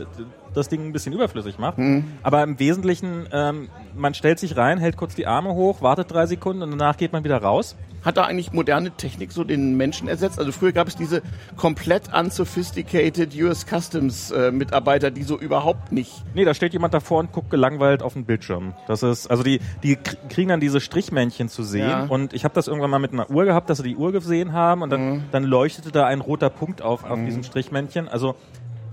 [0.57, 1.77] das Ding ein bisschen überflüssig macht.
[1.77, 2.03] Mhm.
[2.23, 6.25] Aber im Wesentlichen, ähm, man stellt sich rein, hält kurz die Arme hoch, wartet drei
[6.25, 7.75] Sekunden und danach geht man wieder raus.
[8.05, 10.39] Hat da eigentlich moderne Technik so den Menschen ersetzt?
[10.39, 11.21] Also früher gab es diese
[11.57, 16.23] komplett unsophisticated US Customs äh, Mitarbeiter, die so überhaupt nicht.
[16.33, 18.73] Nee, da steht jemand davor und guckt gelangweilt auf den Bildschirm.
[18.87, 19.97] Das ist, also die, die
[20.29, 21.89] kriegen dann diese Strichmännchen zu sehen.
[21.89, 22.05] Ja.
[22.07, 24.53] Und ich habe das irgendwann mal mit einer Uhr gehabt, dass sie die Uhr gesehen
[24.53, 25.23] haben und dann, Mhm.
[25.31, 28.07] dann leuchtete da ein roter Punkt auf, auf diesem Strichmännchen.
[28.07, 28.35] Also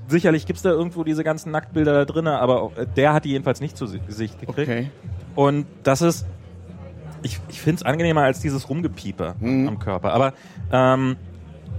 [0.08, 3.30] sicherlich gibt's da irgendwo diese ganzen Nacktbilder da drinnen, aber auch, äh, der hat die
[3.30, 4.58] jedenfalls nicht zu si- Gesicht gekriegt.
[4.68, 4.90] Okay.
[5.34, 6.26] Und das ist,
[7.22, 9.68] ich, ich finde es angenehmer als dieses Rumgepieper Mhm.
[9.68, 10.12] am Körper.
[10.12, 10.32] Aber
[10.72, 11.16] ähm,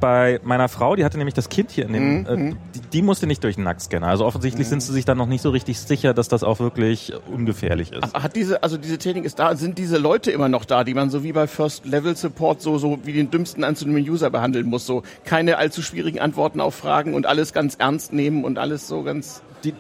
[0.06, 2.26] bei meiner Frau, die hatte nämlich das Kind hier in dem, Mhm.
[2.28, 4.06] äh, die, die musste nicht durch den Nacktscanner.
[4.06, 7.12] Also offensichtlich sind sie sich dann noch nicht so richtig sicher, dass das auch wirklich
[7.34, 8.14] ungefährlich ist.
[8.14, 11.10] Hat diese, also diese Technik ist da, sind diese Leute immer noch da, die man
[11.10, 14.86] so wie bei First Level Support so, so wie den dümmsten anzunehmen User behandeln muss,
[14.86, 19.02] so keine allzu schwierigen Antworten auf Fragen und alles ganz ernst nehmen und alles so
[19.02, 19.42] ganz.
[19.64, 19.74] Die,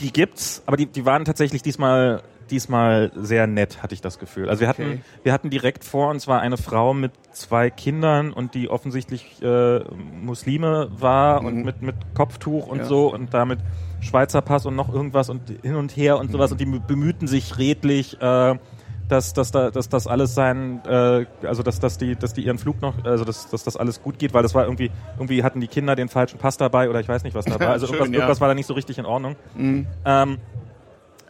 [0.00, 4.48] die gibt's, aber die, die waren tatsächlich diesmal diesmal sehr nett, hatte ich das Gefühl.
[4.48, 5.00] Also wir hatten, Okay.
[5.22, 9.80] wir hatten direkt vor uns war eine Frau mit zwei Kindern und die offensichtlich äh,
[10.22, 12.82] Muslime war und mit, mit Kopftuch und Mhm.
[12.82, 12.88] Ja.
[12.88, 13.58] so und damit
[14.00, 16.32] Schweizer Pass und noch irgendwas und hin und her und Mhm.
[16.32, 18.58] sowas und die bemühten sich redlich, äh,
[19.08, 22.58] dass, dass, da, dass das alles sein, äh, also dass, dass die, dass die ihren
[22.58, 25.60] Flug noch, also dass, dass das alles gut geht, weil das war irgendwie, irgendwie hatten
[25.60, 27.68] die Kinder den falschen Pass dabei oder ich weiß nicht was dabei.
[27.68, 28.18] Also Schön, irgendwas, ja.
[28.20, 29.36] irgendwas war da nicht so richtig in Ordnung.
[29.56, 29.86] Mhm.
[30.04, 30.38] Ähm,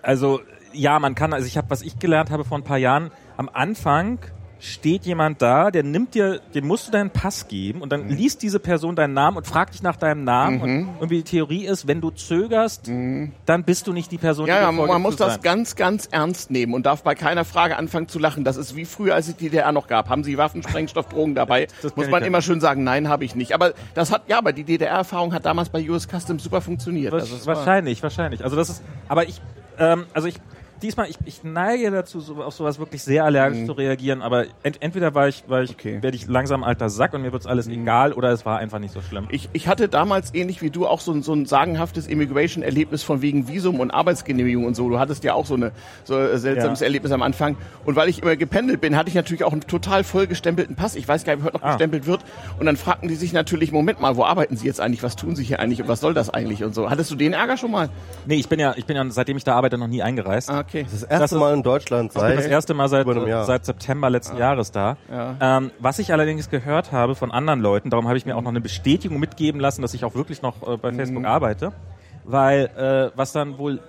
[0.03, 0.41] also
[0.73, 3.49] ja, man kann, also ich habe, was ich gelernt habe vor ein paar Jahren, am
[3.53, 4.19] Anfang
[4.61, 8.17] steht jemand da, der nimmt dir, dem musst du deinen Pass geben und dann Mhm.
[8.17, 11.65] liest diese Person deinen Namen und fragt dich nach deinem Namen und irgendwie die Theorie
[11.65, 14.49] ist, wenn du zögerst, dann bist du nicht die Person, Mhm.
[14.49, 15.43] Ja, die ja, man muss das sein.
[15.43, 18.43] ganz, ganz ernst nehmen und darf bei keiner Frage anfangen zu lachen.
[18.43, 20.09] Das ist wie früher, als es die DDR noch gab.
[20.09, 21.69] Haben Sie Waffen, Sprengstoff, Drogen dabei?
[21.81, 23.53] Das muss man immer schön sagen, nein, habe ich nicht.
[23.53, 27.13] Aber das hat, ja, aber die DDR-Erfahrung hat damals bei US Customs super funktioniert.
[27.15, 28.43] Wasch- Also wahrscheinlich, wahrscheinlich.
[28.43, 29.41] Also das ist, aber ich,
[29.79, 30.37] ähm, also ich,
[30.83, 34.79] diesmal, ich, ich neige dazu, so, auf sowas wirklich sehr allergisch zu reagieren, aber ent,
[34.81, 35.75] entweder war ich, war ich, Mhm.
[35.79, 35.97] Okay.
[35.99, 36.03] Mhm.
[36.03, 38.93] werde ich langsam alter Sack und mir wird's alles egal oder es war einfach nicht
[38.95, 39.27] so schlimm.
[39.31, 43.23] Ich, ich hatte damals ähnlich wie du auch so ein, so ein sagenhaftes Immigration-Erlebnis von
[43.23, 44.89] wegen Visum und Arbeitsgenehmigung und so.
[44.89, 45.73] Du hattest ja auch so, eine,
[46.05, 46.87] so ein seltsames Ja.
[46.87, 47.57] Erlebnis am Anfang.
[47.85, 50.95] Und weil ich immer gependelt bin, hatte ich natürlich auch einen total vollgestempelten Pass.
[50.97, 51.71] Ich weiß gar nicht, wie heute noch Ah.
[51.73, 52.25] gestempelt wird.
[52.59, 55.03] Und dann fragten die sich natürlich, Moment mal, wo arbeiten Sie jetzt eigentlich?
[55.03, 55.83] Was tun Sie hier eigentlich?
[55.83, 56.65] Und was soll das eigentlich?
[56.65, 56.91] Und so.
[56.91, 57.89] Hattest du den Ärger schon mal?
[58.27, 60.51] Nee, ich bin ja, ich bin ja, seitdem ich da arbeite, noch nie eingereist.
[60.51, 60.68] Ah, okay.
[60.73, 63.07] Das erste Das ist- Mal in Deutschland Ich bin das seit erste Mal seit,
[63.47, 64.97] seit September letzten Jahres da.
[65.11, 65.37] Ja.
[65.59, 68.51] Ähm, was ich allerdings gehört habe von anderen Leuten, darum habe ich mir auch noch
[68.51, 71.73] eine Bestätigung mitgeben lassen, dass ich auch wirklich noch äh, bei Facebook arbeite,
[72.25, 73.81] weil äh, was dann wohl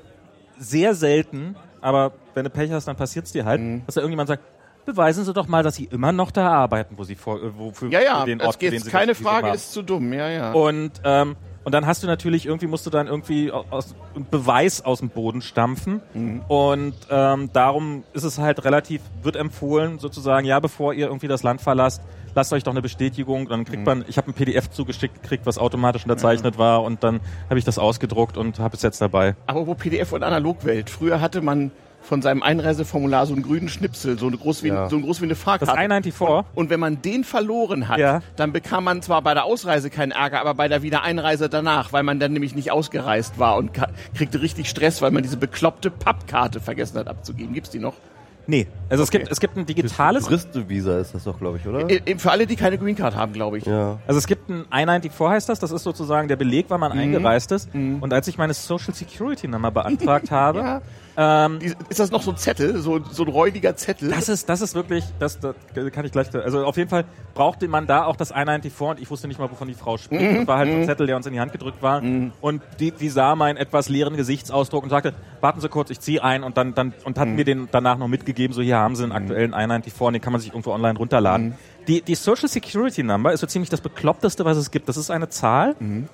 [0.57, 4.43] sehr selten, aber wenn du Pech hast, dann passiert's dir halt, dass da irgendjemand sagt,
[4.85, 7.71] beweisen Sie doch mal, dass Sie immer noch da arbeiten, wo Sie vor, äh, wo
[7.71, 9.55] für, Ja, ja, den es Ort, den geht, Sie keine das Frage haben.
[9.55, 10.11] ist zu dumm.
[10.13, 10.51] Ja, ja.
[10.51, 14.83] Und, ähm, und dann hast du natürlich irgendwie, musst du dann irgendwie aus, einen Beweis
[14.83, 16.01] aus dem Boden stampfen.
[16.13, 16.41] Mhm.
[16.47, 21.43] Und ähm, darum ist es halt relativ, wird empfohlen, sozusagen, ja, bevor ihr irgendwie das
[21.43, 22.01] Land verlasst,
[22.35, 23.47] lasst euch doch eine Bestätigung.
[23.49, 23.65] Dann Mhm.
[23.65, 27.19] kriegt man, ich habe ein PDF zugeschickt gekriegt, was automatisch unterzeichnet war und dann
[27.49, 29.35] habe ich das ausgedruckt und habe es jetzt dabei.
[29.45, 30.89] Aber wo PDF und Analogwelt?
[30.89, 31.71] Früher hatte man
[32.09, 34.89] von seinem Einreiseformular so einen grünen Schnipsel, so, eine groß wie, Ja.
[34.89, 35.79] so groß wie eine Das Fahrkarte.
[35.79, 38.21] I-94, Und wenn man den verloren hat, Ja.
[38.35, 42.01] dann bekam man zwar bei der Ausreise keinen Ärger, aber bei der Wiedereinreise danach, weil
[42.03, 43.71] man dann nämlich nicht ausgereist war und
[44.15, 47.53] kriegte richtig Stress, weil man diese bekloppte Pappkarte vergessen hat abzugeben.
[47.53, 47.93] Gibt's die noch?
[48.47, 49.19] nee, also es Okay.
[49.19, 51.87] gibt, es gibt ein digitales Touristenvisa ist das doch, glaube ich, oder?
[51.87, 53.65] Äh, äh, Für alle, die keine Green Card haben, glaube ich.
[53.67, 53.99] Ja.
[54.07, 56.87] Also es gibt ein I-94 heißt das, das ist sozusagen der Beleg, wann Mhm.
[56.87, 57.69] man eingereist ist.
[57.75, 60.81] Und als ich meine Social Security Nummer beantragt habe, Ja.
[61.21, 64.09] Ähm, Die- Ist das noch so ein Zettel, so, so ein räudiger Zettel?
[64.09, 65.53] das ist, das ist wirklich, das, das
[65.91, 69.09] kann ich gleich, also auf jeden Fall brauchte man da auch das I-94 und ich
[69.11, 70.21] wusste nicht mal, wovon die Frau spricht.
[70.21, 70.35] Mhm.
[70.37, 72.01] Das war halt so ein Zettel, der uns in die Hand gedrückt war.
[72.41, 76.23] Und die, die sah meinen etwas leeren Gesichtsausdruck und sagte, warten Sie kurz, ich ziehe
[76.23, 77.21] ein und dann, dann, und Mhm.
[77.21, 80.21] hat mir den danach noch mitgegeben, so hier haben Sie einen aktuellen I-94 und den
[80.21, 81.47] kann man sich irgendwo online runterladen.
[81.49, 81.53] Mhm.
[81.87, 84.87] Die, die Social Security Number ist so ziemlich das bekloppteste, was es gibt.
[84.87, 86.07] Das ist eine Zahl, Mhm.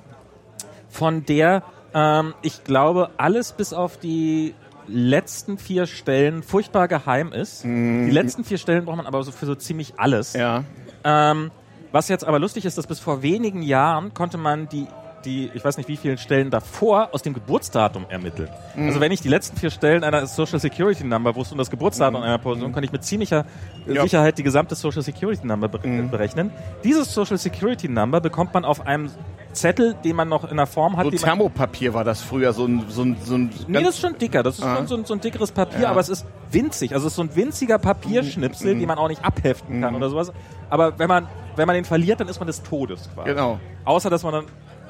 [0.89, 1.63] von der
[1.93, 4.53] ähm, ich glaube, alles bis auf die
[4.87, 7.63] letzten vier Stellen furchtbar geheim ist.
[7.63, 10.33] Die letzten vier Stellen braucht man aber so für so ziemlich alles.
[10.33, 10.63] ja.
[11.03, 11.51] Ähm,
[11.91, 14.85] was jetzt aber lustig ist, dass bis vor wenigen Jahren konnte man die
[15.25, 18.49] die, ich weiß nicht wie vielen Stellen davor aus dem Geburtsdatum ermitteln.
[18.77, 22.21] Also wenn ich die letzten vier Stellen einer Social Security Number wusste und das Geburtsdatum
[22.21, 23.45] einer Person, kann ich mit ziemlicher
[23.87, 24.03] Ja.
[24.03, 26.51] Sicherheit die gesamte Social Security Number be berechnen.
[26.83, 29.09] Dieses Social Security Number bekommt man auf einem
[29.55, 32.85] Zettel, den man noch in der Form hat, So Thermopapier war das früher, so ein,
[32.89, 34.43] so ein, so ein Nee, das ist schon dicker.
[34.43, 34.75] Das ist Ah.
[34.75, 35.89] schon so ein, so ein dickeres Papier, Ja.
[35.91, 36.93] aber es ist winzig.
[36.93, 38.79] Also es ist so ein winziger Papierschnipsel, Mhm.
[38.79, 40.31] den man auch nicht abheften kann oder sowas.
[40.69, 43.29] Aber wenn man, wenn man den verliert, dann ist man des Todes quasi.
[43.29, 43.59] Genau.
[43.85, 44.45] Außer, dass man dann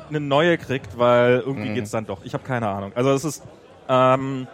[0.09, 1.75] eine neue kriegt, weil irgendwie Mhm.
[1.75, 2.19] geht's dann doch.
[2.25, 2.91] Ich habe keine Ahnung.
[2.95, 3.43] Also es ist,
[3.89, 4.47] ähm,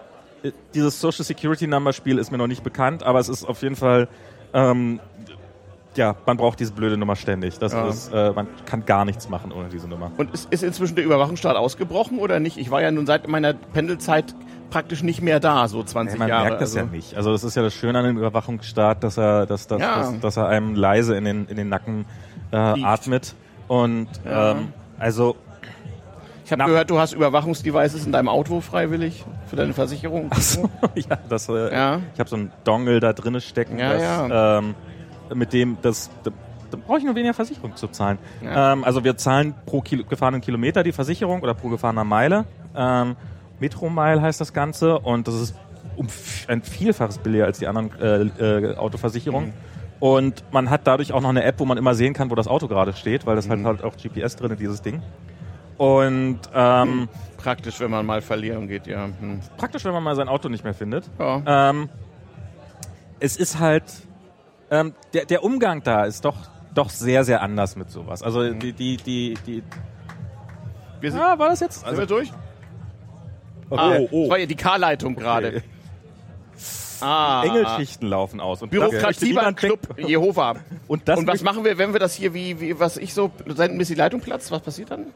[0.44, 3.62] äh, dieses Social Security Number Spiel ist mir noch nicht bekannt, aber es ist auf
[3.62, 4.08] jeden Fall,
[4.54, 5.00] ähm,
[5.96, 7.60] ja, man braucht diese blöde Nummer ständig.
[7.60, 7.88] Das Ja.
[7.90, 10.12] ist, äh, man kann gar nichts machen ohne diese Nummer.
[10.18, 12.58] Und ist, ist inzwischen der Überwachungsstaat ausgebrochen oder nicht?
[12.58, 14.34] Ich war ja nun seit meiner Pendelzeit
[14.70, 16.46] praktisch nicht mehr da, so 20 Nee, man Jahre.
[16.46, 16.94] merkt das ja also.
[16.96, 17.16] nicht.
[17.18, 19.98] Also das ist ja das Schöne an dem Überwachungsstaat, dass er, dass, dass, Ja.
[19.98, 22.06] dass, dass er einem leise in den, in den Nacken
[22.52, 23.36] äh, atmet.
[23.68, 24.52] Und Ja.
[24.52, 25.36] ähm, also
[26.46, 30.30] Ich habe gehört, du hast Überwachungsdevices in deinem Auto freiwillig für deine Versicherung.
[30.96, 32.00] ja, das, äh, Ja.
[32.14, 34.58] ich habe so einen Dongle da drinne stecken, Ja, das, ja.
[34.60, 34.76] Ähm,
[35.34, 36.32] mit dem das da,
[36.88, 38.18] brauche ich nur weniger Versicherung zu zahlen.
[38.44, 38.74] Ja.
[38.74, 42.46] Ähm, also wir zahlen pro Kilo, gefahrenen Kilometer die Versicherung oder pro gefahrener Meile.
[42.76, 43.16] Ähm,
[43.60, 45.56] Metromile heißt das Ganze und das ist
[45.98, 46.08] um
[46.48, 49.50] ein Vielfaches billiger als die anderen äh, äh, Autoversicherungen.
[49.50, 49.54] Mhm.
[50.00, 52.48] Und man hat dadurch auch noch eine App, wo man immer sehen kann, wo das
[52.48, 53.66] Auto gerade steht, weil das Mhm.
[53.66, 55.02] halt halt auch GPS drin dieses Ding.
[55.78, 59.06] Und ähm, Praktisch, wenn man mal verlieren geht, ja.
[59.20, 59.40] Hm.
[59.58, 61.10] Praktisch, wenn man mal sein Auto nicht mehr findet.
[61.18, 61.70] Ja.
[61.72, 61.90] Ähm,
[63.20, 63.84] es ist halt,
[64.72, 66.38] ähm, der, der Umgang da ist doch,
[66.74, 68.24] doch sehr, sehr anders mit sowas.
[68.24, 69.64] Also die, die, die, die
[71.02, 71.86] Wir sind, ja, war das jetzt?
[71.86, 72.32] sind wir durch?
[73.70, 73.82] Okay.
[73.82, 75.62] Ah, Das war ja die K-Leitung gerade.
[77.04, 78.62] Ah, Engelschichten laufen aus.
[78.62, 80.58] Und Bürokratie Club Jehova.
[80.88, 83.32] Und das Und was machen wir, wenn wir das hier, wie, wie was ich so,
[83.48, 84.52] senden bis die Leitung platzt?
[84.52, 85.08] Was passiert dann?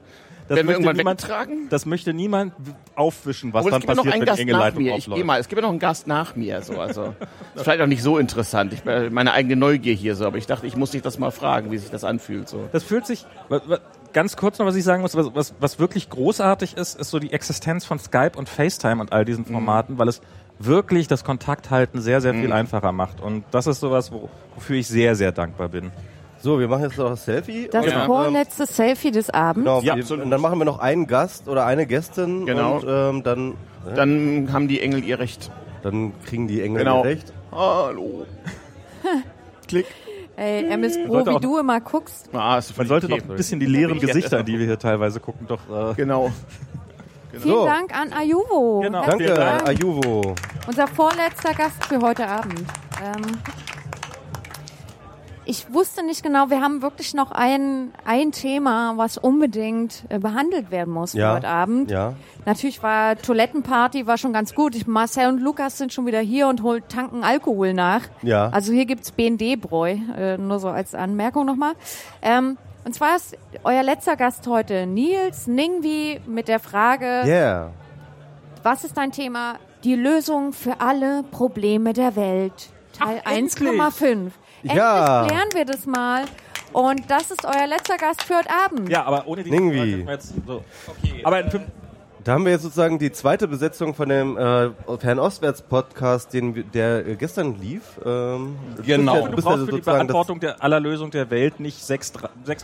[0.48, 1.68] Das Werden wir möchte irgendwann niemand, weggetragen?
[1.70, 2.54] Das möchte niemand
[2.96, 4.96] aufwischen, was dann ja noch passiert, einen wenn Gast die nach Engelleitung mir.
[4.98, 5.26] Ich gehe aufläuft.
[5.28, 5.40] mal.
[5.40, 6.62] Es gibt ja noch einen Gast nach mir.
[6.62, 7.14] So, also
[7.56, 8.74] ist vielleicht auch nicht so interessant.
[8.74, 11.72] Ich meine eigene Neugier hier so, aber ich dachte, ich muss dich das mal fragen,
[11.72, 12.48] wie sich das anfühlt.
[12.48, 12.68] So.
[12.72, 13.26] Das fühlt sich,
[14.14, 17.20] ganz kurz noch, was ich sagen muss, was, was, was wirklich großartig ist, ist so
[17.20, 19.26] die Existenz von Skype und FaceTime und all Mhm.
[19.26, 20.22] diesen Formaten, weil es
[20.60, 23.20] wirklich das Kontakthalten sehr, sehr viel einfacher macht.
[23.20, 25.92] Und das ist sowas, wo, wofür ich sehr, sehr dankbar bin.
[26.46, 27.68] So, wir machen jetzt noch das Selfie.
[27.72, 29.64] Das und, ähm, vorletzte Selfie des Abends.
[29.66, 32.76] Genau, Ja, wir, und dann machen wir noch einen Gast oder eine Gästin Genau.
[32.76, 33.54] und ähm, dann,
[33.96, 35.50] Dann haben die Engel ihr Recht.
[35.82, 37.00] dann kriegen die Engel Genau.
[37.00, 37.34] ihr recht.
[37.52, 38.28] Hallo.
[39.68, 39.88] Klick.
[40.36, 42.30] Ey, MS Pro, wie du immer guckst.
[42.32, 45.48] Ah, Man sollte doch ein bisschen die leeren Gesichter, an die wir hier teilweise gucken,
[45.48, 45.62] doch.
[45.92, 46.32] Äh, Genau.
[47.32, 47.66] Vielen So.
[47.66, 48.82] Dank an Ayuvo.
[48.82, 49.04] Genau.
[49.04, 49.68] Danke, Dank.
[49.68, 50.36] Ayuvo.
[50.68, 52.60] Unser vorletzter Gast für heute Abend.
[53.04, 53.24] Ähm,
[55.46, 60.72] ich wusste nicht genau, wir haben wirklich noch ein, ein Thema, was unbedingt äh, behandelt
[60.72, 61.36] werden muss Ja.
[61.36, 61.92] heute Abend.
[61.92, 62.14] Ja.
[62.46, 64.76] Natürlich war Toilettenparty war schon ganz gut.
[64.76, 68.02] Ich, Marcel und Lukas sind schon wieder hier und holen tanken Alkohol nach.
[68.22, 68.50] Ja.
[68.50, 71.74] Also hier gibt's BND-Bräu, äh, nur so als Anmerkung nochmal.
[72.22, 77.72] Ähm, und zwar ist euer letzter Gast heute Nils Ningwi mit der Frage, Yeah.
[78.64, 79.56] was ist dein Thema?
[79.84, 82.70] Die Lösung für alle Probleme der Welt.
[82.94, 84.32] Teil 1,5.
[84.74, 85.22] Ja.
[85.24, 86.24] Endlich klären wir das mal.
[86.74, 88.90] Und das ist euer letzter Gast für heute Abend.
[88.90, 89.52] ja, aber ohne die.
[89.52, 90.64] Jetzt, so.
[91.24, 91.64] Aber in fünf,
[92.26, 97.16] Da haben wir jetzt sozusagen die zweite Besetzung von dem äh, Fernostwärts-Podcast, den der äh,
[97.16, 97.84] gestern lief.
[98.06, 99.28] Ähm, Genau.
[99.28, 102.14] Du du ja brauchst für die Beantwortung der aller Lösung der Welt nicht 6,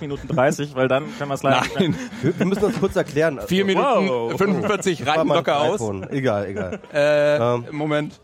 [0.02, 1.80] Minuten 30, weil dann können wir es leider nicht.
[1.80, 3.40] Nein, wir, wir müssen das kurz erklären.
[3.46, 4.38] 4 Minuten Wow.
[4.38, 5.76] 45 War reichen mal locker aus.
[5.76, 6.10] iPhone.
[6.10, 6.80] Egal, egal.
[6.94, 7.66] Äh, Ähm.
[7.72, 8.20] Moment.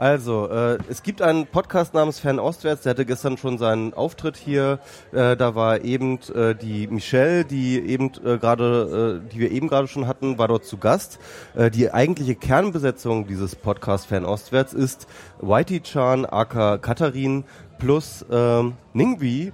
[0.00, 4.78] Also, äh, es gibt einen Podcast namens Fernostwärts, der hatte gestern schon seinen Auftritt hier.
[5.12, 9.68] Äh, da war eben äh, die Michelle, die eben äh, gerade, äh, die wir eben
[9.68, 11.18] gerade schon hatten, war dort zu Gast.
[11.54, 15.06] Äh, die eigentliche Kernbesetzung dieses Podcast Fernostwärts ist
[15.42, 17.44] Whitey Chan, aka Katharin,
[17.78, 19.52] plus ähm, Ningwi,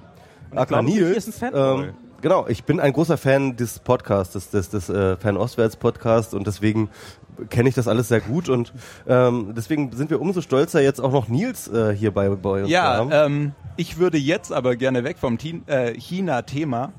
[0.55, 1.43] aka Nils.
[1.43, 6.47] Ähm, Genau, ich bin ein großer Fan des Podcasts, des, des, des äh, Fernostwärts-Podcasts und
[6.47, 6.89] deswegen
[7.51, 8.73] kenne ich das alles sehr gut und
[9.09, 12.71] ähm, deswegen sind wir umso stolzer, jetzt auch noch Nils äh, hier bei, bei uns
[12.71, 13.11] Ja, haben.
[13.13, 16.93] ähm, ich würde jetzt aber gerne weg vom äh, China-Thema.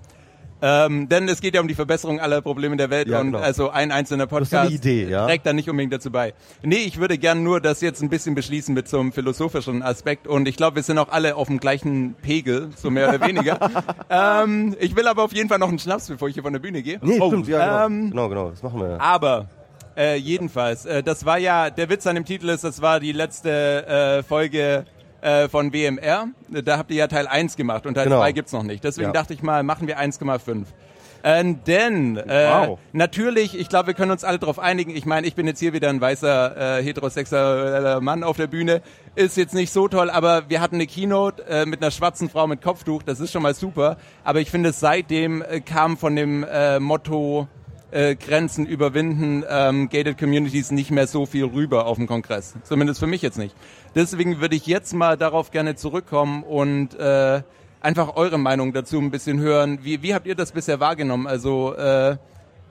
[0.59, 3.37] Ähm, denn es geht ja um die Verbesserung aller Probleme der Welt Ja, und genau.
[3.43, 5.27] also ein einzelner Podcast Idee, ja?
[5.27, 6.33] trägt da nicht unbedingt dazu bei.
[6.63, 10.25] Nee, ich würde gern nur das jetzt ein bisschen beschließen mit so einem philosophischen Aspekt
[10.25, 13.59] und ich glaube, wir sind auch alle auf dem gleichen Pegel, so mehr oder weniger.
[14.09, 16.59] ähm, ich will aber auf jeden Fall noch einen Schnaps, bevor ich hier von der
[16.59, 16.97] Bühne gehe.
[17.03, 17.85] nee, Oh, stimmt, ja, genau.
[17.85, 18.99] ähm, genau, genau, das machen wir.
[18.99, 19.45] aber
[19.97, 23.11] äh, jedenfalls, äh, das war ja, der Witz an dem Titel ist, das war die
[23.11, 24.85] letzte äh, Folge
[25.21, 26.27] äh, von WMR.
[26.49, 28.19] Da habt ihr ja Teil 1 gemacht und Teil Genau.
[28.19, 28.83] 2 gibt's noch nicht.
[28.83, 29.13] Deswegen Ja.
[29.13, 30.65] dachte ich mal, machen wir 1,5.
[31.23, 32.79] Äh, denn äh, Wow.
[32.93, 34.95] natürlich, ich glaube, wir können uns alle darauf einigen.
[34.95, 38.81] Ich meine, ich bin jetzt hier wieder ein weißer äh, heterosexueller Mann auf der Bühne.
[39.15, 42.45] Ist jetzt nicht so toll, aber wir hatten eine Keynote äh, mit einer schwarzen Frau
[42.45, 43.01] mit Kopftuch.
[43.01, 43.97] Das ist schon mal super.
[44.23, 47.47] Aber ich finde, seitdem äh, kam von dem äh, Motto
[47.91, 52.55] äh, Grenzen überwinden, ähm, gated Communities nicht mehr so viel rüber auf dem Kongress.
[52.63, 53.55] Zumindest für mich jetzt nicht.
[53.95, 57.41] Deswegen würde ich jetzt mal darauf gerne zurückkommen und äh,
[57.81, 59.79] einfach eure Meinung dazu ein bisschen hören.
[59.83, 61.27] Wie, wie habt ihr das bisher wahrgenommen?
[61.27, 62.17] Also äh,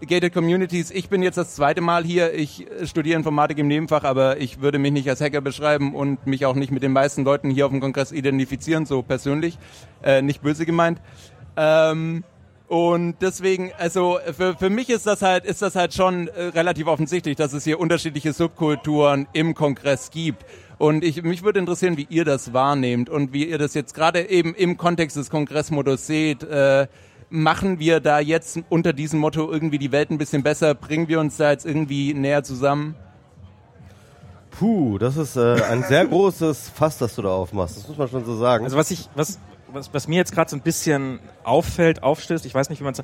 [0.07, 2.35] gated Communities, ich bin jetzt das zweite Mal hier.
[2.35, 6.45] Ich studiere Informatik im Nebenfach, aber ich würde mich nicht als Hacker beschreiben und mich
[6.45, 9.59] auch nicht mit den meisten Leuten hier auf dem Kongress identifizieren, so persönlich.
[10.03, 11.01] Äh, nicht böse gemeint.
[11.57, 12.25] Ähm,
[12.69, 16.89] und deswegen, also für, für mich ist das halt, ist das halt schon äh, relativ
[16.89, 20.45] offensichtlich, dass es hier unterschiedliche Subkulturen im Kongress gibt.
[20.79, 24.29] Und ich, mich würde interessieren, wie ihr das wahrnehmt und wie ihr das jetzt gerade
[24.29, 26.43] eben im Kontext des Kongressmodus seht.
[26.43, 26.89] Äh,
[27.31, 30.75] machen wir da jetzt unter diesem Motto irgendwie die Welt ein bisschen besser?
[30.75, 32.97] Bringen wir uns da jetzt irgendwie näher zusammen?
[34.59, 37.77] Puh, das ist äh, ein sehr großes Fass, das du da aufmachst.
[37.77, 38.65] Das muss man schon so sagen.
[38.65, 39.39] Also was ich, was,
[39.77, 42.95] was, was mir jetzt gerade so ein bisschen auffällt, aufstößt, ich weiß nicht, wie man
[42.95, 43.03] es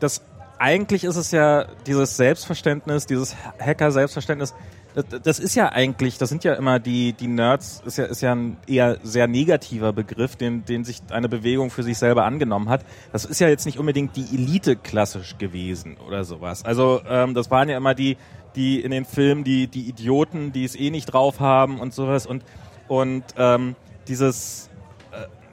[0.00, 0.22] das,
[0.58, 4.54] eigentlich ist es ja dieses Selbstverständnis, dieses Hacker-Selbstverständnis,
[4.94, 8.20] das, das ist ja eigentlich, das sind ja immer die, die Nerds, ist ja, ist
[8.22, 12.68] ja ein eher sehr negativer Begriff, den, den sich eine Bewegung für sich selber angenommen
[12.68, 12.84] hat.
[13.12, 16.64] Das ist ja jetzt nicht unbedingt die Elite klassisch gewesen oder sowas.
[16.64, 18.16] Also ähm, das waren ja immer die,
[18.56, 22.26] die in den Filmen, die, die Idioten, die es eh nicht drauf haben und sowas
[22.26, 22.42] und,
[22.88, 23.76] und ähm,
[24.08, 24.67] dieses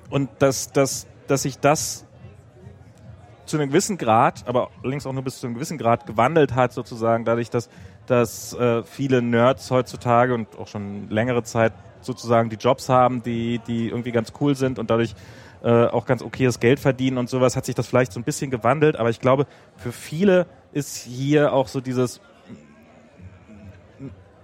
[0.09, 2.06] und dass, dass, dass sich das
[3.45, 6.74] zu einem gewissen Grad, aber allerdings auch nur bis zu einem gewissen Grad gewandelt hat,
[6.74, 7.69] sozusagen, dadurch, dass,
[8.08, 13.59] dass äh, viele Nerds heutzutage und auch schon längere Zeit sozusagen die Jobs haben, die,
[13.67, 15.16] die irgendwie ganz cool sind und dadurch
[15.64, 18.51] äh, auch ganz okayes Geld verdienen und sowas, hat sich das vielleicht so ein bisschen
[18.51, 22.22] gewandelt, aber ich glaube, für viele ist hier auch so dieses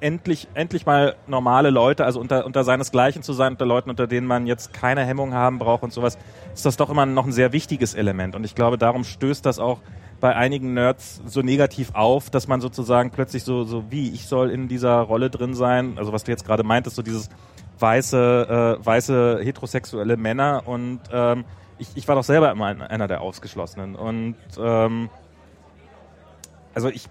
[0.01, 4.27] endlich, endlich mal normale Leute, also unter, unter seinesgleichen zu sein, unter Leuten, unter denen
[4.27, 6.17] man jetzt keine Hemmung haben braucht und sowas,
[6.53, 8.35] ist das doch immer noch ein sehr wichtiges Element.
[8.35, 9.79] Und ich glaube, darum stößt das auch
[10.19, 14.51] bei einigen Nerds so negativ auf, dass man sozusagen plötzlich so, so wie, ich soll
[14.51, 17.29] in dieser Rolle drin sein, also was du jetzt gerade meintest, so dieses
[17.79, 21.45] weiße, äh, weiße heterosexuelle Männer und ähm,
[21.79, 25.09] ich, ich war doch selber immer einer der Ausgeschlossenen und ähm,
[26.75, 27.09] also ich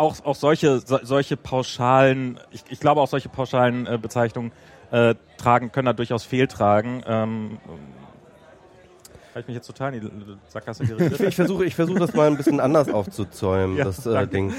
[0.00, 4.52] auch, auch solche, so, solche pauschalen, ich, ich glaube auch solche pauschalen äh, Bezeichnungen
[4.90, 7.02] äh, tragen, können da durchaus fehltragen.
[7.06, 7.58] Ähm,
[9.30, 12.26] habe ich mich jetzt total in die Sackgasse ich, ich versuche ich versuche das mal
[12.26, 14.26] ein bisschen anders aufzuzäumen, Ja, das äh.
[14.26, 14.52] Ding.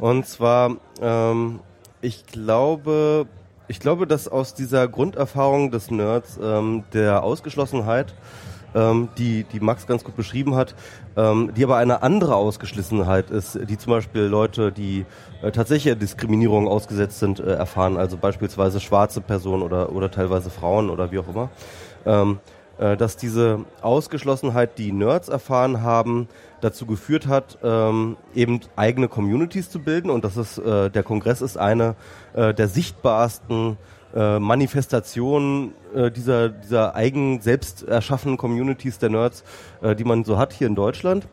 [0.00, 1.60] Und zwar, ähm,
[2.02, 3.26] ich glaube,
[3.68, 8.14] ich glaube, dass aus dieser Grunderfahrung des Nerds, ähm, der Ausgeschlossenheit,
[8.78, 10.74] ähm, die, die Max ganz gut beschrieben hat,
[11.16, 15.04] ähm, die aber eine andere Ausgeschlossenheit ist, die zum Beispiel Leute, die
[15.42, 20.90] äh, tatsächlich Diskriminierung ausgesetzt sind, äh, erfahren, also beispielsweise schwarze Personen oder, oder teilweise Frauen
[20.90, 21.50] oder wie auch immer.
[22.06, 22.38] Ähm,
[22.78, 26.28] äh, dass diese Ausgeschlossenheit, die Nerds erfahren haben,
[26.60, 31.40] dazu geführt hat, ähm, eben eigene Communities zu bilden und dass es äh, der Kongress
[31.40, 31.96] ist eine
[32.34, 33.76] äh, der sichtbarsten
[34.14, 39.44] äh, Manifestationen äh, dieser dieser eigen selbst erschaffenen Communities der Nerds,
[39.82, 41.26] äh, die man so hat hier in Deutschland.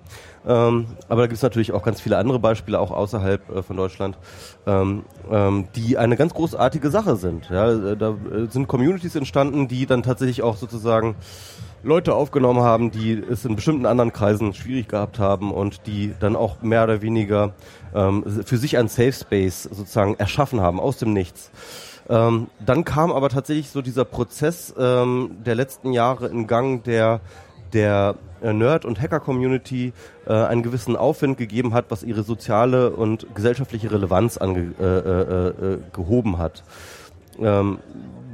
[0.47, 3.77] Ähm, aber da gibt es natürlich auch ganz viele andere Beispiele, auch außerhalb äh, von
[3.77, 4.17] Deutschland,
[4.67, 7.49] ähm, ähm, die eine ganz großartige Sache sind.
[7.49, 11.15] Ja, äh, da äh, sind Communities entstanden, die dann tatsächlich auch sozusagen
[11.81, 16.35] Leute aufgenommen haben, die es in bestimmten anderen Kreisen schwierig gehabt haben und die dann
[16.35, 17.53] auch mehr oder weniger
[17.93, 21.51] ähm, für sich ein Safe Space sozusagen erschaffen haben aus dem Nichts.
[22.07, 27.21] Ähm, dann kam aber tatsächlich so dieser Prozess ähm, der letzten Jahre in Gang, der
[27.73, 29.93] der äh, Nerd- und Hacker-Community
[30.25, 35.73] äh, einen gewissen Aufwind gegeben hat, was ihre soziale und gesellschaftliche Relevanz ange äh, äh,
[35.73, 36.63] äh, gehoben hat.
[37.39, 37.79] Ähm,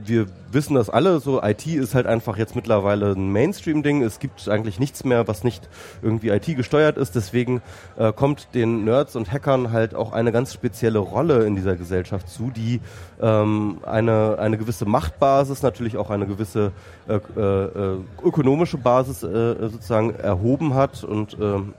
[0.06, 4.04] wir wissen das alle, so IT ist halt einfach jetzt mittlerweile ein Mainstream-Ding.
[4.04, 5.70] Es gibt eigentlich nichts mehr, was nicht
[6.02, 7.16] irgendwie IT gesteuert ist.
[7.16, 7.62] Deswegen
[7.98, 12.30] äh, kommt den Nerds und Hackern halt auch eine ganz spezielle Rolle in dieser Gesellschaft
[12.30, 12.82] zu, die
[13.22, 16.72] ähm, eine, eine gewisse Machtbasis, natürlich auch eine gewisse
[17.08, 21.74] äh, äh, ökonomische Basis äh, sozusagen erhoben hat und ähm,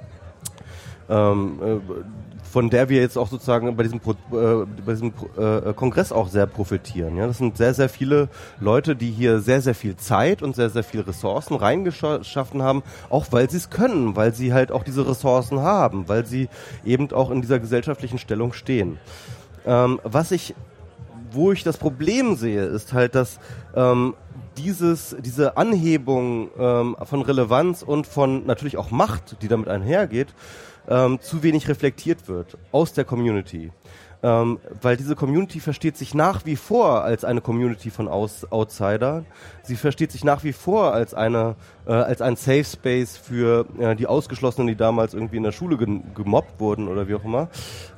[1.09, 5.73] ähm, äh, von der wir jetzt auch sozusagen bei diesem, Pro, äh, bei diesem äh,
[5.73, 7.17] Kongress auch sehr profitieren.
[7.17, 7.27] Ja?
[7.27, 8.29] Das sind sehr, sehr viele
[8.61, 13.25] Leute, die hier sehr, sehr viel Zeit und sehr, sehr viel Ressourcen reingeschaffen haben, auch
[13.31, 16.51] weil sie es können, weil sie halt auch diese Ressourcen haben, weil sie
[16.85, 18.99] eben auch in dieser gesellschaftlichen Stellung stehen.
[19.65, 20.55] Ähm, was ich,
[21.31, 23.41] wo ich das Problem sehe, ist halt, dass
[23.75, 24.13] ähm,
[24.59, 30.29] dieses, diese Anhebung ähm, von Relevanz und von natürlich auch Macht, die damit einhergeht,
[30.89, 33.71] ähm, zu wenig reflektiert wird aus der Community.
[34.25, 39.27] Ähm, weil diese Community versteht sich nach wie vor als eine Community von Aus Outsidern.
[39.65, 43.97] Sie versteht sich nach wie vor als eine äh, als ein Safe Space für äh,
[43.97, 47.49] die Ausgeschlossenen, die damals irgendwie in der Schule gemobbt wurden oder wie auch immer.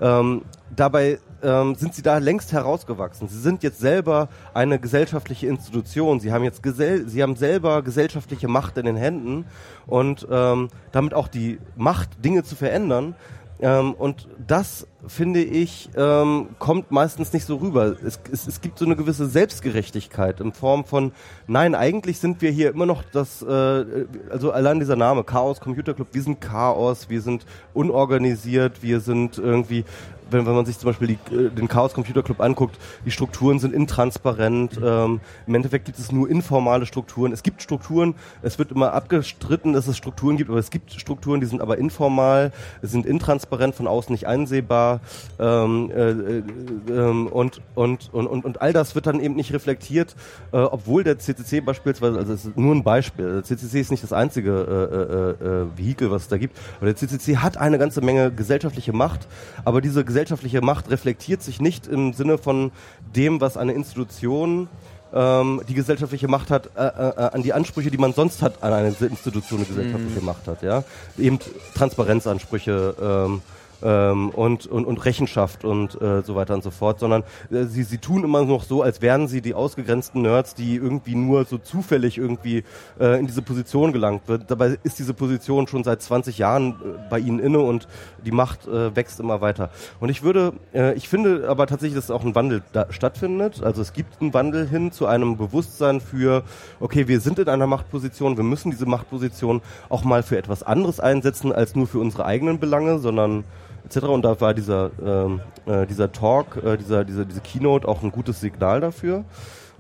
[0.01, 0.43] Ähm,
[0.75, 3.29] dabei ähm, sind sie da längst herausgewachsen.
[3.29, 6.21] Sie sind jetzt selber eine gesellschaftliche Institution.
[6.21, 9.45] Sie haben jetzt gesell sie haben selber gesellschaftliche Macht in den Händen
[9.87, 13.15] und ähm, damit auch die Macht, Dinge zu verändern.
[13.61, 17.97] Ähm, und das, finde ich, ähm, kommt meistens nicht so rüber.
[18.05, 21.13] Es, es, es gibt so eine gewisse Selbstgerechtigkeit in Form von,
[21.47, 25.95] nein, eigentlich sind wir hier immer noch das, äh, also allein dieser Name, Chaos Computer
[25.95, 29.85] Club, wir sind Chaos, wir sind unorganisiert, wir sind irgendwie,
[30.31, 33.59] wenn, wenn man sich zum Beispiel die, äh, den Chaos Computer Club anguckt, die Strukturen
[33.59, 34.81] sind intransparent.
[34.83, 37.33] Ähm, Im Endeffekt gibt es nur informale Strukturen.
[37.33, 41.41] Es gibt Strukturen, es wird immer abgestritten, dass es Strukturen gibt, aber es gibt Strukturen,
[41.41, 42.53] die sind aber informal,
[42.83, 44.94] sind intransparent, von außen nicht einsehbar.
[45.39, 46.43] Ähm, äh, äh,
[46.89, 50.15] ähm, und, und, und, und, und all das wird dann eben nicht reflektiert,
[50.53, 54.03] äh, obwohl der CCC beispielsweise, also es ist nur ein Beispiel, der CCC ist nicht
[54.03, 57.79] das einzige äh, äh, äh, Vehikel, was es da gibt, aber der CCC hat eine
[57.79, 59.27] ganze Menge gesellschaftliche Macht,
[59.65, 62.73] aber diese gesellschaftliche Macht reflektiert sich nicht im Sinne von
[63.15, 64.69] dem, was eine Institution
[65.15, 68.73] ähm, die gesellschaftliche Macht hat, äh, äh, an die Ansprüche, die man sonst hat an
[68.73, 70.27] eine Institution, die gesellschaftliche Mhm.
[70.27, 70.63] Macht hat.
[70.63, 70.83] Ja?
[71.17, 71.39] Eben
[71.75, 73.43] Transparenzansprüche ähm,
[73.85, 77.83] ähm, und, und, und Rechenschaft und äh, so weiter und so fort, sondern äh, sie,
[77.85, 81.59] sie tun immer noch so, als wären sie die ausgegrenzten Nerds, die irgendwie nur so
[81.59, 82.65] zufällig irgendwie
[82.99, 84.51] äh, in diese Position gelangt wird.
[84.51, 87.87] Dabei ist diese Position schon seit 20 Jahren äh, bei ihnen inne und
[88.25, 89.71] die Macht äh, wächst immer weiter.
[90.01, 93.63] Und ich würde, äh, ich finde aber tatsächlich, dass auch ein Wandel da stattfindet.
[93.63, 96.43] Also es gibt einen Wandel hin zu einem Bewusstsein für,
[96.81, 101.01] okay, wir sind in einer Machtposition, wir müssen diese Machtposition auch mal für etwas anderes
[101.01, 103.45] einsetzen als nur für unsere eigenen Belange, sondern
[103.85, 104.05] etc.
[104.05, 108.11] Und da war dieser, ähm, äh, dieser Talk, äh, dieser, dieser, diese Keynote auch ein
[108.13, 109.25] gutes Signal dafür.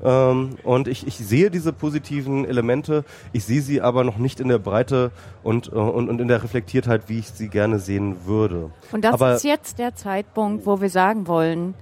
[0.02, 4.48] Ähm, und ich, ich sehe diese positiven Elemente, ich sehe sie aber noch nicht in
[4.48, 8.70] der Breite und, äh, und, und in der Reflektiertheit, wie ich sie gerne sehen würde.
[8.92, 11.74] Und das aber, ist jetzt der Zeitpunkt, wo wir sagen wollen,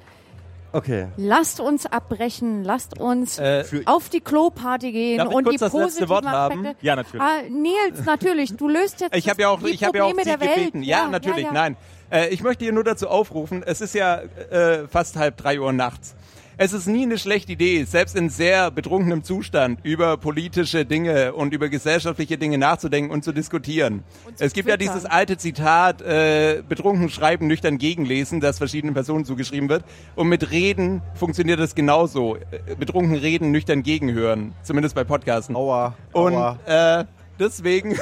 [0.75, 1.09] Okay.
[1.19, 5.59] lasst uns abbrechen, lasst uns Äh, auf die Kloparty gehen Darf ich und kurz die
[5.59, 6.61] das letzte positiven Wort haben?
[6.61, 6.87] Aspekte.
[6.87, 7.23] Ja, natürlich.
[7.23, 10.09] Ah, Nils, natürlich, du löst jetzt Ich habe ja auch, die ich habe ja auch
[10.09, 10.57] Probleme Sie der Welt.
[10.57, 10.83] gebeten.
[10.83, 11.53] Ja, natürlich, ja.
[11.53, 11.77] nein.
[12.13, 15.73] Äh, ich möchte hier nur dazu aufrufen, es ist ja äh, fast halb drei Uhr
[15.73, 16.15] nachts.
[16.59, 21.55] Es ist nie eine schlechte Idee, selbst in sehr betrunkenem Zustand über politische Dinge und
[21.55, 24.05] über gesellschaftliche Dinge nachzudenken und zu diskutieren.
[24.39, 24.95] es gibt ja twittern.
[24.95, 29.83] dieses alte Zitat, äh, betrunken schreiben, nüchtern gegenlesen, das verschiedenen Personen zugeschrieben wird.
[30.15, 32.37] Und mit Reden funktioniert das genauso.
[32.37, 34.53] Äh, betrunken reden, nüchtern gegenhören.
[34.63, 35.57] Zumindest bei Podcasten.
[35.57, 35.97] Aua.
[36.13, 36.59] Und aua.
[36.67, 37.05] äh,
[37.43, 37.99] deswegen,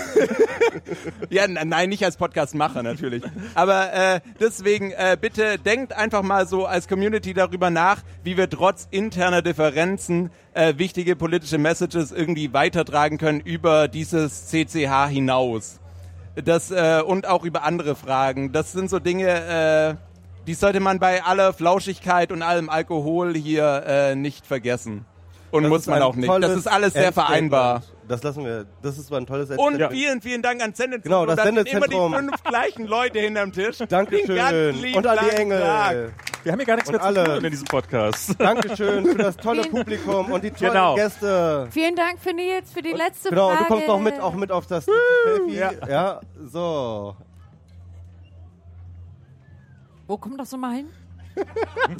[1.30, 3.22] ja, nein, nicht als Podcastmacher natürlich,
[3.54, 8.50] aber äh, deswegen äh, bitte denkt einfach mal so als Community darüber nach, wie wir
[8.50, 15.80] trotz interner Differenzen äh, wichtige politische Messages irgendwie weitertragen können über dieses CCH hinaus.
[16.36, 18.52] Das äh, und auch über andere Fragen.
[18.52, 19.94] Das sind so Dinge, äh,
[20.46, 25.06] die sollte man bei aller Flauschigkeit und allem Alkohol hier äh, nicht vergessen.
[25.50, 26.28] Und Das muss man auch nicht.
[26.42, 27.82] Das ist alles sehr vereinbar.
[28.06, 28.66] Das lassen wir.
[28.82, 29.92] Das ist ein tolles Und Endstatement.
[29.92, 31.10] vielen, vielen Dank ans Sendezentrum.
[31.12, 32.12] Genau, das Da Sendezentrum.
[32.12, 33.78] immer die fünf gleichen Leute hinterm Tisch.
[33.88, 34.94] Dankeschön.
[34.96, 35.60] Und an die Engel.
[35.60, 35.96] Tag.
[36.42, 37.24] Wir haben hier gar nichts Und mehr zu alle.
[37.36, 38.34] tun in diesem Podcast.
[38.40, 40.94] Dankeschön für das tolle Vielen- Publikum und die tollen Genau.
[40.96, 41.68] Gäste.
[41.70, 43.62] Vielen Dank für Nils, für die letzte Genau, Frage.
[43.64, 45.54] du kommst auch mit, auch mit auf das Selfie.
[45.56, 45.70] Ja.
[45.88, 47.14] ja, so.
[50.08, 50.88] Wo kommt das nochmal hin?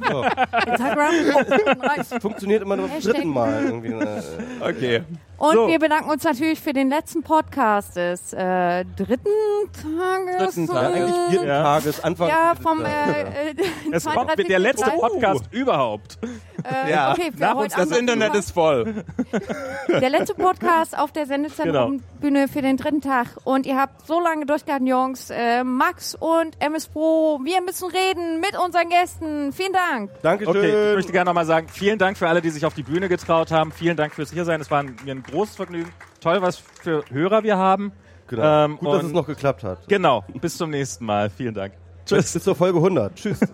[0.08, 0.24] So.
[0.66, 1.14] Instagram?
[1.34, 2.14] Oh, nice.
[2.20, 3.64] Funktioniert immer nur beim dritten Mal.
[3.64, 3.92] Irgendwie.
[3.92, 4.22] äh,
[4.60, 5.02] Okay.
[5.40, 5.68] Und So.
[5.68, 9.26] wir bedanken uns natürlich für den letzten Podcast des äh, dritten
[9.72, 10.54] Tages.
[10.54, 10.94] Dritten Ja, Tag.
[10.94, 11.62] eigentlich vierten Ja.
[11.62, 12.28] Tages, Anfang.
[12.28, 12.86] Ja, vom Ja.
[12.86, 13.54] äh, äh,
[13.90, 14.46] Es kommt 32.
[14.48, 14.90] der letzte.
[14.90, 16.18] Podcast überhaupt.
[16.62, 17.12] Äh, Ja.
[17.12, 19.02] okay, Nach uns Das Internet ist voll.
[19.88, 23.28] Der letzte Podcast auf der Sendezentrum-Bühne für den dritten Tag.
[23.44, 25.30] Und ihr habt so lange durchgehalten, Jungs.
[25.30, 29.52] Äh, Max und MS Pro, wir müssen reden mit unseren Gästen.
[29.52, 30.10] Vielen Dank.
[30.22, 30.54] Dankeschön.
[30.56, 33.08] Okay, ich möchte gerne nochmal sagen, vielen Dank für alle, die sich auf die Bühne
[33.08, 33.72] getraut haben.
[33.72, 34.60] Vielen Dank fürs Hiersein.
[34.60, 35.90] Es war ein- mir ein großes Vergnügen.
[36.20, 37.92] Toll, was für Hörer wir haben.
[38.26, 38.64] Genau.
[38.64, 39.88] Ähm, Gut, dass es noch geklappt hat.
[39.88, 40.24] Genau.
[40.40, 41.30] Bis zum nächsten Mal.
[41.30, 41.74] Vielen Dank.
[42.08, 43.14] Bis zur Folge 100.
[43.14, 43.40] Tschüss.